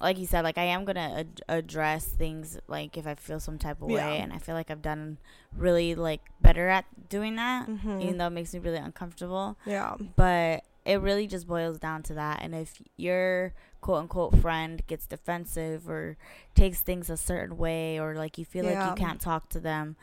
like 0.00 0.18
you 0.18 0.26
said, 0.26 0.42
like 0.42 0.58
I 0.58 0.64
am 0.64 0.84
gonna 0.84 1.14
ad- 1.20 1.40
address 1.48 2.04
things 2.06 2.58
like 2.66 2.96
if 2.96 3.06
I 3.06 3.14
feel 3.14 3.38
some 3.40 3.58
type 3.58 3.80
of 3.80 3.88
way, 3.88 4.18
and 4.18 4.32
I 4.32 4.38
feel 4.38 4.54
like 4.54 4.70
I've 4.70 4.82
done 4.82 5.18
really 5.56 5.94
like 5.94 6.20
better 6.40 6.68
at 6.68 6.84
doing 7.08 7.36
that, 7.36 7.68
Mhm. 7.68 8.02
even 8.02 8.18
though 8.18 8.26
it 8.26 8.30
makes 8.30 8.52
me 8.52 8.60
really 8.60 8.78
uncomfortable. 8.78 9.56
Yeah. 9.64 9.94
But 10.16 10.64
it 10.84 11.00
really 11.00 11.26
just 11.26 11.46
boils 11.46 11.78
down 11.78 12.02
to 12.04 12.14
that. 12.14 12.42
And 12.42 12.54
if 12.54 12.82
your 12.96 13.54
quote 13.80 14.00
unquote 14.00 14.36
friend 14.38 14.84
gets 14.86 15.06
defensive 15.06 15.88
or 15.88 16.16
takes 16.54 16.80
things 16.80 17.08
a 17.08 17.16
certain 17.16 17.56
way, 17.56 17.98
or 17.98 18.14
like 18.16 18.36
you 18.36 18.44
feel 18.44 18.64
like 18.64 18.88
you 18.88 18.94
can't 18.96 19.20
talk 19.20 19.48
to 19.50 19.60
them, 19.60 19.96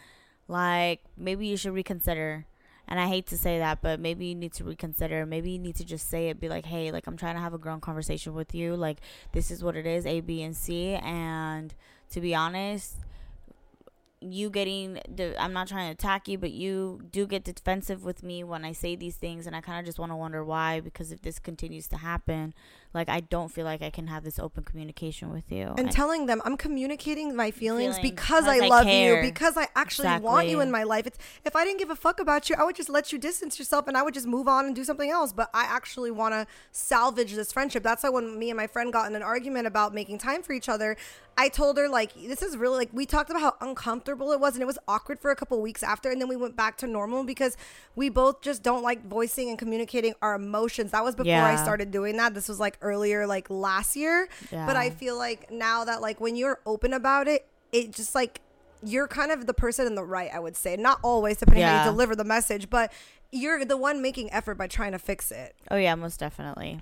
like 0.48 1.02
maybe 1.18 1.46
you 1.48 1.58
should 1.58 1.74
reconsider 1.74 2.46
And 2.88 3.00
I 3.00 3.08
hate 3.08 3.28
to 3.28 3.38
say 3.38 3.60
that, 3.60 3.82
but 3.82 4.00
maybe 4.00 4.26
you 4.26 4.36
need 4.36 4.54
to 4.54 4.64
reconsider. 4.64 5.26
Maybe 5.26 5.52
you 5.52 5.60
need 5.60 5.76
to 5.78 5.86
just 5.86 6.10
say 6.10 6.30
it. 6.30 6.40
Be 6.40 6.50
like, 6.50 6.66
hey, 6.66 6.92
like 6.92 7.08
I'm 7.08 7.18
trying 7.18 7.36
to 7.36 7.42
have 7.42 7.54
a 7.54 7.58
grown 7.58 7.80
conversation 7.80 8.34
with 8.34 8.54
you. 8.54 8.76
Like 8.76 8.98
this 9.32 9.50
is 9.52 9.64
what 9.64 9.76
it 9.76 9.86
is, 9.86 10.06
A, 10.06 10.20
B, 10.20 10.42
and 10.42 10.56
C. 10.56 10.94
And 10.96 11.74
to 12.12 12.20
be 12.20 12.36
honest, 12.36 12.96
you 14.22 14.52
getting 14.52 15.00
the 15.14 15.36
I'm 15.42 15.52
not 15.52 15.68
trying 15.68 15.88
to 15.88 15.94
attack 15.94 16.28
you, 16.28 16.38
but 16.38 16.52
you 16.52 17.02
do 17.12 17.26
get 17.26 17.44
defensive 17.44 18.04
with 18.04 18.22
me 18.24 18.44
when 18.44 18.64
I 18.64 18.72
say 18.72 18.96
these 18.96 19.16
things 19.16 19.48
and 19.48 19.56
I 19.56 19.62
kind 19.62 19.80
of 19.80 19.86
just 19.86 19.98
want 19.98 20.12
to 20.12 20.16
wonder 20.16 20.44
why 20.44 20.80
because 20.80 21.12
if 21.12 21.22
this 21.22 21.40
continues 21.40 21.88
to 21.88 21.98
happen, 21.98 22.54
like 22.94 23.08
I 23.10 23.22
don't 23.22 23.50
feel 23.50 23.66
like 23.66 23.82
I 23.82 23.90
can 23.90 24.08
have 24.08 24.24
this 24.24 24.38
open 24.40 24.64
communication 24.64 25.32
with 25.32 25.52
you. 25.52 25.74
and 25.78 25.88
I- 25.88 25.92
telling 25.92 26.26
them 26.26 26.42
I'm 26.46 26.58
communicating 26.58 27.36
my 27.36 27.52
feelings, 27.52 27.98
Feelings 27.98 28.00
because 28.02 28.46
because 28.46 28.48
I 28.48 28.66
I 28.66 28.68
love 28.68 28.86
care. 28.86 29.24
you, 29.24 29.30
because 29.30 29.56
I 29.58 29.68
actually 29.76 30.20
want 30.20 30.48
you 30.48 30.60
in 30.62 30.70
my 30.72 30.84
life. 30.84 31.08
It's, 31.08 31.18
if 31.46 31.56
I 31.56 31.64
didn't 31.66 31.80
give 31.80 31.90
a 31.90 31.96
fuck 31.96 32.20
about 32.20 32.50
you, 32.50 32.56
I 32.60 32.64
would 32.64 32.76
just 32.76 32.90
let 32.90 33.12
you 33.12 33.18
distance 33.18 33.58
yourself 33.60 33.88
and 33.88 33.98
I 33.98 34.02
would 34.04 34.14
just 34.14 34.28
move 34.28 34.48
on 34.48 34.66
and 34.66 34.76
do 34.76 34.84
something 34.84 35.10
else. 35.10 35.32
But 35.34 35.50
I 35.54 35.64
actually 35.64 36.12
want 36.12 36.34
to 36.34 36.46
salvage 36.72 37.34
this 37.34 37.52
friendship. 37.52 37.84
That's 37.84 38.04
why 38.04 38.10
when 38.10 38.38
me 38.38 38.50
and 38.50 38.58
my 38.58 38.68
friend 38.68 38.92
got 38.92 39.08
in 39.10 39.16
an 39.16 39.24
argument 39.24 39.68
about 39.68 39.94
making 39.94 40.18
time 40.18 40.42
for 40.44 40.54
each 40.54 40.70
other, 40.70 40.98
I 41.38 41.50
told 41.50 41.78
her 41.78 41.88
like 41.90 42.14
this 42.14 42.42
is 42.42 42.56
really 42.58 42.78
like 42.78 42.90
we 42.94 43.06
talked 43.06 43.30
about 43.30 43.42
how 43.42 43.56
uncomfortable 43.62 44.32
it 44.32 44.40
was 44.40 44.54
and 44.54 44.62
it 44.62 44.66
was 44.66 44.78
awkward 44.88 45.20
for 45.20 45.32
a 45.32 45.36
couple 45.36 45.60
weeks 45.62 45.82
after 45.82 46.12
and 46.12 46.22
then 46.22 46.28
we 46.28 46.36
went 46.36 46.56
back 46.56 46.78
to 46.80 46.88
normal 46.88 47.24
because 47.24 47.58
we 47.96 48.10
both 48.10 48.42
just 48.42 48.62
don't 48.64 48.84
like 48.84 49.04
voicing 49.08 49.50
and 49.50 49.58
communicating 49.58 50.14
our 50.22 50.36
emotions. 50.36 50.92
That 50.92 51.04
was 51.04 51.16
before 51.16 51.32
I 51.46 51.56
started 51.56 51.90
doing 51.90 52.18
that. 52.18 52.34
This 52.34 52.48
was 52.50 52.60
like 52.60 52.78
earlier 52.82 53.26
like 53.26 53.50
last 53.50 53.96
year. 53.96 54.28
But 54.68 54.76
I 54.76 54.90
feel 54.92 55.18
like 55.18 55.50
now 55.50 55.86
that 55.86 56.02
like 56.02 56.20
when 56.22 56.36
you're 56.36 56.60
open 56.66 56.94
about 56.94 57.28
it, 57.28 57.48
it 57.72 57.92
just 57.92 58.14
like 58.14 58.42
you're 58.84 59.08
kind 59.08 59.32
of 59.32 59.48
the 59.48 59.54
person 59.54 59.88
in 59.88 59.96
the 59.96 60.04
right, 60.04 60.30
I 60.34 60.40
would 60.40 60.56
say. 60.58 60.76
Not 60.76 61.00
always 61.02 61.38
depending 61.38 61.64
how 61.64 61.86
you 61.86 61.92
deliver 61.92 62.16
the 62.16 62.24
message, 62.24 62.70
but 62.70 62.92
you're 63.32 63.64
the 63.64 63.78
one 63.78 64.02
making 64.02 64.32
effort 64.34 64.56
by 64.56 64.68
trying 64.68 64.92
to 64.92 65.00
fix 65.00 65.32
it. 65.32 65.56
oh 65.72 65.78
yeah, 65.78 65.96
most 65.96 66.20
definitely. 66.20 66.82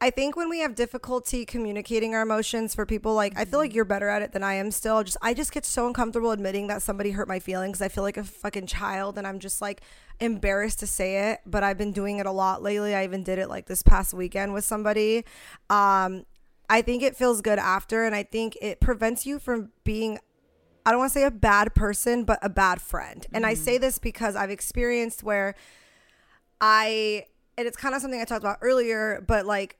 I 0.00 0.10
think 0.10 0.36
when 0.36 0.50
we 0.50 0.58
have 0.58 0.74
difficulty 0.74 1.46
communicating 1.46 2.14
our 2.14 2.22
emotions 2.22 2.74
for 2.74 2.84
people 2.84 3.14
like 3.14 3.32
I 3.38 3.44
feel 3.44 3.58
like 3.58 3.74
you're 3.74 3.84
better 3.84 4.08
at 4.08 4.22
it 4.22 4.32
than 4.32 4.42
I 4.42 4.54
am 4.54 4.70
still. 4.70 5.02
Just 5.02 5.16
I 5.22 5.34
just 5.34 5.52
get 5.52 5.64
so 5.64 5.86
uncomfortable 5.86 6.30
admitting 6.30 6.66
that 6.66 6.82
somebody 6.82 7.12
hurt 7.12 7.28
my 7.28 7.38
feelings. 7.38 7.80
I 7.80 7.88
feel 7.88 8.02
like 8.02 8.16
a 8.16 8.24
fucking 8.24 8.66
child 8.66 9.16
and 9.16 9.26
I'm 9.26 9.38
just 9.38 9.62
like 9.62 9.80
embarrassed 10.20 10.80
to 10.80 10.86
say 10.86 11.30
it, 11.30 11.40
but 11.46 11.62
I've 11.62 11.78
been 11.78 11.92
doing 11.92 12.18
it 12.18 12.26
a 12.26 12.30
lot 12.32 12.62
lately. 12.62 12.94
I 12.94 13.04
even 13.04 13.22
did 13.22 13.38
it 13.38 13.48
like 13.48 13.66
this 13.66 13.82
past 13.82 14.12
weekend 14.12 14.52
with 14.52 14.64
somebody. 14.64 15.24
Um 15.70 16.26
I 16.68 16.82
think 16.82 17.02
it 17.02 17.16
feels 17.16 17.40
good 17.40 17.58
after 17.58 18.04
and 18.04 18.14
I 18.14 18.24
think 18.24 18.56
it 18.60 18.80
prevents 18.80 19.24
you 19.26 19.38
from 19.38 19.70
being 19.84 20.18
I 20.86 20.90
don't 20.90 20.98
want 20.98 21.12
to 21.12 21.18
say 21.18 21.24
a 21.24 21.30
bad 21.30 21.74
person, 21.74 22.24
but 22.24 22.38
a 22.42 22.50
bad 22.50 22.80
friend. 22.82 23.26
And 23.32 23.46
I 23.46 23.54
say 23.54 23.78
this 23.78 23.98
because 23.98 24.36
I've 24.36 24.50
experienced 24.50 25.22
where 25.22 25.54
I, 26.60 27.24
and 27.56 27.66
it's 27.66 27.76
kind 27.76 27.94
of 27.94 28.02
something 28.02 28.20
I 28.20 28.24
talked 28.24 28.42
about 28.42 28.58
earlier, 28.60 29.24
but 29.26 29.46
like 29.46 29.78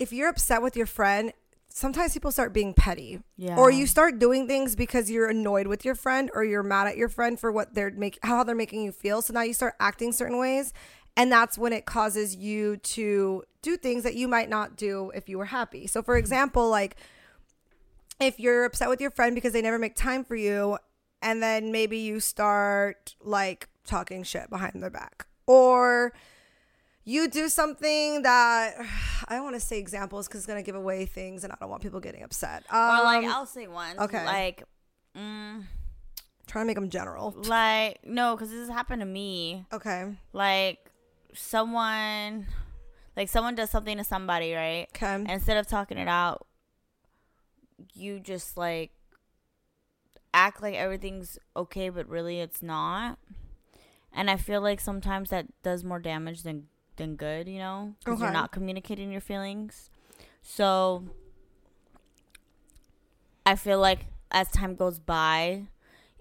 if 0.00 0.12
you're 0.12 0.28
upset 0.30 0.62
with 0.62 0.76
your 0.76 0.86
friend, 0.86 1.32
sometimes 1.68 2.14
people 2.14 2.32
start 2.32 2.52
being 2.52 2.74
petty. 2.74 3.20
Yeah. 3.36 3.56
Or 3.56 3.70
you 3.70 3.86
start 3.86 4.18
doing 4.18 4.48
things 4.48 4.74
because 4.74 5.10
you're 5.10 5.28
annoyed 5.28 5.68
with 5.68 5.84
your 5.84 5.94
friend 5.94 6.30
or 6.34 6.42
you're 6.42 6.64
mad 6.64 6.88
at 6.88 6.96
your 6.96 7.08
friend 7.08 7.38
for 7.38 7.52
what 7.52 7.74
they're 7.74 7.90
make 7.90 8.18
how 8.22 8.42
they're 8.42 8.56
making 8.56 8.82
you 8.82 8.90
feel. 8.90 9.22
So 9.22 9.32
now 9.34 9.42
you 9.42 9.52
start 9.52 9.74
acting 9.78 10.12
certain 10.12 10.38
ways. 10.38 10.72
And 11.16 11.30
that's 11.30 11.58
when 11.58 11.72
it 11.72 11.84
causes 11.84 12.34
you 12.34 12.78
to 12.78 13.44
do 13.62 13.76
things 13.76 14.04
that 14.04 14.14
you 14.14 14.26
might 14.26 14.48
not 14.48 14.76
do 14.76 15.12
if 15.14 15.28
you 15.28 15.38
were 15.38 15.44
happy. 15.46 15.86
So 15.86 16.02
for 16.02 16.16
example, 16.22 16.68
like 16.70 16.96
if 18.18 18.40
you're 18.40 18.64
upset 18.64 18.88
with 18.88 19.00
your 19.00 19.10
friend 19.10 19.34
because 19.34 19.52
they 19.52 19.62
never 19.62 19.78
make 19.78 19.96
time 19.96 20.24
for 20.24 20.36
you 20.36 20.78
and 21.22 21.42
then 21.42 21.72
maybe 21.72 21.98
you 21.98 22.20
start 22.20 23.14
like 23.20 23.68
talking 23.84 24.22
shit 24.22 24.48
behind 24.48 24.82
their 24.82 24.90
back 24.90 25.26
or 25.46 26.14
you 27.10 27.28
do 27.28 27.48
something 27.48 28.22
that 28.22 28.74
I 29.28 29.34
don't 29.34 29.44
want 29.44 29.56
to 29.56 29.60
say 29.60 29.78
examples 29.78 30.28
because 30.28 30.40
it's 30.40 30.46
gonna 30.46 30.62
give 30.62 30.76
away 30.76 31.06
things, 31.06 31.44
and 31.44 31.52
I 31.52 31.56
don't 31.60 31.68
want 31.68 31.82
people 31.82 32.00
getting 32.00 32.22
upset. 32.22 32.64
Um, 32.70 32.78
or 32.78 33.04
like 33.04 33.24
I'll 33.26 33.46
say 33.46 33.66
one. 33.66 33.98
okay. 33.98 34.24
Like, 34.24 34.64
mm, 35.16 35.64
trying 36.46 36.64
to 36.64 36.66
make 36.66 36.76
them 36.76 36.88
general. 36.88 37.34
like 37.36 37.98
no, 38.04 38.36
because 38.36 38.50
this 38.50 38.60
has 38.60 38.68
happened 38.68 39.00
to 39.00 39.06
me. 39.06 39.66
Okay. 39.72 40.14
Like 40.32 40.90
someone, 41.34 42.46
like 43.16 43.28
someone 43.28 43.54
does 43.54 43.70
something 43.70 43.98
to 43.98 44.04
somebody, 44.04 44.54
right? 44.54 44.86
Okay. 44.94 45.14
And 45.14 45.30
instead 45.30 45.56
of 45.56 45.66
talking 45.66 45.98
it 45.98 46.08
out, 46.08 46.46
you 47.92 48.20
just 48.20 48.56
like 48.56 48.92
act 50.32 50.62
like 50.62 50.74
everything's 50.74 51.38
okay, 51.56 51.88
but 51.88 52.08
really 52.08 52.40
it's 52.40 52.62
not. 52.62 53.18
And 54.12 54.28
I 54.28 54.36
feel 54.36 54.60
like 54.60 54.80
sometimes 54.80 55.30
that 55.30 55.46
does 55.62 55.84
more 55.84 56.00
damage 56.00 56.42
than 56.42 56.66
than 57.00 57.16
good, 57.16 57.48
you 57.48 57.58
know, 57.58 57.94
because 58.04 58.20
you're 58.20 58.30
not 58.32 58.52
communicating 58.52 59.10
your 59.10 59.20
feelings. 59.20 59.90
So 60.42 61.04
I 63.46 63.56
feel 63.56 63.78
like 63.80 64.06
as 64.30 64.48
time 64.50 64.74
goes 64.76 64.98
by, 64.98 65.64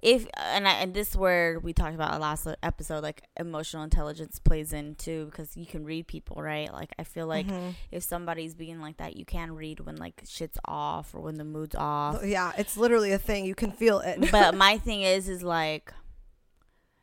if 0.02 0.26
and 0.38 0.68
I, 0.68 0.72
and 0.76 0.94
this 0.94 1.10
is 1.10 1.18
where 1.18 1.60
we 1.60 1.74
talked 1.74 1.94
about 1.94 2.20
last 2.22 2.48
episode, 2.64 3.04
like 3.04 3.24
emotional 3.38 3.84
intelligence 3.84 4.40
plays 4.40 4.72
in 4.72 4.96
too, 4.96 5.26
because 5.26 5.58
you 5.58 5.66
can 5.66 5.84
read 5.84 6.08
people, 6.08 6.42
right? 6.42 6.72
Like 6.72 6.94
I 6.98 7.04
feel 7.04 7.28
like 7.28 7.46
Mhm. 7.48 7.76
if 7.92 8.04
somebody's 8.04 8.56
being 8.56 8.80
like 8.80 8.98
that, 8.98 9.18
you 9.18 9.26
can 9.26 9.52
read 9.56 9.82
when 9.82 9.98
like 9.98 10.22
shit's 10.26 10.58
off 10.66 11.14
or 11.14 11.20
when 11.22 11.36
the 11.36 11.44
mood's 11.44 11.76
off. 11.76 12.24
Yeah, 12.26 12.54
it's 12.58 12.78
literally 12.78 13.12
a 13.12 13.20
thing. 13.20 13.46
You 13.46 13.56
can 13.56 13.72
feel 13.72 14.00
it. 14.00 14.32
but 14.32 14.56
my 14.66 14.78
thing 14.78 15.02
is, 15.02 15.28
is 15.28 15.44
like, 15.44 15.94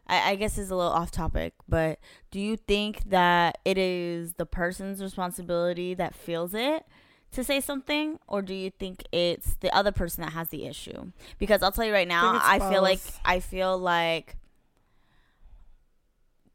I, 0.06 0.30
I 0.30 0.34
guess 0.36 0.58
it's 0.58 0.70
a 0.70 0.76
little 0.76 0.92
off 0.92 1.10
topic, 1.10 1.54
but 1.68 1.98
do 2.30 2.40
you 2.40 2.56
think 2.56 3.10
that 3.10 3.58
it 3.64 3.78
is 3.78 4.34
the 4.34 4.46
person's 4.46 5.02
responsibility 5.02 5.94
that 5.94 6.14
feels 6.14 6.54
it 6.54 6.84
to 7.32 7.44
say 7.44 7.60
something, 7.60 8.18
or 8.26 8.40
do 8.40 8.54
you 8.54 8.70
think 8.70 9.04
it's 9.12 9.54
the 9.60 9.74
other 9.74 9.92
person 9.92 10.22
that 10.22 10.32
has 10.32 10.48
the 10.48 10.66
issue? 10.66 11.12
Because 11.38 11.62
I'll 11.62 11.72
tell 11.72 11.84
you 11.84 11.92
right 11.92 12.08
now, 12.08 12.36
it's 12.36 12.44
I, 12.46 12.58
feel 12.70 12.82
like. 12.82 13.00
I 13.24 13.40
feel 13.40 13.78
like. 13.78 14.36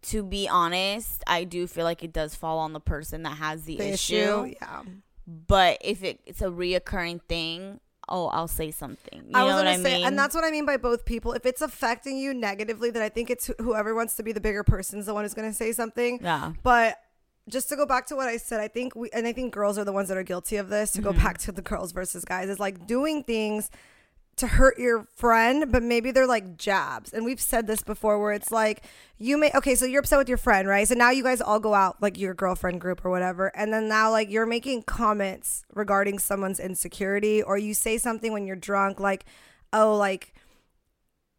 To 0.05 0.23
be 0.23 0.49
honest, 0.49 1.23
I 1.27 1.43
do 1.43 1.67
feel 1.67 1.83
like 1.83 2.03
it 2.03 2.11
does 2.11 2.33
fall 2.33 2.57
on 2.57 2.73
the 2.73 2.79
person 2.79 3.21
that 3.21 3.37
has 3.37 3.65
the, 3.65 3.77
the 3.77 3.89
issue. 3.89 4.15
issue. 4.15 4.55
Yeah. 4.59 4.81
But 5.27 5.77
if 5.81 6.03
it, 6.03 6.21
it's 6.25 6.41
a 6.41 6.47
reoccurring 6.47 7.21
thing, 7.29 7.79
oh, 8.11 8.27
I'll 8.27 8.47
say 8.47 8.69
something. 8.71 9.23
You 9.29 9.31
I 9.33 9.43
was 9.43 9.53
gonna 9.55 9.69
I 9.71 9.77
say, 9.77 9.95
mean? 9.97 10.05
and 10.07 10.19
that's 10.19 10.35
what 10.35 10.43
I 10.43 10.51
mean 10.51 10.65
by 10.65 10.77
both 10.77 11.05
people. 11.05 11.33
If 11.33 11.45
it's 11.45 11.61
affecting 11.61 12.17
you 12.17 12.33
negatively, 12.33 12.89
then 12.91 13.01
I 13.01 13.09
think 13.09 13.29
it's 13.29 13.47
wh- 13.47 13.61
whoever 13.61 13.95
wants 13.95 14.15
to 14.17 14.23
be 14.23 14.31
the 14.31 14.41
bigger 14.41 14.63
person 14.63 14.99
is 14.99 15.05
the 15.07 15.13
one 15.13 15.23
who's 15.23 15.33
gonna 15.33 15.53
say 15.53 15.71
something. 15.71 16.19
yeah. 16.21 16.53
But 16.63 16.97
just 17.49 17.69
to 17.69 17.75
go 17.75 17.85
back 17.87 18.05
to 18.07 18.15
what 18.15 18.27
I 18.27 18.37
said, 18.37 18.59
I 18.59 18.67
think 18.67 18.95
we 18.95 19.09
and 19.11 19.25
I 19.25 19.33
think 19.33 19.53
girls 19.53 19.77
are 19.79 19.83
the 19.85 19.91
ones 19.93 20.09
that 20.09 20.17
are 20.17 20.23
guilty 20.23 20.57
of 20.57 20.69
this. 20.69 20.91
To 20.91 21.01
go 21.01 21.11
Mm-hmm. 21.11 21.23
back 21.23 21.37
to 21.39 21.51
the 21.51 21.61
girls 21.63 21.91
versus 21.91 22.23
guys 22.25 22.49
is 22.49 22.59
like 22.59 22.85
doing 22.85 23.23
things 23.23 23.69
to 24.37 24.47
hurt 24.47 24.79
your 24.79 25.03
friend, 25.15 25.71
but 25.71 25.83
maybe 25.83 26.09
they're 26.11 26.25
like 26.25 26.57
jabs. 26.57 27.13
And 27.13 27.25
we've 27.25 27.39
said 27.41 27.67
this 27.67 27.83
before 27.83 28.19
where 28.19 28.31
it's 28.33 28.51
like 28.51 28.83
you 29.17 29.37
may 29.37 29.51
okay, 29.53 29.75
so 29.75 29.85
you're 29.85 29.99
upset 29.99 30.17
with 30.17 30.29
your 30.29 30.37
friend, 30.37 30.67
right? 30.67 30.87
So 30.87 30.95
now 30.95 31.11
you 31.11 31.21
guys 31.23 31.41
all 31.41 31.59
go 31.59 31.73
out 31.73 32.01
like 32.01 32.17
your 32.17 32.33
girlfriend 32.33 32.81
group 32.81 33.05
or 33.05 33.11
whatever, 33.11 33.55
and 33.55 33.71
then 33.73 33.87
now 33.87 34.09
like 34.09 34.29
you're 34.31 34.45
making 34.47 34.83
comments 34.83 35.63
regarding 35.73 36.17
someone's 36.19 36.59
insecurity 36.59 37.43
or 37.43 37.57
you 37.57 37.73
say 37.73 37.97
something 37.97 38.31
when 38.33 38.47
you're 38.47 38.55
drunk 38.55 38.99
like, 38.99 39.25
"Oh, 39.73 39.95
like 39.95 40.33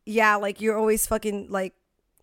yeah, 0.05 0.36
like 0.36 0.61
you're 0.61 0.76
always 0.76 1.07
fucking 1.07 1.47
like 1.51 1.74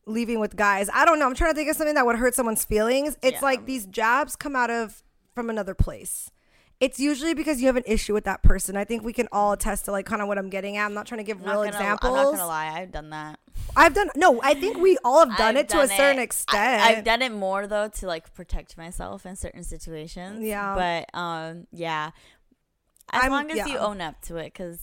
leaving 0.05 0.39
with 0.39 0.55
guys. 0.55 0.89
I 0.93 1.05
don't 1.05 1.19
know. 1.19 1.25
I'm 1.27 1.35
trying 1.35 1.51
to 1.51 1.55
think 1.55 1.69
of 1.69 1.75
something 1.75 1.95
that 1.95 2.05
would 2.05 2.15
hurt 2.17 2.35
someone's 2.35 2.65
feelings. 2.65 3.17
It's 3.21 3.33
Yeah. 3.35 3.39
like 3.45 3.65
these 3.65 3.85
jabs 3.85 4.35
come 4.35 4.55
out 4.55 4.69
of 4.69 5.03
from 5.35 5.49
another 5.49 5.73
place. 5.73 6.31
It's 6.79 6.97
usually 6.97 7.33
because 7.33 7.59
you 7.59 7.67
have 7.67 7.75
an 7.75 7.83
issue 7.85 8.13
with 8.13 8.23
that 8.23 8.41
person. 8.41 8.77
I 8.77 8.85
think 8.85 9.03
we 9.03 9.11
can 9.11 9.27
all 9.33 9.51
attest 9.51 9.85
to 9.85 9.91
like 9.91 10.05
kind 10.05 10.21
of 10.21 10.29
what 10.29 10.37
I'm 10.37 10.49
getting 10.49 10.77
at. 10.77 10.85
I'm 10.85 10.93
not 10.93 11.07
trying 11.07 11.17
to 11.19 11.25
give 11.25 11.37
I'm 11.41 11.43
real 11.45 11.55
gonna- 11.57 11.67
examples. 11.69 12.11
I'm 12.17 12.23
not 12.23 12.31
gonna 12.31 12.47
lie, 12.47 12.67
I've 12.79 12.91
done 12.91 13.09
that. 13.09 13.37
I've 13.75 13.93
done 13.93 14.09
no. 14.15 14.41
I 14.41 14.53
think 14.53 14.77
we 14.77 14.97
all 15.03 15.27
have 15.27 15.37
done 15.37 15.57
I've 15.57 15.65
it 15.65 15.69
to 15.69 15.81
a 15.81 15.87
done 15.87 15.97
certain 15.97 16.19
it. 16.19 16.23
extent. 16.23 16.81
I, 16.81 16.91
have 16.93 17.03
done 17.03 17.21
it 17.21 17.33
more 17.33 17.67
though 17.67 17.89
to 17.89 18.07
like 18.07 18.33
protect 18.33 18.77
myself 18.77 19.25
in 19.25 19.35
certain 19.35 19.63
situations. 19.63 20.41
Yeah. 20.43 20.75
But 21.13 21.19
um, 21.19 21.67
yeah. 21.73 22.11
As 23.11 23.23
I'm- 23.23 23.31
long 23.31 23.51
as 23.51 23.67
you 23.67 23.77
own 23.77 23.99
up 23.99 24.21
to 24.23 24.37
it, 24.37 24.45
because 24.53 24.79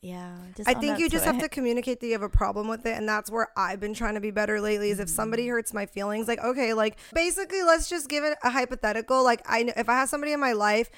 yeah, 0.00 0.36
just 0.56 0.68
I 0.68 0.74
think 0.74 0.98
you 0.98 1.08
just 1.08 1.24
have 1.24 1.38
to 1.38 1.48
communicate 1.48 2.00
that 2.00 2.06
you 2.06 2.12
have 2.12 2.22
a 2.22 2.28
problem 2.28 2.68
with 2.68 2.84
it, 2.86 2.96
and 2.96 3.08
that's 3.08 3.30
where 3.30 3.48
I've 3.56 3.80
been 3.80 3.94
trying 3.94 4.14
to 4.14 4.20
be 4.20 4.30
better 4.30 4.60
lately. 4.60 4.90
Is 4.90 5.00
if 5.00 5.08
somebody 5.08 5.44
Mm-hmm. 5.44 5.48
hurts 5.48 5.72
my 5.72 5.86
feelings, 5.86 6.28
like 6.28 6.40
okay, 6.44 6.74
like 6.74 6.98
basically, 7.14 7.62
let's 7.62 7.88
just 7.88 8.08
give 8.08 8.24
it 8.24 8.36
a 8.44 8.50
hypothetical. 8.50 9.24
Like 9.24 9.42
I, 9.48 9.62
know 9.64 9.72
if 9.76 9.88
I 9.88 9.94
have 9.94 10.08
somebody 10.08 10.32
in 10.32 10.40
my 10.40 10.52
life 10.52 10.90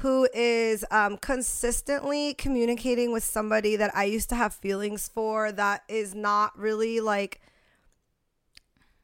who 0.00 0.28
is 0.34 0.84
um, 0.90 1.16
consistently 1.16 2.34
communicating 2.34 3.12
with 3.12 3.24
somebody 3.24 3.76
that 3.76 3.94
I 3.96 4.04
used 4.04 4.28
to 4.30 4.34
have 4.36 4.54
feelings 4.54 5.08
for, 5.08 5.50
that 5.52 5.82
is 5.88 6.14
not 6.14 6.56
really 6.58 7.00
like 7.00 7.40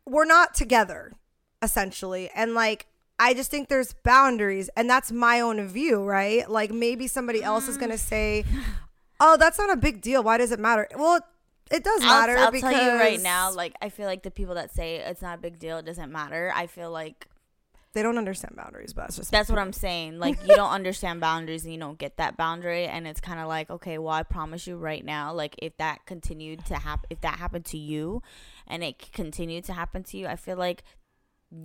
we're 0.06 0.24
not 0.24 0.54
together, 0.54 1.12
essentially, 1.62 2.30
and 2.34 2.54
like. 2.54 2.86
I 3.18 3.34
just 3.34 3.52
think 3.52 3.68
there's 3.68 3.92
boundaries, 3.92 4.68
and 4.76 4.90
that's 4.90 5.12
my 5.12 5.38
own 5.40 5.64
view, 5.68 6.02
right? 6.02 6.50
Like 6.50 6.72
maybe 6.72 7.06
somebody 7.06 7.40
else 7.40 7.68
is 7.68 7.76
Mm. 7.76 7.78
gonna 7.78 7.98
say, 7.98 8.44
oh, 9.22 9.36
that's 9.36 9.58
not 9.58 9.70
a 9.70 9.76
big 9.76 10.00
deal. 10.00 10.22
Why 10.22 10.36
does 10.36 10.52
it 10.52 10.58
matter? 10.58 10.88
Well, 10.96 11.20
it 11.70 11.84
does 11.84 12.02
I'll, 12.02 12.20
matter 12.20 12.36
I'll 12.36 12.50
because 12.50 12.74
tell 12.74 12.84
you 12.84 13.00
right 13.00 13.20
now, 13.20 13.52
like 13.52 13.74
I 13.80 13.88
feel 13.88 14.06
like 14.06 14.22
the 14.22 14.30
people 14.30 14.56
that 14.56 14.74
say 14.74 14.96
it's 14.96 15.22
not 15.22 15.38
a 15.38 15.40
big 15.40 15.58
deal, 15.58 15.78
it 15.78 15.86
doesn't 15.86 16.10
matter. 16.10 16.52
I 16.54 16.66
feel 16.66 16.90
like 16.90 17.28
they 17.94 18.02
don't 18.02 18.18
understand 18.18 18.56
boundaries, 18.56 18.92
but 18.92 19.02
that's 19.02 19.16
just 19.16 19.30
that's 19.30 19.48
what 19.48 19.58
I'm 19.58 19.72
saying. 19.72 20.18
Like 20.18 20.38
you 20.48 20.56
don't 20.56 20.70
understand 20.70 21.20
boundaries 21.20 21.64
and 21.64 21.72
you 21.72 21.80
don't 21.80 21.98
get 21.98 22.16
that 22.16 22.36
boundary, 22.36 22.86
and 22.86 23.06
it's 23.06 23.20
kind 23.20 23.40
of 23.40 23.48
like, 23.48 23.70
okay, 23.70 23.98
well, 23.98 24.12
I 24.12 24.24
promise 24.24 24.66
you 24.66 24.76
right 24.76 25.04
now, 25.04 25.32
like 25.32 25.54
if 25.58 25.76
that 25.78 26.04
continued 26.04 26.66
to 26.66 26.74
happen, 26.74 27.06
if 27.08 27.20
that 27.20 27.38
happened 27.38 27.64
to 27.66 27.78
you, 27.78 28.22
and 28.66 28.82
it 28.82 29.12
continued 29.12 29.64
to 29.64 29.72
happen 29.72 30.02
to 30.04 30.18
you, 30.18 30.26
I 30.26 30.36
feel 30.36 30.56
like 30.56 30.82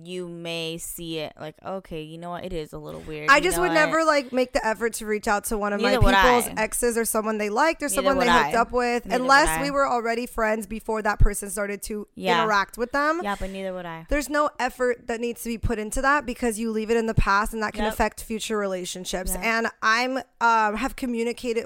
you 0.04 0.28
may 0.28 0.76
see 0.76 1.18
it 1.18 1.32
like 1.40 1.54
okay 1.64 2.02
you 2.02 2.18
know 2.18 2.28
what 2.28 2.44
it 2.44 2.52
is 2.52 2.74
a 2.74 2.78
little 2.78 3.00
weird 3.00 3.30
I 3.30 3.36
You 3.36 3.42
just 3.42 3.58
would 3.58 3.68
what? 3.68 3.74
never 3.74 4.04
like 4.04 4.32
make 4.34 4.52
the 4.52 4.64
effort 4.66 4.92
to 4.94 5.06
reach 5.06 5.26
out 5.26 5.44
to 5.44 5.56
one 5.56 5.72
of 5.72 5.80
Neither 5.80 6.00
my 6.02 6.12
people's 6.12 6.46
I. 6.46 6.62
exes 6.62 6.98
or 6.98 7.06
someone 7.06 7.38
they 7.38 7.48
liked 7.48 7.82
or 7.82 7.86
Neither 7.86 7.94
someone 7.94 8.18
they 8.18 8.26
would 8.26 8.32
hooked 8.32 8.54
up 8.54 8.70
with 8.70 9.06
Neither 9.06 9.22
unless 9.22 9.62
we 9.62 9.70
were 9.70 9.88
already 9.88 10.26
friends 10.26 10.66
before 10.66 11.00
that 11.02 11.18
person 11.18 11.48
started 11.48 11.80
to 11.84 12.06
Yeah. 12.14 12.42
interact 12.42 12.76
with 12.76 12.92
them. 12.92 13.20
yeah 13.24 13.36
but 13.40 13.48
neither 13.50 13.72
would 13.72 13.86
i 13.86 14.04
There's 14.10 14.28
no 14.28 14.50
effort 14.58 15.06
that 15.06 15.20
needs 15.20 15.42
to 15.44 15.48
be 15.48 15.56
put 15.56 15.78
into 15.78 16.02
that 16.02 16.26
because 16.26 16.58
you 16.58 16.70
leave 16.70 16.90
it 16.90 16.98
in 16.98 17.06
the 17.06 17.14
past 17.14 17.54
and 17.54 17.62
that 17.62 17.72
can 17.72 17.84
Yep. 17.84 17.92
affect 17.94 18.22
future 18.22 18.58
relationships. 18.58 19.30
Yep. 19.34 19.42
And 19.42 19.68
I'm 19.82 20.18
um 20.42 20.76
have 20.76 20.96
communicated 20.96 21.64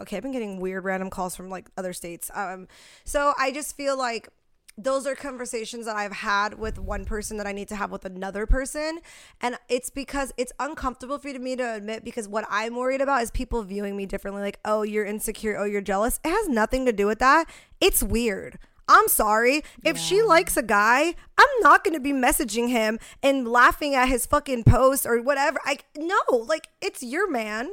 okay, 0.00 0.16
I've 0.16 0.22
been 0.22 0.32
getting 0.32 0.60
weird 0.60 0.82
random 0.84 1.10
calls 1.10 1.36
from 1.36 1.50
like 1.50 1.68
other 1.76 1.92
states. 1.92 2.30
Um 2.34 2.68
so 3.04 3.34
I 3.38 3.52
just 3.52 3.76
feel 3.76 3.98
like 3.98 4.30
those 4.76 5.06
are 5.06 5.14
conversations 5.14 5.86
that 5.86 5.96
I've 5.96 6.12
had 6.12 6.58
with 6.58 6.78
one 6.78 7.04
person 7.04 7.36
that 7.36 7.46
I 7.46 7.52
need 7.52 7.68
to 7.68 7.76
have 7.76 7.90
with 7.90 8.04
another 8.04 8.46
person. 8.46 9.00
And 9.40 9.58
it's 9.68 9.90
because 9.90 10.32
it's 10.36 10.52
uncomfortable 10.58 11.18
for 11.18 11.28
me 11.38 11.56
to 11.56 11.74
admit 11.74 12.04
because 12.04 12.28
what 12.28 12.46
I'm 12.48 12.76
worried 12.76 13.00
about 13.00 13.22
is 13.22 13.30
people 13.30 13.62
viewing 13.62 13.96
me 13.96 14.06
differently. 14.06 14.42
Like, 14.42 14.60
oh, 14.64 14.82
you're 14.82 15.04
insecure. 15.04 15.58
Oh, 15.58 15.64
you're 15.64 15.80
jealous. 15.80 16.20
It 16.24 16.30
has 16.30 16.48
nothing 16.48 16.86
to 16.86 16.92
do 16.92 17.06
with 17.06 17.18
that. 17.18 17.48
It's 17.80 18.02
weird. 18.02 18.58
I'm 18.90 19.06
sorry. 19.06 19.62
If 19.84 19.96
she 19.98 20.20
likes 20.20 20.56
a 20.56 20.64
guy, 20.64 21.14
I'm 21.38 21.60
not 21.60 21.84
going 21.84 21.94
to 21.94 22.00
be 22.00 22.12
messaging 22.12 22.70
him 22.70 22.98
and 23.22 23.46
laughing 23.46 23.94
at 23.94 24.08
his 24.08 24.26
fucking 24.26 24.64
post 24.64 25.06
or 25.06 25.22
whatever. 25.22 25.60
I 25.64 25.78
no, 25.96 26.18
like 26.30 26.68
it's 26.82 27.00
your 27.00 27.30
man. 27.30 27.70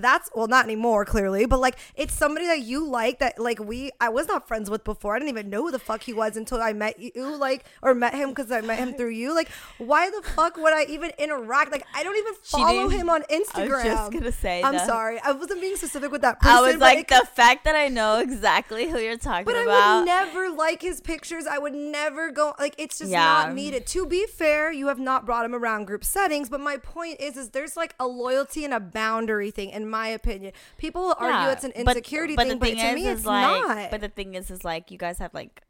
That's 0.00 0.30
well, 0.34 0.46
not 0.46 0.64
anymore, 0.64 1.04
clearly, 1.04 1.46
but 1.46 1.60
like 1.60 1.76
it's 1.94 2.14
somebody 2.14 2.46
that 2.46 2.60
you 2.60 2.86
like 2.86 3.18
that 3.20 3.38
like 3.38 3.58
we 3.60 3.90
I 4.00 4.08
was 4.08 4.28
not 4.28 4.46
friends 4.48 4.70
with 4.70 4.84
before. 4.84 5.14
I 5.14 5.18
didn't 5.18 5.30
even 5.30 5.50
know 5.50 5.62
who 5.62 5.70
the 5.70 5.78
fuck 5.78 6.02
he 6.02 6.12
was 6.12 6.36
until 6.36 6.60
I 6.60 6.72
met 6.72 6.98
you, 6.98 7.36
like 7.36 7.64
or 7.82 7.94
met 7.94 8.14
him 8.14 8.30
because 8.30 8.50
I 8.50 8.60
met 8.60 8.78
him 8.78 8.94
through 8.94 9.10
you. 9.10 9.34
Like, 9.34 9.48
why 9.78 10.10
the 10.10 10.22
fuck 10.22 10.56
would 10.56 10.72
I 10.72 10.84
even 10.84 11.12
interact? 11.18 11.72
Like, 11.72 11.86
I 11.94 12.02
don't 12.02 12.16
even 12.16 12.34
follow 12.42 12.88
him 12.88 13.08
on 13.10 13.22
instagram 13.24 13.84
I 13.84 14.06
was 14.06 14.10
gonna 14.14 14.32
say 14.32 14.62
I'm 14.62 14.74
that. 14.74 14.86
sorry, 14.86 15.18
I 15.24 15.32
wasn't 15.32 15.60
being 15.60 15.76
specific 15.76 16.10
with 16.10 16.22
that 16.22 16.40
person. 16.40 16.56
i 16.56 16.60
was 16.60 16.76
like 16.76 17.08
the 17.08 17.26
fact 17.34 17.64
that 17.64 17.74
i 17.76 17.88
know 17.88 18.18
exactly 18.20 18.88
who 18.88 18.98
you're 18.98 19.16
talking 19.16 19.42
about. 19.48 19.64
but 19.64 19.72
I 19.72 19.98
would 19.98 20.06
never 20.06 20.50
like 20.50 20.82
his 20.82 21.00
pictures. 21.00 21.46
I 21.46 21.58
would 21.58 21.74
never 21.74 22.30
go 22.30 22.54
like 22.58 22.74
it's 22.78 22.98
just 22.98 23.10
Yeah. 23.10 23.22
not 23.24 23.54
needed. 23.54 23.86
To 23.88 24.06
be 24.06 24.26
fair, 24.26 24.72
you 24.72 24.88
have 24.88 24.98
not 24.98 25.24
brought 25.26 25.44
him 25.44 25.54
around 25.54 25.86
group 25.86 26.04
settings, 26.04 26.48
but 26.48 26.60
my 26.60 26.76
point 26.76 27.20
is 27.20 27.36
is 27.36 27.50
there's 27.50 27.76
like 27.76 27.94
a 28.00 28.06
loyalty 28.06 28.64
and 28.64 28.74
a 28.74 28.80
boundary 28.80 29.50
thing 29.50 29.70
in 29.70 29.85
my 29.88 30.08
opinion. 30.08 30.52
People 30.78 31.14
argue 31.18 31.26
Yeah, 31.28 31.52
it's 31.52 31.64
an 31.64 31.72
but- 31.84 31.96
insecurity 31.96 32.36
but, 32.36 32.46
thing, 32.48 32.58
the 32.58 32.64
thing 32.66 32.74
but 32.76 32.80
to 32.82 32.88
is, 32.88 32.94
me 32.94 33.06
is 33.08 33.18
it's 33.18 33.26
like, 33.26 33.62
not. 33.68 33.90
But 33.90 34.00
the 34.00 34.08
thing 34.08 34.34
is, 34.34 34.50
is 34.50 34.64
like 34.64 34.90
you 34.90 34.98
guys 34.98 35.18
have 35.18 35.32
like 35.34 35.62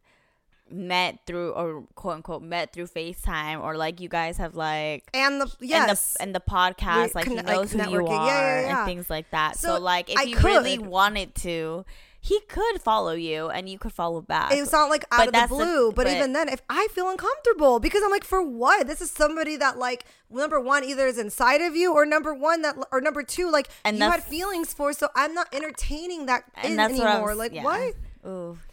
met 0.69 1.21
through 1.27 1.53
or 1.53 1.85
quote 1.95 2.17
unquote 2.17 2.43
met 2.43 2.73
through 2.73 2.87
FaceTime 2.89 3.63
or 3.63 3.77
like 3.77 4.01
you 4.01 4.09
guys 4.09 4.37
have 4.39 4.57
like 4.57 5.05
and 5.15 5.41
the 5.41 5.49
yes. 5.61 5.79
and 5.79 5.91
the 5.91 6.23
and 6.25 6.35
the 6.35 6.41
podcast 6.41 7.07
We 7.09 7.11
like 7.15 7.29
he 7.29 7.37
conne- 7.37 7.47
knows 7.47 7.73
like 7.75 7.87
who 7.89 7.93
you 7.93 8.07
are 8.09 8.27
Yeah, 8.27 8.61
yeah, 8.61 8.61
yeah. 8.67 8.79
and 8.79 8.87
things 8.89 9.09
like 9.09 9.31
that. 9.31 9.57
So, 9.57 9.77
So 9.77 9.81
like 9.81 10.11
if 10.11 10.19
I 10.19 10.25
he 10.25 10.35
really 10.35 10.79
wanted 10.79 11.37
to, 11.37 11.85
he 12.27 12.41
could 12.49 12.81
follow 12.81 13.13
you 13.13 13.49
and 13.51 13.69
you 13.69 13.79
could 13.79 13.93
follow 13.93 14.21
back. 14.21 14.51
it's 14.53 14.73
not 14.73 14.91
like 14.91 15.05
out 15.13 15.19
But 15.19 15.27
of 15.29 15.33
the 15.35 15.39
that's 15.39 15.51
the- 15.51 15.57
blue, 15.57 15.93
but, 15.93 16.07
but- 16.07 16.13
even 16.17 16.33
then, 16.33 16.49
if 16.49 16.61
I 16.69 16.89
feel 16.91 17.09
uncomfortable, 17.09 17.79
because 17.79 18.03
I'm 18.05 18.11
like, 18.11 18.25
for 18.25 18.43
what? 18.43 18.87
This 18.89 19.01
is 19.01 19.11
somebody 19.11 19.57
that, 19.57 19.79
like, 19.79 20.05
number 20.31 20.59
one, 20.61 20.83
either 20.85 21.07
is 21.07 21.19
inside 21.19 21.61
of 21.61 21.77
you, 21.77 21.93
or 21.95 22.05
number 22.05 22.35
one, 22.35 22.63
that, 22.63 22.77
or 22.91 23.01
number 23.01 23.23
two, 23.23 23.51
like, 23.51 23.69
And 23.85 23.99
you 23.99 24.11
had 24.11 24.23
feelings 24.25 24.73
for, 24.73 24.93
so 24.93 25.09
I'm 25.15 25.35
not 25.35 25.47
entertaining 25.55 26.27
that 26.27 26.45
in 26.65 26.81
anymore. 26.81 27.35
Like, 27.35 27.53
yeah. 27.53 27.63
what? 27.63 27.95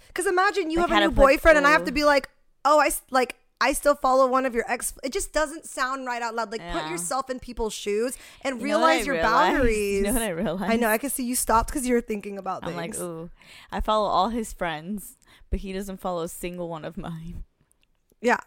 Because 0.08 0.26
imagine 0.26 0.72
you 0.72 0.80
Like, 0.80 0.90
have 0.90 0.98
a 0.98 1.02
new 1.02 1.12
put- 1.12 1.16
boyfriend, 1.22 1.58
and 1.58 1.68
I 1.68 1.72
have 1.72 1.86
to 1.86 1.92
be 1.92 2.04
like, 2.06 2.30
oh, 2.66 2.80
I 2.80 2.88
s- 2.88 3.02
like. 3.12 3.36
I 3.64 3.72
still 3.74 3.96
follow 3.96 4.28
one 4.28 4.46
of 4.46 4.54
your 4.54 4.70
ex. 4.70 4.94
It 5.04 5.14
just 5.14 5.32
doesn't 5.32 5.66
sound 5.66 6.06
right 6.06 6.22
out 6.22 6.36
loud. 6.36 6.52
Like 6.52 6.62
put 6.72 6.90
yourself 6.90 7.30
in 7.30 7.40
people's 7.40 7.74
shoes 7.74 8.18
and 8.42 8.60
You 8.60 8.68
know 8.68 8.80
what 8.80 8.88
I 8.88 8.90
realize 8.92 9.06
your 9.06 9.16
realized? 9.16 9.54
boundaries. 9.54 9.98
You 10.00 10.04
know 10.04 10.14
what 10.14 10.22
I 10.22 10.30
realized? 10.30 10.74
I 10.74 10.76
know. 10.76 10.88
I 10.90 10.98
can 10.98 11.10
see 11.10 11.24
you 11.24 11.36
stopped 11.36 11.70
because 11.70 11.88
you're 11.88 12.02
thinking 12.02 12.38
about 12.38 12.66
I'm 12.66 12.74
things. 12.74 13.00
like, 13.00 13.08
ooh, 13.08 13.30
I 13.72 13.80
follow 13.80 14.08
all 14.10 14.30
his 14.30 14.52
friends, 14.52 15.18
but 15.50 15.62
he 15.62 15.72
doesn't 15.72 16.02
follow 16.02 16.24
a 16.24 16.28
single 16.28 16.68
one 16.68 16.84
of 16.84 16.98
mine. 16.98 17.46
Yeah. 18.22 18.40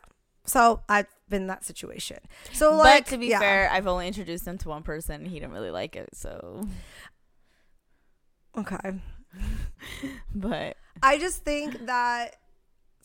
So 0.45 0.83
I've 0.89 1.07
been 1.31 1.43
in 1.43 1.49
that 1.49 1.65
situation. 1.65 2.19
So 2.53 2.77
like, 2.77 3.05
but 3.07 3.11
to 3.13 3.19
be 3.19 3.29
yeah. 3.29 3.39
fair, 3.41 3.71
I've 3.71 3.87
only 3.87 4.07
introduced 4.07 4.47
him 4.47 4.59
to 4.59 4.69
one 4.69 4.83
person. 4.83 5.23
and 5.23 5.29
He 5.29 5.41
didn't 5.41 5.55
really 5.55 5.71
like 5.73 5.97
it, 5.97 6.11
so. 6.13 6.69
okay. 8.57 9.01
But 10.35 10.77
I 11.03 11.19
just 11.19 11.43
think 11.45 11.87
that 11.87 12.37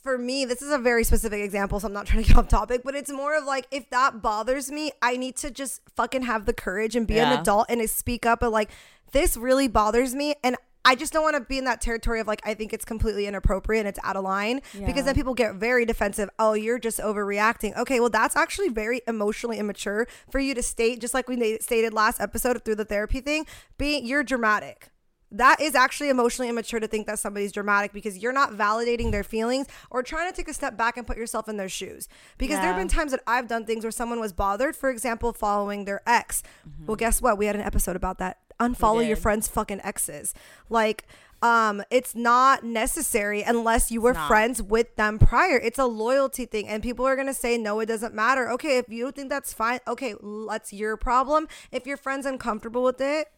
for 0.02 0.18
me, 0.18 0.46
this 0.46 0.62
is 0.62 0.72
a 0.72 0.78
very 0.78 1.04
specific 1.04 1.42
example, 1.42 1.80
so 1.80 1.88
I'm 1.88 1.94
not 1.94 2.08
trying 2.08 2.24
to 2.24 2.28
get 2.28 2.38
off 2.40 2.48
topic, 2.48 2.82
but 2.84 2.96
it's 2.96 3.12
more 3.12 3.38
of 3.38 3.46
like 3.46 3.68
if 3.72 3.90
that 3.92 4.22
bothers 4.22 4.72
me, 4.72 4.92
I 5.02 5.18
need 5.18 5.36
to 5.38 5.52
just 5.52 5.82
fucking 5.96 6.24
have 6.24 6.46
the 6.46 6.54
courage 6.54 6.96
and 6.96 7.08
be 7.08 7.20
an 7.20 7.40
adult 7.40 7.68
and 7.70 7.88
speak 7.90 8.26
up 8.26 8.42
and 8.42 8.52
like 8.52 8.72
this 9.12 9.38
really 9.38 9.68
bothers 9.68 10.16
me 10.16 10.36
and 10.44 10.56
I 10.84 10.96
just 10.96 11.14
don't 11.14 11.22
want 11.22 11.36
to 11.36 11.42
be 11.42 11.60
in 11.60 11.66
that 11.66 11.80
territory 11.80 12.20
of 12.20 12.28
like 12.28 12.42
I 12.44 12.56
think 12.56 12.74
it's 12.74 12.86
completely 12.86 13.28
inappropriate 13.28 13.82
and 13.82 13.88
it's 13.88 14.00
out 14.04 14.16
of 14.16 14.24
line 14.24 14.62
because 14.86 15.06
then 15.06 15.14
people 15.14 15.36
get 15.36 15.56
very 15.56 15.86
defensive. 15.86 16.30
Oh, 16.40 16.54
you're 16.54 16.80
just 16.80 17.00
overreacting. 17.00 17.78
Okay, 17.78 18.00
well 18.00 18.10
that's 18.10 18.36
actually 18.36 18.70
very 18.70 19.02
emotionally 19.08 19.60
immature 19.60 20.08
for 20.32 20.40
you 20.40 20.56
to 20.56 20.64
state 20.64 21.00
just 21.00 21.14
like 21.14 21.30
we 21.30 21.60
stated 21.60 21.94
last 21.94 22.20
episode 22.20 22.64
through 22.66 22.76
the 22.76 22.86
therapy 22.86 23.22
thing, 23.22 23.46
being 23.78 24.06
you're 24.06 24.24
dramatic. 24.24 24.90
That 25.32 25.62
is 25.62 25.76
actually 25.76 26.10
emotionally 26.10 26.50
immature 26.50 26.80
to 26.80 26.88
think 26.88 27.08
that 27.08 27.20
somebody's 27.20 27.52
dramatic 27.52 27.94
because 27.94 28.18
you're 28.18 28.34
not 28.34 28.52
validating 28.52 29.12
their 29.12 29.24
feelings 29.24 29.68
or 29.90 30.04
trying 30.04 30.30
to 30.30 30.36
take 30.36 30.50
a 30.50 30.54
step 30.54 30.76
back 30.78 30.98
and 30.98 31.08
put 31.08 31.18
yourself 31.18 31.48
in 31.48 31.58
their 31.58 31.70
shoes. 31.70 32.10
Because 32.38 32.58
there 32.60 32.68
have 32.68 32.78
been 32.78 32.88
times 32.90 33.12
that 33.12 33.22
I've 33.26 33.48
done 33.48 33.66
things 33.66 33.84
where 33.86 33.92
someone 33.92 34.20
was 34.20 34.34
bothered, 34.34 34.76
for 34.76 34.90
example, 34.90 35.32
following 35.34 35.86
their 35.86 36.02
ex. 36.06 36.44
Well, 36.86 36.98
guess 36.98 37.22
what? 37.22 37.38
We 37.38 37.46
had 37.46 37.56
an 37.56 37.62
episode 37.62 37.96
about 37.96 38.18
that. 38.18 38.40
Unfollow 38.60 39.08
your 39.08 39.16
friends' 39.18 39.48
fucking 39.48 39.82
exes. 39.84 40.34
Like, 40.70 41.08
um, 41.42 41.82
it's 41.90 42.14
not 42.14 42.64
necessary 42.64 43.42
unless 43.42 43.90
you 43.90 44.02
were 44.02 44.14
friends 44.28 44.62
with 44.62 44.96
them 44.98 45.18
prior. 45.18 45.58
It's 45.58 45.80
a 45.80 45.86
loyalty 45.86 46.46
thing, 46.46 46.68
and 46.68 46.84
people 46.84 47.04
are 47.08 47.16
gonna 47.16 47.34
say 47.34 47.58
no, 47.58 47.80
it 47.80 47.88
doesn't 47.88 48.14
matter. 48.14 48.48
Okay, 48.52 48.78
if 48.78 48.90
you 48.90 49.12
think 49.12 49.30
that's 49.30 49.52
fine, 49.52 49.80
okay, 49.88 50.14
that's 50.48 50.72
your 50.72 50.98
problem. 50.98 51.48
If 51.72 51.88
your 51.88 51.98
friend's 51.98 52.28
uncomfortable 52.28 52.84
with 52.84 53.02
it, 53.02 53.30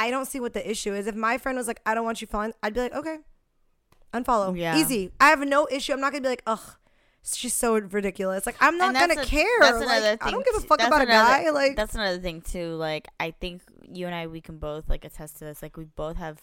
I 0.00 0.10
don't 0.10 0.24
see 0.26 0.40
what 0.40 0.54
the 0.54 0.68
issue 0.68 0.94
is. 0.94 1.06
If 1.06 1.14
my 1.14 1.36
friend 1.36 1.58
was 1.58 1.66
like, 1.66 1.80
I 1.84 1.94
don't 1.94 2.04
want 2.04 2.20
you 2.20 2.26
following, 2.26 2.54
I'd 2.62 2.72
be 2.74 2.80
like, 2.80 2.94
okay, 2.94 3.18
unfollow. 4.14 4.58
Yeah. 4.58 4.76
Easy. 4.76 5.10
I 5.20 5.28
have 5.28 5.40
no 5.40 5.68
issue. 5.70 5.92
I'm 5.92 6.00
not 6.00 6.12
gonna 6.12 6.22
be 6.22 6.28
like, 6.28 6.42
ugh, 6.46 6.76
she's 7.22 7.52
so 7.54 7.74
ridiculous. 7.78 8.46
Like, 8.46 8.56
I'm 8.60 8.78
not 8.78 8.94
gonna 8.94 9.24
care. 9.24 9.44
That's 9.60 9.78
Like, 9.78 9.88
another 9.88 10.16
thing. 10.16 10.28
I 10.28 10.30
don't 10.30 10.44
give 10.46 10.54
a 10.56 10.60
fuck 10.60 10.82
about 10.82 11.02
a 11.02 11.06
guy. 11.06 11.50
Like, 11.50 11.76
that's 11.76 11.94
another 11.94 12.18
thing 12.18 12.40
too. 12.40 12.74
Like 12.76 13.08
I 13.20 13.32
think 13.32 13.62
you 13.92 14.06
and 14.06 14.14
I, 14.14 14.26
we 14.26 14.40
can 14.40 14.58
both 14.58 14.88
like 14.88 15.04
attest 15.04 15.38
to 15.38 15.44
this. 15.44 15.62
Like 15.62 15.76
we 15.76 15.84
both 15.84 16.16
have 16.16 16.40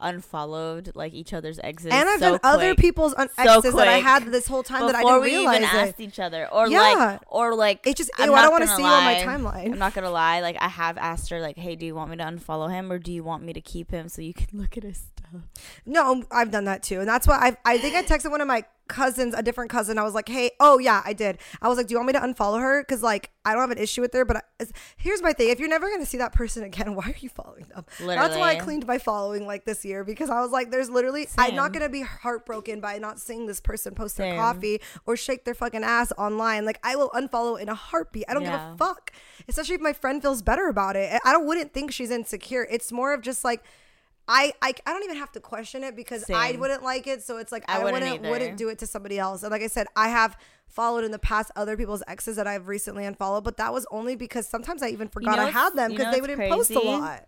unfollowed 0.00 0.92
like 0.94 1.12
each 1.12 1.32
other's 1.32 1.58
exes. 1.62 1.92
and 1.92 2.08
I've 2.08 2.20
so 2.20 2.30
done 2.32 2.40
other 2.42 2.74
people's 2.74 3.14
un- 3.16 3.28
So 3.42 3.56
exes 3.58 3.74
that 3.74 3.88
I 3.88 3.98
had 3.98 4.26
this 4.26 4.46
whole 4.46 4.62
time 4.62 4.86
that 4.86 4.94
I 4.94 5.00
before 5.02 5.20
didn't 5.20 5.22
we 5.22 5.36
realize 5.38 5.56
even 5.62 5.68
it. 5.76 5.88
asked 5.88 6.00
each 6.00 6.18
other, 6.18 6.48
or 6.52 6.68
Yeah. 6.68 6.80
like, 6.80 7.20
or 7.28 7.54
like, 7.54 7.80
It's 7.86 7.98
just, 7.98 8.10
ew, 8.18 8.32
I 8.34 8.42
don't 8.42 8.50
want 8.52 8.62
to 8.64 8.68
see 8.68 8.82
you 8.82 8.88
on 8.88 9.04
my 9.04 9.14
timeline. 9.16 9.72
I'm 9.72 9.78
not 9.78 9.94
gonna 9.94 10.10
lie. 10.10 10.40
Like 10.40 10.56
I 10.60 10.68
have 10.68 10.98
asked 10.98 11.30
her, 11.30 11.40
like, 11.40 11.56
"Hey, 11.56 11.76
do 11.76 11.86
you 11.86 11.94
want 11.94 12.10
me 12.10 12.16
to 12.16 12.24
unfollow 12.24 12.70
him, 12.70 12.90
or 12.92 12.98
do 12.98 13.12
you 13.12 13.22
want 13.24 13.42
me 13.42 13.52
to 13.52 13.60
keep 13.60 13.90
him 13.90 14.08
so 14.08 14.22
you 14.22 14.34
can 14.34 14.46
look 14.52 14.76
at 14.76 14.82
his 14.84 14.98
stuff?" 14.98 15.42
No, 15.86 16.24
I've 16.30 16.50
done 16.50 16.64
that 16.64 16.82
too. 16.82 17.00
And 17.00 17.08
that's 17.08 17.26
why 17.26 17.36
I 17.64 17.74
I 17.74 17.78
think 17.78 17.94
I 17.94 18.02
texted 18.02 18.30
one 18.30 18.40
of 18.40 18.48
my 18.48 18.64
cousins, 18.90 19.32
a 19.34 19.42
different 19.42 19.70
cousin. 19.70 19.96
I 19.98 20.02
was 20.02 20.12
like, 20.12 20.28
hey, 20.28 20.50
oh 20.60 20.78
yeah, 20.78 21.00
I 21.06 21.14
did. 21.14 21.38
I 21.62 21.68
was 21.68 21.78
like, 21.78 21.86
do 21.86 21.92
you 21.92 21.98
want 21.98 22.08
me 22.08 22.12
to 22.12 22.20
unfollow 22.20 22.60
her? 22.60 22.82
Because 22.82 23.02
like, 23.02 23.30
I 23.46 23.52
don't 23.52 23.62
have 23.62 23.70
an 23.70 23.78
issue 23.78 24.02
with 24.02 24.12
her. 24.12 24.26
But 24.26 24.36
I, 24.38 24.66
here's 24.98 25.22
my 25.22 25.32
thing: 25.32 25.48
if 25.48 25.58
you're 25.58 25.68
never 25.68 25.88
gonna 25.88 26.04
see 26.04 26.18
that 26.18 26.34
person 26.34 26.62
again, 26.64 26.94
why 26.96 27.04
are 27.06 27.14
you 27.20 27.30
following 27.30 27.64
them? 27.74 27.86
That's 28.18 28.34
why 28.36 28.50
I 28.50 28.54
cleaned 28.64 28.86
my 28.86 28.98
following 28.98 29.46
like 29.46 29.64
this 29.64 29.82
year 29.84 30.04
because 30.04 30.28
I 30.28 30.40
was 30.40 30.50
like, 30.50 30.70
there's 30.70 30.90
literally, 30.90 31.26
I'm 31.38 31.54
not 31.56 31.72
gonna 31.72 31.88
be 31.88 32.02
heartbroken 32.02 32.80
by 32.80 32.98
not 32.98 33.18
seeing 33.18 33.46
this 33.46 33.60
person 33.60 33.94
post 33.94 34.16
their 34.18 34.34
coffee 34.36 34.80
or 35.06 35.16
shake 35.16 35.44
their 35.46 35.54
fucking 35.54 35.84
ass 35.84 36.12
online. 36.18 36.64
Like, 36.66 36.78
I 36.84 36.96
will 36.96 37.10
unfollow 37.10 37.58
in 37.58 37.68
a 37.70 37.74
heartbeat. 37.74 38.24
I 38.28 38.34
don't 38.34 38.42
give 38.42 38.52
a 38.74 38.76
fuck. 38.76 39.12
Especially 39.48 39.76
if 39.76 39.80
my 39.80 39.92
friend 39.94 40.20
feels 40.20 40.42
better 40.42 40.68
about 40.68 40.96
it. 40.96 41.20
I 41.24 41.32
don't 41.32 41.46
wouldn't 41.46 41.72
think 41.72 41.92
she's 41.92 42.10
insecure. 42.10 42.66
It's 42.70 42.92
more 42.92 43.14
of 43.14 43.22
just 43.22 43.44
like. 43.44 43.62
I, 44.32 44.52
I, 44.62 44.72
I 44.86 44.92
don't 44.92 45.02
even 45.02 45.16
have 45.16 45.32
to 45.32 45.40
question 45.40 45.82
it 45.82 45.96
because 45.96 46.24
I 46.30 46.52
wouldn't 46.52 46.84
like 46.84 47.08
it. 47.08 47.22
So 47.22 47.38
it's 47.38 47.50
like 47.50 47.64
I, 47.66 47.80
I 47.80 47.84
wouldn't 47.84 48.02
wouldn't 48.02 48.30
wouldn't, 48.30 48.56
do 48.56 48.68
it 48.68 48.78
to 48.78 48.86
somebody 48.86 49.18
else. 49.18 49.42
And 49.42 49.50
like 49.50 49.62
I 49.62 49.66
said, 49.66 49.88
I 49.96 50.08
have 50.08 50.38
followed 50.68 51.02
in 51.02 51.10
the 51.10 51.18
past 51.18 51.50
other 51.56 51.76
people's 51.76 52.04
exes 52.06 52.36
that 52.36 52.46
I've 52.46 52.68
recently 52.68 53.04
unfollowed, 53.04 53.42
but 53.42 53.56
that 53.56 53.72
was 53.72 53.86
only 53.90 54.14
because 54.14 54.46
sometimes 54.46 54.84
I 54.84 54.88
even 54.90 55.08
forgot 55.08 55.36
know 55.36 55.42
I 55.42 55.50
had 55.50 55.74
them 55.74 55.90
you 55.90 55.98
because 55.98 56.12
know 56.12 56.16
they 56.16 56.20
wouldn't 56.20 56.48
post 56.48 56.70
a 56.70 56.78
lot. 56.78 57.26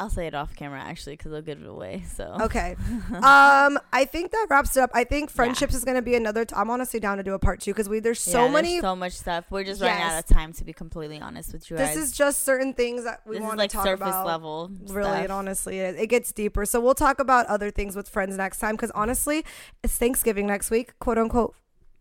I'll 0.00 0.10
say 0.10 0.26
it 0.28 0.34
off 0.34 0.54
camera 0.54 0.80
actually 0.80 1.14
because 1.16 1.32
I'll 1.32 1.42
give 1.42 1.60
it 1.60 1.66
away. 1.66 2.04
So 2.14 2.36
Okay. 2.42 2.76
um, 3.14 3.78
I 3.92 4.06
think 4.10 4.30
that 4.30 4.46
wraps 4.48 4.76
it 4.76 4.80
up. 4.80 4.90
I 4.94 5.02
think 5.04 5.28
friendships 5.30 5.74
is 5.74 5.84
gonna 5.84 6.02
be 6.02 6.14
another. 6.14 6.44
T- 6.44 6.54
I'm 6.56 6.70
honestly 6.70 7.00
down 7.00 7.16
to 7.16 7.22
do 7.24 7.34
a 7.34 7.38
part 7.38 7.60
two 7.60 7.72
because 7.72 7.88
we 7.88 7.98
there's 7.98 8.20
so 8.20 8.46
Yeah, 8.46 8.52
many. 8.52 8.80
so 8.80 8.94
much 8.94 9.12
stuff. 9.12 9.46
We're 9.50 9.64
just 9.64 9.80
running 9.82 10.00
out 10.02 10.18
of 10.18 10.26
time 10.26 10.52
to 10.52 10.64
be 10.64 10.72
completely 10.72 11.20
honest 11.20 11.52
with 11.52 11.68
you 11.70 11.76
this 11.76 11.88
guys. 11.88 11.96
is 11.96 12.12
just 12.12 12.44
certain 12.44 12.74
things 12.74 13.02
that 13.04 13.22
we 13.26 13.40
want 13.40 13.58
like 13.58 13.70
to 13.70 13.76
talk 13.76 13.86
surface 13.86 14.06
about. 14.08 14.26
level. 14.26 14.70
Really 14.86 15.08
and 15.10 15.24
stuff. 15.24 15.36
honestly, 15.36 15.78
it, 15.80 15.96
it 15.96 16.06
gets 16.06 16.32
deeper. 16.32 16.64
So 16.64 16.80
we'll 16.80 16.94
talk 16.94 17.18
about 17.18 17.46
other 17.46 17.70
things 17.70 17.96
with 17.96 18.08
friends 18.08 18.36
next 18.36 18.58
time 18.58 18.76
because 18.76 18.92
honestly, 18.92 19.44
it's 19.82 19.96
Thanksgiving 19.96 20.46
next 20.46 20.70
week, 20.70 20.96
quote 21.00 21.18
unquote, 21.18 21.54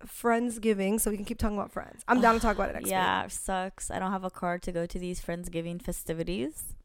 Friendsgiving. 0.06 1.00
So 1.02 1.10
we 1.12 1.18
can 1.18 1.26
keep 1.26 1.38
talking 1.40 1.58
about 1.58 1.72
friends. 1.72 2.04
I'm 2.08 2.22
down 2.22 2.36
to 2.36 2.40
talk 2.40 2.56
about 2.56 2.70
it 2.70 2.74
next 2.74 2.86
week. 2.86 2.92
yeah, 2.92 3.28
sucks. 3.28 3.90
I 3.92 4.00
don't 4.00 4.12
have 4.12 4.24
a 4.24 4.30
car 4.30 4.58
to 4.60 4.72
go 4.72 4.86
to 4.86 5.00
these 5.00 5.20
friendsgiving 5.22 5.82
festivities, 5.82 6.76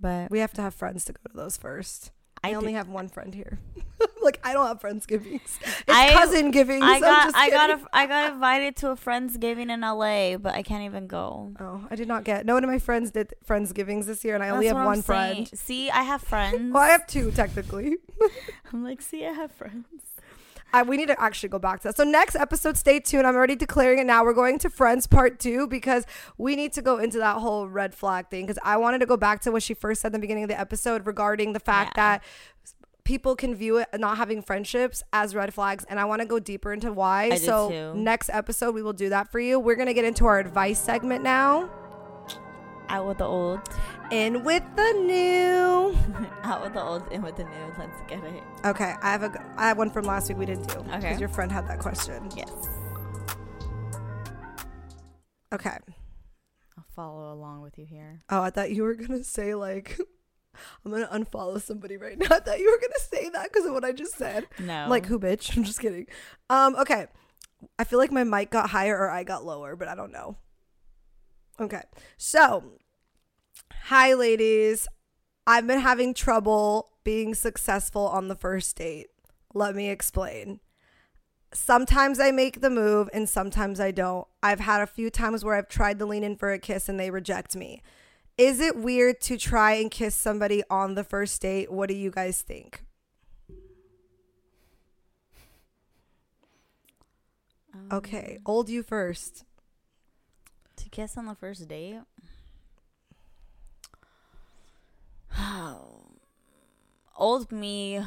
but 0.00 0.30
We 0.30 0.38
have 0.40 0.52
to 0.54 0.62
have 0.62 0.74
friends 0.74 1.04
to 1.06 1.12
go 1.12 1.20
to 1.30 1.36
those 1.36 1.56
first. 1.56 2.10
I, 2.42 2.50
I 2.50 2.54
only 2.54 2.72
did- 2.72 2.76
have 2.78 2.88
one 2.88 3.08
friend 3.08 3.34
here. 3.34 3.58
like 4.22 4.38
I 4.44 4.52
don't 4.52 4.66
have 4.66 4.80
friendsgivings. 4.80 5.40
It's 5.62 5.82
I- 5.88 6.12
cousin 6.12 6.50
givings. 6.50 6.82
I 6.84 7.00
got 7.00 7.24
just 7.24 7.36
I 7.36 7.48
got 7.50 7.70
a, 7.70 7.80
I 7.92 8.06
got 8.06 8.32
invited 8.34 8.76
to 8.76 8.90
a 8.90 8.96
friendsgiving 8.96 9.70
in 9.70 9.80
LA, 9.80 10.36
but 10.36 10.54
I 10.54 10.62
can't 10.62 10.82
even 10.84 11.06
go. 11.06 11.52
Oh, 11.58 11.86
I 11.90 11.96
did 11.96 12.06
not 12.08 12.24
get. 12.24 12.44
No 12.44 12.52
one 12.54 12.62
of 12.64 12.68
my 12.68 12.78
friends 12.78 13.10
did 13.12 13.32
friendsgivings 13.48 14.04
this 14.04 14.24
year, 14.24 14.34
and 14.34 14.44
I 14.44 14.50
only 14.50 14.66
have 14.66 14.74
what 14.76 14.80
I'm 14.82 14.86
one 14.86 15.02
friend. 15.02 15.34
saying. 15.48 15.48
See, 15.54 15.90
I 15.90 16.02
have 16.02 16.20
friends. 16.22 16.70
Well, 16.74 16.82
I 16.82 16.88
have 16.88 17.06
two 17.06 17.30
technically. 17.30 17.96
I'm 18.72 18.84
like, 18.84 19.00
see, 19.00 19.24
I 19.26 19.32
have 19.32 19.52
friends. 19.52 19.86
I, 20.74 20.82
we 20.82 20.96
need 20.96 21.06
to 21.06 21.20
actually 21.20 21.50
go 21.50 21.58
back 21.60 21.80
to 21.82 21.88
that. 21.88 21.96
So 21.96 22.02
next 22.04 22.34
episode, 22.34 22.76
stay 22.76 22.98
tuned. 22.98 23.26
I'm 23.26 23.36
already 23.36 23.54
declaring 23.54 24.00
it 24.00 24.06
now. 24.06 24.24
We're 24.24 24.32
going 24.34 24.58
to 24.58 24.70
Friends 24.70 25.06
Part 25.06 25.38
Two 25.38 25.66
because 25.68 26.04
we 26.36 26.56
need 26.56 26.72
to 26.72 26.82
go 26.82 26.98
into 26.98 27.18
that 27.18 27.36
whole 27.36 27.68
red 27.68 27.94
flag 27.94 28.28
thing. 28.28 28.44
Because 28.44 28.58
I 28.64 28.76
wanted 28.76 28.98
to 28.98 29.06
go 29.06 29.16
back 29.16 29.40
to 29.42 29.52
what 29.52 29.62
she 29.62 29.72
first 29.74 30.00
said 30.02 30.08
in 30.08 30.12
the 30.14 30.18
beginning 30.18 30.42
of 30.44 30.48
the 30.48 30.58
episode 30.58 31.06
regarding 31.06 31.52
the 31.52 31.60
fact 31.60 31.92
Yeah. 31.96 32.02
that 32.18 32.24
people 33.04 33.36
can 33.36 33.54
view 33.54 33.76
it 33.76 33.88
not 33.98 34.16
having 34.16 34.42
friendships 34.42 35.02
as 35.12 35.34
red 35.34 35.52
flags, 35.54 35.84
and 35.88 36.00
I 36.00 36.06
want 36.06 36.22
to 36.22 36.26
go 36.26 36.38
deeper 36.38 36.72
into 36.72 36.92
why. 36.92 37.36
So 37.36 37.70
too. 37.70 37.94
next 37.94 38.30
episode, 38.30 38.74
we 38.74 38.82
will 38.82 38.94
do 38.94 39.10
that 39.10 39.30
for 39.30 39.38
you. 39.38 39.60
We're 39.60 39.76
gonna 39.76 39.94
get 39.94 40.04
into 40.06 40.26
our 40.26 40.38
advice 40.38 40.80
segment 40.80 41.22
now. 41.22 41.70
Out 42.88 43.06
with 43.06 43.18
the 43.18 43.24
old, 43.24 43.60
In 44.10 44.44
with 44.44 44.62
the 44.76 44.92
new. 44.92 45.96
out 46.44 46.62
with 46.62 46.74
the 46.74 46.82
old, 46.82 47.10
in 47.10 47.22
with 47.22 47.36
the 47.36 47.44
new. 47.44 47.74
Let's 47.78 48.00
get 48.08 48.22
it. 48.22 48.42
Okay, 48.64 48.94
I 49.02 49.10
have 49.10 49.22
a 49.22 49.44
I 49.56 49.68
have 49.68 49.78
one 49.78 49.90
from 49.90 50.04
last 50.04 50.28
week 50.28 50.38
we 50.38 50.46
didn't 50.46 50.68
do 50.68 50.78
Okay, 50.78 51.00
because 51.00 51.20
your 51.20 51.28
friend 51.30 51.50
had 51.50 51.66
that 51.68 51.78
question. 51.80 52.28
Yes, 52.36 52.50
Okay. 55.52 55.76
I'll 56.76 56.84
follow 56.96 57.32
along 57.32 57.62
with 57.62 57.78
you 57.78 57.86
here. 57.86 58.22
Oh, 58.28 58.42
I 58.42 58.50
thought 58.50 58.70
you 58.72 58.82
were 58.82 58.94
gonna 58.94 59.22
say 59.24 59.54
like, 59.54 59.98
I'm 60.84 60.90
gonna 60.92 61.08
unfollow 61.08 61.60
somebody 61.60 61.96
right 61.96 62.18
now. 62.18 62.26
I 62.30 62.40
thought 62.40 62.58
you 62.58 62.70
were 62.70 62.78
gonna 62.80 62.98
say 62.98 63.28
that 63.30 63.52
because 63.52 63.66
of 63.66 63.72
what 63.72 63.84
I 63.84 63.92
just 63.92 64.16
said. 64.16 64.46
No, 64.58 64.86
like 64.88 65.06
who, 65.06 65.18
bitch? 65.18 65.56
I'm 65.56 65.64
just 65.64 65.80
kidding. 65.80 66.06
Um, 66.50 66.76
okay. 66.76 67.06
I 67.78 67.84
feel 67.84 67.98
like 67.98 68.12
my 68.12 68.24
mic 68.24 68.50
got 68.50 68.70
higher 68.70 68.96
or 68.98 69.08
I 69.10 69.24
got 69.24 69.44
lower, 69.46 69.74
but 69.74 69.88
I 69.88 69.94
don't 69.94 70.12
know. 70.12 70.36
Okay, 71.60 71.82
so 72.16 72.64
hi, 73.84 74.12
ladies. 74.14 74.88
I've 75.46 75.66
been 75.66 75.80
having 75.80 76.14
trouble 76.14 76.90
being 77.04 77.34
successful 77.34 78.08
on 78.08 78.28
the 78.28 78.34
first 78.34 78.76
date. 78.76 79.08
Let 79.52 79.76
me 79.76 79.88
explain. 79.88 80.58
Sometimes 81.52 82.18
I 82.18 82.32
make 82.32 82.60
the 82.60 82.70
move 82.70 83.08
and 83.12 83.28
sometimes 83.28 83.78
I 83.78 83.92
don't. 83.92 84.26
I've 84.42 84.58
had 84.58 84.80
a 84.80 84.86
few 84.86 85.10
times 85.10 85.44
where 85.44 85.54
I've 85.54 85.68
tried 85.68 86.00
to 86.00 86.06
lean 86.06 86.24
in 86.24 86.34
for 86.34 86.52
a 86.52 86.58
kiss 86.58 86.88
and 86.88 86.98
they 86.98 87.10
reject 87.10 87.54
me. 87.54 87.82
Is 88.36 88.58
it 88.58 88.76
weird 88.76 89.20
to 89.22 89.36
try 89.36 89.74
and 89.74 89.90
kiss 89.92 90.16
somebody 90.16 90.64
on 90.68 90.94
the 90.96 91.04
first 91.04 91.40
date? 91.40 91.70
What 91.70 91.88
do 91.88 91.94
you 91.94 92.10
guys 92.10 92.42
think? 92.42 92.82
Um, 97.72 97.88
Okay, 97.92 98.38
old 98.44 98.68
you 98.68 98.82
first. 98.82 99.44
To 100.76 100.88
kiss 100.90 101.16
on 101.16 101.26
the 101.26 101.34
first 101.34 101.68
date? 101.68 102.00
Old 107.16 107.52
me 107.52 108.00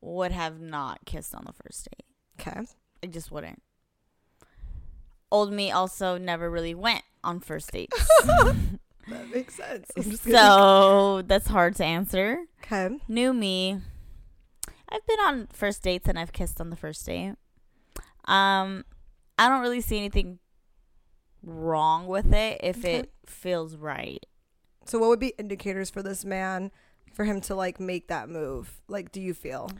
would 0.00 0.32
have 0.32 0.60
not 0.60 1.04
kissed 1.04 1.34
on 1.34 1.44
the 1.46 1.52
first 1.52 1.88
date. 1.90 2.04
Okay. 2.40 2.66
It 3.02 3.12
just 3.12 3.30
wouldn't. 3.30 3.62
Old 5.30 5.52
me 5.52 5.70
also 5.70 6.16
never 6.18 6.50
really 6.50 6.74
went 6.74 7.02
on 7.22 7.40
first 7.40 7.70
dates. 7.72 8.08
That 9.08 9.30
makes 9.30 9.54
sense. 9.54 9.90
I'm 9.96 10.02
just 10.02 10.24
kidding. 10.24 10.38
so 10.38 11.22
that's 11.26 11.48
hard 11.48 11.76
to 11.76 11.84
answer. 11.84 12.44
Okay. 12.62 12.98
New 13.08 13.32
me. 13.32 13.80
I've 14.90 15.06
been 15.06 15.20
on 15.20 15.48
first 15.52 15.82
dates 15.82 16.08
and 16.08 16.18
I've 16.18 16.32
kissed 16.32 16.60
on 16.60 16.70
the 16.70 16.76
first 16.76 17.04
date. 17.06 17.34
Um, 18.26 18.84
I 19.38 19.48
don't 19.48 19.62
really 19.62 19.80
see 19.80 19.96
anything 19.96 20.38
wrong 21.42 22.06
with 22.06 22.32
it 22.32 22.60
if 22.62 22.78
Okay. 22.78 22.96
it 22.96 23.12
feels 23.26 23.76
right. 23.76 24.24
So 24.86 24.98
what 24.98 25.08
would 25.08 25.20
be 25.20 25.34
indicators 25.38 25.90
for 25.90 26.02
this 26.02 26.24
man 26.24 26.70
for 27.12 27.24
him 27.24 27.40
to 27.42 27.54
like 27.54 27.78
make 27.80 28.08
that 28.08 28.28
move? 28.28 28.80
Like 28.88 29.12
do 29.12 29.20
you 29.20 29.34
feel? 29.34 29.70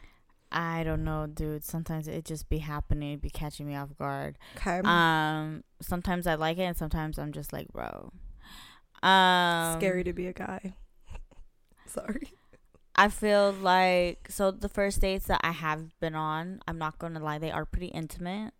I 0.51 0.83
don't 0.83 1.05
know, 1.05 1.27
dude. 1.27 1.65
Sometimes 1.65 2.09
it 2.09 2.25
just 2.25 2.49
be 2.49 2.59
happening, 2.59 3.19
be 3.19 3.29
catching 3.31 3.67
me 3.67 3.77
off 3.77 3.95
guard. 3.99 4.39
Okay. 4.57 4.81
Um, 4.85 5.63
sometimes 5.83 6.27
I 6.27 6.37
like 6.37 6.57
it, 6.57 6.63
and 6.63 6.77
sometimes 6.77 7.19
I'm 7.19 7.33
just 7.33 7.53
like, 7.53 7.69
bro. 7.69 8.13
Um, 9.03 9.79
Scary 9.79 10.05
to 10.05 10.13
be 10.15 10.27
a 10.27 10.33
guy. 10.33 10.75
Sorry. 11.87 12.33
I 12.97 13.09
feel 13.09 13.53
like 13.53 14.27
so 14.31 14.51
the 14.51 14.69
first 14.69 15.01
dates 15.01 15.27
that 15.27 15.41
I 15.45 15.53
have 15.53 15.99
been 16.01 16.15
on, 16.15 16.61
I'm 16.67 16.79
not 16.79 16.99
gonna 16.99 17.21
lie, 17.21 17.39
they 17.39 17.51
are 17.53 17.65
pretty 17.65 17.89
intimate. 17.89 18.55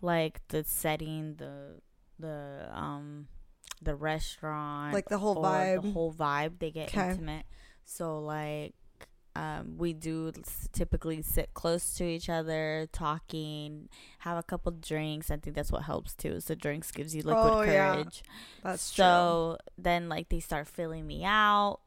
Like 0.00 0.40
the 0.48 0.64
setting, 0.64 1.34
the 1.36 1.80
the 2.18 2.68
um 2.72 3.28
the 3.82 3.94
restaurant, 3.94 4.92
Like 4.94 5.08
the 5.08 5.18
whole 5.18 5.36
vibe. 5.36 5.82
the 5.82 5.90
whole 5.92 6.12
vibe, 6.12 6.58
they 6.58 6.70
get 6.70 6.88
'Kay. 6.88 7.10
intimate. 7.10 7.46
So 7.84 8.18
like 8.20 8.74
um, 9.36 9.76
we 9.78 9.92
do 9.92 10.32
typically 10.72 11.22
sit 11.22 11.54
close 11.54 11.94
to 11.94 12.04
each 12.04 12.28
other, 12.28 12.88
talking, 12.92 13.88
have 14.20 14.36
a 14.36 14.42
couple 14.42 14.72
drinks. 14.72 15.30
I 15.30 15.36
think 15.36 15.54
that's 15.54 15.70
what 15.70 15.82
helps 15.84 16.14
too. 16.16 16.40
So 16.40 16.56
drinks 16.56 16.90
gives 16.90 17.14
you 17.14 17.22
liquid 17.22 17.52
Oh, 17.54 17.62
yeah. 17.62 17.92
courage. 17.94 18.24
That's 18.64 18.90
true. 18.92 19.04
so 19.04 19.58
then 19.76 20.08
like 20.08 20.28
they 20.28 20.40
start 20.40 20.66
filling 20.66 21.06
me 21.06 21.22
out 21.24 21.78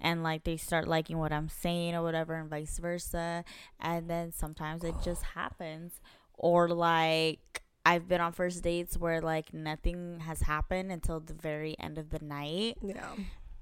and 0.00 0.22
like 0.22 0.44
they 0.44 0.56
start 0.56 0.88
liking 0.88 1.18
what 1.18 1.30
I'm 1.30 1.50
saying 1.50 1.94
or 1.94 2.02
whatever 2.02 2.36
and 2.36 2.48
vice 2.48 2.78
versa. 2.78 3.44
And 3.78 4.08
then 4.08 4.32
sometimes 4.32 4.82
it 4.82 4.94
just 5.04 5.22
happens. 5.22 6.00
Or 6.38 6.68
like 6.70 7.63
I've 7.86 8.08
been 8.08 8.20
on 8.20 8.32
first 8.32 8.62
dates 8.62 8.96
where 8.96 9.20
like 9.20 9.52
nothing 9.52 10.20
has 10.20 10.40
happened 10.42 10.90
until 10.90 11.20
the 11.20 11.34
very 11.34 11.76
end 11.78 11.98
of 11.98 12.10
the 12.10 12.18
night 12.24 12.78
Yeah. 12.82 13.10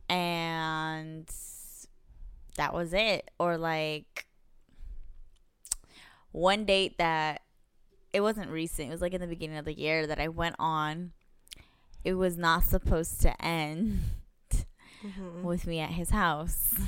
and 0.09 1.27
that 2.57 2.73
was 2.73 2.93
it. 2.93 3.31
Or 3.39 3.57
like 3.59 4.27
one 6.31 6.65
date 6.65 6.99
that 6.99 7.43
it 8.13 8.21
wasn't 8.21 8.51
recent. 8.51 8.89
It 8.89 8.93
was 8.93 9.01
like 9.03 9.15
in 9.15 9.21
the 9.21 9.27
beginning 9.27 9.57
of 9.59 9.65
the 9.65 9.75
year 9.75 10.07
that 10.07 10.21
I 10.21 10.29
went 10.29 10.57
on. 10.59 11.13
It 12.05 12.15
was 12.15 12.37
not 12.37 12.65
supposed 12.65 13.21
to 13.23 13.45
end 13.45 14.01
Mhm. 15.05 15.43
with 15.43 15.67
me 15.67 15.81
at 15.81 15.91
his 15.91 16.11
house. 16.11 16.75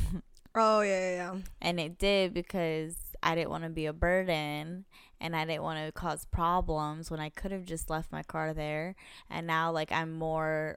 Oh 0.56 0.82
yeah, 0.82 1.00
yeah, 1.00 1.14
yeah. 1.34 1.40
And 1.60 1.80
it 1.80 1.98
did 1.98 2.32
because 2.32 2.94
I 3.24 3.34
didn't 3.34 3.50
want 3.50 3.64
to 3.64 3.70
be 3.70 3.86
a 3.86 3.92
burden 3.92 4.84
and 5.24 5.34
I 5.34 5.46
didn't 5.46 5.62
want 5.62 5.84
to 5.84 5.90
cause 5.90 6.26
problems 6.26 7.10
when 7.10 7.18
I 7.18 7.30
could 7.30 7.50
have 7.50 7.64
just 7.64 7.88
left 7.88 8.12
my 8.12 8.22
car 8.22 8.52
there. 8.52 8.94
And 9.30 9.46
now 9.46 9.72
like 9.72 9.90
I'm 9.90 10.12
more 10.12 10.76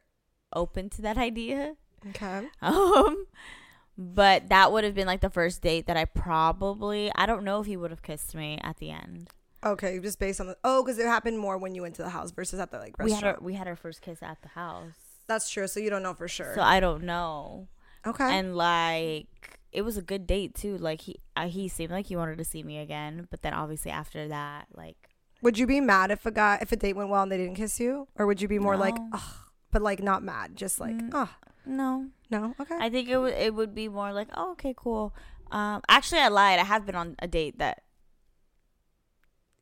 open 0.54 0.90
to 0.92 1.02
that 1.02 1.18
idea. 1.30 1.76
Okay. 2.10 2.48
Um, 2.62 3.28
but 3.98 4.48
that 4.48 4.72
would 4.72 4.86
have 4.86 4.96
been 4.96 5.06
like 5.06 5.20
the 5.20 5.30
first 5.30 5.62
date 5.62 5.86
that 5.88 5.98
I 5.98 6.06
probably 6.06 7.12
I 7.14 7.26
don't 7.26 7.44
know 7.44 7.60
if 7.60 7.68
he 7.68 7.76
would 7.76 7.92
have 7.92 8.02
kissed 8.02 8.36
me 8.36 8.58
at 8.64 8.78
the 8.78 8.90
end. 8.92 9.28
Okay, 9.66 10.00
just 10.00 10.18
based 10.20 10.40
on 10.40 10.48
the 10.48 10.58
oh, 10.64 10.82
because 10.82 10.98
it 10.98 11.08
happened 11.08 11.40
more 11.40 11.58
when 11.58 11.76
you 11.76 11.82
went 11.82 11.96
to 11.96 12.04
the 12.04 12.10
house 12.10 12.32
versus 12.32 12.60
at 12.60 12.72
the 12.72 12.78
like 12.78 12.98
We 13.00 13.12
had 13.12 13.24
our 13.26 13.38
we 13.42 13.54
had 13.56 13.68
our 13.68 13.76
first 13.76 14.02
kiss 14.02 14.24
at 14.24 14.42
the 14.44 14.50
house, 14.50 14.94
That's 15.28 15.50
true. 15.50 15.68
So 15.68 15.82
you 15.82 15.90
don't 15.90 16.04
know 16.04 16.14
for 16.14 16.30
sure. 16.30 16.54
so 16.56 16.62
I 16.62 16.80
don't 16.80 17.04
know. 17.04 17.68
okay. 18.06 18.38
And 18.40 18.56
like 18.56 19.57
it 19.72 19.82
was 19.84 19.98
a 19.98 20.02
good 20.02 20.26
date 20.28 20.56
too. 20.56 20.78
Like 20.78 21.02
he 21.02 21.20
uh, 21.36 21.48
he 21.48 21.68
seemed 21.68 21.92
like 21.92 22.08
he 22.08 22.16
wanted 22.16 22.38
to 22.38 22.46
see 22.46 22.64
me 22.64 22.80
again, 22.80 23.28
but 23.30 23.42
then 23.42 23.54
obviously 23.54 23.92
after 23.92 24.28
that, 24.28 24.68
like 24.76 24.98
would 25.42 25.58
you 25.58 25.68
be 25.68 25.80
mad 25.82 26.10
if 26.12 26.26
a 26.26 26.32
guy 26.32 26.58
if 26.62 26.72
a 26.72 26.76
date 26.76 26.96
went 26.96 27.10
well 27.10 27.24
and 27.24 27.32
they 27.32 27.38
didn't 27.38 27.56
kiss 27.56 27.80
you, 27.80 28.08
or 28.16 28.26
would 28.26 28.42
you 28.42 28.48
be 28.48 28.60
more 28.60 28.76
like, 28.78 28.96
ugh, 29.14 29.22
but 29.72 29.82
like 29.82 30.02
not 30.02 30.24
mad, 30.24 30.56
just 30.56 30.80
like, 30.80 30.96
Mm. 30.96 31.10
oh, 31.14 31.30
no, 31.66 32.08
no, 32.30 32.56
okay. 32.60 32.78
I 32.80 32.90
think 32.90 33.10
it 33.10 33.18
would 33.18 33.34
it 33.34 33.54
would 33.54 33.76
be 33.76 33.88
more 33.90 34.12
like 34.14 34.30
oh 34.36 34.52
okay 34.54 34.74
cool. 34.76 35.14
Um, 35.52 35.82
actually 35.88 36.22
I 36.22 36.28
lied. 36.30 36.60
I 36.60 36.64
have 36.64 36.86
been 36.86 36.96
on 36.96 37.16
a 37.20 37.28
date 37.28 37.60
that 37.60 37.84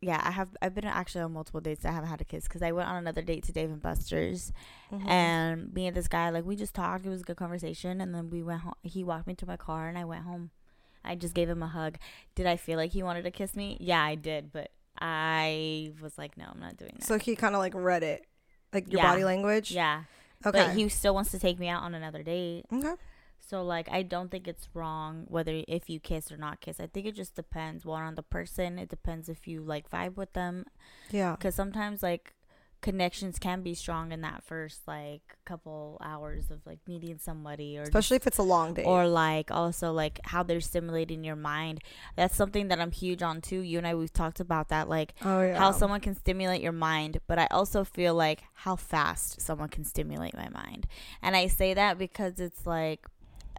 yeah, 0.02 0.22
I 0.24 0.32
have. 0.32 0.50
I've 0.62 0.76
been 0.76 0.86
actually 0.86 1.22
on 1.22 1.34
multiple 1.34 1.62
dates. 1.62 1.86
I 1.86 1.91
haven't 1.91 2.10
had 2.10 2.22
a 2.22 2.26
kiss 2.26 2.43
because 2.43 2.62
I 2.62 2.72
went 2.72 2.89
on 2.89 2.98
another 2.98 3.22
date 3.22 3.43
to 3.46 3.52
Dave 3.52 3.70
and 3.72 3.82
Buster's, 3.82 4.52
Mhm. 4.91 5.08
and 5.08 5.74
me 5.74 5.88
and 5.88 5.96
this 5.96 6.08
guy 6.08 6.30
like 6.30 6.46
we 6.46 6.56
just 6.56 6.74
talked. 6.76 7.06
It 7.06 7.10
was 7.10 7.22
a 7.22 7.24
good 7.26 7.38
conversation, 7.38 8.02
and 8.02 8.14
then 8.14 8.30
we 8.30 8.43
went 8.43 8.62
home. 8.62 8.76
He 8.84 9.04
walked 9.04 9.28
me 9.28 9.36
to 9.36 9.46
my 9.46 9.58
car, 9.58 9.88
and 9.88 9.98
I 9.98 10.04
went 10.06 10.24
home. 10.24 10.52
I 11.04 11.16
just 11.16 11.34
gave 11.34 11.50
him 11.50 11.62
a 11.64 11.68
hug. 11.68 11.98
Did 12.36 12.46
I 12.48 12.56
feel 12.58 12.78
like 12.78 12.91
he 12.91 13.04
wanted 13.04 13.24
to 13.24 13.32
kiss 13.32 13.56
me? 13.56 13.78
Yeah, 13.80 14.04
I 14.04 14.16
did, 14.16 14.52
but 14.52 14.72
I 15.00 15.91
was 16.02 16.18
like, 16.18 16.38
no, 16.38 16.46
I'm 16.52 16.60
not 16.60 16.78
doing 16.78 16.93
that. 16.96 17.04
so 17.06 17.18
he 17.20 17.36
kind 17.36 17.54
of 17.56 17.60
like 17.60 17.74
read 17.76 18.02
it, 18.04 18.26
like 18.74 18.91
your 18.91 19.02
Yeah. 19.02 19.12
body 19.12 19.24
language. 19.24 19.72
yeah, 19.72 20.04
Okay. 20.46 20.58
but 20.68 20.76
he 20.76 20.88
still 20.89 21.14
wants 21.14 21.32
to 21.32 21.39
take 21.39 21.60
me 21.60 21.68
out 21.70 21.84
on 21.84 21.93
another 21.96 22.24
date. 22.24 22.66
okay. 22.72 22.93
So 23.40 23.64
like 23.64 23.88
I 23.92 24.02
don't 24.02 24.32
think 24.32 24.48
it's 24.48 24.68
wrong 24.74 25.26
whether 25.28 25.64
if 25.68 25.90
you 25.90 26.00
kiss 26.00 26.32
or 26.32 26.38
not 26.38 26.62
kiss. 26.62 26.80
I 26.80 26.88
think 26.88 27.06
it 27.06 27.16
just 27.16 27.36
depends 27.36 27.86
one 27.86 28.04
on 28.04 28.16
the 28.16 28.24
person. 28.24 28.80
It 28.80 28.90
depends 28.90 29.30
if 29.30 29.48
you 29.48 29.62
like 29.62 29.90
vibe 29.90 30.16
with 30.16 30.34
them 30.34 30.66
Yeah. 31.12 31.36
cuz 31.38 31.54
sometimes 31.56 32.02
like 32.02 32.34
connections 32.82 33.40
can 33.40 33.64
be 33.64 33.74
strong 33.74 34.12
in 34.12 34.22
that 34.22 34.44
first 34.44 34.82
like 34.88 35.38
couple 35.44 35.98
hours 36.04 36.52
of 36.52 36.60
like 36.68 36.78
meeting 36.88 37.18
somebody 37.18 37.80
or 37.80 37.82
Especially 37.84 38.18
if 38.18 38.28
it's 38.28 38.38
a 38.38 38.44
long 38.44 38.76
date. 38.76 38.86
or 38.86 39.08
like 39.08 39.50
also 39.50 39.92
like 39.92 40.20
how 40.26 40.44
they're 40.44 40.62
stimulating 40.62 41.24
your 41.24 41.36
mind. 41.36 41.80
That's 42.16 42.36
something 42.36 42.68
that 42.68 42.80
I'm 42.80 42.92
huge 42.92 43.24
on 43.24 43.42
too. 43.42 43.62
You 43.62 43.80
and 43.80 43.88
I 43.88 43.96
we've 43.96 44.14
talked 44.14 44.40
about 44.40 44.70
that 44.70 44.88
like 44.88 45.16
oh 45.24 45.42
yeah. 45.42 45.58
how 45.58 45.72
someone 45.72 46.00
can 46.02 46.14
stimulate 46.16 46.62
your 46.62 46.74
mind, 46.74 47.22
but 47.28 47.40
I 47.40 47.48
also 47.50 47.84
feel 47.84 48.14
like 48.14 48.44
how 48.54 48.76
fast 48.76 49.42
someone 49.42 49.70
can 49.70 49.84
stimulate 49.84 50.36
my 50.36 50.50
mind. 50.50 50.86
And 51.24 51.36
I 51.36 51.48
say 51.48 51.74
that 51.74 51.98
because 51.98 52.40
it's 52.40 52.68
like 52.68 53.08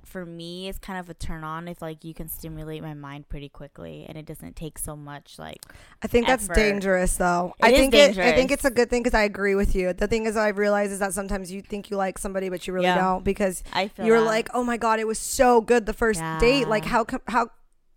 for 0.06 0.24
me 0.24 0.68
it's 0.68 0.78
kind 0.78 0.98
of 0.98 1.10
a 1.10 1.14
turn 1.14 1.44
on 1.44 1.68
if 1.68 1.82
like 1.82 2.04
you 2.04 2.14
can 2.14 2.28
stimulate 2.28 2.82
my 2.82 2.94
mind 2.94 3.28
pretty 3.28 3.48
quickly 3.48 4.06
and 4.08 4.16
it 4.16 4.24
doesn't 4.24 4.56
take 4.56 4.78
so 4.78 4.94
much 4.96 5.38
like 5.38 5.58
I 6.02 6.06
think 6.06 6.26
that's 6.26 6.46
dangerous, 6.48 7.16
though. 7.16 7.54
It 7.58 7.64
I 7.66 7.70
think 7.72 7.94
it, 7.94 8.16
I 8.18 8.32
think 8.32 8.50
it's 8.50 8.64
a 8.64 8.70
good 8.70 8.88
thing 8.90 9.02
because 9.02 9.14
I 9.18 9.22
agree 9.24 9.54
with 9.54 9.74
you. 9.74 9.92
The 9.92 10.06
thing 10.06 10.26
is, 10.26 10.36
I 10.36 10.48
realize 10.48 10.92
is 10.92 10.98
that 11.00 11.12
sometimes 11.14 11.50
you 11.50 11.62
think 11.62 11.90
you 11.90 11.96
like 11.96 12.18
somebody, 12.18 12.48
but 12.48 12.66
you 12.66 12.72
really 12.72 12.86
Yeah. 12.86 12.96
don't 13.00 13.24
because 13.24 13.62
I 13.72 13.88
feel 13.88 14.06
you're 14.06 14.20
that. 14.20 14.26
like, 14.26 14.48
oh 14.54 14.62
my 14.62 14.76
god, 14.76 15.00
it 15.00 15.06
was 15.06 15.18
so 15.18 15.60
good 15.60 15.86
the 15.86 15.92
first 15.92 16.20
date. 16.40 16.68
Like 16.68 16.84
how 16.84 17.04
com- 17.04 17.22
how 17.26 17.50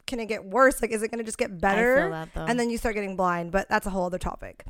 can 0.08 0.20
it 0.20 0.26
get 0.26 0.44
worse? 0.46 0.82
Like 0.82 0.92
is 0.92 1.04
it 1.04 1.12
gonna 1.12 1.24
just 1.24 1.38
get 1.38 1.60
better? 1.62 2.10
that. 2.34 2.50
And 2.50 2.60
then 2.60 2.70
you 2.70 2.78
start 2.78 2.96
getting 2.96 3.16
blind. 3.16 3.52
But 3.52 3.70
that's 3.70 3.86
a 3.86 3.90
whole 3.92 4.06
other 4.06 4.18
topic. 4.20 4.66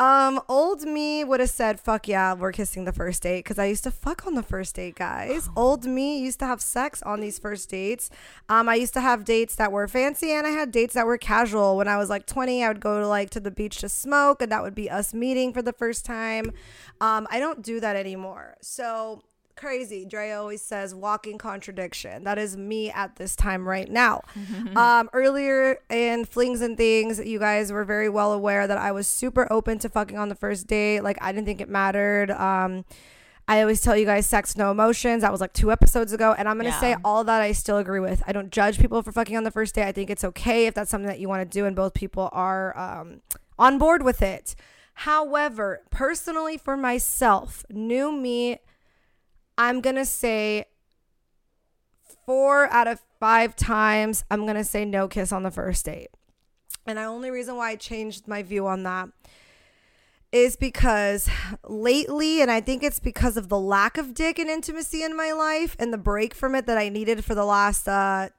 Um, 0.00 0.40
old 0.48 0.84
me 0.84 1.24
would 1.24 1.40
have 1.40 1.50
said, 1.50 1.78
"Fuck 1.78 2.08
yeah, 2.08 2.32
we're 2.32 2.52
kissing 2.52 2.86
the 2.86 2.92
first 2.92 3.22
date," 3.22 3.44
because 3.44 3.58
I 3.58 3.66
used 3.66 3.84
to 3.84 3.90
fuck 3.90 4.26
on 4.26 4.34
the 4.34 4.42
first 4.42 4.74
date, 4.74 4.94
guys. 4.94 5.50
old 5.56 5.84
me 5.84 6.18
used 6.18 6.38
to 6.38 6.46
have 6.46 6.62
sex 6.62 7.02
on 7.02 7.20
these 7.20 7.38
first 7.38 7.68
dates. 7.68 8.08
Um, 8.48 8.66
I 8.66 8.76
used 8.76 8.94
to 8.94 9.02
have 9.02 9.26
dates 9.26 9.56
that 9.56 9.70
were 9.70 9.86
fancy, 9.86 10.32
and 10.32 10.46
I 10.46 10.50
had 10.50 10.72
dates 10.72 10.94
that 10.94 11.04
were 11.04 11.18
casual. 11.18 11.76
When 11.76 11.86
I 11.86 11.98
was 11.98 12.08
like 12.08 12.24
twenty, 12.24 12.64
I 12.64 12.68
would 12.68 12.80
go 12.80 12.98
to 12.98 13.06
like 13.06 13.28
to 13.30 13.40
the 13.40 13.50
beach 13.50 13.76
to 13.82 13.90
smoke, 13.90 14.40
and 14.40 14.50
that 14.50 14.62
would 14.62 14.74
be 14.74 14.88
us 14.88 15.12
meeting 15.12 15.52
for 15.52 15.60
the 15.60 15.74
first 15.74 16.06
time. 16.06 16.52
Um, 17.02 17.28
I 17.30 17.38
don't 17.38 17.60
do 17.60 17.78
that 17.80 17.94
anymore. 17.94 18.56
So 18.62 19.22
crazy. 19.60 20.06
Dre 20.06 20.32
always 20.32 20.62
says 20.62 20.94
walking 20.94 21.36
contradiction. 21.36 22.24
That 22.24 22.38
is 22.38 22.56
me 22.56 22.90
at 22.90 23.16
this 23.16 23.36
time 23.36 23.68
right 23.68 23.90
now. 23.90 24.22
um, 24.76 25.10
earlier 25.12 25.78
in 25.90 26.24
flings 26.24 26.62
and 26.62 26.76
things, 26.76 27.20
you 27.20 27.38
guys 27.38 27.70
were 27.70 27.84
very 27.84 28.08
well 28.08 28.32
aware 28.32 28.66
that 28.66 28.78
I 28.78 28.90
was 28.90 29.06
super 29.06 29.46
open 29.52 29.78
to 29.80 29.88
fucking 29.88 30.16
on 30.16 30.30
the 30.30 30.34
first 30.34 30.66
date. 30.66 31.02
Like 31.02 31.18
I 31.20 31.30
didn't 31.32 31.46
think 31.46 31.60
it 31.60 31.68
mattered. 31.68 32.30
Um, 32.30 32.86
I 33.46 33.60
always 33.60 33.80
tell 33.80 33.96
you 33.96 34.06
guys 34.06 34.26
sex 34.26 34.56
no 34.56 34.70
emotions. 34.70 35.22
That 35.22 35.32
was 35.32 35.40
like 35.40 35.52
two 35.52 35.70
episodes 35.70 36.12
ago. 36.12 36.34
And 36.38 36.48
I'm 36.48 36.56
gonna 36.56 36.78
say 36.78 36.96
all 37.04 37.24
that 37.24 37.42
I 37.42 37.52
still 37.52 37.78
agree 37.78 38.00
with. 38.00 38.22
I 38.26 38.32
don't 38.32 38.50
judge 38.50 38.78
people 38.78 39.02
for 39.02 39.12
fucking 39.12 39.36
on 39.36 39.44
the 39.44 39.50
first 39.50 39.74
date. 39.74 39.86
I 39.86 39.92
think 39.92 40.08
it's 40.08 40.24
okay 40.24 40.66
if 40.68 40.74
that's 40.74 40.90
something 40.90 41.08
that 41.08 41.18
you 41.18 41.28
want 41.28 41.42
to 41.42 41.58
do 41.58 41.66
and 41.66 41.76
both 41.76 41.92
people 41.92 42.30
are 42.32 42.76
um, 42.78 43.20
on 43.58 43.76
board 43.76 44.02
with 44.02 44.22
it. 44.22 44.54
However, 44.94 45.82
personally 45.90 46.56
for 46.56 46.76
myself, 46.76 47.64
new 47.70 48.12
me, 48.12 48.58
I'm 49.62 49.82
gonna 49.82 50.06
say 50.06 50.64
four 52.24 52.66
out 52.68 52.86
of 52.86 52.98
five 53.20 53.54
times 53.54 54.24
I'm 54.30 54.46
gonna 54.46 54.64
say 54.64 54.86
no 54.86 55.06
kiss 55.06 55.32
on 55.32 55.42
the 55.42 55.50
first 55.50 55.84
date. 55.84 56.08
And 56.86 56.96
the 56.96 57.02
only 57.02 57.30
reason 57.30 57.56
why 57.56 57.72
I 57.72 57.76
changed 57.76 58.26
my 58.26 58.42
view 58.42 58.66
on 58.66 58.84
that 58.84 59.10
is 60.32 60.56
because 60.56 61.28
lately, 61.68 62.40
and 62.40 62.50
I 62.50 62.62
think 62.62 62.82
it's 62.82 63.00
because 63.00 63.36
of 63.36 63.50
the 63.50 63.60
lack 63.60 63.98
of 63.98 64.14
dick 64.14 64.38
and 64.38 64.48
intimacy 64.48 65.02
in 65.02 65.14
my 65.14 65.32
life 65.32 65.76
and 65.78 65.92
the 65.92 65.98
break 65.98 66.32
from 66.32 66.54
it 66.54 66.64
that 66.64 66.78
I 66.78 66.88
needed 66.88 67.22
for 67.22 67.34
the 67.34 67.44
last 67.44 67.86
uh 67.86 68.30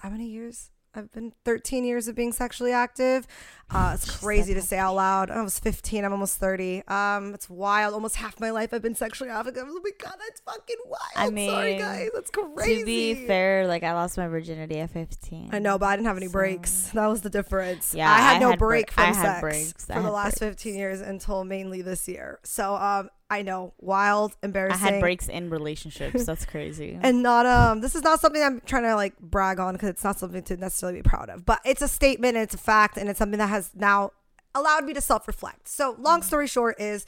how 0.00 0.08
many 0.08 0.28
years? 0.28 0.70
I've 0.92 1.12
been 1.12 1.32
13 1.44 1.84
years 1.84 2.08
of 2.08 2.16
being 2.16 2.32
sexually 2.32 2.72
active. 2.72 3.26
Uh, 3.72 3.92
it's 3.94 4.18
crazy 4.18 4.54
to 4.54 4.60
say 4.60 4.76
out 4.76 4.96
loud. 4.96 5.30
I 5.30 5.40
was 5.42 5.58
15. 5.60 6.04
I'm 6.04 6.12
almost 6.12 6.38
30. 6.38 6.82
Um, 6.88 7.32
it's 7.32 7.48
wild. 7.48 7.94
Almost 7.94 8.16
half 8.16 8.40
my 8.40 8.50
life 8.50 8.74
I've 8.74 8.82
been 8.82 8.96
sexually 8.96 9.30
active. 9.30 9.54
Oh 9.58 9.80
my 9.84 9.90
god, 9.98 10.16
that's 10.18 10.40
fucking 10.40 10.76
wild. 10.86 11.00
I 11.14 11.26
sorry 11.26 11.30
mean, 11.32 11.78
guys, 11.78 12.08
that's 12.12 12.30
crazy. 12.30 12.80
to 12.80 12.84
be 12.84 13.26
fair, 13.28 13.68
like 13.68 13.84
I 13.84 13.92
lost 13.92 14.16
my 14.18 14.26
virginity 14.26 14.80
at 14.80 14.90
15. 14.90 15.50
I 15.52 15.60
know, 15.60 15.78
but 15.78 15.86
I 15.86 15.94
didn't 15.96 16.08
have 16.08 16.16
any 16.16 16.26
So- 16.26 16.32
breaks. 16.32 16.90
That 16.94 17.06
was 17.06 17.20
the 17.20 17.30
difference. 17.30 17.94
Yeah, 17.94 18.10
I 18.10 18.16
had 18.18 18.36
I 18.36 18.38
no 18.40 18.50
had 18.50 18.58
bre- 18.58 18.66
break 18.66 18.90
from 18.90 19.02
I 19.04 19.06
had 19.06 19.14
sex 19.14 19.40
breaks. 19.40 19.84
For 19.84 20.02
the 20.02 20.10
last 20.10 20.40
breaks. 20.40 20.54
15 20.62 20.74
years 20.74 21.00
until 21.00 21.44
mainly 21.44 21.82
this 21.82 22.08
year. 22.08 22.40
So 22.42 22.74
um, 22.74 23.10
I 23.30 23.42
know, 23.42 23.72
wild, 23.78 24.34
embarrassing. 24.42 24.84
I 24.86 24.90
had 24.90 25.00
breaks 25.00 25.28
in 25.28 25.50
relationships. 25.50 26.24
That's 26.26 26.44
crazy. 26.44 26.98
and 27.02 27.22
not 27.22 27.46
um 27.46 27.80
this 27.80 27.94
is 27.94 28.02
not 28.02 28.20
something 28.20 28.42
i'm 28.42 28.60
trying 28.66 28.82
to 28.82 28.94
like 28.94 29.18
brag 29.18 29.58
on 29.58 29.74
because 29.74 29.88
it's 29.88 30.04
not 30.04 30.18
something 30.18 30.42
to 30.42 30.56
necessarily 30.56 30.98
be 30.98 31.02
proud 31.02 31.28
of 31.30 31.44
but 31.44 31.60
it's 31.64 31.82
a 31.82 31.88
statement 31.88 32.36
and 32.36 32.42
it's 32.42 32.54
a 32.54 32.58
fact 32.58 32.96
and 32.96 33.08
it's 33.08 33.18
something 33.18 33.38
that 33.38 33.48
has 33.48 33.70
now 33.74 34.10
allowed 34.54 34.84
me 34.84 34.92
to 34.92 35.00
self-reflect 35.00 35.68
so 35.68 35.96
long 35.98 36.22
story 36.22 36.46
short 36.46 36.80
is 36.80 37.06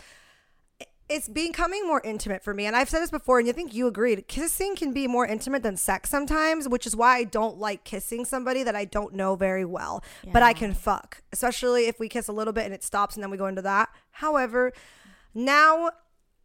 it's 1.08 1.28
becoming 1.28 1.86
more 1.86 2.00
intimate 2.04 2.42
for 2.42 2.54
me 2.54 2.66
and 2.66 2.76
i've 2.76 2.88
said 2.88 3.00
this 3.00 3.10
before 3.10 3.38
and 3.38 3.46
you 3.46 3.52
think 3.52 3.74
you 3.74 3.86
agreed 3.86 4.26
kissing 4.28 4.74
can 4.76 4.92
be 4.92 5.06
more 5.06 5.26
intimate 5.26 5.62
than 5.62 5.76
sex 5.76 6.08
sometimes 6.08 6.68
which 6.68 6.86
is 6.86 6.94
why 6.94 7.16
i 7.16 7.24
don't 7.24 7.58
like 7.58 7.84
kissing 7.84 8.24
somebody 8.24 8.62
that 8.62 8.76
i 8.76 8.84
don't 8.84 9.12
know 9.14 9.34
very 9.34 9.64
well 9.64 10.02
but 10.32 10.42
i 10.42 10.52
can 10.52 10.72
fuck 10.72 11.22
especially 11.32 11.86
if 11.86 11.98
we 11.98 12.08
kiss 12.08 12.28
a 12.28 12.32
little 12.32 12.52
bit 12.52 12.64
and 12.64 12.74
it 12.74 12.82
stops 12.82 13.14
and 13.16 13.22
then 13.22 13.30
we 13.30 13.36
go 13.36 13.46
into 13.46 13.62
that 13.62 13.88
however 14.12 14.72
now 15.34 15.90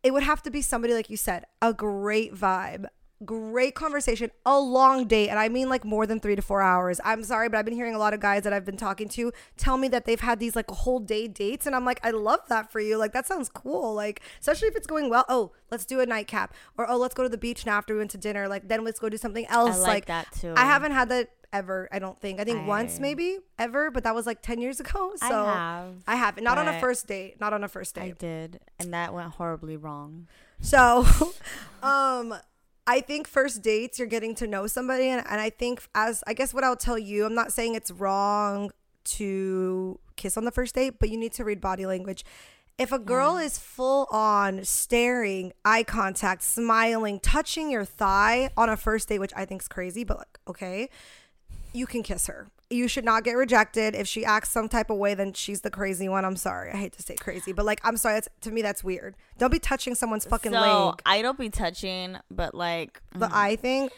it 0.08 0.14
would 0.14 0.24
have 0.24 0.42
to 0.42 0.50
be 0.50 0.62
somebody 0.62 0.94
like 0.94 1.10
you 1.10 1.18
said 1.18 1.46
a 1.62 1.74
great 1.74 2.34
vibe 2.34 2.86
great 3.26 3.74
conversation 3.74 4.30
a 4.46 4.60
long 4.60 5.08
date 5.08 5.28
and 5.30 5.40
i 5.40 5.50
mean 5.50 5.68
like 5.68 5.84
more 5.84 6.06
than 6.06 6.20
three 6.20 6.36
to 6.36 6.42
four 6.42 6.62
hours. 6.62 7.02
I'm 7.04 7.24
sorry 7.24 7.50
but 7.50 7.58
i've 7.58 7.66
been 7.66 7.74
hearing 7.74 7.96
a 7.96 7.98
lot 7.98 8.14
of 8.14 8.20
guys 8.20 8.44
that 8.44 8.54
i've 8.54 8.64
been 8.64 8.78
talking 8.78 9.10
to 9.10 9.32
tell 9.58 9.76
me 9.78 9.88
that 9.88 10.06
they've 10.06 10.20
had 10.20 10.40
these 10.40 10.56
like 10.56 10.70
whole 10.70 11.00
day 11.00 11.28
dates 11.28 11.66
and 11.66 11.76
i'm 11.76 11.84
like 11.84 12.00
i 12.04 12.12
love 12.12 12.42
that 12.50 12.72
for 12.72 12.80
you. 12.80 12.96
Like 12.98 13.14
that 13.14 13.26
sounds 13.26 13.50
cool. 13.50 13.96
Like 13.96 14.22
especially 14.40 14.68
if 14.68 14.76
it's 14.76 14.86
going 14.86 15.10
well 15.10 15.26
oh 15.30 15.52
let's 15.72 15.84
do 15.84 16.00
a 16.00 16.06
nightcap 16.06 16.54
or 16.78 16.90
oh 16.90 16.98
let's 16.98 17.16
go 17.16 17.24
to 17.24 17.30
the 17.30 17.40
beach 17.40 17.66
now 17.66 17.78
after 17.78 17.96
we 17.96 18.00
went 18.00 18.12
to 18.12 18.20
dinner. 18.20 18.48
Like 18.48 18.68
then 18.68 18.84
let's 18.84 19.00
go 19.00 19.10
do 19.10 19.18
something 19.18 19.48
I 19.50 19.54
else 19.54 19.80
like, 19.80 19.88
like 19.88 20.06
that 20.06 20.32
too. 20.40 20.54
i 20.56 20.66
haven't 20.66 20.92
had 20.92 21.10
that 21.10 21.32
ever 21.54 21.88
i 21.92 22.00
don't 22.00 22.20
think 22.20 22.40
i 22.40 22.44
think 22.44 22.68
once 22.68 23.00
maybe 23.00 23.38
ever 23.58 23.90
but 23.90 24.04
that 24.04 24.14
was 24.14 24.26
like 24.26 24.42
10 24.42 24.60
years 24.60 24.80
ago 24.80 25.14
so 25.16 25.26
I 25.26 25.54
have. 25.54 25.94
I 26.08 26.16
haven't. 26.16 26.44
On 26.68 26.68
a 26.68 26.80
first 26.80 27.08
date. 27.08 27.40
Not 27.40 27.54
on 27.54 27.64
a 27.64 27.68
first 27.68 27.96
date. 27.96 28.02
I 28.02 28.12
did, 28.12 28.60
and 28.80 28.94
that 28.94 29.14
went 29.14 29.32
horribly 29.34 29.78
wrong. 29.78 30.28
So, 30.62 31.06
um, 31.84 32.36
I 32.86 33.02
think 33.02 33.28
first 33.28 33.62
dates, 33.62 34.00
you're 34.00 34.08
getting 34.08 34.36
to 34.36 34.48
know 34.48 34.68
somebody. 34.68 35.10
And, 35.10 35.26
and 35.30 35.42
I 35.42 35.50
think, 35.50 35.84
as 35.94 36.24
I 36.26 36.34
guess 36.34 36.54
what 36.54 36.64
I'll 36.64 36.78
tell 36.78 36.98
you, 36.98 37.26
I'm 37.26 37.36
not 37.36 37.54
saying 37.54 37.76
it's 37.76 37.92
wrong 37.92 38.72
to 39.06 40.00
kiss 40.16 40.38
on 40.38 40.46
the 40.46 40.52
first 40.52 40.76
date, 40.76 40.96
but 41.00 41.10
you 41.10 41.18
need 41.18 41.34
to 41.34 41.44
read 41.44 41.62
body 41.62 41.86
language. 41.86 42.26
If 42.78 42.92
a 42.92 43.00
girl 43.00 43.38
is 43.38 43.58
full 43.58 44.08
on 44.12 44.64
staring, 44.64 45.52
eye 45.66 45.84
contact, 45.84 46.44
smiling, 46.44 47.20
touching 47.20 47.72
your 47.72 47.86
thigh 47.86 48.52
on 48.56 48.70
a 48.70 48.78
first 48.78 49.10
date, 49.10 49.20
which 49.20 49.34
I 49.36 49.46
think 49.46 49.64
is 49.64 49.68
crazy, 49.68 50.04
but 50.04 50.18
like, 50.20 50.40
okay, 50.48 50.90
you 51.78 51.86
can 51.86 52.04
kiss 52.04 52.28
her. 52.28 52.48
You 52.70 52.88
should 52.90 53.06
not 53.06 53.24
get 53.24 53.34
rejected. 53.34 53.96
If 53.96 54.08
she 54.08 54.26
acts 54.26 54.50
some 54.52 54.68
type 54.68 54.90
of 54.90 54.98
way, 54.98 55.14
then 55.14 55.32
she's 55.32 55.62
the 55.62 55.70
crazy 55.70 56.10
one. 56.10 56.26
I'm 56.26 56.36
sorry. 56.36 56.72
I 56.72 56.76
hate 56.78 56.94
to 56.94 57.02
say 57.02 57.16
crazy, 57.16 57.54
but 57.54 57.66
like, 57.66 57.80
I'm 57.84 57.96
sorry. 57.96 58.16
That's, 58.16 58.28
to 58.42 58.52
me, 58.52 58.62
that's 58.62 58.84
weird. 58.84 59.16
Don't 59.38 59.52
be 59.52 59.60
touching 59.60 59.96
someone's 59.96 60.26
fucking 60.26 60.52
so 60.52 60.88
leg. 60.90 61.02
I 61.06 61.22
don't 61.22 61.40
be 61.40 61.50
touching, 61.50 62.18
but 62.30 62.54
like 62.54 63.02
The 63.16 63.28
mm, 63.28 63.34
eye 63.34 63.56
thing. 63.56 63.90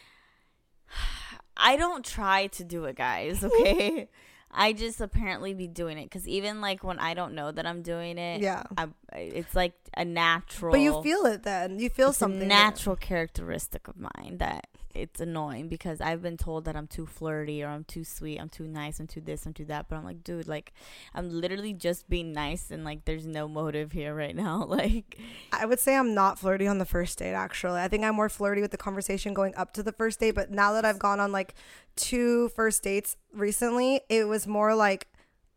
I 1.58 1.76
don't 1.78 2.06
try 2.06 2.48
to 2.48 2.64
do 2.64 2.86
it, 2.86 2.96
guys. 2.96 3.44
Okay. 3.60 4.10
I 4.52 4.74
just 4.74 5.00
apparently 5.00 5.54
be 5.54 5.68
doing 5.68 6.00
it 6.00 6.06
because 6.06 6.28
even 6.28 6.60
like 6.60 6.84
when 6.84 6.98
I 6.98 7.14
don't 7.14 7.36
know 7.36 7.52
that 7.52 7.68
I'm 7.68 7.84
doing 7.84 8.18
it, 8.18 8.42
Yeah. 8.42 8.64
I, 8.76 8.88
it's 9.14 9.54
like 9.56 9.74
a 9.96 10.04
natural. 10.04 10.72
But 10.72 10.80
you 10.80 11.04
feel 11.04 11.28
it 11.28 11.44
then. 11.44 11.78
You 11.78 11.88
feel 11.90 12.10
it's 12.10 12.18
a 12.18 12.20
something. 12.22 12.40
there. 12.40 12.48
natural 12.48 12.96
characteristic 12.96 13.88
of 13.88 13.96
mine 13.98 14.38
that 14.40 14.66
it's 14.94 15.20
annoying 15.20 15.68
because 15.68 16.02
I've 16.02 16.22
been 16.22 16.38
told 16.38 16.66
that 16.66 16.76
I'm 16.76 16.88
too 16.88 17.06
flirty 17.06 17.64
or 17.64 17.68
I'm 17.68 17.84
too 17.84 18.04
sweet, 18.04 18.40
I'm 18.40 18.50
too 18.50 18.68
nice, 18.68 19.00
I'm 19.00 19.08
too 19.08 19.22
this, 19.22 19.46
I'm 19.46 19.54
too 19.54 19.66
that. 19.66 19.88
But 19.88 19.98
I'm 19.98 20.04
like, 20.04 20.24
dude, 20.24 20.48
like 20.48 20.74
I'm 21.14 21.30
literally 21.30 21.74
just 21.74 22.10
being 22.10 22.34
nice 22.34 22.72
and 22.72 22.84
like 22.84 23.06
there's 23.06 23.26
no 23.26 23.48
motive 23.48 23.92
here 23.92 24.16
right 24.16 24.36
now. 24.36 24.68
Like 24.80 25.20
I 25.52 25.66
would 25.66 25.80
say 25.80 25.96
I'm 25.96 26.14
not 26.14 26.40
flirty 26.40 26.66
on 26.66 26.78
the 26.78 26.86
first 26.86 27.18
date 27.20 27.34
actually. 27.34 27.82
I 27.82 27.88
think 27.88 28.04
I'm 28.04 28.16
more 28.16 28.30
flirty 28.30 28.62
with 28.62 28.72
the 28.72 28.78
conversation 28.78 29.34
going 29.34 29.54
up 29.56 29.74
to 29.74 29.84
the 29.84 29.92
first 29.92 30.20
date, 30.20 30.36
but 30.36 30.52
now 30.52 30.72
that 30.74 30.86
I've 30.86 31.00
gone 31.00 31.20
on 31.20 31.32
like 31.32 31.56
two 31.96 32.50
first 32.50 32.84
dates 32.84 33.18
recently, 33.34 34.02
it 34.08 34.28
was 34.28 34.48
more 34.48 34.74
like 34.76 35.08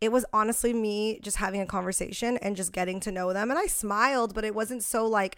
it 0.01 0.11
was 0.11 0.25
honestly 0.33 0.73
me 0.73 1.19
just 1.21 1.37
having 1.37 1.61
a 1.61 1.65
conversation 1.65 2.37
and 2.37 2.57
just 2.57 2.73
getting 2.73 2.99
to 3.01 3.11
know 3.11 3.31
them 3.31 3.49
and 3.49 3.57
I 3.57 3.67
smiled, 3.67 4.33
but 4.33 4.43
it 4.43 4.53
wasn't 4.53 4.83
so 4.83 5.07
like 5.07 5.37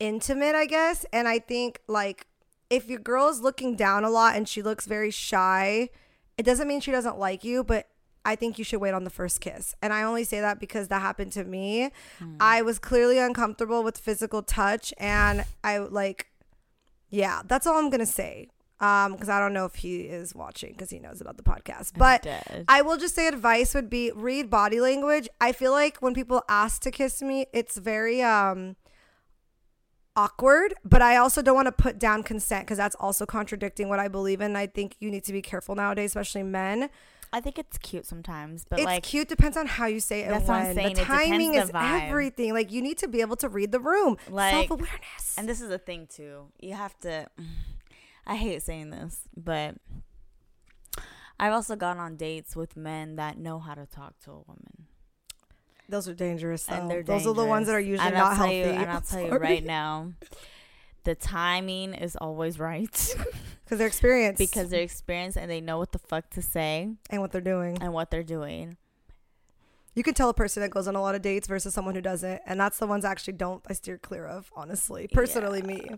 intimate, 0.00 0.54
I 0.54 0.66
guess. 0.66 1.04
And 1.12 1.28
I 1.28 1.38
think 1.38 1.80
like 1.88 2.26
if 2.70 2.88
your 2.88 2.98
girl 2.98 3.28
is 3.28 3.40
looking 3.40 3.76
down 3.76 4.04
a 4.04 4.10
lot 4.10 4.36
and 4.36 4.48
she 4.48 4.62
looks 4.62 4.86
very 4.86 5.10
shy, 5.10 5.88
it 6.36 6.44
doesn't 6.44 6.68
mean 6.68 6.80
she 6.80 6.90
doesn't 6.90 7.18
like 7.18 7.44
you, 7.44 7.64
but 7.64 7.88
I 8.24 8.36
think 8.36 8.58
you 8.58 8.64
should 8.64 8.80
wait 8.80 8.92
on 8.92 9.04
the 9.04 9.10
first 9.10 9.40
kiss. 9.40 9.74
And 9.80 9.92
I 9.92 10.02
only 10.02 10.24
say 10.24 10.40
that 10.40 10.60
because 10.60 10.88
that 10.88 11.00
happened 11.00 11.32
to 11.32 11.44
me. 11.44 11.90
Hmm. 12.18 12.36
I 12.40 12.62
was 12.62 12.78
clearly 12.78 13.18
uncomfortable 13.18 13.82
with 13.82 13.96
physical 13.96 14.42
touch 14.42 14.92
and 14.98 15.44
I 15.64 15.78
like 15.78 16.26
yeah, 17.10 17.40
that's 17.46 17.66
all 17.66 17.78
I'm 17.78 17.88
going 17.88 18.00
to 18.00 18.06
say. 18.06 18.48
Um 18.80 19.16
cuz 19.16 19.28
I 19.30 19.40
don't 19.40 19.54
know 19.54 19.64
if 19.64 19.76
he 19.76 20.02
is 20.02 20.34
watching 20.34 20.74
cuz 20.74 20.90
he 20.90 20.98
knows 20.98 21.22
about 21.22 21.38
the 21.38 21.42
podcast. 21.42 21.92
But. 21.96 22.26
I 22.68 22.82
will 22.82 22.98
just 22.98 23.14
say 23.14 23.26
advice 23.28 23.74
would 23.74 23.88
be 23.88 24.12
read 24.14 24.50
body 24.50 24.80
language. 24.80 25.28
I 25.40 25.52
feel 25.52 25.72
like 25.72 25.96
when 25.98 26.12
people 26.12 26.42
ask 26.48 26.82
to 26.82 26.90
kiss 26.90 27.22
me, 27.22 27.46
it's 27.52 27.78
very 27.78 28.22
um 28.22 28.76
awkward, 30.18 30.74
but 30.84 31.00
I 31.00 31.16
also 31.16 31.42
don't 31.42 31.54
want 31.54 31.66
to 31.66 31.72
put 31.72 31.98
down 31.98 32.22
consent 32.22 32.66
because 32.66 32.76
that's 32.78 32.96
also 32.96 33.24
contradicting 33.24 33.88
what 33.88 33.98
I 34.00 34.08
believe 34.08 34.40
in. 34.40 34.56
I 34.56 34.66
think 34.66 34.96
you 34.98 35.10
need 35.10 35.24
to 35.24 35.32
be 35.32 35.40
careful 35.40 35.74
nowadays, 35.74 36.10
especially 36.10 36.42
men. 36.42 36.90
I 37.32 37.40
think 37.40 37.58
it's 37.58 37.76
cute 37.78 38.06
sometimes, 38.06 38.64
but 38.68 38.78
it's 38.80 38.86
like 38.86 39.02
cute 39.02 39.28
depends 39.28 39.56
on 39.56 39.66
how 39.66 39.86
you 39.86 40.00
say 40.00 40.22
it. 40.22 40.28
That's 40.28 40.40
and 40.40 40.48
what 40.48 40.56
I'm 40.56 40.74
saying, 40.74 40.94
The 40.96 41.02
it 41.02 41.04
timing 41.04 41.52
the 41.52 41.62
is 41.62 41.70
vibe. 41.70 42.08
everything. 42.08 42.52
Like 42.54 42.72
you 42.72 42.82
need 42.82 42.98
to 42.98 43.08
be 43.08 43.20
able 43.20 43.36
to 43.36 43.48
read 43.48 43.70
the 43.70 43.80
room. 43.80 44.16
Like- 44.30 44.54
Self 44.66 44.70
awareness. 44.70 45.36
And 45.36 45.48
this 45.48 45.60
is 45.60 45.70
a 45.70 45.78
thing 45.78 46.08
too. 46.08 46.46
You 46.58 46.74
have 46.74 46.98
to. 47.00 47.26
I 48.26 48.36
hate 48.36 48.62
saying 48.62 48.90
this, 48.90 49.20
but 49.36 49.76
I've 51.40 51.52
also 51.52 51.76
gone 51.76 51.98
on 51.98 52.16
dates 52.16 52.56
with 52.56 52.76
men 52.76 53.16
that 53.16 53.38
know 53.38 53.58
how 53.58 53.74
to 53.74 53.86
talk 53.86 54.18
to 54.24 54.32
a 54.32 54.40
woman, 54.46 54.86
Those 55.88 56.08
are 56.08 56.14
dangerous. 56.14 56.64
Though. 56.64 56.74
and 56.74 56.90
they're 56.90 57.02
Those 57.02 57.26
are 57.26 57.34
the 57.34 57.44
ones 57.44 57.66
that 57.66 57.74
are 57.74 57.80
usually 57.80 58.08
and 58.08 58.16
not 58.16 58.36
healthy. 58.36 58.56
You, 58.56 58.62
and 58.64 58.90
I'll 58.90 59.00
tell 59.00 59.22
you 59.22 59.32
right 59.36 59.64
now, 59.64 60.12
the 61.04 61.14
timing 61.14 61.94
is 61.94 62.16
always 62.16 62.58
right 62.58 62.90
because 63.64 63.78
they're 63.78 63.86
experienced 63.86 64.38
because 64.38 64.68
they're 64.68 64.82
experienced 64.82 65.38
and 65.38 65.50
they 65.50 65.60
know 65.60 65.78
what 65.78 65.92
the 65.92 65.98
fuck 65.98 66.28
to 66.30 66.42
say 66.42 66.90
and 67.08 67.22
what 67.22 67.32
they're 67.32 67.40
doing. 67.40 67.78
and 67.80 67.92
what 67.92 68.10
they're 68.10 68.22
doing. 68.22 68.76
You 69.94 70.04
can 70.04 70.14
tell 70.14 70.28
a 70.28 70.34
person 70.34 70.62
that 70.62 70.70
goes 70.70 70.86
on 70.86 70.94
a 70.94 71.00
lot 71.00 71.16
of 71.16 71.22
dates 71.22 71.48
versus 71.48 71.74
someone 71.74 71.96
who 71.96 72.00
doesn't, 72.00 72.40
and 72.46 72.60
that's 72.60 72.78
the 72.78 72.86
ones 72.86 73.04
I 73.04 73.10
actually 73.10 73.32
don't. 73.32 73.64
I 73.68 73.72
steer 73.72 73.98
clear 73.98 74.26
of, 74.26 74.48
honestly, 74.54 75.08
personally, 75.12 75.60
me. 75.60 75.88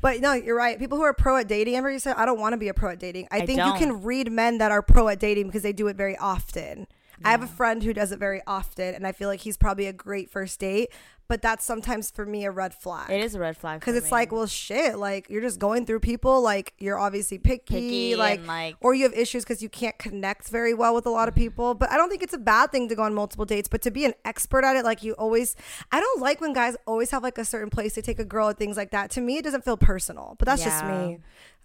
But 0.00 0.20
no, 0.20 0.32
you're 0.32 0.56
right. 0.56 0.76
People 0.76 0.98
who 0.98 1.04
are 1.04 1.12
pro 1.12 1.36
at 1.36 1.46
dating, 1.46 1.74
remember 1.74 1.92
you 1.92 2.00
said 2.00 2.16
I 2.16 2.26
don't 2.26 2.40
want 2.40 2.54
to 2.54 2.56
be 2.56 2.66
a 2.66 2.74
pro 2.74 2.90
at 2.90 2.98
dating. 2.98 3.28
I, 3.30 3.36
I 3.36 3.46
think 3.46 3.58
you 3.58 3.64
don't. 3.64 3.78
can 3.78 4.02
read 4.02 4.32
men 4.32 4.58
that 4.58 4.72
are 4.72 4.82
pro 4.82 5.06
at 5.08 5.20
dating 5.20 5.46
because 5.46 5.62
they 5.62 5.72
do 5.72 5.86
it 5.86 5.94
very 5.96 6.16
often. 6.16 6.88
I 7.24 7.30
have 7.30 7.42
a 7.42 7.48
friend 7.48 7.82
who 7.82 7.92
does 7.92 8.12
it 8.12 8.18
very 8.18 8.42
often, 8.46 8.94
and 8.94 9.06
I 9.06 9.12
feel 9.12 9.28
like 9.28 9.40
he's 9.40 9.56
probably 9.56 9.86
a 9.86 9.92
great 9.92 10.30
first 10.30 10.60
date. 10.60 10.90
But 11.28 11.42
that's 11.42 11.62
sometimes 11.62 12.10
for 12.10 12.24
me 12.24 12.46
a 12.46 12.50
red 12.50 12.72
flag. 12.72 13.10
It 13.10 13.22
is 13.22 13.34
a 13.34 13.38
red 13.38 13.54
flag 13.54 13.80
because 13.80 13.96
it's 13.96 14.06
me. 14.06 14.12
like, 14.12 14.32
well, 14.32 14.46
shit. 14.46 14.96
Like 14.96 15.28
you're 15.28 15.42
just 15.42 15.58
going 15.58 15.84
through 15.84 16.00
people. 16.00 16.40
Like 16.40 16.72
you're 16.78 16.98
obviously 16.98 17.36
picky. 17.36 17.64
picky 17.66 18.16
like 18.16 18.46
like 18.46 18.76
or 18.80 18.94
you 18.94 19.02
have 19.02 19.12
issues 19.12 19.44
because 19.44 19.62
you 19.62 19.68
can't 19.68 19.98
connect 19.98 20.48
very 20.48 20.72
well 20.72 20.94
with 20.94 21.04
a 21.04 21.10
lot 21.10 21.28
of 21.28 21.34
mm-hmm. 21.34 21.44
people. 21.44 21.74
But 21.74 21.90
I 21.90 21.98
don't 21.98 22.08
think 22.08 22.22
it's 22.22 22.32
a 22.32 22.38
bad 22.38 22.72
thing 22.72 22.88
to 22.88 22.94
go 22.94 23.02
on 23.02 23.12
multiple 23.12 23.44
dates. 23.44 23.68
But 23.68 23.82
to 23.82 23.90
be 23.90 24.06
an 24.06 24.14
expert 24.24 24.64
at 24.64 24.76
it, 24.76 24.86
like 24.86 25.02
you 25.02 25.12
always, 25.12 25.54
I 25.92 26.00
don't 26.00 26.18
like 26.22 26.40
when 26.40 26.54
guys 26.54 26.78
always 26.86 27.10
have 27.10 27.22
like 27.22 27.36
a 27.36 27.44
certain 27.44 27.68
place 27.68 27.92
to 27.94 28.00
take 28.00 28.18
a 28.18 28.24
girl 28.24 28.48
and 28.48 28.56
things 28.56 28.78
like 28.78 28.92
that. 28.92 29.10
To 29.10 29.20
me, 29.20 29.36
it 29.36 29.44
doesn't 29.44 29.66
feel 29.66 29.76
personal. 29.76 30.34
But 30.38 30.46
that's 30.46 30.64
just 30.64 30.82
me. 30.86 31.18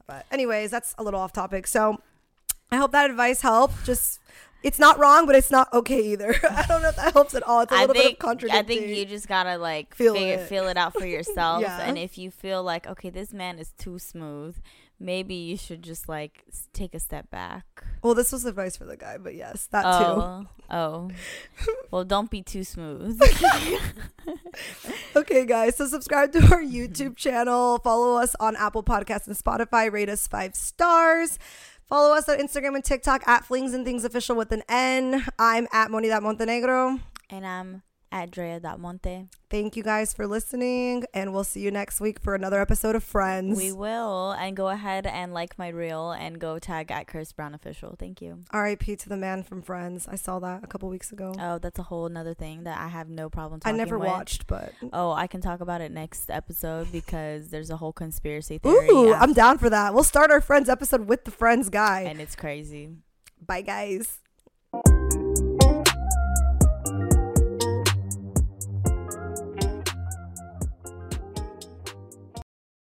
But 0.08 0.26
anyways, 0.30 0.72
that's 0.72 0.94
a 0.98 1.04
little 1.04 1.22
off 1.22 1.32
topic. 1.32 1.68
So 1.68 2.02
I 2.70 2.78
hope 2.78 2.92
that 2.92 3.10
advice 3.10 3.42
helped. 3.42 3.86
Just 3.86 4.20
it's 4.64 4.80
not 4.80 4.98
wrong, 4.98 5.26
but 5.26 5.36
it's 5.36 5.52
not 5.52 5.72
okay 5.74 6.14
either. 6.14 6.34
I 6.50 6.66
don't 6.68 6.82
know 6.82 6.90
if 6.90 6.96
that 6.96 7.14
helps 7.14 7.36
at 7.36 7.44
all. 7.44 7.62
It's 7.62 7.72
a 7.72 7.76
I 7.76 7.82
little 7.82 7.94
think 7.96 8.06
bit 8.06 8.14
of 8.14 8.20
contradicting. 8.20 8.78
I 8.78 8.82
think 8.86 8.98
you 8.98 9.06
just 9.06 9.28
gotta 9.28 9.58
like 9.58 9.94
Feel 9.96 10.14
figure, 10.16 10.36
it. 10.40 10.48
feel 10.48 10.68
it 10.68 10.78
out 10.78 10.94
for 10.94 11.06
yourself. 11.18 11.62
Yeah. 11.62 11.82
And 11.82 11.98
if 11.98 12.18
you 12.18 12.32
feel 12.32 12.64
like 12.64 12.88
okay, 12.88 13.10
this 13.10 13.34
man 13.34 13.60
is 13.60 13.72
too 13.78 14.00
smooth, 14.00 14.56
maybe 15.00 15.36
you 15.36 15.58
should 15.58 15.82
just 15.84 16.08
like 16.08 16.44
take 16.72 16.96
a 16.96 17.00
step 17.00 17.30
back. 17.30 17.84
well, 18.02 18.14
this 18.14 18.32
was 18.32 18.46
advice 18.46 18.78
for 18.78 18.86
the 18.86 18.96
guy, 18.98 19.18
but 19.18 19.36
yes, 19.36 19.68
that 19.68 19.82
too. 19.84 19.88
Oh, 19.90 20.46
oh. 20.72 21.10
Well, 21.92 22.04
don't 22.06 22.30
be 22.32 22.42
too 22.42 22.64
smooth. 22.64 23.20
Okay, 25.16 25.46
guys. 25.46 25.76
So 25.76 25.86
subscribe 25.88 26.32
to 26.34 26.40
our 26.40 26.62
YouTube 26.62 27.16
channel. 27.16 27.78
Follow 27.80 28.16
us 28.18 28.36
on 28.40 28.56
Apple 28.56 28.84
Podcasts 28.84 29.28
and 29.28 29.36
Spotify. 29.36 29.92
Rate 29.92 30.10
us 30.10 30.28
five 30.28 30.56
stars. 30.56 31.38
Follow 31.94 32.16
us 32.16 32.28
on 32.28 32.40
Instagram 32.40 32.74
and 32.74 32.84
TikTok 32.84 33.22
at 33.28 33.46
Flings 33.46 33.72
and 33.76 33.86
Things 33.86 34.04
Official 34.04 34.36
with 34.36 34.52
an 34.52 34.64
N. 34.68 35.28
I'm 35.38 35.68
at 35.72 35.92
Moni 35.92 36.08
dot 36.08 36.24
Montenegro. 36.24 36.98
and 37.30 37.46
I'm 37.46 37.84
at 38.14 38.30
Drea 38.32 38.62
Monte. 38.80 39.28
Thank 39.50 39.76
you 39.76 39.84
guys 39.84 40.14
for 40.14 40.26
listening, 40.28 41.04
and 41.14 41.34
we'll 41.34 41.44
see 41.44 41.60
you 41.62 41.72
next 41.72 42.00
week 42.00 42.20
for 42.20 42.34
another 42.36 42.62
episode 42.62 42.96
of 42.96 43.04
Friends. 43.04 43.58
We 43.58 43.72
will, 43.72 44.32
and 44.32 44.56
go 44.56 44.70
ahead 44.70 45.06
and 45.08 45.34
like 45.34 45.58
my 45.58 45.68
reel 45.70 46.12
and 46.12 46.40
go 46.40 46.60
tag 46.60 46.92
at 46.92 47.08
Chris 47.08 47.34
Brown 47.34 47.54
official. 47.54 47.96
Thank 48.00 48.22
you. 48.22 48.44
R.I.P. 48.52 48.96
to 48.98 49.10
the 49.10 49.18
man 49.18 49.44
from 49.44 49.62
Friends. 49.62 50.08
I 50.08 50.16
saw 50.16 50.40
that 50.40 50.64
a 50.64 50.68
couple 50.68 50.90
weeks 50.90 51.12
ago. 51.12 51.34
Oh, 51.40 51.58
that's 51.58 51.80
a 51.80 51.84
whole 51.84 52.08
nother 52.08 52.34
thing 52.34 52.64
that 52.64 52.80
I 52.80 52.88
have 52.88 53.10
no 53.10 53.30
problem 53.30 53.60
I 53.66 53.72
never 53.72 53.98
with. 53.98 54.08
watched, 54.08 54.48
but 54.48 54.72
Oh, 54.94 55.12
I 55.12 55.28
can 55.28 55.42
talk 55.42 55.60
about 55.60 55.82
it 55.82 55.92
next 55.92 56.30
episode 56.30 56.92
because 56.92 57.50
there's 57.50 57.70
a 57.72 57.78
whole 57.78 57.94
conspiracy 57.94 58.60
theory. 58.60 58.90
ooh, 58.90 59.14
after- 59.14 59.24
I'm 59.24 59.34
down 59.34 59.58
for 59.58 59.70
that. 59.72 59.94
We'll 59.94 60.04
start 60.04 60.30
our 60.32 60.42
Friends 60.42 60.70
episode 60.70 61.08
with 61.08 61.26
the 61.26 61.32
Friends 61.32 61.70
guy. 61.70 62.02
and 62.02 62.22
it's 62.22 62.36
crazy. 62.36 62.90
Bye, 63.46 63.62
guys. 63.62 64.20